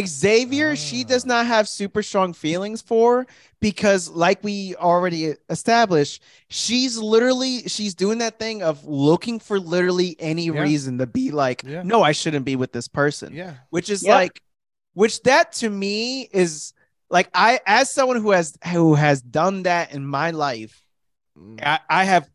Xavier, 0.06 0.76
she 0.76 1.04
does 1.04 1.24
Ah. 1.26 1.28
not 1.28 1.46
have 1.46 1.68
super 1.68 2.02
strong 2.04 2.34
feelings 2.34 2.82
for 2.82 3.26
because, 3.60 4.10
like 4.10 4.44
we 4.44 4.76
already 4.76 5.34
established, 5.50 6.22
she's 6.50 6.98
literally 6.98 7.64
she's 7.68 7.94
doing 7.96 8.18
that 8.20 8.40
thing 8.40 8.64
of 8.64 8.86
looking 8.86 9.40
for 9.40 9.60
literally 9.60 10.16
any 10.20 10.46
Yeah. 10.46 10.62
reason 10.62 10.98
to 10.98 11.06
be 11.08 11.32
like, 11.32 11.64
Yeah. 11.66 11.84
no, 11.84 12.02
I 12.02 12.12
shouldn't 12.12 12.46
be 12.46 12.56
with 12.56 12.72
this 12.72 12.88
person. 12.88 13.34
Yeah. 13.34 13.54
Which 13.70 13.90
is 13.90 14.04
Yep. 14.04 14.16
like, 14.16 14.42
which 14.98 15.22
that 15.24 15.52
to 15.54 15.70
me 15.70 16.24
is 16.34 16.74
like 17.12 17.30
I 17.36 17.60
as 17.68 17.92
someone 17.92 18.20
who 18.20 18.32
has 18.32 18.58
who 18.72 18.96
has 18.96 19.22
done 19.22 19.64
that 19.64 19.94
in 19.94 20.06
my 20.06 20.32
life, 20.32 20.84
Mm. 21.38 21.64
I, 21.64 21.80
I 21.88 22.04
have 22.06 22.28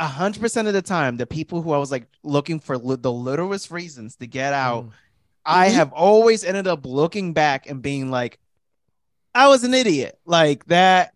a 0.00 0.06
hundred 0.08 0.40
percent 0.40 0.66
of 0.66 0.74
the 0.74 0.82
time 0.82 1.16
the 1.16 1.26
people 1.26 1.62
who 1.62 1.70
I 1.72 1.78
was 1.78 1.92
like 1.92 2.08
looking 2.24 2.58
for 2.58 2.76
li- 2.76 2.96
the 3.00 3.12
littlest 3.12 3.70
reasons 3.70 4.16
to 4.16 4.26
get 4.26 4.52
out. 4.52 4.86
Mm. 4.86 4.90
I 5.44 5.68
Mhm. 5.68 5.72
have 5.74 5.92
always 5.92 6.42
ended 6.42 6.66
up 6.66 6.84
looking 6.84 7.32
back 7.32 7.70
and 7.70 7.80
being 7.80 8.10
like, 8.10 8.40
I 9.34 9.46
was 9.46 9.62
an 9.62 9.72
idiot. 9.72 10.18
Like 10.24 10.66
that, 10.66 11.14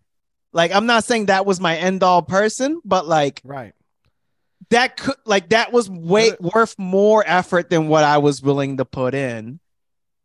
like 0.53 0.71
I'm 0.73 0.85
not 0.85 1.03
saying 1.03 1.25
that 1.25 1.45
was 1.45 1.59
my 1.59 1.75
end 1.75 2.03
all 2.03 2.21
person, 2.21 2.79
but 2.85 3.05
like 3.05 3.41
Right. 3.43 3.73
that 4.69 4.95
could 4.95 5.15
like 5.25 5.49
that 5.49 5.73
was 5.73 5.89
way 5.89 6.31
worth 6.39 6.79
more 6.79 7.21
effort 7.27 7.69
than 7.69 7.89
what 7.89 8.05
I 8.05 8.17
was 8.19 8.41
willing 8.41 8.77
to 8.77 8.85
put 8.85 9.13
in. 9.13 9.59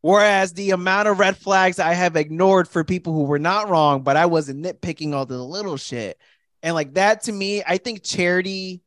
Whereas 0.02 0.54
the 0.54 0.70
amount 0.70 1.08
of 1.08 1.18
red 1.18 1.36
flags 1.36 1.78
I 1.78 1.92
have 1.92 2.16
ignored 2.16 2.68
for 2.68 2.84
people 2.84 3.12
who 3.12 3.24
were 3.24 3.38
not 3.38 3.68
wrong, 3.68 4.02
but 4.02 4.16
I 4.16 4.26
wasn't 4.26 4.64
nitpicking 4.64 5.12
all 5.12 5.26
the 5.26 5.36
little 5.42 5.76
shit. 5.76 6.18
And 6.62 6.74
like 6.74 6.94
that 6.94 7.24
to 7.24 7.32
me, 7.32 7.62
I 7.66 7.76
think 7.78 8.02
charity 8.02 8.82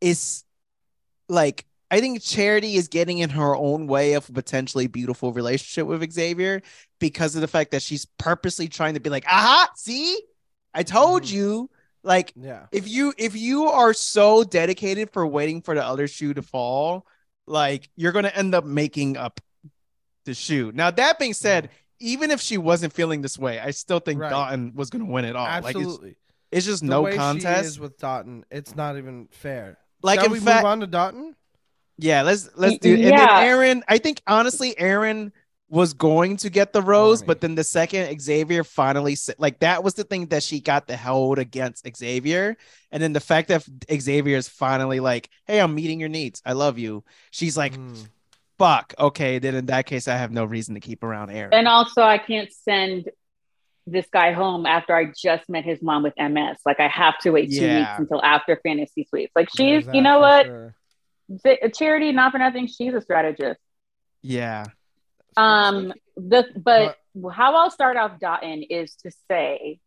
is 0.00 0.44
like 1.28 1.64
I 1.90 2.00
think 2.00 2.22
Charity 2.22 2.76
is 2.76 2.88
getting 2.88 3.18
in 3.18 3.28
her 3.28 3.54
own 3.54 3.86
way 3.86 4.14
of 4.14 4.26
a 4.26 4.32
potentially 4.32 4.86
beautiful 4.86 5.30
relationship 5.34 5.86
with 5.86 6.10
Xavier 6.10 6.62
because 6.98 7.34
of 7.34 7.42
the 7.42 7.48
fact 7.48 7.72
that 7.72 7.82
she's 7.82 8.06
purposely 8.16 8.66
trying 8.66 8.94
to 8.94 9.00
be 9.00 9.10
like, 9.10 9.26
aha, 9.26 9.68
see, 9.76 10.18
I 10.72 10.84
told 10.84 11.24
Mhm. 11.24 11.32
you. 11.32 11.70
Like, 12.02 12.32
Yeah. 12.34 12.64
if 12.72 12.88
you 12.88 13.12
if 13.18 13.36
you 13.36 13.66
are 13.66 13.92
so 13.92 14.42
dedicated 14.42 15.10
for 15.12 15.26
waiting 15.26 15.60
for 15.60 15.74
the 15.74 15.84
other 15.84 16.08
shoe 16.08 16.32
to 16.32 16.40
fall, 16.40 17.06
like 17.46 17.90
you're 17.94 18.12
gonna 18.12 18.32
end 18.34 18.54
up 18.54 18.64
making 18.64 19.18
up 19.18 19.42
the 20.24 20.34
shoe. 20.34 20.72
Now, 20.74 20.90
that 20.90 21.18
being 21.18 21.34
said, 21.34 21.70
even 22.00 22.30
if 22.30 22.40
she 22.40 22.58
wasn't 22.58 22.92
feeling 22.92 23.22
this 23.22 23.38
way, 23.38 23.58
I 23.60 23.70
still 23.70 24.00
think 24.00 24.20
Right. 24.20 24.32
Dotun 24.32 24.74
was 24.74 24.90
gonna 24.90 25.04
win 25.04 25.24
it 25.24 25.36
all. 25.36 25.44
Like 25.44 25.76
it's, 25.76 25.76
Absolutely. 25.76 26.16
it's 26.50 26.66
just 26.66 26.80
the 26.82 26.88
no 26.88 27.02
way 27.02 27.12
She 27.12 27.18
contest. 27.18 27.64
is 27.66 27.80
with 27.80 27.98
Dotun, 27.98 28.44
it's 28.50 28.74
not 28.76 28.96
even 28.98 29.28
fair. 29.30 29.78
Like 30.02 30.18
Shall 30.18 30.26
in 30.26 30.32
we 30.32 30.40
fact, 30.40 30.64
move 30.64 30.70
on 30.70 30.80
to 30.80 30.86
Dotun? 30.86 31.34
Yeah, 31.98 32.22
let's 32.22 32.48
let's 32.56 32.72
Y- 32.72 32.78
do. 32.80 32.94
And 32.94 33.04
then 33.04 33.12
yeah. 33.12 33.40
Aaron, 33.40 33.84
I 33.88 33.98
think 33.98 34.20
honestly, 34.26 34.76
Aaron 34.78 35.32
was 35.68 35.94
going 35.94 36.36
to 36.36 36.50
get 36.50 36.72
the 36.74 36.82
rose, 36.82 37.22
but 37.22 37.40
then 37.40 37.54
the 37.54 37.64
second 37.64 38.20
Xavier 38.20 38.62
finally 38.64 39.14
sa- 39.14 39.32
like 39.38 39.60
that 39.60 39.82
was 39.84 39.94
the 39.94 40.04
thing 40.04 40.26
that 40.26 40.42
she 40.42 40.60
got 40.60 40.86
the 40.86 40.96
hold 40.96 41.38
against 41.38 41.86
Xavier, 41.96 42.56
and 42.90 43.02
then 43.02 43.12
the 43.14 43.20
fact 43.20 43.48
that 43.48 43.64
Xavier 43.90 44.36
is 44.36 44.48
finally 44.48 45.00
like, 45.00 45.30
"Hey, 45.46 45.60
I'm 45.60 45.74
meeting 45.74 46.00
your 46.00 46.08
needs. 46.10 46.42
I 46.44 46.52
love 46.54 46.78
you." 46.78 47.04
She's 47.30 47.56
like, 47.56 47.74
Mm. 47.76 48.06
"Fuck, 48.62 48.94
okay." 48.98 49.38
Then 49.38 49.54
in 49.54 49.66
that 49.66 49.86
case, 49.86 50.06
I 50.08 50.16
have 50.16 50.30
no 50.30 50.44
reason 50.44 50.74
to 50.74 50.80
keep 50.80 51.02
around 51.02 51.30
Aaron. 51.30 51.52
And 51.52 51.66
also, 51.66 52.02
I 52.02 52.18
can't 52.18 52.52
send 52.52 53.08
this 53.86 54.06
guy 54.12 54.32
home 54.32 54.64
after 54.66 54.94
I 54.94 55.06
just 55.20 55.48
met 55.48 55.64
his 55.64 55.82
mom 55.82 56.02
with 56.04 56.14
MS. 56.16 56.58
Like 56.64 56.78
I 56.78 56.86
have 56.88 57.18
to 57.20 57.30
wait 57.30 57.50
two 57.50 57.56
Yeah. 57.66 57.78
weeks 57.80 57.98
until 57.98 58.22
after 58.22 58.60
fantasy 58.62 59.06
suites. 59.10 59.32
Like 59.34 59.48
she's, 59.56 59.86
that 59.86 59.94
you 59.94 60.02
know 60.02 60.20
what, 60.20 60.46
sure. 60.46 60.74
Th- 61.42 61.58
charity, 61.74 62.12
not 62.12 62.30
for 62.30 62.38
nothing. 62.38 62.68
She's 62.68 62.94
a 62.94 63.00
strategist. 63.00 63.58
Yeah. 64.22 64.66
Um, 65.36 65.92
the 66.16 66.46
but 66.54 66.96
how 67.32 67.56
I'll 67.56 67.70
start 67.70 67.96
off 67.96 68.20
Dotun 68.20 68.64
is 68.70 68.94
to 69.02 69.10
say, 69.28 69.80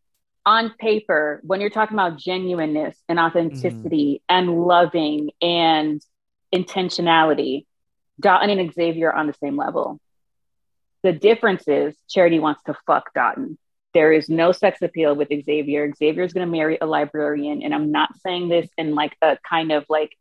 on 0.45 0.73
paper, 0.77 1.39
when 1.43 1.61
you're 1.61 1.69
talking 1.69 1.95
about 1.95 2.17
genuineness 2.17 2.97
and 3.07 3.19
authenticity 3.19 4.21
and 4.27 4.63
loving 4.65 5.31
and 5.41 6.01
intentionality, 6.53 7.65
Dotun 8.21 8.49
and 8.49 8.73
Xavier 8.73 9.09
are 9.09 9.15
on 9.15 9.27
the 9.27 9.33
same 9.33 9.57
level. 9.57 9.99
The 11.03 11.11
difference 11.11 11.67
is 11.67 11.95
Charity 12.09 12.39
wants 12.39 12.63
to 12.63 12.75
fuck 12.87 13.13
Dotun. 13.13 13.57
There 13.93 14.11
is 14.11 14.27
no 14.27 14.51
sex 14.51 14.81
appeal 14.81 15.15
with 15.15 15.29
Xavier. 15.29 15.93
Xavier 15.93 16.23
is 16.23 16.33
going 16.33 16.45
to 16.45 16.51
marry 16.51 16.77
a 16.79 16.85
librarian, 16.85 17.61
and 17.61 17.73
I'm 17.73 17.91
not 17.91 18.09
saying 18.21 18.49
this 18.49 18.67
in 18.77 18.95
like 18.95 19.15
a 19.21 19.37
kind 19.47 19.71
of 19.71 19.85
like, 19.87 20.17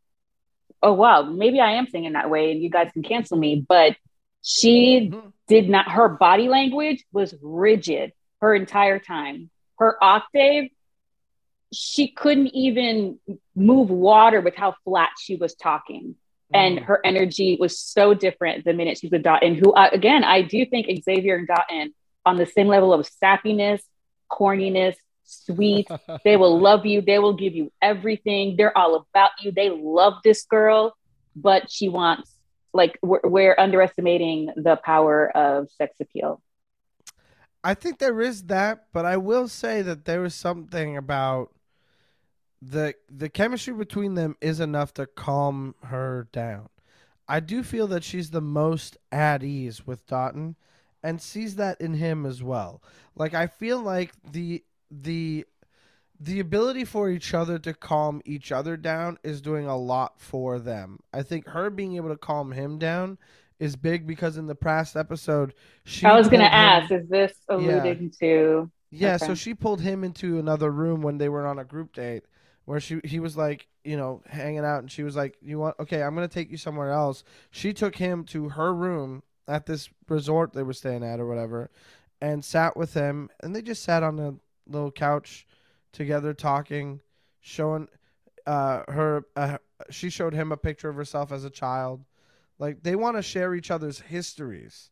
oh 0.83 0.93
wow, 0.93 1.23
maybe 1.23 1.61
I 1.61 1.73
am 1.73 1.87
saying 1.89 2.05
in 2.05 2.12
that 2.12 2.31
way, 2.31 2.53
and 2.53 2.62
you 2.62 2.71
guys 2.71 2.91
can 2.93 3.03
cancel 3.03 3.37
me, 3.37 3.65
but 3.66 3.97
she 4.43 5.11
Mhm. 5.11 5.33
did 5.49 5.69
not 5.71 5.89
her 5.91 6.09
body 6.09 6.49
language 6.49 7.05
was 7.12 7.35
rigid 7.41 8.12
her 8.43 8.55
entire 8.55 8.99
time 8.99 9.49
her 9.79 9.97
octave 10.05 10.69
she 11.73 12.09
couldn't 12.09 12.49
even 12.49 13.19
move 13.57 13.89
water 13.91 14.41
with 14.41 14.55
how 14.55 14.75
flat 14.85 15.11
she 15.19 15.37
was 15.37 15.55
talking 15.55 16.15
and 16.53 16.79
Mm. 16.79 16.85
her 16.85 17.01
energy 17.05 17.57
was 17.59 17.79
so 17.79 18.15
different 18.15 18.65
the 18.65 18.73
minute 18.73 18.99
she's 18.99 19.11
with 19.11 19.23
Dotun, 19.23 19.55
who 19.57 19.73
again 19.75 20.25
I 20.25 20.43
do 20.43 20.66
think 20.66 20.87
Xavier 21.05 21.37
and 21.37 21.49
Dotun 21.49 21.95
on 22.27 22.37
the 22.37 22.47
same 22.47 22.69
level 22.69 22.93
of 22.93 23.07
sappiness, 23.23 23.81
corniness, 24.31 24.97
sweet. 25.25 25.89
they 26.25 26.37
will 26.37 26.59
love 26.61 26.87
you. 26.87 27.01
They 27.01 27.19
will 27.19 27.35
give 27.35 27.55
you 27.55 27.73
everything. 27.83 28.57
They're 28.57 28.77
all 28.77 28.97
about 28.97 29.31
you. 29.41 29.53
They 29.53 29.71
love 29.71 30.15
this 30.25 30.45
girl, 30.45 30.95
but 31.37 31.71
she 31.71 31.89
wants 31.89 32.31
like 32.73 32.99
we're, 33.03 33.21
we're 33.25 33.55
underestimating 33.57 34.51
the 34.57 34.77
power 34.77 35.31
of 35.37 35.71
sex 35.71 35.97
appeal. 36.01 36.43
I 37.62 37.75
think 37.75 37.99
there 37.99 38.21
is 38.21 38.43
that, 38.45 38.89
but 38.93 39.07
I 39.07 39.16
will 39.16 39.49
say 39.49 39.81
that 39.81 40.05
there 40.05 40.25
is 40.25 40.35
something 40.35 40.97
about 40.97 41.51
the 42.70 42.95
the 43.11 43.28
chemistry 43.28 43.74
between 43.74 44.15
them 44.15 44.36
is 44.41 44.61
enough 44.61 44.95
to 44.95 45.07
calm 45.07 45.74
her 45.85 46.28
down. 46.32 46.69
I 47.28 47.41
do 47.41 47.62
feel 47.62 47.86
that 47.89 48.05
she's 48.05 48.31
the 48.31 48.41
most 48.41 48.97
at 49.11 49.43
ease 49.43 49.86
with 49.86 50.07
Dotun 50.07 50.57
and 51.03 51.20
sees 51.20 51.57
that 51.57 51.81
in 51.81 51.95
him 51.95 52.27
as 52.27 52.43
well. 52.43 52.82
Like 53.15 53.35
I 53.35 53.47
feel 53.47 53.81
like 53.81 54.12
the 54.31 54.65
the 54.91 55.47
the 56.19 56.41
ability 56.41 56.85
for 56.85 57.11
each 57.11 57.35
other 57.35 57.59
to 57.59 57.74
calm 57.74 58.23
each 58.24 58.53
other 58.53 58.77
down 58.77 59.19
is 59.23 59.41
doing 59.41 59.66
a 59.66 59.77
lot 59.77 60.20
for 60.20 60.59
them. 60.59 61.01
I 61.12 61.23
think 61.23 61.49
her 61.49 61.70
being 61.70 61.97
able 61.97 62.11
to 62.11 62.16
calm 62.16 62.53
him 62.53 62.78
down 62.78 63.19
is 63.59 63.77
big 63.77 64.07
because 64.07 64.36
in 64.36 64.47
the 64.47 64.55
past 64.55 64.97
episode 64.97 65.55
she 65.85 66.07
I 66.07 66.15
was 66.16 66.28
going 66.28 66.41
to 66.41 66.53
ask, 66.53 66.91
is 66.91 67.09
this 67.09 67.32
alluding 67.49 68.12
to? 68.20 68.70
yeah, 68.91 69.16
so 69.16 69.35
she 69.35 69.55
pulled 69.55 69.81
him 69.81 70.05
into 70.05 70.39
another 70.39 70.70
room 70.70 71.03
when 71.03 71.19
they 71.19 71.28
were 71.28 71.47
on 71.47 71.59
a 71.59 71.65
group 71.65 71.93
date 71.93 72.24
where 72.65 72.81
she 72.81 73.01
he 73.05 73.20
was 73.20 73.36
like, 73.36 73.69
you 73.85 73.97
know, 73.97 74.23
hanging 74.27 74.65
out 74.65 74.81
and 74.81 74.91
she 74.91 75.03
was 75.03 75.16
like, 75.16 75.36
"You 75.43 75.59
want 75.59 75.77
okay, 75.81 76.03
I'm 76.03 76.16
to 76.16 76.28
take 76.28 76.51
you 76.51 76.57
somewhere 76.57 76.91
else." 76.91 77.24
She 77.51 77.73
took 77.73 77.97
him 77.97 78.24
to 78.27 78.51
her 78.51 78.74
room 78.74 79.23
at 79.47 79.66
this 79.66 79.91
resort 80.09 80.53
they 80.53 80.62
were 80.62 80.73
staying 80.73 81.05
at 81.05 81.20
or 81.20 81.27
whatever 81.27 81.70
and 82.20 82.43
sat 82.43 82.77
with 82.77 82.95
him 82.95 83.28
and 83.41 83.55
they 83.55 83.61
just 83.61 83.82
sat 83.82 84.03
on 84.03 84.19
a 84.19 84.35
little 84.66 84.91
couch 84.91 85.47
together 85.93 86.32
talking, 86.32 87.01
showing 87.41 87.89
uh 88.47 88.82
her 88.89 89.24
uh, 89.36 89.59
she 89.91 90.11
showed 90.11 90.35
him 90.35 90.53
a 90.53 90.57
picture 90.57 90.89
of 90.89 90.97
herself 90.97 91.32
as 91.32 91.45
a 91.45 91.51
child. 91.51 92.05
Like 92.59 92.82
they 92.82 92.97
want 92.97 93.16
to 93.16 93.23
share 93.23 93.55
each 93.55 93.70
other's 93.70 94.01
histories 94.01 94.91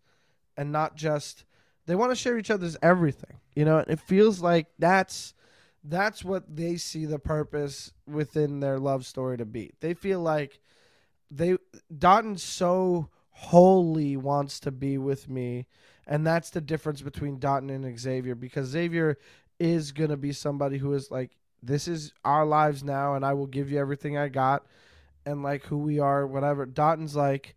and 0.57 0.73
not 0.73 0.97
just 0.97 1.45
they 1.87 1.95
want 1.95 2.11
to 2.11 2.17
share 2.17 2.39
each 2.39 2.51
other's 2.51 2.77
everything 2.83 3.39
you 3.55 3.65
know 3.65 3.79
it 3.79 4.01
feels 4.01 4.41
like 4.41 4.67
that's 4.79 5.35
that's 5.85 6.25
what 6.25 6.57
they 6.57 6.77
see 6.77 7.05
the 7.05 7.19
purpose 7.19 7.93
within 8.07 8.61
their 8.61 8.79
love 8.79 9.05
story 9.05 9.37
to 9.37 9.45
be 9.45 9.73
they 9.81 9.95
feel 9.95 10.21
like 10.21 10.61
they 11.31 11.57
Dotun 11.97 12.39
so 12.39 13.09
wholly 13.31 14.17
wants 14.17 14.61
to 14.61 14.71
be 14.71 14.99
with 14.99 15.29
me 15.29 15.67
and 16.07 16.27
that's 16.27 16.51
the 16.51 16.61
difference 16.61 17.03
between 17.03 17.39
Dotun 17.39 17.71
and 17.71 17.99
Xavier 17.99 18.35
because 18.35 18.69
Xavier 18.69 19.19
is 19.59 19.93
to 19.93 20.17
be 20.17 20.33
somebody 20.33 20.79
who 20.79 20.93
is 20.93 21.11
like 21.11 21.37
this 21.63 21.89
is 21.89 22.13
our 22.25 22.45
lives 22.45 22.83
now 22.83 23.15
and 23.15 23.25
I 23.25 23.33
will 23.35 23.47
give 23.47 23.71
you 23.71 23.79
everything 23.79 24.17
I 24.17 24.29
got 24.29 24.67
and 25.25 25.43
like 25.43 25.65
who 25.65 25.79
we 25.79 25.99
are 25.99 26.27
whatever 26.27 26.67
Dotun's 26.67 27.17
like 27.17 27.57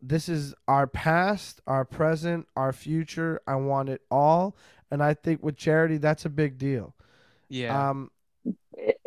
this 0.00 0.28
is 0.28 0.54
our 0.66 0.86
past, 0.86 1.60
our 1.66 1.84
present, 1.84 2.46
our 2.56 2.72
future. 2.72 3.40
I 3.46 3.56
want 3.56 3.88
it 3.88 4.02
all. 4.10 4.56
And 4.90 5.02
I 5.02 5.14
think 5.14 5.42
with 5.42 5.56
charity, 5.56 5.98
that's 5.98 6.24
a 6.24 6.30
big 6.30 6.58
deal. 6.58 6.94
Yeah. 7.48 7.90
Um, 7.90 8.10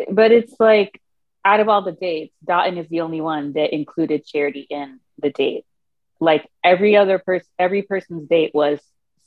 But 0.10 0.32
it's 0.32 0.54
like 0.60 1.02
out 1.44 1.60
of 1.60 1.70
all 1.70 1.82
the 1.82 1.92
dates, 1.92 2.36
Dotun 2.46 2.78
is 2.78 2.88
the 2.90 3.02
only 3.02 3.22
one 3.22 3.54
that 3.54 3.74
included 3.74 4.26
charity 4.26 4.68
in 4.70 5.00
the 5.18 5.30
date. 5.30 5.66
Like 6.20 6.48
every 6.64 6.96
other 6.96 7.20
person, 7.20 7.50
every 7.58 7.82
person's 7.82 8.28
date 8.28 8.52
was 8.54 8.80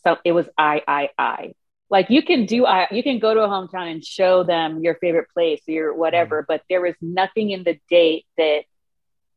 so 0.05 0.19
it 0.24 0.32
was 0.32 0.47
I, 0.57 0.82
I, 0.86 1.09
I. 1.19 1.55
Like 1.91 2.11
you 2.11 2.23
can 2.23 2.47
do, 2.47 2.66
I, 2.66 2.89
you 2.91 3.03
can 3.03 3.19
go 3.19 3.35
to 3.35 3.41
a 3.43 3.49
hometown 3.49 3.91
and 3.91 4.05
show 4.05 4.43
them 4.43 4.82
your 4.82 4.95
favorite 4.97 5.28
place 5.32 5.62
or 5.69 5.73
your 5.73 5.95
whatever, 5.95 6.45
but 6.47 6.62
there 6.69 6.81
was 6.81 6.95
nothing 7.01 7.51
in 7.51 7.65
the 7.65 7.78
date 7.89 8.27
that 8.36 8.65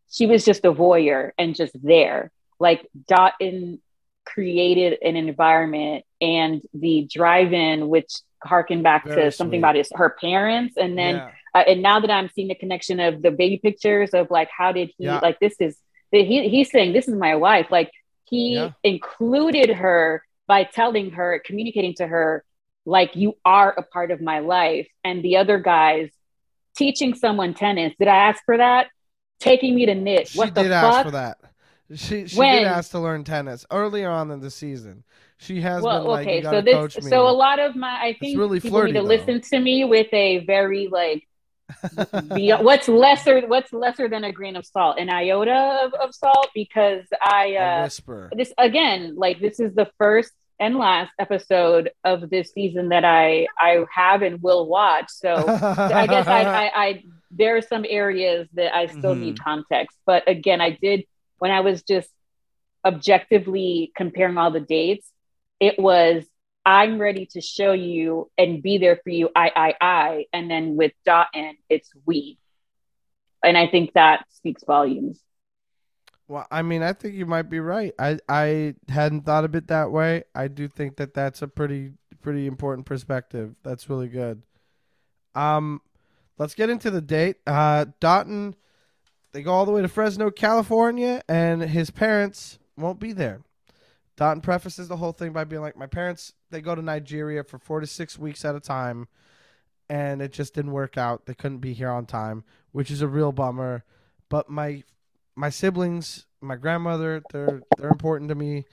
she 0.10 0.26
was 0.26 0.45
just 0.45 0.66
a 0.66 0.74
voyeur 0.74 1.32
and 1.38 1.56
just 1.56 1.76
there. 1.82 2.32
Like 2.60 2.88
Dotun 3.08 3.80
created 4.26 4.99
an 5.04 5.16
environment 5.16 6.06
and 6.20 6.62
the 6.74 7.08
drive-in, 7.12 7.88
which 7.88 8.12
harkened 8.44 8.84
back 8.84 9.06
Very 9.06 9.24
to 9.24 9.32
something 9.32 9.52
sweet. 9.52 9.60
about 9.60 9.76
his 9.76 9.90
her 9.96 10.10
parents, 10.22 10.76
and 10.78 10.98
then 10.98 11.16
yeah. 11.16 11.32
uh, 11.56 11.64
and 11.68 11.82
now 11.82 12.00
that 12.00 12.12
I'm 12.12 12.30
seeing 12.30 12.48
the 12.48 12.56
connection 12.56 13.00
of 13.00 13.22
the 13.22 13.32
baby 13.32 13.58
pictures 13.58 14.12
of 14.14 14.30
like 14.32 14.50
how 14.56 14.72
did 14.72 14.90
he 14.98 15.06
Yeah. 15.06 15.20
like 15.20 15.40
this 15.40 15.56
is 15.60 15.78
he 16.12 16.48
he's 16.50 16.72
saying 16.72 16.94
this 16.94 17.08
is 17.08 17.16
my 17.16 17.36
wife 17.36 17.68
like 17.72 17.92
he 18.26 18.54
Yeah. 18.56 18.72
included 18.84 19.70
her 19.72 20.24
by 20.48 20.64
telling 20.64 21.12
her 21.12 21.42
communicating 21.46 21.94
to 21.96 22.08
her 22.08 22.44
like 22.86 23.16
you 23.16 23.36
are 23.44 23.72
a 23.78 23.82
part 23.84 24.12
of 24.12 24.22
my 24.22 24.40
life 24.40 24.88
and 25.04 25.22
the 25.24 25.38
other 25.38 25.60
guys 25.60 26.10
teaching 26.78 27.14
someone 27.16 27.54
tennis 27.54 27.94
did 28.00 28.08
I 28.08 28.16
ask 28.30 28.44
for 28.46 28.58
that 28.58 28.88
taking 29.40 29.76
me 29.76 29.86
to 29.88 29.96
knit 29.96 30.30
She 30.30 30.40
what 30.40 30.54
the 30.56 30.64
did 30.64 30.72
ask 30.72 30.96
fuck 30.96 31.06
for 31.06 31.12
that. 31.12 31.38
She 31.96 32.28
she 32.28 32.38
When- 32.38 32.58
did 32.64 32.68
ask 32.68 32.92
to 32.92 33.00
learn 33.00 33.24
tennis 33.24 33.66
earlier 33.72 34.10
on 34.10 34.30
in 34.32 34.40
the 34.42 34.50
season. 34.52 35.04
She 35.40 35.62
has 35.62 35.84
well 35.84 36.02
been 36.04 36.08
like, 36.12 36.28
okay 36.28 36.42
so 36.44 36.62
this 36.62 37.10
so 37.10 37.28
a 37.28 37.32
lot 37.32 37.60
of 37.60 37.76
my 37.76 37.90
I 38.08 38.18
think 38.20 38.38
really 38.38 38.60
people 38.60 38.80
flirty, 38.80 38.92
need 38.94 39.00
to 39.00 39.04
though. 39.04 39.08
listen 39.08 39.42
to 39.42 39.60
me 39.60 39.84
with 39.86 40.08
a 40.14 40.40
very 40.46 40.88
like 40.88 41.28
the, 41.92 42.58
what's 42.62 42.88
lesser 42.88 43.42
what's 43.48 43.74
lesser 43.74 44.08
than 44.08 44.24
a 44.24 44.32
grain 44.32 44.56
of 44.56 44.66
salt 44.66 44.98
an 44.98 45.10
iota 45.10 45.82
of, 45.86 45.94
of 45.96 46.16
salt 46.16 46.48
because 46.56 47.04
I 47.22 47.56
uh 47.56 47.84
whisper. 47.84 48.30
this 48.36 48.54
again 48.58 49.16
like 49.18 49.40
this 49.42 49.60
is 49.60 49.76
the 49.76 49.90
first 49.98 50.32
and 50.60 50.78
last 50.78 51.12
episode 51.20 51.92
of 52.06 52.30
this 52.30 52.52
season 52.54 52.90
that 52.90 53.04
i 53.06 53.48
i 53.60 53.86
have 53.94 54.22
and 54.24 54.42
will 54.42 54.66
watch 54.66 55.06
so 55.10 55.36
i 55.36 56.08
guess 56.08 56.26
I, 56.28 56.42
I 56.46 56.72
i 56.86 57.04
there 57.32 57.58
are 57.58 57.62
some 57.62 57.86
areas 57.88 58.48
that 58.54 58.74
i 58.74 58.88
still 58.88 59.12
Mm-hmm. 59.14 59.22
need 59.22 59.40
context 59.44 59.98
but 60.06 60.24
again 60.28 60.62
i 60.62 60.70
did 60.72 61.04
when 61.40 61.52
i 61.52 61.60
was 61.60 61.84
just 61.84 62.10
objectively 62.86 63.92
comparing 63.96 64.38
all 64.38 64.52
the 64.52 64.60
dates 64.62 65.12
it 65.60 65.80
was 65.80 66.26
I'm 66.68 67.00
ready 67.00 67.26
to 67.28 67.40
show 67.40 67.72
you 67.72 68.30
and 68.38 68.62
be 68.62 68.78
there 68.78 69.00
for 69.02 69.10
you. 69.10 69.30
I, 69.34 69.52
I, 69.56 69.74
I. 69.80 70.26
And 70.34 70.52
then 70.52 70.76
with 70.76 70.92
dot 71.06 71.28
Dotun, 71.34 71.54
it's 71.70 71.90
we. 72.06 72.38
And 73.42 73.58
I 73.58 73.68
think 73.68 73.94
that 73.94 74.26
speaks 74.30 74.66
volumes. 74.66 75.22
Well, 76.28 76.46
I 76.52 76.64
mean, 76.64 76.84
I 76.84 76.92
think 76.92 77.16
you 77.16 77.26
might 77.26 77.50
be 77.50 77.62
right. 77.62 77.94
I 77.98 78.20
I 78.28 78.76
hadn't 78.90 79.26
thought 79.26 79.46
of 79.46 79.56
it 79.56 79.70
that 79.70 79.92
way. 79.92 80.26
I 80.36 80.50
do 80.50 80.68
think 80.68 80.98
that 80.98 81.14
that's 81.14 81.42
a 81.42 81.48
pretty 81.48 81.94
pretty 82.22 82.48
important 82.48 82.86
perspective. 82.86 83.56
That's 83.64 83.90
really 83.90 84.10
good. 84.10 84.44
Um, 85.36 85.80
let's 86.38 86.54
get 86.54 86.70
into 86.70 86.92
the 86.92 87.00
date. 87.00 87.38
Uh, 87.48 87.86
Dotun, 88.02 88.56
they 89.32 89.42
go 89.42 89.54
all 89.54 89.66
the 89.66 89.72
way 89.72 89.82
to 89.82 89.88
Fresno, 89.88 90.32
California, 90.32 91.22
and 91.30 91.62
his 91.62 91.92
parents 91.92 92.60
won't 92.76 93.00
be 93.00 93.14
there. 93.14 93.40
Dotun 94.18 94.41
prefaces 94.41 94.88
the 94.88 94.98
whole 94.98 95.11
thing 95.11 95.31
by 95.31 95.44
being 95.44 95.61
like, 95.61 95.77
"My 95.77 95.88
parents 95.88 96.34
they 96.49 96.61
go 96.61 96.76
to 96.76 96.81
Nigeria 96.81 97.44
for 97.44 97.60
four 97.60 97.80
to 97.80 97.88
six 97.88 98.18
weeks 98.18 98.44
at 98.44 98.56
a 98.56 98.60
time, 98.60 99.07
and 99.89 100.22
it 100.22 100.34
just 100.34 100.53
didn't 100.53 100.72
work 100.72 100.98
out. 100.98 101.26
They 101.26 101.34
couldn't 101.34 101.60
be 101.60 101.73
here 101.73 101.89
on 101.89 102.06
time, 102.06 102.44
which 102.72 102.91
is 102.91 103.02
a 103.02 103.07
real 103.07 103.31
bummer. 103.31 103.84
But 104.30 104.49
my 104.49 104.84
my 105.35 105.49
siblings, 105.49 106.26
my 106.41 106.56
grandmother, 106.56 107.22
they're 107.31 107.61
they're 107.77 107.89
important 107.89 108.30
to 108.30 108.35
me, 108.35 108.65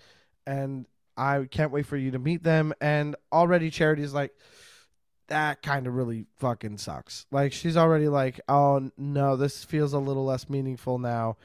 and 0.46 0.86
I 1.16 1.46
can't 1.50 1.70
wait 1.72 1.86
for 1.86 1.96
you 1.96 2.10
to 2.12 2.18
meet 2.18 2.42
them. 2.42 2.72
And 2.80 3.14
already 3.32 3.70
Charity's 3.70 4.14
like, 4.14 4.32
that 5.28 5.62
kind 5.62 5.86
of 5.86 5.94
really 5.94 6.26
fucking 6.36 6.78
sucks. 6.78 7.26
Like 7.30 7.52
she's 7.52 7.76
already 7.76 8.08
like, 8.08 8.40
oh 8.48 8.90
no, 8.96 9.36
this 9.36 9.64
feels 9.64 9.92
a 9.92 9.98
little 9.98 10.24
less 10.24 10.48
meaningful 10.48 10.98
now. 10.98 11.36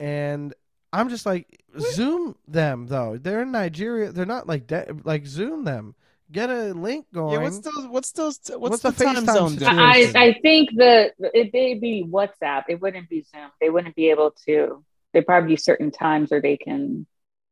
And 0.00 0.54
I'm 0.94 1.08
just 1.08 1.26
like, 1.26 1.62
zoom 1.78 2.36
them 2.46 2.86
though. 2.86 3.18
They're 3.18 3.42
in 3.42 3.52
Nigeria. 3.52 4.12
They're 4.12 4.26
not 4.26 4.46
like 4.46 4.66
de- 4.66 4.94
like 5.04 5.26
zoom 5.26 5.64
them. 5.64 5.94
Get 6.32 6.48
a 6.50 6.72
link 6.72 7.06
going. 7.12 7.34
Yeah, 7.34 7.42
what's 7.42 7.58
those? 7.60 7.86
What's 7.88 8.12
those? 8.12 8.40
What's, 8.56 8.58
What's 8.58 8.82
the, 8.82 8.90
the 8.90 9.04
time 9.04 9.16
FaceTime 9.16 9.34
zone? 9.34 9.50
situation? 9.50 9.78
I, 10.16 10.20
I 10.28 10.38
think 10.40 10.70
the 10.74 11.12
it 11.34 11.52
may 11.52 11.74
be 11.74 12.04
WhatsApp. 12.08 12.64
It 12.68 12.80
wouldn't 12.80 13.08
be 13.08 13.22
Zoom. 13.22 13.50
They 13.60 13.70
wouldn't 13.70 13.94
be 13.94 14.10
able 14.10 14.32
to. 14.46 14.84
They 15.12 15.20
probably 15.20 15.50
be 15.50 15.56
certain 15.56 15.90
times 15.90 16.30
where 16.30 16.40
they 16.40 16.56
can 16.56 17.06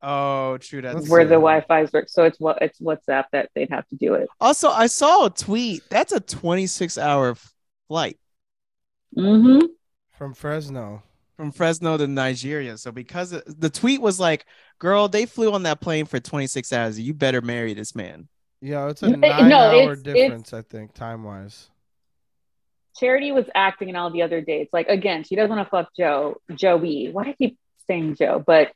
Oh, 0.05 0.59
true. 0.59 0.83
That's 0.83 1.09
where 1.09 1.23
see. 1.23 1.29
the 1.29 1.35
Wi-Fi's 1.37 1.93
work. 1.93 2.09
So 2.09 2.25
it's 2.25 2.41
what 2.41 2.61
it's 2.61 2.81
WhatsApp 2.81 3.25
that 3.31 3.51
they'd 3.55 3.71
have 3.71 3.87
to 3.89 3.95
do 3.97 4.15
it. 4.15 4.29
Also, 4.41 4.69
I 4.69 4.87
saw 4.87 5.27
a 5.27 5.31
tweet. 5.31 5.83
That's 5.91 6.11
a 6.13 6.19
26 6.19 6.99
hour 6.99 7.37
flight 7.89 8.19
Mm-hmm. 9.17 9.67
from 10.13 10.35
Fresno. 10.35 11.03
From 11.37 11.53
Fresno 11.53 11.97
to 11.97 12.07
Nigeria. 12.07 12.77
So 12.79 12.93
because 12.93 13.33
it- 13.33 13.45
the 13.61 13.71
tweet 13.71 14.01
was 14.01 14.21
like, 14.21 14.45
"Girl, 14.79 15.09
they 15.09 15.27
flew 15.27 15.53
on 15.53 15.63
that 15.65 15.81
plane 15.81 16.05
for 16.07 16.21
26 16.21 16.73
hours. 16.73 16.99
You 17.01 17.15
better 17.15 17.41
marry 17.41 17.75
this 17.75 17.95
man." 17.95 18.29
Yeah, 18.61 18.89
it's 18.91 19.03
a 19.03 19.09
No, 19.11 19.17
nine 19.17 19.53
hour 19.53 19.73
it's- 19.93 19.99
it's- 20.01 20.03
difference, 20.03 20.53
I 20.53 20.63
think, 20.63 20.95
time 20.95 21.25
wise. 21.25 21.69
Charity 22.99 23.33
was 23.33 23.47
acting 23.55 23.89
in 23.89 23.97
all 23.97 24.11
the 24.11 24.23
other 24.23 24.41
dates. 24.41 24.73
Like 24.73 24.89
again, 24.89 25.25
she 25.25 25.35
doesn't 25.35 25.55
want 25.55 25.67
to 25.67 25.71
fuck 25.71 25.89
Joe, 25.97 26.37
Joey. 26.55 27.09
Why 27.11 27.25
do 27.25 27.31
I 27.31 27.33
keep 27.35 27.59
saying 27.89 28.17
Joe? 28.17 28.43
But 28.47 28.73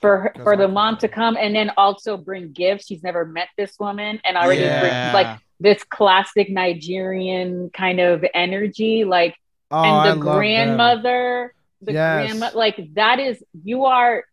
for 0.00 0.18
her, 0.18 0.34
for 0.42 0.56
the 0.56 0.66
mom 0.66 0.96
to 0.98 1.08
come 1.08 1.36
and 1.36 1.54
then 1.54 1.70
also 1.76 2.16
bring 2.16 2.52
gifts. 2.52 2.86
She's 2.86 3.02
never 3.04 3.24
met 3.24 3.48
this 3.56 3.78
woman 3.78 4.20
and 4.24 4.36
already 4.36 4.62
Yeah. 4.62 5.12
bring 5.12 5.24
like 5.24 5.38
this 5.60 5.84
classic 5.84 6.50
Nigerian 6.50 7.70
kind 7.70 8.00
of 8.00 8.24
energy. 8.34 9.04
Like 9.04 9.36
Oh, 9.72 9.82
and 9.82 10.02
the 10.02 10.14
love 10.14 10.54
them. 10.54 11.00
grandmother, 11.02 11.54
the 11.80 11.94
Yes. 11.94 12.10
grandma, 12.10 12.50
like 12.54 12.76
that 12.94 13.18
is 13.20 13.42
you 13.64 13.84
are. 13.86 14.24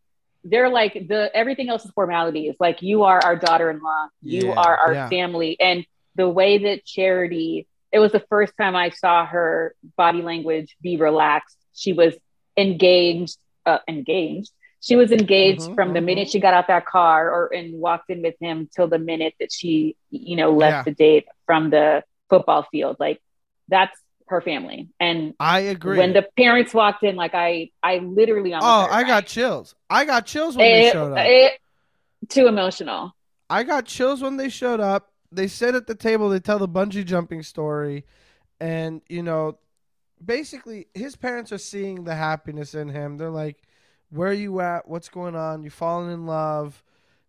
They're 0.44 0.70
like 0.70 0.94
the 0.94 1.30
everything 1.36 1.70
else 1.70 1.86
is 1.86 1.92
formalities. 1.92 2.56
Like 2.60 2.82
you 2.82 3.04
are 3.04 3.20
our 3.24 3.36
daughter-in-law, 3.36 4.08
you 4.24 4.54
Yeah. 4.54 4.56
are 4.56 4.78
our 4.78 4.98
Yeah. 4.98 5.10
family, 5.10 5.58
and 5.60 5.86
the 6.16 6.30
way 6.30 6.58
that 6.60 6.86
Charity. 6.86 7.68
It 7.92 8.00
was 8.00 8.12
the 8.12 8.24
first 8.30 8.54
time 8.60 8.76
I 8.76 8.90
saw 8.90 9.26
her 9.26 9.74
body 9.98 10.22
language 10.22 10.76
be 10.82 10.98
relaxed. 10.98 11.58
She 11.74 11.94
was 11.94 12.16
engaged, 12.58 13.38
uh, 13.66 13.80
engaged. 13.88 14.52
She 14.82 14.96
was 14.96 15.12
engaged 15.12 15.70
Mhm, 15.70 15.76
from 15.76 15.94
the 15.94 16.02
mhm. 16.02 16.04
minute 16.04 16.30
she 16.30 16.40
got 16.40 16.54
out 16.54 16.68
that 16.68 16.86
car 16.86 17.30
or 17.30 17.54
and 17.54 17.80
walked 17.80 18.10
in 18.10 18.22
with 18.22 18.36
him 18.40 18.70
till 18.76 18.88
the 18.88 19.00
minute 19.00 19.34
that 19.40 19.52
she, 19.52 19.96
you 20.10 20.36
know, 20.36 20.52
left 20.54 20.80
Yeah. 20.80 20.86
the 20.86 20.92
date 20.92 21.26
from 21.46 21.70
the 21.70 22.04
football 22.30 22.64
field. 22.72 22.98
Like 23.00 23.20
that's 23.68 23.98
her 24.30 24.42
family. 24.42 24.90
And 25.00 25.34
I 25.40 25.60
agree. 25.60 25.98
when 25.98 26.14
the 26.14 26.28
parents 26.38 26.74
walked 26.74 27.04
in, 27.04 27.16
like 27.16 27.34
I, 27.34 27.72
I 27.82 27.98
literally 27.98 28.54
oh, 28.54 28.58
I 28.60 29.02
got 29.02 29.06
crying. 29.06 29.26
chills. 29.26 29.76
I 29.90 30.06
got 30.06 30.26
chills 30.26 30.56
when 30.56 30.72
they 30.72 30.92
showed 30.92 31.14
up. 31.14 31.26
it- 31.26 31.60
too 32.30 32.48
emotional. 32.48 33.16
I 33.50 33.64
got 33.64 33.86
chills 33.86 34.22
when 34.22 34.38
they 34.38 34.50
showed 34.50 34.80
up. 34.80 35.12
They 35.32 35.48
sit 35.48 35.74
at 35.76 35.88
the 35.88 35.96
table, 35.96 36.30
they 36.30 36.40
tell 36.40 36.60
the 36.60 36.68
bungee 36.68 37.06
jumping 37.06 37.44
story, 37.44 38.06
and 38.60 39.02
you 39.10 39.24
know, 39.24 39.58
basically 40.24 40.88
his 40.94 41.16
parents 41.16 41.52
are 41.52 41.58
seeing 41.58 42.04
the 42.04 42.16
happiness 42.16 42.76
in 42.76 42.90
him. 42.90 43.18
They're 43.18 43.30
like, 43.30 43.58
Where 44.10 44.30
are 44.30 44.34
you 44.34 44.60
at? 44.60 44.88
What's 44.88 45.10
going 45.10 45.36
on? 45.36 45.64
You 45.64 45.70
falling 45.70 46.12
in 46.12 46.26
love? 46.26 46.84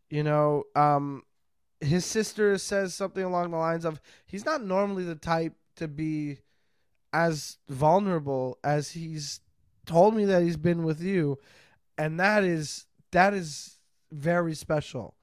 You 0.08 0.22
know, 0.22 0.64
um 0.74 1.22
his 1.80 2.04
sister 2.04 2.58
says 2.58 2.94
something 2.94 3.24
along 3.24 3.50
the 3.50 3.56
lines 3.56 3.84
of 3.86 4.00
he's 4.26 4.44
not 4.44 4.62
normally 4.62 5.04
the 5.04 5.14
type 5.14 5.54
to 5.76 5.88
be 5.88 6.38
as 7.12 7.58
vulnerable 7.68 8.58
as 8.62 8.90
he's 8.90 9.40
told 9.86 10.14
me 10.14 10.24
that 10.26 10.42
he's 10.42 10.56
been 10.56 10.84
with 10.84 11.00
you. 11.02 11.38
And 11.98 12.20
that 12.20 12.44
is 12.44 12.86
that 13.12 13.34
is 13.34 13.78
very 14.12 14.54
special. 14.54 15.14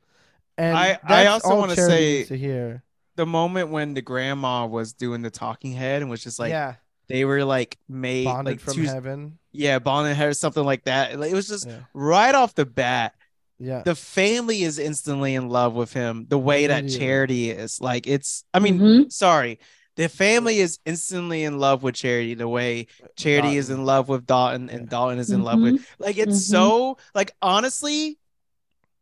And 0.57 0.75
I- 0.77 0.99
I 1.03 1.25
also 1.27 1.55
wanna 1.57 1.75
say- 1.75 2.17
needs 2.17 2.27
to 2.29 2.37
hear. 2.37 2.83
The 3.15 3.25
moment 3.25 3.69
when 3.69 3.93
the 3.93 4.01
grandma 4.01 4.65
was 4.65 4.93
doing 4.93 5.21
the 5.21 5.29
talking 5.31 5.71
head 5.71 6.01
and 6.01 6.11
was 6.11 6.21
just 6.23 6.37
like, 6.39 6.49
yeah, 6.49 6.75
they 7.07 7.23
were 7.25 7.43
like 7.45 7.77
made 7.87 8.25
bonded 8.25 8.53
like 8.55 8.59
from 8.59 8.73
two, 8.73 8.83
heaven. 8.83 9.39
yeah, 9.53 9.79
bonded 9.79 10.15
head 10.17 10.27
or 10.27 10.33
something 10.33 10.63
like 10.63 10.83
that. 10.83 11.17
Like, 11.19 11.31
it 11.31 11.35
was 11.35 11.47
just 11.47 11.67
Yeah, 11.67 11.79
right 11.93 12.35
off 12.35 12.53
the 12.53 12.65
bat. 12.65 13.15
yeah. 13.57 13.81
The 13.83 13.95
family 13.95 14.61
is 14.63 14.77
instantly 14.77 15.33
in 15.33 15.47
love 15.49 15.73
with 15.73 15.93
him. 15.93 16.25
The 16.29 16.37
way 16.37 16.67
that 16.67 16.89
Charity 16.89 17.49
is, 17.49 17.79
like, 17.81 18.05
it's. 18.05 18.43
I 18.53 18.59
mean, 18.59 18.79
Mhm. 18.79 19.11
sorry, 19.11 19.57
the 19.97 20.07
family 20.07 20.59
is 20.59 20.79
instantly 20.85 21.43
in 21.43 21.59
love 21.59 21.83
with 21.83 21.95
Charity. 21.95 22.33
The 22.35 22.47
way 22.47 22.87
Charity 23.17 23.57
is 23.57 23.69
in 23.69 23.83
love 23.83 24.07
with 24.07 24.25
Dotun, 24.25 24.69
and 24.69 24.83
Yeah. 24.83 24.97
Dotun 24.97 25.17
is 25.19 25.29
in 25.31 25.43
love 25.43 25.59
with. 25.59 25.85
Like, 25.99 26.17
it's 26.17 26.37
Mhm. 26.37 26.49
so 26.51 26.97
like 27.13 27.31
honestly, 27.41 28.17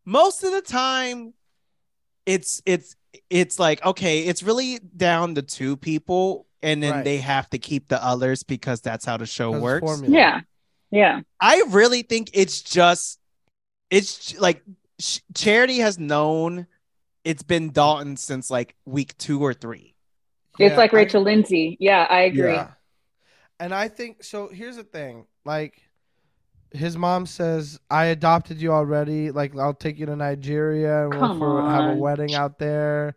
most 0.05 0.43
of 0.43 0.51
the 0.51 0.61
time, 0.61 1.33
it's 2.25 2.61
it's 2.65 2.95
it's 3.29 3.59
like 3.59 3.85
okay, 3.85 4.21
it's 4.23 4.41
really 4.43 4.79
down 4.79 5.35
to 5.35 5.41
two 5.41 5.77
people, 5.77 6.47
and 6.63 6.81
then 6.81 6.91
Right. 6.93 7.03
they 7.03 7.17
have 7.17 7.49
to 7.51 7.57
keep 7.59 7.87
the 7.87 8.03
others 8.03 8.43
because 8.43 8.81
that's 8.81 9.05
how 9.05 9.17
the 9.17 9.25
show 9.25 9.53
it's 9.53 9.61
works. 9.61 9.85
formula. 9.85 10.15
yeah, 10.15 10.41
yeah. 10.91 11.21
I 11.39 11.61
really 11.69 12.01
think 12.01 12.29
it's 12.33 12.61
just 12.61 13.19
it's 13.89 14.37
like 14.39 14.63
Ch- 15.01 15.21
Charity 15.33 15.79
has 15.79 15.99
known 15.99 16.67
it's 17.23 17.43
been 17.43 17.71
Dotun 17.71 18.17
since 18.17 18.49
like 18.49 18.75
week 18.85 19.17
two 19.17 19.41
or 19.43 19.53
three. 19.53 19.94
It's 20.59 20.71
Yeah, 20.71 20.77
like 20.77 20.93
I- 20.93 20.97
Rachel 20.97 21.21
Lindsay. 21.21 21.77
Yeah, 21.79 22.07
I 22.09 22.21
agree. 22.21 22.53
Yeah. 22.53 22.69
And 23.59 23.73
I 23.73 23.87
think 23.87 24.23
so. 24.23 24.47
Here's 24.49 24.75
the 24.75 24.83
thing: 24.83 25.25
like, 25.45 25.81
his 26.71 26.97
mom 26.97 27.25
says, 27.25 27.79
"I 27.89 28.05
adopted 28.07 28.61
you 28.61 28.73
already. 28.73 29.31
Like, 29.31 29.57
I'll 29.57 29.73
take 29.73 29.97
you 29.97 30.05
to 30.07 30.15
Nigeria 30.15 31.09
and 31.09 31.19
we'll 31.19 31.39
for, 31.39 31.61
have 31.69 31.91
a 31.91 31.95
wedding 31.95 32.35
out 32.35 32.59
there. 32.59 33.15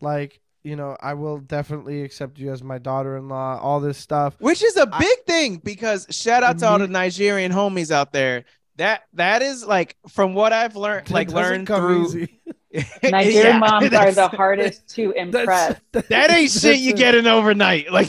Like, 0.00 0.40
you 0.62 0.76
know, 0.76 0.96
I 1.00 1.14
will 1.14 1.38
definitely 1.38 2.02
accept 2.02 2.38
you 2.38 2.52
as 2.52 2.62
my 2.62 2.76
daughter-in-law. 2.78 3.60
All 3.60 3.80
this 3.80 3.96
stuff. 3.96 4.36
Which 4.40 4.62
is 4.62 4.76
a 4.76 4.86
big 4.86 5.24
thing 5.26 5.56
because 5.56 6.06
shout 6.10 6.42
out 6.42 6.58
to 6.58 6.66
all 6.68 6.78
the 6.78 6.86
mhm. 6.86 6.90
Nigerian 6.90 7.52
homies 7.52 7.90
out 7.90 8.12
there. 8.12 8.44
That 8.76 9.02
that 9.14 9.40
is 9.42 9.64
like 9.64 9.96
from 10.08 10.34
what 10.34 10.52
I've 10.52 10.76
learned, 10.76 11.10
like 11.10 11.28
doesn't 11.28 11.42
learned 11.42 11.66
through. 11.66 12.04
easy. 12.06 12.40
Nigerian 12.72 13.32
Yeah, 13.34 13.58
moms 13.58 13.92
are 13.92 14.12
the 14.12 14.28
hardest 14.28 14.88
to 14.96 15.12
impress. 15.12 15.80
That 15.92 16.30
ain't 16.30 16.50
shit 16.50 16.78
you 16.78 16.90
that's 16.90 17.00
get 17.00 17.14
in 17.14 17.26
overnight. 17.26 17.90
Like 17.98 18.08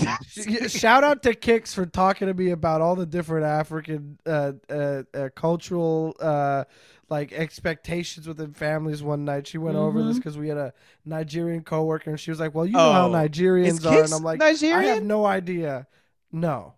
Shout 0.69 1.03
out 1.03 1.23
to 1.23 1.33
Kix 1.33 1.73
for 1.73 1.85
talking 1.85 2.27
to 2.27 2.33
me 2.33 2.51
about 2.51 2.81
all 2.81 2.95
the 2.95 3.05
different 3.05 3.45
African 3.45 4.19
uh, 4.25 4.53
uh, 4.69 5.03
uh, 5.13 5.29
cultural 5.35 6.15
uh, 6.19 6.65
like 7.09 7.31
expectations 7.33 8.27
within 8.27 8.53
families. 8.53 9.01
One 9.01 9.25
night, 9.25 9.47
she 9.47 9.57
went 9.57 9.77
over 9.77 10.03
this 10.03 10.17
because 10.17 10.37
we 10.37 10.49
had 10.49 10.57
a 10.57 10.73
Nigerian 11.05 11.63
coworker, 11.63 12.11
and 12.11 12.19
she 12.19 12.29
was 12.29 12.39
like, 12.39 12.53
"Well, 12.53 12.65
you 12.65 12.73
know 12.73 12.91
how 12.91 13.07
Oh, 13.07 13.11
Nigerians 13.11 13.85
are," 13.85 14.03
and 14.03 14.13
I'm 14.13 14.23
like, 14.23 14.39
"Nigerian? 14.39 14.79
"I 14.79 14.93
have 14.95 15.03
no 15.03 15.25
idea." 15.25 15.87
No, 16.31 16.75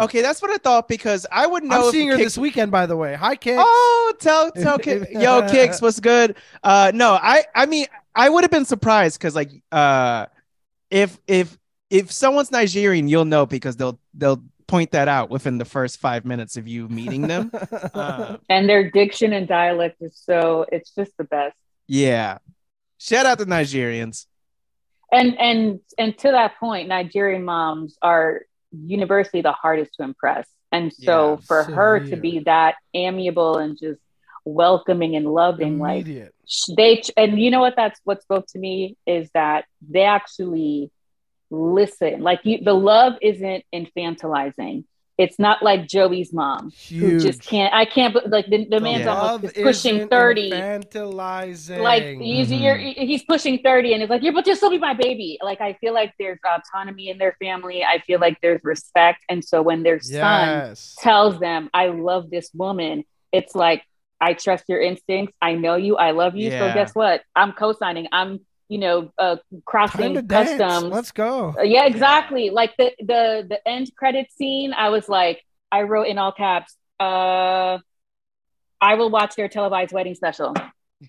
Okay, 0.00 0.22
that's 0.22 0.40
what 0.42 0.50
I 0.50 0.58
thought 0.58 0.88
because 0.88 1.26
I 1.30 1.46
would 1.46 1.64
know. 1.64 1.86
I'm 1.86 1.92
seeing 1.92 2.08
her 2.08 2.16
Kix- 2.16 2.24
this 2.24 2.38
weekend, 2.38 2.70
by 2.72 2.86
the 2.86 2.96
way. 2.96 3.14
Hi, 3.14 3.36
Kix. 3.36 3.56
Oh, 3.58 4.14
tell 4.20 4.50
tell 4.52 4.78
Kix, 4.78 5.10
yo 5.22 5.42
Kix, 5.42 5.80
what's 5.82 6.00
good? 6.00 6.36
Uh, 6.62 6.92
no, 6.94 7.12
I 7.12 7.44
I 7.54 7.66
mean 7.66 7.86
I 8.14 8.28
would 8.28 8.44
have 8.44 8.50
been 8.50 8.64
surprised 8.64 9.18
because 9.18 9.34
like 9.34 9.50
uh, 9.72 10.26
if 10.90 11.18
if 11.26 11.56
if 11.90 12.10
someone's 12.10 12.50
Nigerian, 12.50 13.08
you'll 13.08 13.24
know 13.24 13.46
because 13.46 13.76
they'll 13.76 13.98
they'll 14.14 14.42
point 14.66 14.92
that 14.92 15.08
out 15.08 15.30
within 15.30 15.58
the 15.58 15.64
first 15.64 15.98
five 16.00 16.24
minutes 16.24 16.56
of 16.56 16.66
you 16.66 16.88
meeting 16.88 17.22
them. 17.22 17.50
Uh, 17.94 18.38
and 18.48 18.68
their 18.68 18.90
diction 18.90 19.32
and 19.32 19.46
dialect 19.46 20.00
is 20.00 20.16
so 20.16 20.64
it's 20.72 20.94
just 20.94 21.16
the 21.18 21.24
best. 21.24 21.56
yeah, 21.86 22.38
shout 22.98 23.26
out 23.26 23.38
to 23.38 23.46
Nigerians. 23.46 24.26
And 25.12 25.38
and 25.38 25.80
and 25.98 26.16
to 26.18 26.30
that 26.32 26.58
point, 26.58 26.88
Nigerian 26.88 27.44
moms 27.44 27.96
are 28.02 28.42
universally 28.86 29.42
the 29.42 29.52
hardest 29.52 29.94
to 29.96 30.04
impress. 30.04 30.46
And 30.72 30.92
so 30.92 31.32
Yeah, 31.32 31.36
for 31.46 31.64
her 31.64 32.00
to 32.00 32.16
be 32.16 32.40
that 32.40 32.74
amiable 32.94 33.58
and 33.58 33.78
just 33.78 34.00
welcoming 34.44 35.16
and 35.16 35.26
loving, 35.26 35.78
like 35.78 36.06
Immediate. 36.06 36.34
sh- 36.48 36.70
they 36.76 37.02
and 37.16 37.38
you 37.40 37.50
know 37.50 37.60
what 37.60 37.76
that's 37.76 38.00
what 38.04 38.22
spoke 38.22 38.46
to 38.48 38.58
me 38.58 38.96
is 39.06 39.30
that 39.34 39.64
they 39.88 40.02
actually 40.04 40.90
listen. 41.50 42.22
Like 42.22 42.40
you, 42.44 42.58
the 42.62 42.74
love 42.74 43.14
isn't 43.22 43.64
infantilizing. 43.74 44.84
It's 45.16 45.38
not 45.38 45.62
like 45.62 45.86
Joey's 45.86 46.32
mom 46.32 46.72
who 46.90 47.18
just 47.20 47.42
can't. 47.42 47.72
I 47.72 47.84
can't. 47.84 48.14
Like 48.28 48.46
the, 48.46 48.66
the 48.68 48.80
man's 48.80 49.04
Yeah. 49.04 49.14
almost 49.14 49.44
Love 49.44 49.54
pushing 49.54 50.08
thirty. 50.08 50.50
Infantilizing. 50.50 51.78
Like 51.78 52.02
he's 52.18 52.50
Mhm. 52.50 52.62
you're, 52.62 52.76
he's 52.76 53.22
pushing 53.24 53.58
thirty, 53.62 53.92
and 53.94 54.02
it's 54.02 54.10
like 54.10 54.22
you're, 54.22 54.32
but 54.32 54.46
you'll 54.46 54.56
still 54.56 54.70
be 54.70 54.78
my 54.78 54.94
baby. 54.94 55.38
Like 55.42 55.60
I 55.60 55.74
feel 55.74 55.94
like 55.94 56.12
there's 56.18 56.38
autonomy 56.44 57.10
in 57.10 57.18
their 57.18 57.36
family. 57.40 57.84
I 57.84 58.00
feel 58.00 58.18
like 58.20 58.38
there's 58.42 58.60
respect, 58.64 59.20
and 59.28 59.44
so 59.44 59.62
when 59.62 59.82
their 59.82 60.00
son 60.00 60.48
tells 60.98 61.38
them, 61.38 61.70
"I 61.72 61.88
love 61.88 62.30
this 62.30 62.50
woman," 62.54 63.04
it's 63.32 63.54
like 63.54 63.82
I 64.20 64.32
trust 64.34 64.64
your 64.68 64.80
instincts. 64.80 65.36
I 65.42 65.54
know 65.54 65.74
you. 65.76 65.96
I 65.96 66.12
love 66.12 66.34
you. 66.34 66.50
So 66.50 66.72
guess 66.74 66.94
what? 66.94 67.22
I'm 67.36 67.52
co-signing. 67.52 68.06
I'm, 68.10 68.40
you 68.68 68.78
know, 68.78 69.12
uh, 69.18 69.36
crossing 69.64 70.14
dance. 70.26 70.58
customs. 70.58 70.92
Let's 70.92 71.12
go. 71.12 71.54
Uh, 71.58 71.62
yeah, 71.62 71.86
exactly. 71.86 72.50
Like 72.50 72.74
the 72.78 72.92
the 72.98 73.46
the 73.48 73.68
end 73.68 73.90
credit 73.96 74.30
scene, 74.32 74.72
I 74.72 74.88
was 74.90 75.08
like, 75.08 75.42
I 75.70 75.82
wrote 75.82 76.06
in 76.08 76.18
all 76.18 76.32
caps, 76.32 76.76
uh, 77.00 77.78
I 78.80 78.94
will 78.96 79.10
watch 79.10 79.34
their 79.36 79.48
televised 79.48 79.92
wedding 79.92 80.14
special. 80.14 80.54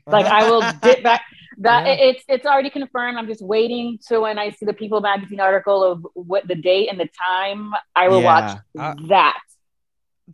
Like 0.07 0.25
I 0.25 0.49
will 0.49 0.61
dip 0.81 1.03
back. 1.03 1.23
That 1.59 1.85
Yeah. 1.87 1.93
it's 2.09 2.23
it's 2.27 2.45
already 2.45 2.69
confirmed. 2.69 3.17
I'm 3.17 3.27
just 3.27 3.41
waiting 3.41 3.97
to 4.07 4.19
when 4.21 4.37
I 4.37 4.49
see 4.51 4.65
the 4.65 4.73
People 4.73 4.99
magazine 4.99 5.39
article 5.39 5.83
of 5.83 6.05
what 6.13 6.47
the 6.47 6.55
date 6.55 6.89
and 6.89 6.99
the 6.99 7.07
time. 7.29 7.71
I 7.95 8.09
will 8.09 8.21
watch 8.21 8.57
Yeah. 8.73 8.81
Uh, 8.89 8.95
that. 9.07 9.39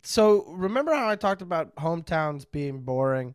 so 0.02 0.44
remember 0.48 0.92
how 0.94 1.08
I 1.08 1.16
talked 1.16 1.42
about 1.42 1.74
hometowns 1.76 2.44
being 2.50 2.80
boring? 2.80 3.34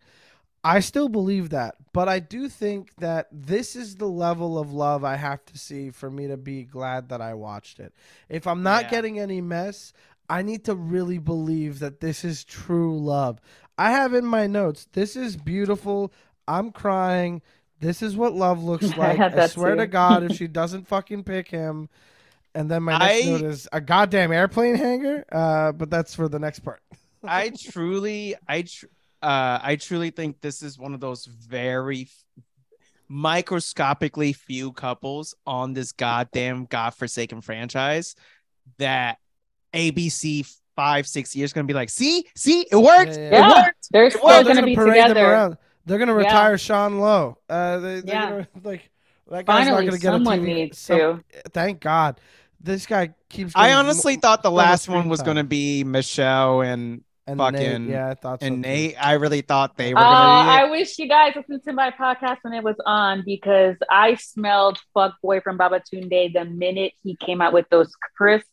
I 0.68 0.80
still 0.82 1.08
believe 1.10 1.50
that, 1.52 1.76
but 1.94 2.10
I 2.10 2.20
do 2.20 2.50
think 2.50 2.94
that 2.98 3.28
this 3.32 3.76
is 3.76 3.96
the 3.96 4.08
level 4.08 4.58
of 4.60 4.74
love 4.74 5.04
I 5.04 5.16
have 5.16 5.46
to 5.46 5.58
see 5.58 5.92
for 5.92 6.10
me 6.12 6.28
to 6.28 6.36
be 6.38 6.64
glad 6.64 7.10
that 7.10 7.22
I 7.22 7.34
watched 7.36 7.80
it. 7.80 7.94
If 8.28 8.46
I'm 8.48 8.64
not 8.64 8.84
Yeah. 8.84 8.90
getting 8.92 9.20
any 9.20 9.40
mess, 9.42 9.94
I 10.30 10.42
need 10.42 10.66
to 10.66 10.76
really 10.76 11.20
believe 11.20 11.80
that 11.80 12.02
this 12.02 12.26
is 12.26 12.44
true 12.44 13.00
love. 13.00 13.40
I 13.78 13.92
have 13.92 14.14
in 14.14 14.26
my 14.26 14.46
notes, 14.48 14.88
this 14.92 15.16
is 15.16 15.38
beautiful. 15.38 16.12
I'm 16.48 16.72
crying. 16.72 17.42
This 17.80 18.02
is 18.02 18.18
what 18.18 18.34
love 18.34 18.62
looks 18.72 18.98
like. 18.98 19.18
had 19.18 19.38
I 19.40 19.48
swear 19.48 19.72
too. 19.76 19.82
to 19.82 19.88
God, 19.88 20.24
if 20.24 20.32
she 20.38 20.48
doesn't 20.48 20.88
fucking 20.88 21.24
pick 21.24 21.48
him. 21.50 21.88
And 22.56 22.70
then 22.72 22.84
my 22.84 22.98
next 22.98 23.26
I- 23.26 23.30
note 23.30 23.42
is 23.44 23.68
a 23.72 23.80
goddamn 23.80 24.32
airplane 24.34 24.76
hangar, 24.76 25.24
Uh, 25.32 25.72
but 25.72 25.90
that's 25.90 26.14
for 26.16 26.28
the 26.28 26.40
next 26.40 26.60
part. 26.60 26.82
I 27.24 27.52
truly, 27.72 28.36
I, 28.48 28.64
tr- 28.64 28.88
uh, 29.22 29.60
I 29.62 29.76
truly 29.80 30.10
think 30.12 30.42
this 30.42 30.62
is 30.62 30.78
one 30.78 30.94
of 30.94 31.00
those 31.00 31.26
very 31.26 32.02
f- 32.04 32.44
microscopically 33.10 34.34
few 34.34 34.72
couples 34.74 35.36
on 35.46 35.74
this 35.74 35.92
goddamn 35.92 36.66
godforsaken 36.66 37.42
franchise 37.42 38.16
that 38.78 39.18
ABC 39.74 40.48
five, 40.76 41.08
six 41.08 41.36
years 41.36 41.54
gonna 41.54 41.66
be 41.68 41.74
like, 41.74 41.90
see, 41.90 42.26
see, 42.36 42.66
it 42.72 42.76
worked. 42.76 43.12
Yeah, 43.16 43.18
yeah, 43.18 43.28
It 43.28 43.32
yeah. 43.34 43.62
worked. 43.64 43.88
They're 43.92 44.02
Well, 44.04 44.10
still 44.12 44.28
they're 44.28 44.44
going 44.44 44.56
to 44.56 44.62
gonna 44.62 44.68
be 44.68 44.76
parade 44.76 44.96
them 45.02 45.08
together. 45.10 45.32
around. 45.32 45.58
They're 45.86 45.98
gonna 46.00 46.12
Yeah. 46.14 46.18
retire 46.26 46.58
Sean 46.58 47.00
Lowe. 47.00 47.38
Uh, 47.50 47.80
they, 47.80 48.00
they're 48.02 48.16
Yeah. 48.16 48.30
gonna 48.30 48.48
like 48.64 48.92
that 49.30 49.46
guy's 49.46 49.66
Finally, 49.66 49.72
not 49.86 49.90
gonna 49.92 50.02
get 50.02 50.12
someone 50.12 50.40
a 50.40 50.42
TV. 50.42 50.46
needs 50.54 50.78
some- 50.78 50.98
to. 50.98 51.24
Thank 51.54 51.80
God, 51.82 52.20
this 52.62 52.86
guy 52.86 53.14
keeps. 53.30 53.54
I 53.56 53.74
honestly 53.74 54.16
mo- 54.16 54.20
thought 54.22 54.44
the 54.44 54.52
last 54.52 54.88
one 54.90 55.10
was 55.10 55.20
time. 55.20 55.26
gonna 55.28 55.44
be 55.44 55.84
Michelle 55.84 56.62
and 56.62 57.04
and 57.28 57.38
fucking- 57.38 57.60
Nayte, 57.60 57.90
yeah, 57.90 58.10
I 58.10 58.14
thought 58.16 58.40
so 58.42 58.48
and 58.48 58.64
too. 58.64 58.70
Nayte. 58.70 58.96
I 59.00 59.14
really 59.14 59.42
thought 59.42 59.78
they 59.78 59.94
were 59.94 60.00
Oh, 60.00 60.04
gonna 60.04 60.52
be. 60.52 60.64
I 60.64 60.70
wish 60.72 60.98
you 60.98 61.08
guys 61.08 61.34
listened 61.36 61.64
to 61.66 61.74
my 61.74 61.92
podcast 61.92 62.38
when 62.42 62.54
it 62.54 62.64
was 62.64 62.76
on 62.86 63.24
because 63.26 63.76
I 63.90 64.16
smelled 64.16 64.80
fuckboy 64.96 65.44
from 65.44 65.58
Babatunde 65.58 66.34
the 66.34 66.46
minute 66.46 66.94
he 67.04 67.16
came 67.18 67.42
out 67.42 67.54
with 67.54 67.68
those 67.70 67.92
crisp, 68.16 68.48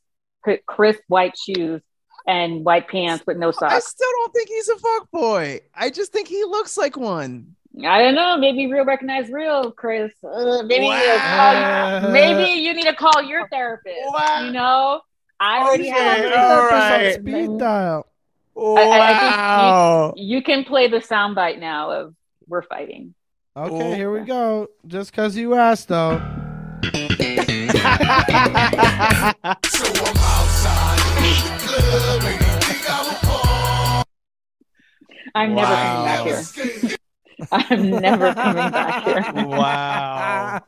crisp 0.67 1.01
white 1.09 1.35
shoes 1.39 1.81
and 2.27 2.65
white 2.65 2.89
pants 2.89 3.23
with 3.27 3.37
no 3.37 3.51
socks. 3.51 3.73
I 3.75 3.79
still 3.81 4.09
don't 4.19 4.33
think 4.33 4.49
he's 4.49 4.69
a 4.69 4.79
fuck 4.79 5.11
boy. 5.11 5.61
I 5.75 5.91
just 5.91 6.13
think 6.13 6.27
he 6.29 6.43
looks 6.45 6.77
like 6.77 6.97
one. 6.97 7.55
I 7.85 8.03
don't 8.03 8.15
know. 8.15 8.39
Maybe 8.39 8.71
real 8.71 8.85
recognize 8.85 9.29
real, 9.29 9.73
Chris. 9.73 10.13
Uh, 10.23 10.63
maybe, 10.65 10.87
you 10.87 10.93
need 10.95 11.01
to 11.03 11.17
Wow. 11.17 12.01
call, 12.01 12.11
maybe 12.13 12.61
you 12.61 12.73
need 12.73 12.85
to 12.85 12.95
call 12.95 13.21
your 13.23 13.49
therapist. 13.49 13.97
Wow. 14.07 14.45
You 14.45 14.53
know, 14.53 15.01
I 15.41 15.59
already 15.59 15.89
have. 15.89 16.19
Okay, 16.21 16.33
a 16.33 16.39
all 16.41 16.69
therapist 16.69 17.19
on. 17.19 17.23
Speed 17.25 17.59
dial. 17.59 18.07
I- 18.57 18.61
I 18.61 19.19
think 19.19 19.33
you- 19.33 19.39
Wow. 19.39 20.13
You 20.17 20.43
can 20.43 20.65
play 20.65 20.89
the 20.89 20.99
soundbite 20.99 21.59
now 21.59 21.91
of 21.91 22.15
"We're 22.49 22.63
fighting." 22.63 23.15
Okay, 23.57 23.93
Oh. 23.93 23.95
here 23.95 24.11
we 24.13 24.21
go. 24.27 24.69
Just 24.87 25.11
because 25.13 25.37
you 25.37 25.55
asked, 25.55 25.89
though. 25.89 26.19
So 26.19 26.21
I'm 29.87 30.17
outside 30.17 31.01
in 31.19 31.25
the 31.45 31.57
club 31.61 32.23
and 32.25 32.41
you 32.41 32.53
think 32.61 32.91
I'm 32.91 33.07
a 33.11 33.19
pawn. 33.23 34.05
I'm 35.35 35.55
never 35.55 35.75
coming 35.75 36.05
back 36.05 36.25
here. 36.27 36.97
I'm 37.53 37.91
never 37.91 38.35
coming 38.35 38.71
back 38.71 39.05
here. 39.35 39.47
wow. 39.47 40.61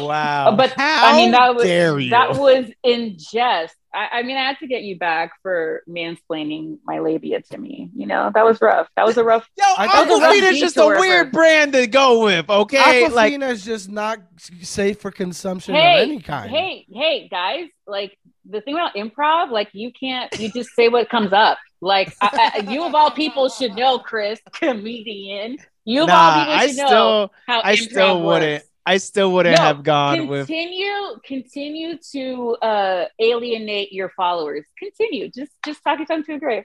Wow. 0.00 0.54
But 0.56 0.70
How 0.76 1.12
I 1.12 1.16
mean, 1.16 1.30
that 1.32 1.54
was 1.54 1.64
dare 1.64 1.98
you? 1.98 2.10
that 2.10 2.36
was 2.36 2.66
in 2.82 3.16
jest. 3.18 3.76
I, 3.94 4.18
I 4.18 4.22
mean, 4.22 4.36
I 4.36 4.44
had 4.44 4.58
to 4.58 4.66
get 4.66 4.82
you 4.82 4.98
back 4.98 5.32
for 5.42 5.82
mansplaining 5.88 6.78
my 6.84 6.98
labia 6.98 7.40
to 7.42 7.58
me. 7.58 7.90
You 7.94 8.06
know, 8.06 8.30
that 8.34 8.44
was 8.44 8.60
rough. 8.60 8.88
That 8.96 9.06
was 9.06 9.16
a 9.16 9.24
rough. 9.24 9.48
Yo, 9.56 9.64
I 9.78 9.86
thought 9.86 10.08
the 10.08 10.14
Aquafina's 10.14 10.58
just 10.58 10.76
a 10.76 10.86
weird 10.86 11.28
for- 11.28 11.32
brand 11.32 11.72
to 11.74 11.86
go 11.86 12.24
with, 12.24 12.50
okay? 12.50 13.08
Like, 13.08 13.34
Aquafina 13.34 13.50
is 13.50 13.64
just 13.64 13.88
not 13.88 14.18
safe 14.62 15.00
for 15.00 15.10
consumption 15.10 15.74
of 15.74 15.80
any 15.80 16.20
kind. 16.20 16.50
hey, 16.50 16.86
hey, 16.92 17.28
guys! 17.28 17.68
Like 17.86 18.18
the 18.48 18.60
thing 18.60 18.74
about 18.74 18.94
improv, 18.94 19.50
like 19.50 19.68
you 19.72 19.92
can't, 19.92 20.32
you 20.38 20.50
just 20.50 20.70
say 20.70 20.88
what 20.88 21.08
comes 21.08 21.32
up. 21.32 21.58
Like 21.80 22.14
I, 22.20 22.52
I, 22.54 22.70
you 22.72 22.84
of 22.84 22.94
all 22.94 23.10
people 23.10 23.48
should 23.48 23.74
know, 23.74 23.98
Chris, 23.98 24.40
comedian. 24.52 25.58
You 25.84 26.04
of 26.04 26.08
all 26.08 26.16
nah, 26.16 26.38
people 26.40 26.54
I 26.54 26.66
should 26.66 26.76
know 26.78 26.86
still, 26.86 27.32
how 27.46 27.60
I 27.60 27.76
improv 27.76 27.90
still 27.90 28.22
works. 28.22 28.64
Wouldn't, 28.86 28.94
I 28.94 28.96
still 28.98 29.32
wouldn't 29.32 29.56
No, 29.56 29.62
have 29.62 29.82
gone 29.82 30.26
with. 30.28 30.46
continue 30.46 31.18
continue 31.26 31.98
to 32.12 32.56
uh 32.62 33.04
alienate 33.18 33.92
your 33.92 34.10
followers 34.16 34.64
continue 34.78 35.28
just 35.30 35.52
just 35.64 35.82
talk 35.82 35.98
yourself 35.98 36.24
to 36.26 36.34
a 36.34 36.38
grave 36.38 36.64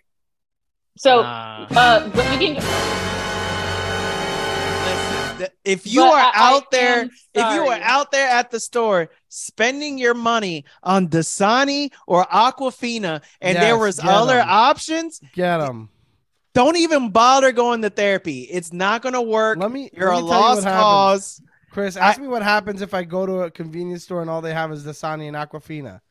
so 0.98 1.22
Nah. 1.22 1.68
uh 1.76 2.10
but 2.10 2.41
you 2.41 2.56
can 2.56 2.64
Listen, 4.86 5.48
if 5.64 5.86
you 5.88 6.02
but 6.02 6.14
are 6.14 6.20
I- 6.20 6.32
I 6.34 6.56
out 6.56 6.72
there, 6.72 7.04
if 7.34 7.54
you 7.54 7.68
are 7.68 7.80
out 7.82 8.12
there 8.12 8.28
at 8.30 8.50
the 8.52 8.60
store 8.60 9.10
spending 9.28 9.98
your 9.98 10.14
money 10.14 10.66
on 10.84 11.08
Dasani 11.10 11.91
or 12.08 12.26
Aquafina, 12.26 13.22
and 13.41 13.58
there 13.58 13.78
was 13.78 14.00
other 14.00 14.10
other 14.10 14.40
'em. 14.40 14.50
options, 14.50 15.22
Get 15.36 15.58
them. 15.60 15.90
don't 16.54 16.78
even 16.78 17.10
bother 17.12 17.52
going 17.52 17.82
to 17.84 17.90
therapy. 17.90 18.41
It's 18.44 18.74
not 18.74 19.02
gonna 19.02 19.22
work. 19.22 19.60
Let 19.60 19.72
me. 19.72 19.90
You're 19.96 20.10
let 20.14 20.20
a 20.20 20.24
me 20.24 20.30
tell 20.30 20.40
you 20.40 20.44
what 20.46 20.56
lost 20.56 20.64
happens. 20.64 20.84
cause. 20.84 21.41
Chris, 21.70 21.96
ask 21.96 22.20
me 22.20 22.28
what 22.28 22.44
happens 22.44 22.82
if 22.82 22.94
I 22.94 23.04
go 23.04 23.26
to 23.26 23.41
a 23.41 23.52
convenience 23.52 24.04
store 24.04 24.22
and 24.22 24.30
all 24.30 24.41
they 24.41 24.54
have 24.54 24.72
is 24.72 24.86
Dasani 24.86 25.28
and 25.28 25.38
Aquafina. 25.38 26.02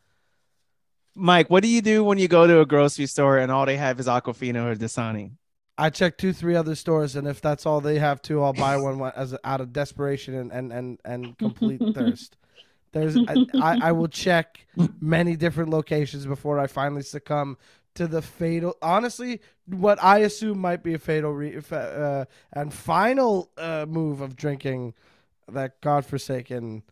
Mike, 1.14 1.50
what 1.50 1.62
do 1.62 1.68
you 1.68 1.82
do 1.82 2.04
when 2.04 2.18
you 2.18 2.28
go 2.28 2.46
to 2.46 2.60
a 2.60 2.66
grocery 2.66 3.06
store 3.06 3.38
and 3.38 3.50
all 3.50 3.66
they 3.66 3.76
have 3.76 3.98
is 3.98 4.06
Aquafina 4.06 4.70
or 4.70 4.76
Dasani? 4.76 5.32
I 5.76 5.90
check 5.90 6.18
two, 6.18 6.32
three 6.32 6.56
other 6.56 6.74
stores, 6.74 7.14
and 7.14 7.26
if 7.26 7.40
that's 7.40 7.64
all 7.64 7.80
they 7.80 7.98
have 7.98 8.20
too, 8.20 8.42
I'll 8.42 8.52
buy 8.52 8.76
one 8.76 9.00
as 9.14 9.36
out 9.44 9.60
of 9.60 9.72
desperation 9.72 10.34
and 10.34 10.50
and 10.52 10.72
and, 10.72 11.00
and 11.04 11.38
complete 11.38 11.80
thirst. 11.94 12.36
There's, 12.92 13.16
I, 13.16 13.46
I, 13.54 13.78
I 13.88 13.92
will 13.92 14.08
check 14.08 14.66
many 15.00 15.36
different 15.36 15.70
locations 15.70 16.24
before 16.24 16.58
I 16.58 16.66
finally 16.66 17.02
succumb 17.02 17.58
to 17.94 18.06
the 18.06 18.22
fatal. 18.22 18.76
Honestly, 18.80 19.40
what 19.66 20.02
I 20.02 20.18
assume 20.18 20.58
might 20.58 20.82
be 20.82 20.94
a 20.94 20.98
fatal 20.98 21.32
re, 21.32 21.60
uh, 21.70 22.24
and 22.52 22.72
final 22.72 23.50
uh, 23.58 23.86
move 23.88 24.20
of 24.20 24.36
drinking 24.36 24.94
that 25.52 25.80
godforsaken 25.80 26.82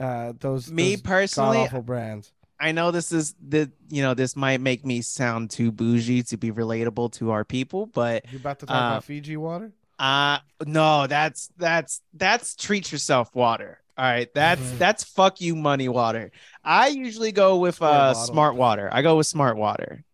uh, 0.00 0.32
those 0.40 0.70
Me 0.70 0.96
personally, 0.96 1.58
awful 1.58 1.82
brands. 1.82 2.32
I 2.58 2.72
know 2.72 2.90
this 2.90 3.12
is 3.12 3.34
the 3.40 3.70
you 3.88 4.02
know 4.02 4.14
this 4.14 4.36
might 4.36 4.60
make 4.60 4.84
me 4.84 5.02
sound 5.02 5.50
too 5.50 5.72
bougie 5.72 6.22
to 6.24 6.36
be 6.36 6.50
relatable 6.52 7.12
to 7.14 7.30
our 7.30 7.44
people, 7.44 7.86
but 7.86 8.24
You 8.30 8.38
about 8.38 8.58
to 8.60 8.66
talk 8.66 8.76
Uh, 8.76 8.86
about 8.86 9.04
Fiji 9.04 9.36
water? 9.36 9.72
uh 9.98 10.38
no, 10.66 11.06
that's 11.06 11.50
that's 11.56 12.00
that's 12.14 12.56
treat 12.56 12.90
yourself 12.92 13.34
water. 13.34 13.78
All 13.96 14.04
right, 14.04 14.28
that's 14.34 14.60
Mhm. 14.60 14.78
that's 14.78 15.04
fuck 15.04 15.40
you 15.40 15.54
money 15.54 15.88
water. 15.88 16.30
I 16.64 16.88
usually 16.88 17.32
go 17.32 17.58
with 17.58 17.76
Square 17.76 17.90
uh 17.90 18.12
bottle. 18.14 18.26
smart 18.26 18.56
water. 18.56 18.88
I 18.92 19.02
go 19.02 19.16
with 19.16 19.26
smart 19.26 19.56
water. 19.56 20.04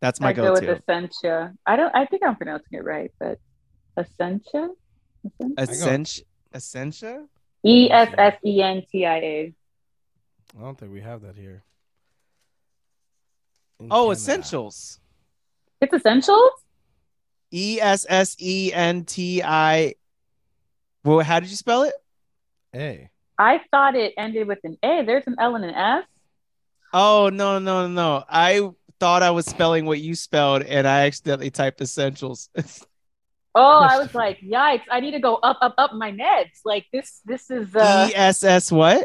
That's 0.00 0.20
my 0.20 0.30
i 0.30 0.32
go 0.32 0.52
with 0.52 0.62
go-to. 0.62 0.80
essentia 0.82 1.54
i 1.66 1.74
don't 1.74 1.92
i 1.94 2.04
think 2.06 2.22
i'm 2.24 2.36
pronouncing 2.36 2.78
it 2.78 2.84
right 2.84 3.10
but 3.18 3.38
essentia 3.98 4.68
Essentia? 5.58 6.22
Essentia. 6.54 7.08
Essentia. 7.08 7.28
E 7.64 7.86
e-s-s-e-n-t-i-a 7.86 9.54
I 10.56 10.60
don't 10.62 10.78
think 10.78 10.92
we 10.92 11.00
have 11.00 11.22
that 11.22 11.36
here. 11.36 11.62
In 13.80 13.88
Oh, 13.90 14.04
Canada. 14.06 14.12
essentials. 14.12 15.00
it's 15.80 15.92
essentials 15.92 16.50
E 17.52 17.80
S 17.80 18.04
S 18.08 18.36
E 18.40 18.72
N 18.74 19.04
T 19.04 19.42
I. 19.42 19.94
Well, 21.04 21.20
how 21.20 21.40
did 21.40 21.48
you 21.50 21.56
spell 21.56 21.82
it? 21.84 21.94
A. 22.74 23.10
I 23.38 23.60
thought 23.70 23.94
it 23.94 24.12
ended 24.18 24.46
with 24.46 24.58
an 24.64 24.76
a 24.82 25.02
there's 25.04 25.24
an 25.26 25.36
l 25.38 25.54
and 25.56 25.64
an 25.64 25.74
s 25.74 26.04
Oh 26.92 27.28
no 27.32 27.58
no 27.58 27.86
no 27.86 27.88
no! 27.88 28.24
I 28.28 28.68
thought 29.00 29.22
I 29.22 29.30
was 29.30 29.46
spelling 29.46 29.84
what 29.86 30.00
you 30.00 30.14
spelled, 30.14 30.62
and 30.62 30.86
I 30.86 31.06
accidentally 31.06 31.50
typed 31.50 31.80
essentials. 31.80 32.48
oh 33.54 33.86
i 33.88 33.98
was 34.02 34.14
like 34.14 34.38
yikes 34.40 34.82
i 34.90 35.00
need 35.00 35.12
to 35.12 35.20
go 35.20 35.36
up 35.36 35.58
up 35.60 35.74
up 35.78 35.92
my 35.94 36.12
meds 36.12 36.60
like 36.64 36.86
this 36.92 37.20
this 37.24 37.50
is 37.50 37.74
uh 37.74 38.08
E 38.10 38.14
S 38.14 38.44
S 38.44 38.70
what? 38.70 39.04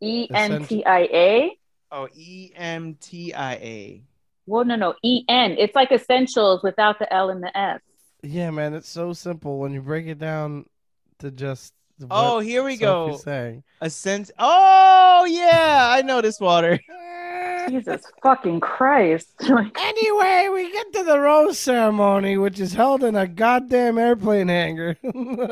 e-n-t-i-a 0.00 1.58
Oh, 1.90 2.08
E 2.14 2.52
M 2.54 2.96
T 3.00 3.32
I 3.32 3.54
A. 3.54 4.02
Well, 4.46 4.64
no, 4.64 4.76
no, 4.76 4.94
E 5.02 5.24
N. 5.28 5.56
It's 5.58 5.74
like 5.74 5.90
essentials 5.90 6.62
without 6.62 6.98
the 6.98 7.12
L 7.12 7.30
and 7.30 7.42
the 7.42 7.56
S. 7.56 7.80
Yeah, 8.22 8.50
man, 8.50 8.74
it's 8.74 8.88
so 8.88 9.12
simple 9.12 9.58
when 9.58 9.72
you 9.72 9.80
break 9.80 10.06
it 10.06 10.18
down 10.18 10.66
to 11.20 11.30
just. 11.30 11.72
Oh, 12.10 12.38
here 12.38 12.62
we 12.62 12.76
Sophie's 12.76 12.80
go. 12.80 13.16
Saying. 13.16 13.64
A 13.80 13.90
sense. 13.90 14.30
Oh 14.38 15.26
yeah, 15.28 15.88
I 15.90 16.02
know 16.02 16.20
this 16.20 16.38
water. 16.40 16.78
Jesus 17.68 18.02
fucking 18.22 18.60
Christ. 18.60 19.28
Anyway, 19.40 20.48
we 20.52 20.70
get 20.72 20.92
to 20.92 21.04
the 21.04 21.18
rose 21.18 21.58
ceremony, 21.58 22.36
which 22.36 22.60
is 22.60 22.74
held 22.74 23.02
in 23.02 23.16
a 23.16 23.26
goddamn 23.26 23.98
airplane 23.98 24.48
hangar. 24.48 24.96
what 25.02 25.50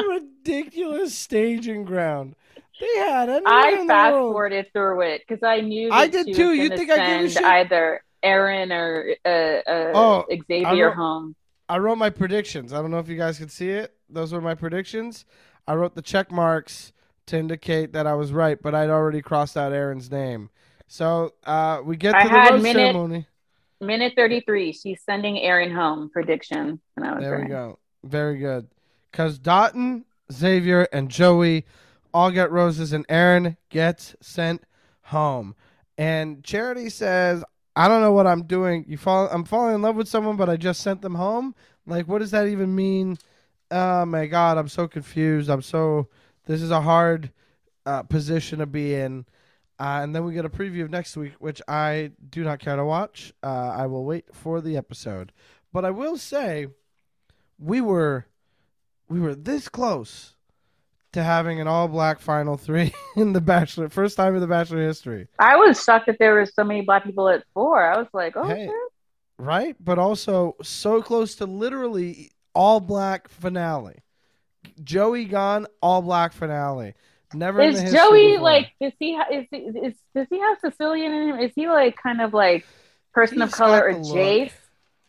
a 0.00 0.04
ridiculous 0.08 1.14
staging 1.14 1.84
ground. 1.84 2.34
They 2.80 2.98
had 3.00 3.28
I 3.44 3.84
fast 3.86 4.12
forwarded 4.12 4.72
through 4.72 5.02
it 5.02 5.22
because 5.26 5.42
I 5.42 5.60
knew 5.60 5.90
I 5.90 6.06
did 6.06 6.34
too. 6.34 6.54
You 6.54 6.68
think 6.68 6.90
I 6.90 6.96
gave 7.18 7.36
either 7.36 8.02
Aaron 8.22 8.72
or 8.72 9.14
uh, 9.24 9.28
uh, 9.28 9.92
Oh, 9.94 10.24
I 10.30 10.40
Xavier 10.46 10.88
wrote- 10.88 10.96
home. 10.96 11.34
I 11.68 11.78
wrote 11.78 11.98
my 11.98 12.10
predictions. 12.10 12.72
I 12.72 12.80
don't 12.80 12.90
know 12.90 12.98
if 12.98 13.08
you 13.08 13.16
guys 13.16 13.38
could 13.38 13.50
see 13.50 13.70
it. 13.70 13.94
Those 14.08 14.32
were 14.32 14.40
my 14.40 14.54
predictions. 14.54 15.24
I 15.66 15.74
wrote 15.74 15.94
the 15.94 16.02
check 16.02 16.30
marks 16.30 16.92
to 17.28 17.38
indicate 17.38 17.92
that 17.92 18.06
I 18.06 18.14
was 18.14 18.32
right, 18.32 18.60
but 18.60 18.74
I'd 18.74 18.90
already 18.90 19.22
crossed 19.22 19.56
out 19.56 19.72
Aaron's 19.72 20.10
name. 20.10 20.50
So 20.86 21.34
uh, 21.44 21.80
we 21.84 21.96
get 21.96 22.12
to 22.12 22.18
I 22.18 22.46
the 22.48 22.52
rose 22.52 22.62
minute- 22.62 22.80
ceremony. 22.92 23.26
Minute 23.80 24.14
33, 24.16 24.72
she's 24.72 25.00
sending 25.02 25.38
Aaron 25.38 25.70
home. 25.72 26.10
Prediction. 26.10 26.80
And 26.96 27.06
I 27.06 27.14
was 27.14 27.22
There 27.22 27.32
right. 27.36 27.44
we 27.44 27.48
go. 27.48 27.78
Very 28.02 28.38
good. 28.38 28.66
Because 29.12 29.38
Dotun, 29.38 30.04
Xavier, 30.32 30.88
and 30.92 31.08
Joey 31.08 31.64
all 32.12 32.32
get 32.32 32.50
roses, 32.50 32.92
and 32.92 33.06
Aaron 33.08 33.56
gets 33.70 34.16
sent 34.20 34.64
home. 35.02 35.54
And 35.96 36.42
Charity 36.42 36.88
says, 36.90 37.44
"I 37.76 37.86
don't 37.86 38.00
know 38.00 38.12
what 38.12 38.26
I'm 38.26 38.42
doing. 38.44 38.84
You 38.88 38.96
fall. 38.96 39.28
I'm 39.30 39.44
falling 39.44 39.76
in 39.76 39.82
love 39.82 39.94
with 39.94 40.08
someone, 40.08 40.36
but 40.36 40.48
I 40.48 40.56
just 40.56 40.80
sent 40.80 41.00
them 41.02 41.14
home. 41.14 41.54
Like, 41.86 42.08
what 42.08 42.18
does 42.18 42.32
that 42.32 42.48
even 42.48 42.74
mean? 42.74 43.16
Oh 43.70 44.04
my 44.06 44.26
God, 44.26 44.58
I'm 44.58 44.68
so 44.68 44.88
confused. 44.88 45.48
I'm 45.48 45.62
so. 45.62 46.08
This 46.48 46.60
is 46.62 46.72
a 46.72 46.80
hard 46.80 47.30
uh, 47.86 48.02
position 48.02 48.58
to 48.58 48.66
be 48.66 48.94
in." 48.94 49.24
Uh, 49.80 50.00
and 50.02 50.12
then 50.12 50.24
we 50.24 50.34
get 50.34 50.44
a 50.44 50.48
preview 50.50 50.82
of 50.82 50.90
next 50.90 51.16
week, 51.16 51.34
which 51.38 51.62
I 51.68 52.10
do 52.30 52.42
not 52.42 52.58
care 52.58 52.74
to 52.74 52.84
watch. 52.84 53.32
Uh, 53.44 53.46
I 53.76 53.86
will 53.86 54.04
wait 54.04 54.24
for 54.34 54.60
the 54.60 54.76
episode. 54.76 55.30
But 55.72 55.84
I 55.84 55.92
will 55.92 56.16
say, 56.16 56.66
we 57.60 57.80
were 57.80 58.26
we 59.08 59.20
were 59.20 59.36
this 59.36 59.68
close 59.68 60.34
to 61.12 61.22
having 61.22 61.60
an 61.60 61.68
all 61.68 61.88
black 61.88 62.18
final 62.20 62.56
three 62.56 62.92
in 63.16 63.32
the 63.32 63.40
Bachelor, 63.40 63.88
first 63.88 64.16
time 64.16 64.34
in 64.34 64.40
the 64.40 64.46
Bachelor 64.46 64.82
history, 64.82 65.28
I 65.38 65.56
was 65.56 65.82
shocked 65.82 66.06
that 66.06 66.18
there 66.18 66.34
were 66.34 66.44
so 66.46 66.64
many 66.64 66.82
black 66.82 67.04
people 67.04 67.28
at 67.28 67.44
four. 67.54 67.82
I 67.82 67.96
was 67.96 68.08
like, 68.12 68.36
oh, 68.36 68.44
Hey. 68.44 68.66
shit. 68.66 68.74
right? 69.38 69.76
But 69.80 69.98
also 69.98 70.56
so 70.62 71.00
close 71.02 71.34
to 71.36 71.46
literally 71.46 72.32
all 72.54 72.80
black 72.80 73.28
finale. 73.28 74.00
Joey 74.82 75.24
gone, 75.24 75.66
all 75.82 76.02
black 76.02 76.32
finale. 76.32 76.94
Never 77.34 77.60
Is 77.60 77.92
Joey 77.92 78.32
before. 78.32 78.40
like? 78.44 78.72
Does 78.80 78.92
he? 78.98 79.14
ha- 79.16 79.26
Is, 79.30 79.46
is 79.52 79.94
does 80.14 80.26
he 80.30 80.40
have 80.40 80.58
Sicilian 80.60 81.12
in 81.12 81.28
him? 81.30 81.38
Is 81.40 81.52
he 81.54 81.68
like 81.68 81.96
kind 82.02 82.20
of 82.22 82.32
like 82.32 82.66
person 83.12 83.42
of 83.42 83.50
color 83.52 83.88
or. 83.88 83.94
Jace? 83.94 84.52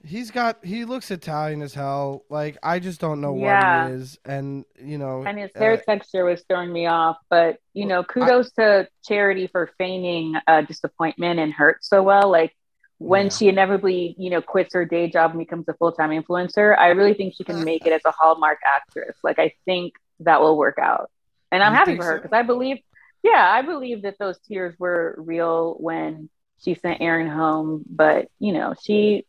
He's 0.05 0.31
got 0.31 0.63
he 0.63 0.85
looks 0.85 1.11
Italian 1.11 1.61
as 1.61 1.73
hell. 1.73 2.23
Like 2.29 2.57
I 2.63 2.79
just 2.79 3.01
don't 3.01 3.19
know 3.21 3.35
Yeah. 3.37 3.83
what 3.83 3.89
he 3.91 3.95
is, 3.97 4.17
and 4.25 4.65
you 4.81 4.97
know, 4.97 5.23
And 5.25 5.37
his 5.37 5.51
uh, 5.55 5.59
hair 5.59 5.77
texture 5.77 6.23
was 6.23 6.41
throwing 6.49 6.71
me 6.71 6.87
off. 6.87 7.17
But 7.29 7.57
you 7.73 7.85
know, 7.85 8.03
kudos 8.03 8.51
to 8.53 8.87
Charity 9.05 9.47
for 9.47 9.71
feigning 9.77 10.35
uh, 10.47 10.61
disappointment 10.61 11.39
and 11.39 11.51
hurt 11.53 11.83
so 11.83 12.01
well. 12.03 12.29
Like 12.31 12.53
when 12.99 13.25
Yeah. 13.25 13.31
she 13.31 13.47
inevitably, 13.49 14.15
you 14.17 14.29
know, 14.29 14.41
quits 14.41 14.73
her 14.73 14.85
day 14.85 15.09
job 15.09 15.31
and 15.31 15.39
becomes 15.39 15.67
a 15.67 15.73
full 15.73 15.91
time 15.91 16.11
influencer, 16.11 16.77
I 16.77 16.89
really 16.89 17.15
think 17.15 17.33
she 17.35 17.43
can 17.43 17.55
uh-huh. 17.55 17.65
make 17.65 17.85
it 17.87 17.91
as 17.93 18.01
a 18.05 18.11
hallmark 18.11 18.59
actress. 18.65 19.17
Like 19.23 19.39
I 19.39 19.53
think 19.65 19.93
that 20.19 20.41
will 20.41 20.57
work 20.57 20.77
out, 20.79 21.09
and 21.51 21.63
I'm 21.63 21.71
You 21.73 21.77
happy 21.79 21.95
for 21.97 22.03
her 22.03 22.17
so? 22.17 22.21
because 22.21 22.33
I 22.37 22.43
believe, 22.43 22.79
yeah, 23.23 23.49
I 23.51 23.61
believe 23.63 24.01
that 24.03 24.17
those 24.19 24.37
tears 24.47 24.75
were 24.77 25.15
real 25.17 25.75
when 25.79 26.29
she 26.61 26.75
sent 26.75 27.01
Aaron 27.01 27.29
home. 27.29 27.83
But 27.89 28.27
you 28.37 28.51
know, 28.51 28.75
she 28.81 29.25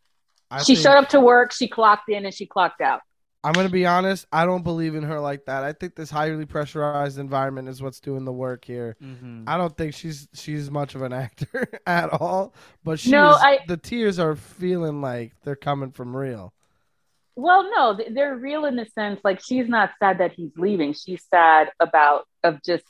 I 0.49 0.63
she 0.63 0.75
think- 0.75 0.83
showed 0.83 0.97
up 0.97 1.09
to 1.09 1.19
work, 1.21 1.51
she 1.53 1.67
clocked 1.67 2.09
in, 2.09 2.25
and 2.25 2.33
she 2.33 2.45
clocked 2.45 2.81
out. 2.81 3.01
I'm 3.43 3.53
gonna 3.53 3.69
be 3.69 3.85
honest. 3.87 4.27
I 4.31 4.45
don't 4.45 4.63
believe 4.63 4.93
in 4.95 5.03
her 5.03 5.19
like 5.19 5.45
that. 5.45 5.63
I 5.63 5.73
think 5.73 5.95
this 5.95 6.11
highly 6.11 6.45
pressurized 6.45 7.17
environment 7.17 7.69
is 7.69 7.81
what's 7.81 7.99
doing 7.99 8.23
the 8.23 8.31
work 8.31 8.63
here. 8.65 8.95
Mm-hmm. 9.03 9.45
I 9.47 9.57
don't 9.57 9.75
think 9.75 9.95
she's 9.95 10.27
she's 10.33 10.69
much 10.69 10.93
of 10.95 11.01
an 11.01 11.11
actor 11.25 11.67
at 11.87 12.09
all. 12.13 12.53
But 12.83 12.99
she 12.99 13.11
No, 13.11 13.27
was- 13.27 13.41
I- 13.41 13.59
the 13.67 13.77
tears 13.77 14.19
are 14.19 14.35
feeling 14.35 15.01
like 15.01 15.33
they're 15.43 15.55
coming 15.55 15.91
from 15.91 16.15
real. 16.15 16.53
Well, 17.35 17.63
no, 17.75 17.97
they're 18.13 18.35
real 18.35 18.65
in 18.65 18.75
the 18.75 18.85
sense 18.93 19.19
like 19.23 19.41
she's 19.43 19.67
not 19.67 19.91
sad 19.99 20.19
that 20.19 20.33
he's 20.33 20.51
leaving. 20.57 20.93
She's 20.93 21.23
sad 21.29 21.71
about 21.79 22.27
of 22.43 22.61
just 22.63 22.83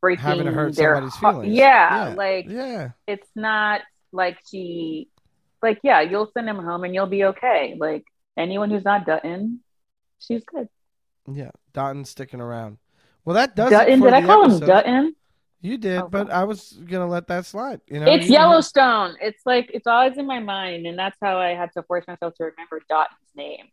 breaking 0.00 0.24
Having 0.24 0.46
to 0.46 0.52
hurt 0.52 0.74
their 0.74 0.94
somebody's 0.94 1.14
heart. 1.14 1.34
feelings. 1.36 1.54
Yeah, 1.56 2.08
Yeah. 2.08 2.14
like 2.14 2.46
Yeah, 2.48 2.88
it's 3.06 3.28
not 3.36 3.82
like 4.12 4.38
she, 4.50 5.08
like 5.62 5.78
yeah, 5.84 6.00
you'll 6.00 6.30
send 6.32 6.48
him 6.48 6.56
home 6.56 6.82
and 6.84 6.94
you'll 6.94 7.06
be 7.06 7.24
okay. 7.24 7.76
Like 7.78 8.04
anyone 8.36 8.70
who's 8.70 8.84
not 8.84 9.06
Dutton, 9.06 9.60
she's 10.18 10.44
good. 10.44 10.68
yeah. 11.32 11.50
Dotun's 11.72 12.10
sticking 12.10 12.40
around. 12.40 12.78
Well, 13.24 13.34
that 13.34 13.56
does. 13.56 13.68
it 13.68 13.74
Dutton? 13.74 13.98
for 14.00 14.06
Did 14.06 14.14
I 14.14 14.20
the 14.20 14.26
call 14.26 14.50
him. 14.50 14.60
Dutton? 14.60 15.16
You 15.62 15.78
did, 15.78 15.98
Okay. 15.98 16.08
but 16.10 16.30
I 16.30 16.44
was 16.44 16.72
gonna 16.86 17.08
let 17.08 17.26
that 17.28 17.44
slide. 17.46 17.80
You 17.88 18.00
know, 18.00 18.06
It's 18.12 18.26
You- 18.26 18.34
Yellowstone. 18.34 19.16
It's 19.20 19.44
like 19.44 19.70
it's 19.74 19.86
always 19.86 20.16
in 20.16 20.26
my 20.26 20.38
mind, 20.38 20.86
and 20.86 20.96
that's 20.98 21.16
how 21.20 21.38
I 21.38 21.54
had 21.54 21.72
to 21.72 21.82
force 21.82 22.06
myself 22.06 22.34
to 22.36 22.44
remember 22.44 22.80
Dotun's 22.88 23.34
name. 23.34 23.66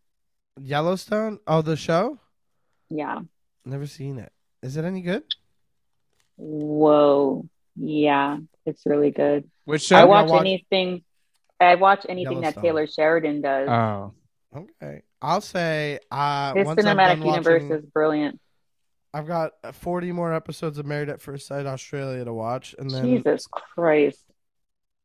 Yellowstone. 0.60 1.40
Oh, 1.46 1.62
the 1.62 1.76
show. 1.76 2.20
Yeah. 2.90 3.20
Never 3.66 3.86
seen 3.86 4.18
it. 4.18 4.32
Is 4.64 4.76
it 4.78 4.86
any 4.86 5.02
good? 5.02 5.24
Whoa. 6.38 7.48
Yeah, 7.76 8.38
it's 8.66 8.86
really 8.86 9.12
good. 9.12 9.50
Which 9.66 9.92
I 9.92 10.02
show? 10.02 10.08
watch 10.08 10.30
watch- 10.30 10.42
anything. 10.42 11.04
I 11.60 11.76
watch 11.76 12.06
anything 12.10 12.42
that 12.42 12.58
Taylor 12.58 12.88
Sheridan 12.88 13.42
does. 13.42 13.70
Oh, 13.70 14.14
Okay, 14.56 15.02
I'll 15.24 15.42
say. 15.42 16.00
Uh, 16.12 16.54
His 16.54 16.68
cinematic 16.68 17.26
universe 17.26 17.64
watching- 17.64 17.72
is 17.72 17.86
brilliant. 17.86 18.40
I've 19.16 19.28
got 19.28 19.52
40 19.74 20.12
more 20.12 20.34
episodes 20.34 20.78
of 20.80 20.86
Married 20.88 21.08
at 21.10 21.22
First 21.22 21.48
Sight 21.48 21.66
Australia 21.68 22.26
to 22.26 22.34
watch, 22.34 22.74
and 22.80 22.90
then 22.90 23.06
Jesus 23.06 23.46
Christ. 23.48 24.24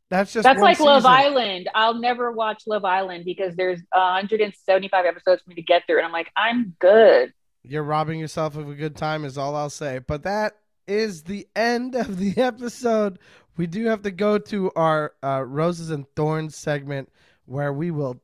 that's 0.09 0.33
just 0.33 0.45
That's 0.45 0.61
like 0.63 0.81
Love. 0.81 1.05
Island. 1.05 1.69
I'll 1.75 1.93
never 2.01 2.33
watch 2.33 2.63
Love 2.67 2.87
Island 2.87 3.27
because 3.27 3.55
there's 3.57 3.81
175 3.93 5.05
episodes 5.05 5.43
for 5.43 5.51
me 5.51 5.57
to 5.57 5.63
get 5.63 5.87
through. 5.87 5.99
And 5.99 6.07
I'm 6.07 6.13
like, 6.13 6.31
I'm 6.37 6.75
good. 6.79 7.35
You're 7.63 7.83
robbing 7.83 8.19
yourself 8.19 8.57
of 8.57 8.71
a 8.71 8.75
good 8.75 8.97
time, 8.97 9.27
is 9.27 9.37
all 9.37 9.55
I'll 9.55 9.69
say. 9.69 9.99
But 9.99 10.23
that 10.23 10.55
is 10.87 11.25
the 11.25 11.47
end 11.55 11.95
of 11.95 12.17
the 12.17 12.33
episode. 12.43 13.19
We 13.59 13.67
do 13.67 13.85
have 13.89 14.01
to 14.03 14.11
go 14.11 14.39
to 14.39 14.71
our 14.75 15.13
uh, 15.23 15.43
roses 15.47 15.91
and 15.91 16.07
thorns 16.17 16.57
segment 16.57 17.11
where 17.45 17.75
we 17.75 17.91
will 17.91 18.23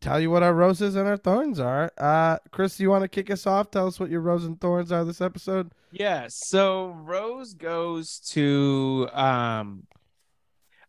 tell 0.00 0.18
you 0.20 0.30
what 0.30 0.42
our 0.42 0.54
roses 0.54 0.96
and 0.96 1.06
our 1.06 1.16
thorns 1.16 1.60
are. 1.60 1.90
Uh, 1.98 2.38
Chris, 2.50 2.76
do 2.76 2.82
you 2.82 2.90
want 2.90 3.02
to 3.02 3.08
kick 3.08 3.30
us 3.30 3.46
off? 3.46 3.70
Tell 3.70 3.86
us 3.86 4.00
what 4.00 4.10
your 4.10 4.20
roses 4.20 4.48
and 4.48 4.60
thorns 4.60 4.90
are 4.92 5.04
this 5.04 5.20
episode. 5.20 5.72
yeah. 5.92 6.26
So 6.28 6.88
Rose 6.90 7.54
goes 7.54 8.18
to 8.30 9.08
um, 9.12 9.86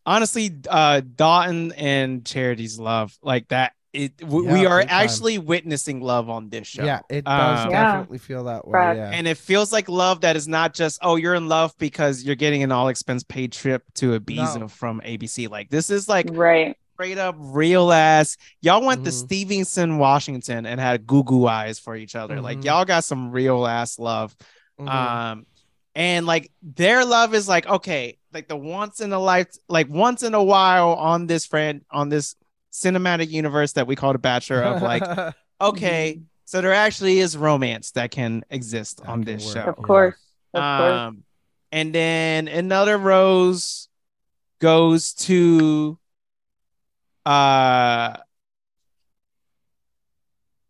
honestly, 0.06 0.50
uh, 0.68 1.00
Dotun 1.02 1.72
and 1.76 2.24
Charity's 2.24 2.78
love 2.78 3.16
like 3.22 3.48
that. 3.48 3.72
It 3.92 4.16
w- 4.16 4.50
we 4.50 4.64
are 4.64 4.78
big 4.80 4.88
time. 4.88 5.02
actually 5.04 5.36
witnessing 5.36 6.00
love 6.00 6.30
on 6.30 6.48
this 6.48 6.66
show. 6.66 6.82
Yeah, 6.82 7.00
it 7.10 7.26
does 7.26 7.66
Um, 7.66 7.70
Yeah. 7.70 7.82
definitely 7.92 8.18
feel 8.18 8.44
that 8.44 8.66
way. 8.66 8.72
Right. 8.72 8.96
Yeah. 8.96 9.10
and 9.12 9.28
it 9.28 9.36
feels 9.36 9.70
like 9.70 9.86
love 9.90 10.22
that 10.22 10.34
is 10.34 10.48
not 10.48 10.72
just 10.72 10.98
oh 11.02 11.16
you're 11.16 11.34
in 11.34 11.46
love 11.46 11.74
because 11.76 12.24
you're 12.24 12.34
getting 12.34 12.62
an 12.62 12.72
all 12.72 12.88
expense 12.88 13.22
paid 13.22 13.52
trip 13.52 13.84
to 13.96 14.18
Ibiza 14.18 14.60
No. 14.60 14.68
from 14.68 15.02
ABC. 15.02 15.46
Like 15.50 15.68
this 15.68 15.90
is 15.90 16.08
like 16.08 16.26
Right. 16.32 16.78
Straight 17.02 17.18
up 17.18 17.34
real 17.38 17.90
ass. 17.92 18.36
Y'all 18.60 18.84
went 18.84 19.04
to 19.04 19.10
Mhm. 19.10 19.24
Stevenson, 19.24 19.98
Washington, 19.98 20.66
and 20.66 20.78
had 20.80 21.04
goo 21.06 21.24
goo 21.24 21.46
eyes 21.48 21.78
for 21.80 21.96
each 21.96 22.14
other. 22.14 22.40
Like 22.40 22.58
Mhm. 22.58 22.64
y'all 22.64 22.84
got 22.84 23.02
some 23.04 23.32
real 23.32 23.66
ass 23.66 23.98
love. 23.98 24.36
Mhm. 24.80 24.88
Um, 24.88 25.46
and 25.96 26.26
like 26.26 26.52
their 26.62 27.04
love 27.04 27.34
is 27.34 27.48
like 27.48 27.66
okay, 27.66 28.18
like 28.32 28.46
the 28.46 28.56
once 28.56 29.00
in 29.00 29.12
a 29.12 29.18
life, 29.18 29.48
like 29.68 29.88
once 29.88 30.22
in 30.22 30.32
a 30.34 30.42
while 30.42 30.90
on 30.94 31.26
this 31.26 31.44
friend 31.44 31.84
on 31.90 32.08
this 32.08 32.36
cinematic 32.72 33.30
universe 33.30 33.72
that 33.72 33.86
we 33.88 33.96
call 33.96 34.12
the 34.12 34.18
Bachelor 34.18 34.62
of 34.62 34.80
like 34.80 35.02
okay, 35.60 36.20
so 36.44 36.60
there 36.60 36.72
actually 36.72 37.18
is 37.18 37.36
romance 37.36 37.90
that 37.92 38.10
can 38.12 38.44
exist 38.48 38.98
That 38.98 39.08
on 39.08 39.24
can 39.24 39.34
this 39.36 39.44
work. 39.46 39.54
show. 39.54 39.60
Of 39.70 39.74
Yeah. 39.78 39.84
course. 39.84 40.14
Of 40.54 40.60
course. 40.78 40.92
Um, 41.00 41.24
and 41.72 41.92
then 41.94 42.46
another 42.46 42.96
rose 42.96 43.88
goes 44.60 45.12
to 45.14 45.98
uh 47.24 48.16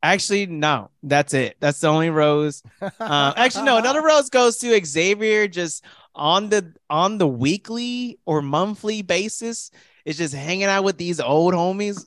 actually 0.03 0.47
no 0.47 0.91
that's 1.03 1.35
it. 1.35 1.57
That's 1.61 1.81
the 1.81 1.89
only 1.89 2.11
rose. 2.11 2.63
Uh, 2.81 3.33
actually 3.37 3.65
no 3.65 3.77
another 3.79 4.03
rose 4.03 4.31
goes 4.31 4.59
to 4.59 4.85
xavier 4.85 5.49
just 5.49 5.85
on 6.15 6.49
the 6.49 6.73
on 6.91 7.19
the 7.19 7.27
weekly 7.29 8.19
or 8.27 8.43
monthly 8.43 9.03
basis 9.03 9.71
is 10.05 10.17
just 10.19 10.35
hanging 10.35 10.65
out 10.65 10.85
with 10.85 10.97
these 10.99 11.21
old 11.21 11.55
homies 11.55 12.05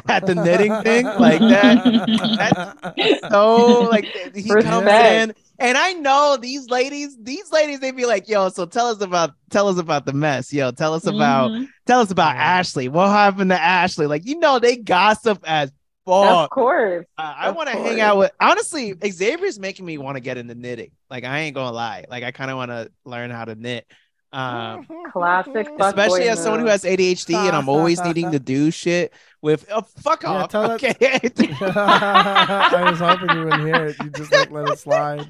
at 0.08 0.26
the 0.26 0.34
knitting 0.34 0.72
thing 0.82 1.04
like 1.04 1.40
that. 1.40 3.22
So 3.30 3.82
like 3.90 4.04
he 4.34 4.42
comes 4.48 4.64
Respect. 4.64 5.30
in, 5.30 5.34
and 5.58 5.78
I 5.78 5.92
know 5.94 6.36
these 6.40 6.68
ladies, 6.68 7.16
these 7.20 7.50
ladies, 7.52 7.80
they'd 7.80 7.96
be 7.96 8.06
like, 8.06 8.28
"Yo, 8.28 8.48
so 8.48 8.66
tell 8.66 8.88
us 8.88 9.00
about, 9.00 9.30
tell 9.50 9.68
us 9.68 9.78
about 9.78 10.06
the 10.06 10.12
mess, 10.12 10.52
yo, 10.52 10.70
tell 10.72 10.94
us 10.94 11.06
about, 11.06 11.50
Mhm. 11.52 11.68
tell 11.86 12.00
us 12.00 12.10
about 12.10 12.34
Ashley. 12.36 12.88
What 12.88 13.08
happened 13.10 13.50
to 13.50 13.60
Ashley? 13.60 14.06
Like, 14.06 14.26
you 14.26 14.38
know, 14.38 14.58
they 14.58 14.76
gossip 14.76 15.38
as 15.46 15.70
fuck. 16.06 16.44
Of 16.44 16.50
course. 16.50 17.06
Uh, 17.16 17.34
I 17.36 17.50
want 17.52 17.68
to 17.70 17.76
hang 17.76 18.00
out 18.00 18.18
with 18.18 18.32
honestly, 18.40 18.94
Xavier's 19.06 19.58
making 19.58 19.86
me 19.86 19.96
want 19.98 20.16
to 20.16 20.20
get 20.20 20.36
into 20.38 20.54
knitting. 20.54 20.90
Like 21.10 21.24
I 21.24 21.40
ain't 21.40 21.54
gonna 21.54 21.72
lie. 21.74 22.04
Like 22.10 22.24
I 22.24 22.30
kind 22.30 22.50
of 22.50 22.56
want 22.56 22.70
to 22.70 22.90
learn 23.04 23.30
how 23.30 23.44
to 23.44 23.54
knit. 23.54 23.86
Um 24.34 24.86
Classic 25.12 25.68
especially 25.78 26.20
boy 26.24 26.28
as 26.28 26.42
someone 26.42 26.60
who 26.60 26.66
has 26.66 26.82
ADHD 26.82 27.34
and 27.34 27.56
I'm 27.56 27.68
always 27.68 28.02
needing 28.02 28.32
to 28.32 28.38
do 28.40 28.70
shit 28.72 29.12
with 29.40 29.64
oh 29.70 29.82
fuck 29.82 30.24
Yeah, 30.24 30.30
off. 30.30 30.50
tell 30.50 30.68
that- 30.76 30.82
okay. 30.82 30.96
I 31.60 32.90
was 32.90 32.98
hoping 32.98 33.30
you 33.36 33.44
wouldn't 33.44 33.62
hear 33.64 33.86
it. 33.86 33.96
You 34.02 34.10
just 34.10 34.32
like 34.32 34.50
let 34.50 34.68
it 34.70 34.78
slide. 34.78 35.28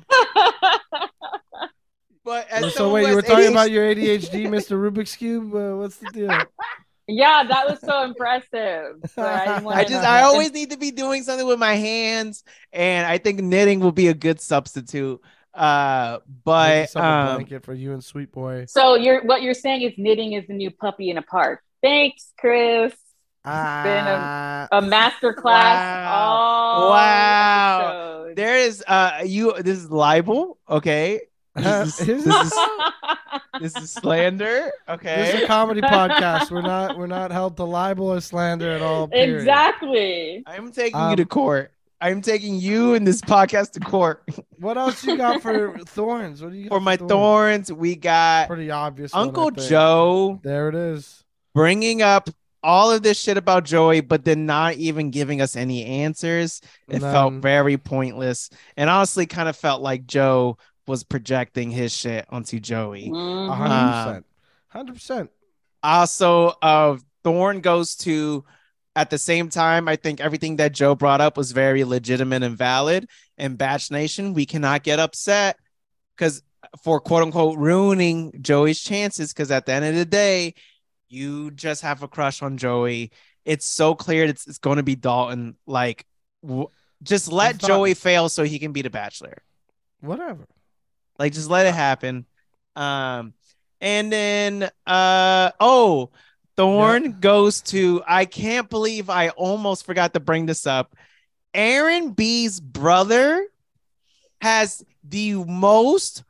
but 2.24 2.48
as 2.48 2.74
so 2.74 2.92
wait, 2.92 3.08
you 3.08 3.14
were 3.14 3.20
has 3.22 3.30
talking 3.30 3.50
about 3.50 3.70
your 3.70 3.84
ADHD, 3.94 4.46
Mr. 4.48 4.78
Rubik's 4.80 5.16
cube. 5.16 5.54
Uh, 5.54 5.76
what's 5.76 5.96
the 5.96 6.10
deal? 6.10 6.30
yeah, 7.06 7.44
that 7.44 7.68
was 7.68 7.80
so 7.80 8.04
impressive. 8.04 8.96
But 9.14 9.48
I, 9.48 9.62
I 9.66 9.84
just 9.84 10.04
I 10.04 10.22
always 10.22 10.52
need 10.52 10.70
to 10.70 10.78
be 10.78 10.90
doing 10.90 11.22
something 11.22 11.46
with 11.46 11.58
my 11.58 11.74
hands 11.74 12.42
and 12.72 13.06
I 13.06 13.18
think 13.18 13.40
knitting 13.40 13.80
will 13.80 13.92
be 13.92 14.08
a 14.08 14.14
good 14.14 14.40
substitute. 14.40 15.20
Uh 15.54 16.18
but 16.44 16.78
yourself 16.80 17.04
a 17.04 17.08
um 17.08 17.36
blanket 17.36 17.64
for 17.64 17.74
you 17.74 17.92
and 17.92 18.02
Sweet 18.04 18.32
Boy. 18.32 18.64
So 18.68 18.94
you're 18.96 19.22
what 19.24 19.42
you're 19.42 19.54
saying 19.54 19.82
is 19.82 19.92
knitting 19.96 20.32
is 20.32 20.46
the 20.48 20.54
new 20.54 20.70
puppy 20.70 21.10
in 21.10 21.18
a 21.18 21.22
park. 21.22 21.60
Thanks, 21.82 22.32
Chris. 22.38 22.92
Been 23.44 24.06
A 24.72 24.80
master 24.82 25.32
class. 25.34 25.76
Wow. 26.06 26.12
all 26.14 26.90
Wow. 26.90 28.28
there 28.34 28.56
is 28.56 28.82
uh 28.88 29.20
you 29.24 29.52
this 29.60 29.78
is 29.78 29.90
libel, 29.90 30.58
okay? 30.68 31.20
This 31.54 32.00
is, 32.00 32.08
Is 32.08 32.24
this 32.24 32.36
it? 32.36 32.42
is 32.42 32.52
this 33.60 33.76
is 33.76 33.92
slander, 33.92 34.72
Okay. 34.88 35.16
this 35.16 35.34
is 35.34 35.42
a 35.42 35.46
comedy 35.46 35.80
podcast. 35.82 36.50
We're 36.50 36.62
not 36.62 36.98
we're 36.98 37.06
not 37.06 37.30
held 37.30 37.56
to 37.58 37.64
libel 37.64 38.12
or 38.12 38.20
slander 38.20 38.70
at 38.72 38.82
all. 38.82 39.06
period. 39.06 39.36
exactly. 39.36 40.42
I'm 40.48 40.72
taking 40.72 40.98
Um, 40.98 41.10
you 41.10 41.16
to 41.16 41.24
court. 41.26 41.70
I'm 42.00 42.20
taking 42.20 42.56
you 42.56 42.94
and 42.94 43.06
this 43.06 43.20
podcast 43.20 43.72
to 43.72 43.80
court. 43.80 44.22
What 44.58 44.76
else 44.76 45.04
you 45.04 45.16
got 45.16 45.40
for 45.42 45.78
thorns? 45.80 46.42
What 46.42 46.52
do 46.52 46.58
you 46.58 46.64
got 46.68 46.74
For 46.76 46.80
my 46.80 46.96
thorns, 46.96 47.72
we 47.72 47.96
got 47.96 48.48
Pretty 48.48 48.70
obvious. 48.70 49.14
Uncle 49.14 49.50
think. 49.50 49.68
Joe 49.68 50.40
There 50.42 50.68
it 50.68 50.74
is. 50.74 51.24
bringing 51.54 52.02
up 52.02 52.28
all 52.62 52.90
of 52.90 53.02
this 53.02 53.18
shit 53.20 53.36
about 53.36 53.64
Joey, 53.64 54.00
but 54.00 54.24
then 54.24 54.46
not 54.46 54.74
even 54.74 55.10
giving 55.10 55.40
us 55.42 55.54
any 55.56 55.84
answers. 55.84 56.60
It 56.88 57.00
felt 57.00 57.34
very 57.34 57.76
pointless, 57.76 58.48
and 58.76 58.88
honestly, 58.88 59.26
kind 59.26 59.48
of 59.48 59.56
felt 59.56 59.82
like 59.82 60.06
Joe 60.06 60.56
was 60.86 61.04
projecting 61.04 61.70
his 61.70 61.94
shit 61.94 62.26
onto 62.30 62.60
Joey. 62.60 63.10
Mhm. 63.10 63.54
hundred 63.54 63.74
Uh, 63.74 64.04
percent. 64.04 64.26
Hundred 64.68 64.92
percent. 64.94 65.30
Also, 65.82 66.48
uh, 66.62 66.96
Thorn 67.22 67.60
goes 67.60 67.96
to. 67.96 68.44
At 68.96 69.10
the 69.10 69.18
same 69.18 69.48
time, 69.48 69.88
I 69.88 69.96
think 69.96 70.20
everything 70.20 70.56
that 70.56 70.72
Joe 70.72 70.94
brought 70.94 71.20
up 71.20 71.36
was 71.36 71.52
very 71.52 71.82
legitimate 71.84 72.42
and 72.42 72.56
valid. 72.56 73.08
And 73.36 73.58
Bach 73.58 73.90
Nation, 73.90 74.34
we 74.34 74.46
cannot 74.46 74.84
get 74.84 75.00
upset 75.00 75.58
because 76.16 76.42
for 76.82 77.00
quote 77.00 77.24
unquote 77.24 77.58
ruining 77.58 78.32
Joey's 78.40 78.80
chances. 78.80 79.32
Because 79.32 79.50
at 79.50 79.66
the 79.66 79.72
end 79.72 79.84
of 79.84 79.94
the 79.96 80.04
day, 80.04 80.54
you 81.08 81.50
just 81.50 81.82
have 81.82 82.02
a 82.02 82.08
crush 82.08 82.42
on 82.42 82.56
Joey. 82.56 83.10
It's 83.44 83.66
so 83.66 83.94
clear 83.94 84.24
it's, 84.24 84.46
it's 84.46 84.58
going 84.58 84.76
to 84.76 84.82
be 84.82 84.94
Dalton. 84.94 85.56
Like, 85.66 86.06
w- 86.42 86.68
just 87.02 87.30
let 87.30 87.58
Joey 87.58 87.94
fail 87.94 88.28
so 88.28 88.44
he 88.44 88.58
can 88.58 88.72
be 88.72 88.82
the 88.82 88.90
Bachelor. 88.90 89.38
Whatever. 90.00 90.46
Like 91.18 91.32
just 91.32 91.50
let 91.50 91.66
it 91.66 91.74
happen. 91.74 92.26
Um 92.76 93.34
and 93.80 94.12
then 94.12 94.70
uh 94.86 95.50
oh 95.60 96.10
Thorn 96.56 97.18
goes 97.20 97.60
to 97.62 98.02
I 98.06 98.24
can't 98.24 98.68
believe 98.70 99.10
I 99.10 99.30
almost 99.30 99.84
forgot 99.86 100.12
to 100.14 100.20
bring 100.20 100.46
this 100.46 100.66
up. 100.66 100.94
Aaron 101.52 102.10
B's 102.12 102.60
brother 102.60 103.46
has 104.40 104.84
the 105.02 105.34
most 105.34 106.24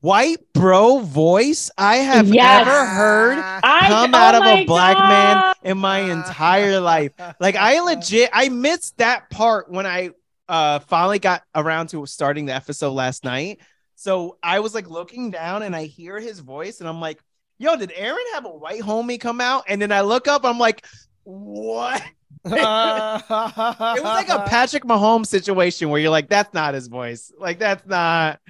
white 0.00 0.38
bro 0.52 1.00
voice 1.00 1.70
I 1.76 1.96
have 1.96 2.28
Yes. 2.28 2.66
ever 2.66 2.86
heard 2.86 3.38
I 3.38 3.88
come 3.88 4.14
oh 4.14 4.18
out 4.18 4.34
of 4.36 4.42
a 4.44 4.64
black 4.64 4.96
man 4.96 5.54
in 5.62 5.78
my 5.78 5.98
entire 5.98 6.80
life. 6.80 7.12
Like 7.40 7.56
I 7.56 7.80
legit 7.80 8.30
I 8.32 8.48
missed 8.48 8.98
that 8.98 9.28
part 9.30 9.70
when 9.70 9.86
I 9.86 10.10
uh 10.48 10.78
finally 10.80 11.18
got 11.18 11.42
around 11.54 11.88
to 11.88 12.06
starting 12.06 12.46
the 12.46 12.54
episode 12.54 12.92
last 12.92 13.24
night. 13.24 13.60
So 13.96 14.38
I 14.42 14.60
was 14.60 14.74
like 14.74 14.88
looking 14.88 15.32
down 15.32 15.62
and 15.64 15.74
I 15.74 15.84
hear 15.84 16.20
his 16.20 16.38
voice 16.38 16.78
and 16.78 16.88
I'm 16.88 17.00
like, 17.00 17.20
yo, 17.58 17.76
did 17.76 17.92
Aaron 17.94 18.24
have 18.34 18.44
a 18.44 18.50
white 18.50 18.82
homie 18.82 19.20
come 19.20 19.40
out? 19.40 19.64
And 19.68 19.82
then 19.82 19.92
I 19.92 20.00
look 20.02 20.28
up, 20.28 20.44
I'm 20.44 20.58
like, 20.58 20.86
what? 21.24 22.02
it 22.44 22.52
It 22.52 22.60
was 22.60 24.02
like 24.02 24.28
a 24.28 24.46
Patrick 24.48 24.84
Mahomes 24.84 25.26
situation 25.26 25.90
where 25.90 26.00
you're 26.00 26.10
like, 26.10 26.28
that's 26.28 26.54
not 26.54 26.74
his 26.74 26.86
voice. 26.86 27.32
Like 27.38 27.58
that's 27.58 27.86
not 27.86 28.40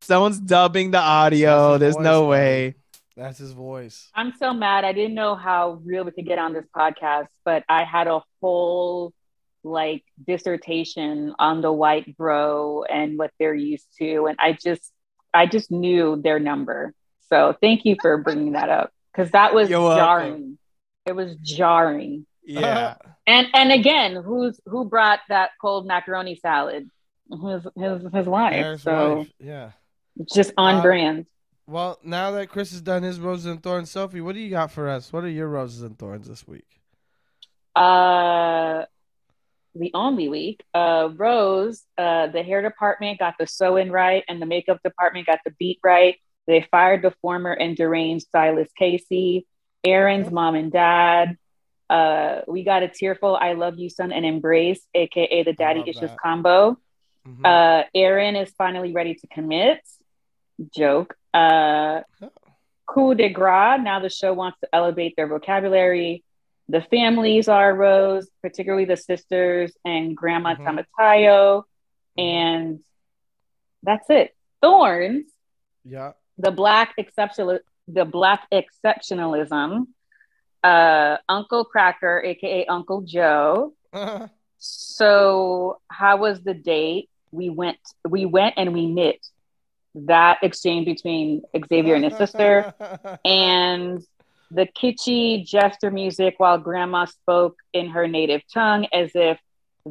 someone's 0.00 0.38
dubbing 0.38 0.90
the 0.90 0.98
audio. 0.98 1.78
There's 1.78 1.94
voice, 1.94 2.04
no 2.04 2.22
man. 2.22 2.30
way. 2.30 2.74
That's 3.16 3.38
his 3.38 3.52
voice. 3.52 4.10
I'm 4.14 4.34
so 4.38 4.52
mad. 4.52 4.84
I 4.84 4.92
didn't 4.92 5.14
know 5.14 5.34
how 5.34 5.80
real 5.84 6.04
we 6.04 6.10
could 6.10 6.26
get 6.26 6.38
on 6.38 6.52
this 6.52 6.66
podcast, 6.74 7.28
but 7.44 7.64
I 7.68 7.84
had 7.84 8.08
a 8.08 8.20
whole 8.42 9.14
like 9.64 10.04
dissertation 10.24 11.34
on 11.38 11.60
the 11.60 11.72
white 11.72 12.16
bro 12.16 12.84
and 12.84 13.18
what 13.18 13.32
they're 13.38 13.54
used 13.54 13.88
to, 13.98 14.26
and 14.26 14.36
I 14.38 14.52
just, 14.52 14.92
I 15.32 15.46
just 15.46 15.70
knew 15.70 16.20
their 16.22 16.38
number. 16.38 16.94
So 17.28 17.56
thank 17.60 17.84
you 17.84 17.96
for 18.00 18.18
bringing 18.18 18.52
that 18.52 18.68
up 18.68 18.92
because 19.12 19.30
that 19.32 19.54
was 19.54 19.68
jarring. 19.68 20.58
It 21.04 21.14
was 21.14 21.36
jarring. 21.36 22.26
Yeah. 22.44 22.96
And 23.28 23.48
and 23.54 23.72
again, 23.72 24.14
who's 24.14 24.60
who 24.66 24.84
brought 24.84 25.18
that 25.28 25.50
cold 25.60 25.84
macaroni 25.84 26.36
salad? 26.36 26.88
His 27.28 27.66
his 27.76 28.02
his 28.14 28.26
wife. 28.26 28.54
Eric's 28.54 28.84
so 28.84 29.16
wife. 29.16 29.32
Yeah. 29.40 29.70
just 30.32 30.52
on 30.56 30.76
Uh, 30.76 30.82
brand. 30.82 31.26
Well, 31.66 31.98
now 32.04 32.30
that 32.30 32.50
Chris 32.50 32.70
has 32.70 32.80
done 32.80 33.02
his 33.02 33.18
roses 33.18 33.46
and 33.46 33.60
thorns, 33.60 33.90
Sophie, 33.90 34.20
what 34.20 34.36
do 34.36 34.40
you 34.40 34.50
got 34.50 34.70
for 34.70 34.88
us? 34.88 35.12
What 35.12 35.24
are 35.24 35.28
your 35.28 35.48
roses 35.48 35.82
and 35.82 35.98
thorns 35.98 36.28
this 36.28 36.46
week? 36.46 36.68
Uh, 37.74 38.84
the 39.74 39.90
only 39.92 40.28
week, 40.28 40.62
uh, 40.72 41.08
Rose, 41.16 41.82
uh, 41.98 42.28
the 42.28 42.44
hair 42.44 42.62
department 42.62 43.18
got 43.18 43.34
the 43.38 43.46
sew 43.48 43.76
in 43.76 43.90
right, 43.90 44.22
and 44.28 44.40
the 44.40 44.46
makeup 44.46 44.80
department 44.84 45.26
got 45.26 45.40
the 45.44 45.50
beat 45.58 45.80
right. 45.82 46.16
They 46.46 46.66
fired 46.70 47.02
the 47.02 47.10
former 47.22 47.52
and 47.52 47.76
deranged 47.76 48.26
stylist 48.26 48.74
Casey, 48.76 49.46
Aaron's 49.84 50.30
mom 50.30 50.54
and 50.54 50.70
dad. 50.72 51.36
Uh, 51.90 52.40
we 52.48 52.64
got 52.64 52.82
a 52.82 52.88
tearful 52.88 53.36
"I 53.36 53.52
love 53.52 53.78
you, 53.78 53.88
son" 53.90 54.12
and 54.12 54.24
embrace, 54.26 54.80
aka 54.94 55.42
the 55.42 55.52
daddy 55.52 55.82
issues 55.86 56.10
that. 56.10 56.18
combo. 56.20 56.76
Mhm. 57.26 57.44
Uh, 57.44 57.84
Aaron 57.94 58.36
is 58.36 58.50
finally 58.52 58.92
ready 58.92 59.14
to 59.14 59.26
commit. 59.28 59.80
Joke. 60.74 61.16
Uh, 61.34 62.02
Oh. 62.22 62.30
coup 62.86 63.14
de 63.14 63.28
grace. 63.28 63.80
Now 63.82 63.98
the 64.00 64.08
show 64.08 64.32
wants 64.32 64.58
to 64.60 64.68
elevate 64.72 65.14
their 65.16 65.26
vocabulary. 65.26 66.24
The 66.68 66.80
families 66.80 67.48
are 67.48 67.72
Rose, 67.74 68.28
particularly 68.42 68.86
the 68.86 68.96
sisters 68.96 69.76
and 69.84 70.16
Grandma 70.16 70.54
Mhm. 70.54 70.64
Tamatayo. 70.64 71.64
Mm-hmm. 72.18 72.20
And 72.20 72.80
that's 73.82 74.08
it. 74.10 74.34
Thorns, 74.62 75.30
yeah. 75.84 76.12
The 76.38 76.50
black 76.50 76.94
exceptional, 76.98 77.58
the 77.88 78.04
black 78.04 78.46
exceptionalism. 78.52 79.86
Uh, 80.62 81.18
Uncle 81.28 81.64
Kracker, 81.64 82.24
aka 82.24 82.66
Uncle 82.66 83.02
Joe. 83.02 83.74
So 84.58 85.80
how 85.88 86.16
was 86.16 86.40
the 86.42 86.54
date? 86.54 87.10
We 87.30 87.50
went, 87.50 87.78
we 88.08 88.24
went 88.24 88.54
and 88.56 88.72
we 88.72 88.86
knit. 88.86 89.24
That 89.94 90.38
exchange 90.42 90.86
between 90.86 91.42
Xavier 91.68 91.94
and 91.94 92.04
his 92.04 92.16
sister, 92.16 92.74
and 93.24 94.02
the 94.50 94.66
kitschy 94.66 95.44
gesture 95.44 95.90
music 95.90 96.34
while 96.38 96.58
grandma 96.58 97.06
spoke 97.06 97.56
in 97.72 97.88
her 97.90 98.06
native 98.06 98.42
tongue 98.52 98.86
as 98.92 99.12
if 99.14 99.38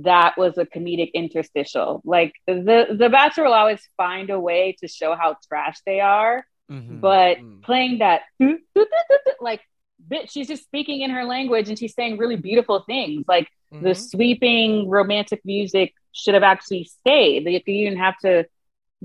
that 0.04 0.38
was 0.38 0.58
a 0.58 0.66
comedic 0.66 1.14
interstitial. 1.14 2.02
Like 2.06 2.34
the 2.48 2.88
the 2.98 3.10
Bachelor 3.10 3.46
will 3.46 3.54
always 3.54 3.82
find 3.98 4.30
a 4.30 4.40
way 4.40 4.76
to 4.82 4.88
show 4.88 5.16
how 5.16 5.38
trash 5.48 5.78
they 5.86 6.00
are, 6.02 6.46
Mhm. 6.70 7.00
but 7.02 7.38
Mm. 7.38 7.62
playing 7.64 8.00
that 8.00 8.24
like 9.40 9.62
bitch, 10.08 10.32
she's 10.32 10.48
just 10.48 10.64
speaking 10.64 11.02
in 11.02 11.10
her 11.12 11.24
language 11.24 11.70
and 11.70 11.80
she's 11.80 11.94
saying 11.96 12.18
really 12.18 12.36
beautiful 12.36 12.82
things. 12.82 13.24
Like 13.28 13.48
the 13.72 13.90
Mhm. 13.92 14.10
sweeping 14.10 14.90
romantic 14.90 15.42
music 15.46 15.94
should 16.12 16.34
have 16.34 16.44
actually 16.44 16.84
stayed. 16.84 17.46
Like 17.46 17.68
you 17.68 17.86
didn't 17.86 18.00
have 18.00 18.18
to 18.20 18.46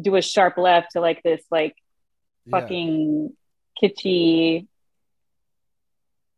do 0.01 0.17
a 0.17 0.23
sharp 0.23 0.57
left 0.59 0.93
to 0.93 1.01
like 1.01 1.23
this 1.23 1.45
like 1.51 1.75
Yeah. 2.47 2.51
fucking 2.61 3.37
kitschy 3.83 4.67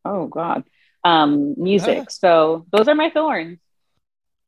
oh 0.04 0.26
God, 0.26 0.64
um, 1.04 1.54
music. 1.56 2.10
So 2.10 2.66
those 2.72 2.88
are 2.88 2.94
my 2.94 3.10
thorns. 3.10 3.58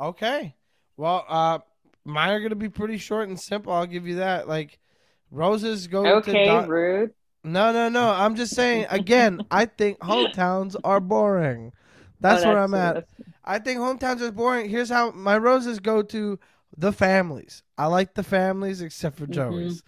Okay. 0.01 0.55
Well, 0.97 1.25
uh, 1.29 1.59
mine 2.05 2.31
are 2.31 2.41
gonna 2.41 2.55
be 2.55 2.69
pretty 2.69 2.99
short 2.99 3.29
and 3.29 3.39
simple. 3.39 3.73
I'll 3.73 3.87
give 3.87 4.07
you 4.07 4.17
that. 4.17 4.49
Like, 4.49 4.79
roses 5.31 5.87
go 5.87 6.03
to 6.05 6.11
Okay, 6.17 6.47
Don- 6.47 6.69
rude. 6.69 7.15
No, 7.43 7.73
no, 7.73 7.89
no. 7.89 8.09
I'm 8.11 8.37
just 8.37 8.55
saying. 8.55 8.87
Again, 8.91 9.41
I 9.51 9.67
think 9.67 9.99
hometowns 10.01 10.77
are 10.85 11.01
boring. 11.01 11.73
That's, 12.21 12.43
Oh, 12.45 12.49
where 12.49 12.59
I'm 12.59 12.75
at. 12.75 12.95
that's- 12.95 13.27
I 13.45 13.59
think 13.59 13.79
hometowns 13.81 14.23
are 14.23 14.33
boring. 14.33 14.69
Here's 14.71 14.89
how 14.89 15.11
my 15.11 15.37
roses 15.37 15.79
go 15.79 16.03
to 16.03 16.39
the 16.79 16.93
families. 16.93 17.63
I 17.77 17.87
like 17.87 18.15
the 18.15 18.23
families 18.23 18.81
except 18.81 19.17
for 19.19 19.27
Mhm. 19.27 19.31
Joey's. 19.35 19.83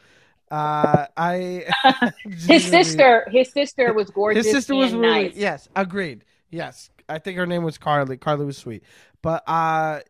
Uh, 0.50 1.06
I 1.16 1.64
His 2.24 2.64
sister, 2.64 3.26
his 3.30 3.50
sister 3.50 3.92
was 3.94 4.10
gorgeous. 4.10 4.44
His 4.44 4.54
sister 4.54 4.74
was 4.74 4.92
really 4.92 5.24
nice. 5.28 5.36
yes, 5.36 5.68
agreed. 5.74 6.24
Yes, 6.50 6.90
I 7.08 7.18
think 7.18 7.38
her 7.38 7.46
name 7.46 7.62
was 7.62 7.78
Carly. 7.78 8.16
Carly 8.16 8.44
was 8.46 8.56
sweet, 8.58 8.82
but 9.22 9.42
uh, 9.48 10.00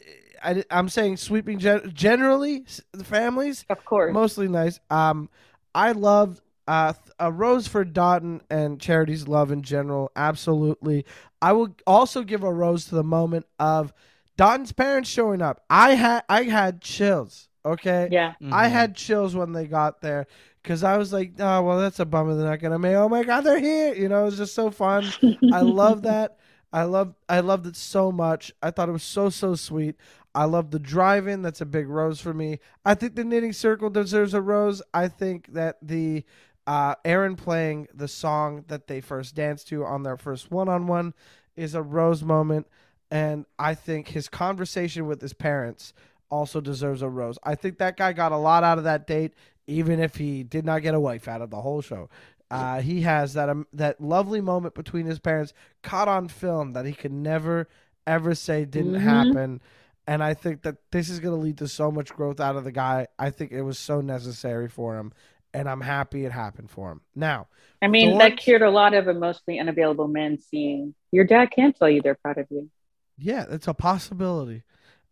I, 0.42 0.64
I'm 0.70 0.88
saying 0.88 1.16
sweeping 1.18 1.58
gen- 1.58 1.90
generally 1.94 2.64
the 2.92 3.04
families 3.04 3.64
Of 3.68 3.84
course. 3.84 4.12
mostly 4.12 4.48
nice. 4.48 4.80
Um, 4.90 5.28
I 5.74 5.92
loved 5.92 6.40
uh 6.68 6.92
a 7.20 7.30
rose 7.30 7.68
for 7.68 7.84
Dotun 7.84 8.40
and 8.50 8.80
Charity's 8.80 9.28
love 9.28 9.50
in 9.52 9.62
general. 9.62 10.10
Absolutely, 10.16 11.04
I 11.40 11.52
will 11.52 11.74
also 11.86 12.22
give 12.22 12.42
a 12.42 12.52
rose 12.52 12.86
to 12.86 12.94
the 12.94 13.04
moment 13.04 13.46
of 13.58 13.92
Dotun's 14.36 14.72
parents 14.72 15.08
showing 15.08 15.42
up. 15.42 15.62
I 15.70 15.94
had 15.94 16.24
I 16.28 16.44
had 16.44 16.80
chills. 16.80 17.48
Okay, 17.64 18.08
yeah. 18.12 18.34
I 18.52 18.68
Mhm. 18.68 18.70
had 18.70 18.94
chills 18.96 19.34
when 19.34 19.52
they 19.52 19.66
got 19.66 20.00
there 20.00 20.26
because 20.62 20.82
I 20.84 20.96
was 20.98 21.12
like, 21.12 21.32
oh 21.40 21.62
well, 21.62 21.78
that's 21.78 21.98
a 22.00 22.04
bummer 22.04 22.34
they're 22.36 22.48
not 22.48 22.60
gonna 22.60 22.78
make. 22.78 22.94
Oh 22.94 23.08
my 23.08 23.22
god, 23.24 23.40
they're 23.42 23.58
here! 23.60 23.94
You 23.94 24.08
know, 24.08 24.22
it 24.22 24.26
was 24.26 24.36
just 24.38 24.54
so 24.54 24.70
fun. 24.70 25.12
I 25.52 25.60
love 25.62 26.02
that. 26.02 26.38
I 26.72 26.84
love 26.84 27.14
I 27.28 27.40
loved 27.40 27.66
it 27.66 27.76
so 27.76 28.12
much. 28.12 28.52
I 28.62 28.70
thought 28.70 28.88
it 28.88 28.92
was 28.92 29.02
so 29.02 29.30
so 29.30 29.54
sweet. 29.54 29.96
I 30.34 30.44
love 30.44 30.70
the 30.70 30.78
drive-in. 30.78 31.40
That's 31.40 31.62
a 31.62 31.66
big 31.66 31.88
rose 31.88 32.20
for 32.20 32.34
me. 32.34 32.58
I 32.84 32.94
think 32.94 33.14
the 33.14 33.24
knitting 33.24 33.54
circle 33.54 33.88
deserves 33.88 34.34
a 34.34 34.42
rose. 34.42 34.82
I 34.92 35.08
think 35.08 35.54
that 35.54 35.78
the 35.80 36.24
uh, 36.66 36.96
Aaron 37.06 37.36
playing 37.36 37.88
the 37.94 38.08
song 38.08 38.64
that 38.68 38.86
they 38.86 39.00
first 39.00 39.34
danced 39.34 39.68
to 39.68 39.84
on 39.84 40.02
their 40.02 40.18
first 40.18 40.50
one-on-one 40.50 41.14
is 41.56 41.74
a 41.74 41.80
rose 41.80 42.22
moment, 42.22 42.66
and 43.10 43.46
I 43.58 43.74
think 43.74 44.08
his 44.08 44.28
conversation 44.28 45.06
with 45.06 45.22
his 45.22 45.32
parents 45.32 45.94
also 46.28 46.60
deserves 46.60 47.00
a 47.00 47.08
rose. 47.08 47.38
I 47.42 47.54
think 47.54 47.78
that 47.78 47.96
guy 47.96 48.12
got 48.12 48.32
a 48.32 48.36
lot 48.36 48.64
out 48.64 48.78
of 48.78 48.84
that 48.84 49.06
date, 49.06 49.32
even 49.66 50.00
if 50.00 50.16
he 50.16 50.42
did 50.42 50.64
not 50.64 50.82
get 50.82 50.92
a 50.94 51.00
wife 51.00 51.28
out 51.28 51.40
of 51.40 51.50
the 51.50 51.62
whole 51.62 51.80
show. 51.80 52.10
Uh, 52.50 52.80
he 52.80 53.02
has 53.02 53.34
that 53.34 53.48
um, 53.48 53.66
that 53.72 54.00
lovely 54.00 54.40
moment 54.40 54.74
between 54.74 55.06
his 55.06 55.18
parents 55.18 55.52
caught 55.82 56.06
on 56.08 56.28
film 56.28 56.72
that 56.74 56.86
he 56.86 56.92
could 56.92 57.12
never 57.12 57.68
ever 58.06 58.34
say 58.34 58.64
didn't 58.64 58.94
Mhm. 58.94 59.00
happen. 59.00 59.60
And 60.06 60.22
I 60.22 60.34
think 60.34 60.62
that 60.62 60.76
this 60.92 61.08
is 61.08 61.18
going 61.18 61.34
to 61.36 61.42
lead 61.42 61.58
to 61.58 61.66
so 61.66 61.90
much 61.90 62.14
growth 62.14 62.38
out 62.38 62.54
of 62.54 62.62
the 62.62 62.70
guy. 62.70 63.08
I 63.18 63.30
think 63.30 63.50
it 63.50 63.62
was 63.62 63.76
so 63.76 64.00
necessary 64.00 64.68
for 64.68 64.96
him, 64.96 65.12
and 65.52 65.68
I'm 65.68 65.80
happy 65.80 66.24
it 66.24 66.30
happened 66.30 66.70
for 66.70 66.92
him. 66.92 67.00
Now, 67.16 67.48
I 67.82 67.88
mean, 67.88 68.16
that 68.18 68.36
cured 68.36 68.62
a 68.62 68.70
lot 68.70 68.94
of 68.94 69.08
emotionally 69.08 69.58
unavailable 69.58 70.06
men 70.06 70.38
seeing 70.38 70.94
your 71.10 71.24
dad 71.24 71.50
can 71.50 71.72
tell 71.72 71.90
you 71.90 72.00
they're 72.00 72.14
proud 72.14 72.38
of 72.38 72.46
you. 72.50 72.70
yeah, 73.18 73.46
it's 73.50 73.66
a 73.66 73.74
possibility. 73.74 74.62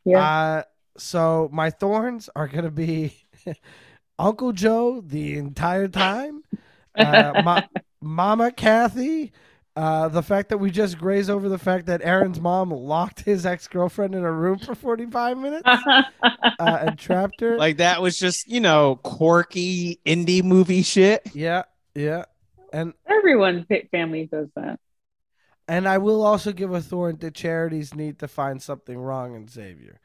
Yeah. 0.04 0.20
Uh, 0.20 0.62
so 0.96 1.48
my 1.52 1.70
thorns 1.70 2.30
are 2.36 2.46
gonna 2.46 2.70
be 2.70 3.16
Uncle 4.20 4.52
Joe 4.52 5.00
the 5.00 5.36
entire 5.36 5.88
time. 5.88 6.44
Uh, 6.96 7.42
ma- 7.44 7.62
Mama 8.00 8.50
Kathy. 8.52 9.32
Uh, 9.76 10.06
the 10.06 10.22
fact 10.22 10.50
that 10.50 10.58
we 10.58 10.70
just 10.70 10.98
graze 10.98 11.28
over 11.28 11.48
the 11.48 11.58
fact 11.58 11.86
that 11.86 12.00
Aaron's 12.04 12.40
mom 12.40 12.70
locked 12.70 13.20
his 13.22 13.44
ex 13.44 13.66
girlfriend 13.66 14.14
in 14.14 14.22
a 14.22 14.30
room 14.30 14.56
for 14.60 14.76
45 14.76 15.36
minutes 15.36 15.62
uh, 15.66 16.02
and 16.60 16.96
trapped 16.96 17.40
her. 17.40 17.58
Like 17.58 17.78
that 17.78 18.00
was 18.00 18.16
just, 18.16 18.46
you 18.48 18.60
know, 18.60 18.94
quirky 19.02 19.98
indie 20.06 20.44
movie 20.44 20.82
shit. 20.82 21.28
yeah, 21.34 21.64
yeah. 21.96 22.26
And 22.72 22.94
Everyone 23.08 23.64
fa- 23.66 23.88
family 23.90 24.26
does 24.30 24.46
that. 24.54 24.78
and 25.66 25.88
I 25.88 25.98
will 25.98 26.22
also 26.22 26.52
give 26.52 26.72
a 26.72 26.80
thorn 26.80 27.16
to 27.18 27.32
charities 27.32 27.94
need 27.94 28.20
to 28.20 28.28
find 28.28 28.62
something 28.62 28.96
wrong 28.98 29.34
in 29.34 29.48
Xavier. 29.48 29.98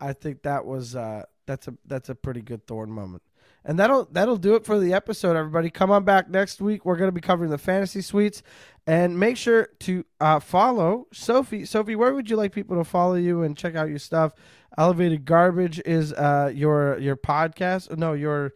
I 0.00 0.12
think 0.12 0.42
that 0.42 0.64
was 0.64 0.94
uh, 0.94 1.24
that's 1.44 1.66
a 1.66 1.74
that's 1.86 2.08
a 2.08 2.14
pretty 2.14 2.42
good 2.42 2.68
thorn 2.68 2.90
moment. 2.92 3.22
And 3.64 3.78
that'll 3.78 4.08
that'll 4.10 4.36
do 4.36 4.54
it 4.54 4.64
for 4.64 4.78
the 4.78 4.94
episode, 4.94 5.36
everybody. 5.36 5.70
Come 5.70 5.90
on 5.90 6.04
back 6.04 6.30
next 6.30 6.60
week. 6.60 6.84
We're 6.84 6.96
gonna 6.96 7.12
be 7.12 7.20
covering 7.20 7.50
the 7.50 7.58
fantasy 7.58 8.00
suites. 8.00 8.42
And 8.86 9.18
make 9.18 9.36
sure 9.36 9.68
to 9.80 10.04
uh, 10.18 10.40
follow 10.40 11.08
Sophie. 11.12 11.66
Sophie, 11.66 11.94
where 11.94 12.14
would 12.14 12.30
you 12.30 12.36
like 12.36 12.52
people 12.52 12.76
to 12.78 12.84
follow 12.84 13.16
you 13.16 13.42
and 13.42 13.56
check 13.56 13.74
out 13.74 13.90
your 13.90 13.98
stuff? 13.98 14.32
Elevated 14.78 15.26
Garbage 15.26 15.80
is 15.84 16.12
uh, 16.14 16.50
your 16.54 16.98
your 16.98 17.16
podcast. 17.16 17.94
No, 17.98 18.14
your 18.14 18.54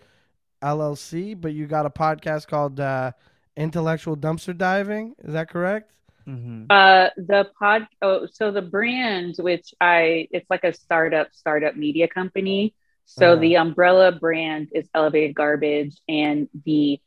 LLC, 0.63 1.39
but 1.39 1.53
you 1.53 1.67
got 1.67 1.85
a 1.85 1.91
podcast 1.91 2.47
called 2.47 2.81
uh, 2.81 3.13
Intellectual 3.57 4.17
Dumpster 4.17 4.57
Diving. 4.57 5.15
Is 5.19 5.35
that 5.35 5.51
correct? 5.51 5.93
Mm-hmm. 6.27 6.67
Uh, 6.71 7.09
the 7.17 7.51
pod. 7.59 7.87
Oh, 8.01 8.27
so 8.33 8.51
the 8.51 8.63
brand, 8.63 9.37
which 9.39 9.75
I, 9.81 10.29
it's 10.31 10.49
like 10.49 10.65
a 10.65 10.73
startup, 10.73 11.29
startup 11.33 11.77
media 11.77 12.09
company. 12.09 12.75
So 13.05 13.33
Uh-huh. 13.33 13.41
the 13.41 13.57
umbrella 13.57 14.13
brand 14.13 14.69
is 14.75 14.89
Elevated 14.95 15.35
Garbage, 15.35 15.97
and 16.09 16.49
the 16.65 17.01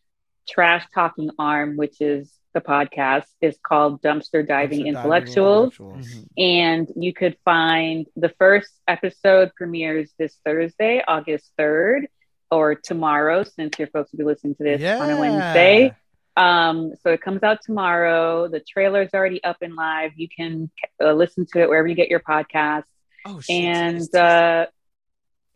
trash 0.48 0.86
talking 0.94 1.32
arm, 1.40 1.76
which 1.78 2.00
is 2.02 2.32
the 2.54 2.62
podcast, 2.62 3.26
is 3.42 3.58
called 3.66 4.02
Dumpster 4.02 4.48
Diving 4.48 4.82
Dumpster 4.86 4.88
Intellectuals. 4.88 5.74
Intellectuals. 5.80 6.26
And 6.38 6.92
you 6.96 7.14
could 7.14 7.38
find 7.44 8.06
the 8.16 8.30
first 8.38 8.72
episode 8.88 9.52
premieres 9.56 10.14
this 10.20 10.38
Thursday, 10.46 11.04
August 11.08 11.52
3rd, 11.60 12.06
or 12.52 12.76
tomorrow, 12.76 13.44
since 13.44 13.78
your 13.80 13.88
folks 13.90 14.12
will 14.12 14.20
be 14.20 14.24
listening 14.26 14.56
to 14.56 14.64
this 14.64 14.82
on 15.02 15.10
a 15.10 15.20
Wednesday. 15.20 15.96
Um, 16.38 16.94
so 17.02 17.10
it 17.12 17.22
comes 17.22 17.44
out 17.44 17.60
tomorrow. 17.64 18.48
The 18.48 18.60
trailer 18.60 19.02
is 19.02 19.10
already 19.14 19.44
up 19.44 19.58
and 19.62 19.74
live. 19.76 20.12
You 20.16 20.28
can 20.30 20.70
uh, 21.04 21.14
listen 21.14 21.46
to 21.54 21.62
it 21.62 21.70
wherever 21.70 21.88
you 21.88 21.96
get 21.96 22.10
your 22.10 22.20
podcast. 22.20 22.84
Oh 23.26 23.40
shit. 23.40 23.56
And 23.56 24.16
uh, 24.16 24.68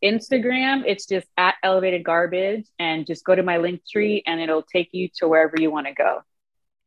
Instagram, 0.03 0.83
it's 0.85 1.05
just 1.05 1.27
at 1.37 1.55
Elevated 1.63 2.03
Garbage, 2.03 2.65
and 2.79 3.05
just 3.05 3.23
go 3.25 3.35
to 3.35 3.43
my 3.43 3.57
link 3.57 3.81
tree, 3.89 4.23
and 4.25 4.39
it'll 4.41 4.63
take 4.63 4.89
you 4.91 5.09
to 5.17 5.27
wherever 5.27 5.55
you 5.59 5.71
want 5.71 5.87
to 5.87 5.93
go. 5.93 6.21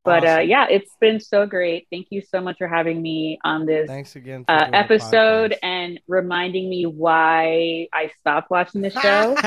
But 0.05 0.25
uh, 0.25 0.41
yeah, 0.41 0.67
it's 0.69 0.91
been 1.01 1.21
so 1.21 1.47
great. 1.47 1.87
Thank 1.89 2.09
you 2.11 2.23
so 2.23 2.41
much 2.41 2.59
for 2.59 2.67
having 2.67 3.01
me 3.01 3.39
on 3.45 3.67
this 3.67 3.87
Thanks 3.87 4.17
again. 4.17 4.45
Uh, 4.49 4.69
episode 4.73 5.55
and 5.63 6.01
reminding 6.09 6.69
me 6.69 6.87
why 6.87 7.87
I 7.93 8.11
stopped 8.19 8.51
watching 8.51 8.81
the 8.81 8.91
show. 9.03 9.29
You 9.31 9.37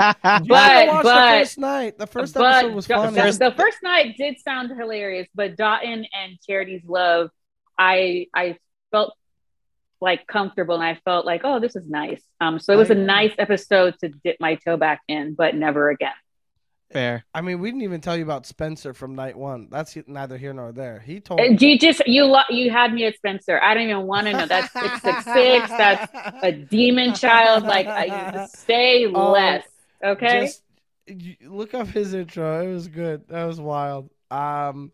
but- 0.00 0.16
gotta 0.48 0.90
watch 0.90 1.02
but- 1.04 1.14
the 1.14 1.38
first 1.44 1.58
night. 1.58 1.98
The 1.98 2.06
first 2.08 2.36
episode 2.36 2.74
was 2.74 2.86
fun. 2.88 3.14
the, 3.14 3.20
the 3.38 3.54
first 3.56 3.78
night 3.84 4.16
did 4.18 4.40
sound 4.40 4.70
hilarious, 4.76 5.28
but 5.36 5.56
Dotun 5.56 6.04
and 6.12 6.38
Charity's 6.44 6.82
love, 6.84 7.30
I 7.78 8.26
I 8.34 8.56
felt 8.90 9.14
like 10.00 10.26
comfortable 10.26 10.74
and 10.74 10.84
I 10.84 11.00
felt 11.04 11.24
like, 11.26 11.42
oh, 11.44 11.58
this 11.60 11.74
is 11.76 11.88
nice. 11.88 12.22
Um, 12.40 12.58
so 12.58 12.72
it 12.72 12.76
was 12.76 12.90
I 12.90 12.94
a 12.94 12.96
agree. 12.96 13.06
nice 13.06 13.32
episode 13.38 13.94
to 14.00 14.08
dip 14.08 14.36
my 14.40 14.56
toe 14.56 14.76
back 14.76 15.00
in, 15.08 15.34
but 15.34 15.54
never 15.54 15.88
again. 15.90 16.12
Fair. 16.92 17.24
I 17.34 17.40
mean, 17.40 17.58
we 17.58 17.70
didn't 17.70 17.82
even 17.82 18.00
tell 18.00 18.16
you 18.16 18.22
about 18.22 18.46
Spencer 18.46 18.94
from 18.94 19.16
night 19.16 19.36
one. 19.36 19.66
That's 19.70 19.96
neither 20.06 20.36
here 20.38 20.52
nor 20.52 20.70
there. 20.70 21.00
He 21.00 21.18
told. 21.18 21.40
Uh, 21.40 21.44
You 21.44 21.76
just 21.78 22.00
you 22.06 22.24
lo- 22.24 22.42
you 22.48 22.70
had 22.70 22.94
me 22.94 23.04
at 23.06 23.16
Spencer. 23.16 23.60
I 23.60 23.74
don't 23.74 23.82
even 23.84 24.06
want 24.06 24.28
to 24.28 24.32
know. 24.32 24.46
That's 24.46 24.72
six 24.72 25.02
six 25.02 25.24
six. 25.24 25.68
That's 25.68 26.12
a 26.44 26.52
demon 26.52 27.12
child. 27.14 27.64
Like 27.64 27.88
I 27.88 28.46
say 28.54 29.06
Oh, 29.06 29.32
less. 29.32 29.64
Okay. 30.04 30.42
Just 30.46 30.62
look 31.44 31.74
up 31.74 31.88
his 31.88 32.14
intro. 32.14 32.62
It 32.68 32.72
was 32.72 32.86
good. 32.86 33.26
That 33.28 33.46
was 33.46 33.60
wild. 33.60 34.08
Um. 34.30 34.92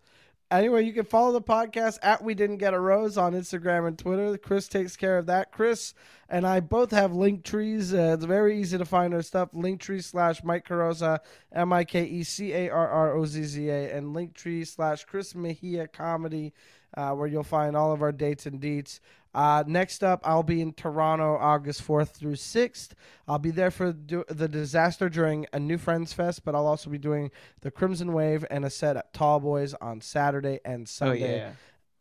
Anyway, 0.53 0.85
you 0.85 0.93
can 0.93 1.07
follow 1.07 1.33
the 1.33 1.41
podcast 1.41 1.99
at 2.03 2.23
We 2.23 2.35
Didn't 2.35 2.59
Get 2.59 2.75
a 2.75 2.79
Rose 2.79 3.17
on 3.17 3.33
Instagram 3.33 3.89
and 3.89 3.99
Twitter. 3.99 4.37
Chris 4.37 4.69
takes 4.69 4.97
care 4.97 5.17
of 5.17 5.25
that. 5.25 5.51
Chris 5.51 5.95
and 6.29 6.47
I 6.47 6.61
both 6.61 6.91
have 6.91 7.15
link 7.15 7.43
trees. 7.43 7.95
Uh, 7.95 8.13
it's 8.15 8.27
very 8.27 8.61
easy 8.61 8.77
to 8.77 8.85
find 8.85 9.15
our 9.15 9.23
stuff. 9.23 9.49
Linktree 9.55 10.05
slash 10.05 10.45
Mike 10.45 10.69
Carrozza, 10.69 11.21
M 11.53 11.73
I 11.73 11.85
K 11.85 12.05
E 12.05 12.23
C 12.23 12.53
A 12.53 12.69
R 12.69 12.87
R 12.87 13.17
O 13.17 13.25
Z 13.25 13.43
Z 13.45 13.67
A, 13.67 13.97
and 13.97 14.15
Linktree 14.15 14.67
slash 14.67 15.07
Chris 15.07 15.35
Mejia 15.35 15.89
Comedy, 15.89 16.53
uh, 16.99 17.13
where 17.13 17.29
you'll 17.29 17.45
find 17.45 17.75
all 17.75 17.91
of 17.91 18.03
our 18.03 18.13
dates 18.13 18.45
and 18.45 18.61
deets. 18.61 19.01
Uh, 19.35 19.65
next 19.67 20.05
up, 20.05 20.21
I'll 20.25 20.43
be 20.43 20.61
in 20.61 20.73
Toronto 20.73 21.37
August 21.39 21.87
4th 21.87 22.11
through 22.11 22.35
6th. 22.35 22.91
I'll 23.27 23.39
be 23.39 23.51
there 23.51 23.71
for 23.71 23.93
do- 23.93 24.25
the 24.29 24.49
disaster 24.49 25.09
during 25.09 25.47
a 25.53 25.59
New 25.59 25.79
Friends 25.79 26.13
Fest, 26.13 26.45
but 26.45 26.55
I'll 26.55 26.67
also 26.67 26.91
be 26.91 26.99
doing 26.99 27.31
the 27.63 27.71
Crimson 27.71 28.13
Wave 28.13 28.45
and 28.51 28.65
a 28.65 28.71
set 28.71 28.97
at 28.97 29.13
Tall 29.15 29.41
Boys 29.41 29.75
on 29.75 30.01
Saturday 30.01 30.61
and 30.65 30.89
Sunday. 30.89 31.15
Oh 31.15 31.21
Sunday. 31.27 31.37
yeah. 31.39 31.53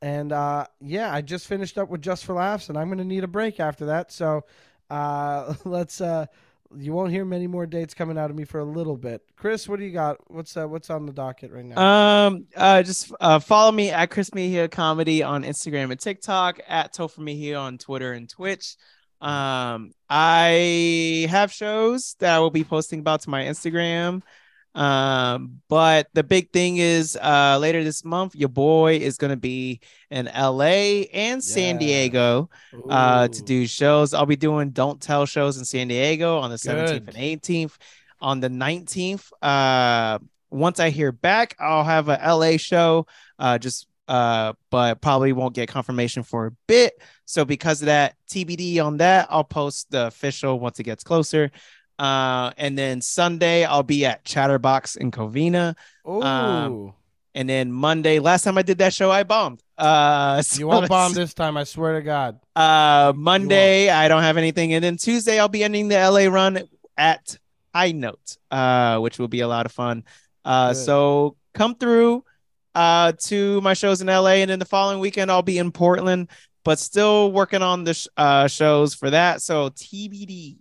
And 0.03 0.31
uh, 0.31 0.65
yeah, 0.81 1.13
I 1.13 1.21
just 1.21 1.47
finished 1.47 1.77
up 1.77 1.89
with 1.89 2.01
Just 2.01 2.25
for 2.25 2.33
Laughs, 2.33 2.69
and 2.69 2.77
I'm 2.77 2.87
going 2.87 2.97
to 2.97 3.03
need 3.05 3.23
a 3.23 3.27
break 3.27 3.59
after 3.59 3.85
that. 3.85 4.11
So 4.11 4.43
uh, 4.89 5.53
let's 5.63 6.01
uh, 6.01 6.25
you 6.77 6.93
won't 6.93 7.11
hear 7.11 7.25
many 7.25 7.47
more 7.47 7.65
dates 7.65 7.93
coming 7.93 8.17
out 8.17 8.29
of 8.29 8.35
me 8.35 8.45
for 8.45 8.59
a 8.59 8.65
little 8.65 8.97
bit. 8.97 9.21
Chris, 9.35 9.67
what 9.67 9.79
do 9.79 9.85
you 9.85 9.91
got? 9.91 10.17
What's 10.31 10.55
uh, 10.55 10.67
what's 10.67 10.89
on 10.89 11.05
the 11.05 11.13
docket 11.13 11.51
right 11.51 11.65
now? 11.65 12.27
Um, 12.27 12.45
uh, 12.55 12.83
just 12.83 13.11
uh, 13.19 13.39
follow 13.39 13.71
me 13.71 13.89
at 13.89 14.09
Chris 14.09 14.33
Mejia 14.33 14.67
Comedy 14.67 15.23
on 15.23 15.43
Instagram 15.43 15.91
and 15.91 15.99
TikTok, 15.99 16.59
at 16.67 16.93
Topher 16.93 17.19
Mejia 17.19 17.57
on 17.57 17.77
Twitter 17.77 18.13
and 18.13 18.29
Twitch. 18.29 18.75
Um, 19.21 19.91
I 20.09 21.27
have 21.29 21.51
shows 21.51 22.15
that 22.19 22.35
I 22.35 22.39
will 22.39 22.49
be 22.49 22.63
posting 22.63 22.99
about 22.99 23.21
to 23.21 23.29
my 23.29 23.43
Instagram. 23.43 24.23
Um, 24.73 25.61
but 25.67 26.07
the 26.13 26.23
big 26.23 26.51
thing 26.51 26.77
is 26.77 27.17
uh 27.21 27.57
later 27.59 27.83
this 27.83 28.05
month, 28.05 28.35
your 28.35 28.49
boy 28.49 28.97
is 28.97 29.17
gonna 29.17 29.35
be 29.37 29.81
in 30.09 30.27
LA 30.33 31.03
and 31.13 31.43
San 31.43 31.75
Yeah. 31.75 31.79
Diego 31.79 32.49
uh 32.89 33.27
to 33.27 33.41
do 33.43 33.67
shows. 33.67 34.13
I'll 34.13 34.25
be 34.25 34.37
doing 34.37 34.69
don't 34.69 35.01
tell 35.01 35.25
shows 35.25 35.57
in 35.57 35.65
San 35.65 35.89
Diego 35.89 36.37
on 36.37 36.49
the 36.51 36.57
17th 36.57 37.07
and 37.07 37.17
18th. 37.17 37.77
On 38.21 38.39
the 38.39 38.49
19th, 38.49 39.31
uh 39.41 40.19
once 40.49 40.79
I 40.79 40.89
hear 40.89 41.11
back, 41.11 41.55
I'll 41.59 41.83
have 41.83 42.07
a 42.09 42.19
LA 42.23 42.57
show. 42.57 43.07
Uh 43.37 43.57
just 43.57 43.87
uh 44.07 44.53
but 44.69 45.01
probably 45.01 45.33
won't 45.33 45.53
get 45.53 45.67
confirmation 45.67 46.23
for 46.23 46.45
a 46.47 46.51
bit. 46.67 46.93
So 47.25 47.43
because 47.45 47.81
of 47.81 47.87
that, 47.87 48.15
TBD 48.29 48.83
on 48.85 48.97
that, 48.97 49.27
I'll 49.29 49.43
post 49.43 49.91
the 49.91 50.07
official 50.07 50.59
once 50.59 50.79
it 50.79 50.83
gets 50.83 51.03
closer. 51.03 51.51
Uh 52.01 52.51
and 52.57 52.77
then 52.77 53.01
Sunday 53.01 53.63
I'll 53.65 53.83
be 53.83 54.05
at 54.05 54.25
Chatterbox 54.25 54.95
in 54.95 55.11
Covina. 55.11 55.75
Ooh. 56.07 56.21
um, 56.21 56.93
And 57.35 57.47
then 57.47 57.71
Monday, 57.71 58.19
last 58.19 58.43
time 58.43 58.57
I 58.57 58.63
did 58.63 58.79
that 58.79 58.93
show, 58.93 59.11
I 59.11 59.23
bombed. 59.23 59.61
Uh 59.77 60.41
so 60.47 60.59
you 60.59 60.67
won't 60.67 60.89
bomb 60.89 61.13
this 61.13 61.33
time, 61.33 61.57
I 61.57 61.63
swear 61.63 61.93
to 61.93 62.01
God. 62.01 62.39
uh, 62.55 63.13
Monday, 63.15 63.89
I 63.89 64.07
don't 64.07 64.23
have 64.23 64.37
anything, 64.37 64.73
and 64.73 64.83
then 64.83 64.97
Tuesday, 64.97 65.39
I'll 65.39 65.47
be 65.59 65.63
ending 65.63 65.87
the 65.89 65.95
LA 65.95 66.25
run 66.33 66.67
at 66.97 67.37
High 67.73 67.91
Note, 67.93 68.37
uh, 68.49 68.97
which 68.99 69.19
will 69.19 69.29
be 69.29 69.41
a 69.41 69.47
lot 69.47 69.65
of 69.65 69.71
fun. 69.71 70.03
Uh, 70.43 70.73
Good. 70.73 70.83
so 70.85 71.35
come 71.53 71.75
through 71.75 72.23
uh 72.73 73.11
to 73.29 73.61
my 73.61 73.73
shows 73.75 74.01
in 74.01 74.07
LA, 74.07 74.41
and 74.41 74.49
then 74.49 74.59
the 74.59 74.65
following 74.65 74.99
weekend, 74.99 75.29
I'll 75.31 75.41
be 75.43 75.57
in 75.59 75.71
Portland, 75.71 76.29
but 76.63 76.79
still 76.79 77.31
working 77.31 77.61
on 77.61 77.83
the 77.83 77.93
sh- 77.93 78.07
uh 78.17 78.47
shows 78.47 78.95
for 78.95 79.09
that. 79.11 79.41
So 79.43 79.69
TBD. 79.69 80.57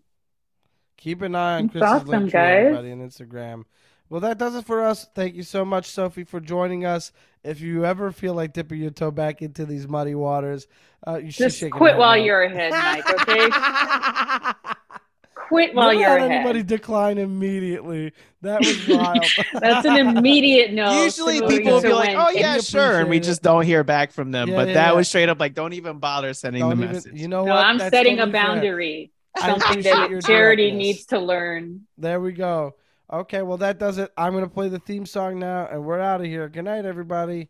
Keep 1.01 1.23
an 1.23 1.35
eye 1.35 1.57
on 1.57 1.67
That's 1.67 1.73
Chris's 1.73 1.89
awesome, 2.03 2.09
link 2.09 2.31
tree, 2.31 2.41
everybody, 2.41 2.93
on 2.93 2.99
Instagram. 3.01 3.65
Well, 4.11 4.21
that 4.21 4.39
does 4.39 4.55
it 4.55 4.67
for 4.67 4.83
us. 4.85 5.07
Thank 5.15 5.35
you 5.35 5.43
so 5.43 5.65
much, 5.65 5.87
Sophie, 5.87 6.25
for 6.25 6.41
joining 6.41 6.85
us. 6.85 7.11
If 7.43 7.61
you 7.61 7.85
ever 7.87 8.13
feel 8.13 8.35
like 8.35 8.53
dipping 8.53 8.81
your 8.81 8.91
toe 8.91 9.11
back 9.11 9.41
into 9.41 9.65
these 9.65 9.89
muddy 9.89 10.15
waters, 10.15 10.67
uh, 11.07 11.17
you 11.17 11.31
should 11.31 11.45
Just 11.45 11.59
shake 11.59 11.73
quit 11.73 11.97
while 11.97 12.17
you're 12.17 12.43
ahead, 12.43 12.73
Mike. 12.73 13.09
Okay, 13.23 13.49
quit 15.49 15.75
while 15.75 15.89
Never 15.89 16.01
you're 16.01 16.09
had 16.11 16.19
ahead. 16.19 16.33
anybody 16.33 16.63
decline 16.63 17.17
immediately. 17.19 18.13
That 18.43 18.61
was 18.61 18.89
wild. 18.89 19.25
That's 19.61 19.87
an 19.87 19.97
immediate 20.19 20.73
no. 20.73 21.03
Usually 21.05 21.41
people 21.41 21.73
will 21.75 21.83
be 21.83 21.93
like, 21.93 22.15
"Oh 22.17 22.31
yeah, 22.31 22.59
sure," 22.59 23.01
and 23.01 23.09
we 23.09 23.17
it. 23.19 23.23
just 23.23 23.43
don't 23.43 23.65
hear 23.65 23.85
back 23.85 24.13
from 24.13 24.33
them. 24.33 24.49
Yeah, 24.51 24.57
but 24.57 24.69
yeah, 24.69 24.75
that 24.75 24.89
yeah. 24.91 24.93
was 24.93 25.09
straight 25.09 25.29
up 25.29 25.41
like, 25.41 25.55
"Don't 25.55 25.73
even 25.73 25.99
bother 25.99 26.35
sending 26.35 26.61
Don't 26.61 26.77
the 26.77 26.83
even- 26.85 26.95
message." 26.97 27.15
you 27.19 27.29
know 27.29 27.45
No, 27.45 27.55
what? 27.55 27.65
I'm 27.65 27.79
That's 27.79 27.91
setting 27.95 28.15
a 28.19 28.27
totally 28.27 28.33
fair. 28.33 28.47
boundary. 28.47 29.13
I 29.15 29.20
Something 29.39 29.83
that 29.83 30.23
charity 30.27 30.71
needs 30.71 31.07
to 31.07 31.19
learn. 31.19 31.87
There 31.97 32.21
we 32.21 32.33
go. 32.33 32.77
Okay, 33.13 33.43
well 33.43 33.59
that 33.59 33.79
does 33.79 33.99
it. 33.99 34.13
I'm 34.17 34.33
gonna 34.35 34.49
play 34.49 34.69
the 34.69 34.79
theme 34.79 35.07
song 35.07 35.39
now, 35.39 35.67
and 35.71 35.85
we're 35.85 36.01
out 36.01 36.21
of 36.21 36.27
here. 36.27 36.49
Good 36.49 36.65
night, 36.65 36.85
everybody. 36.85 37.49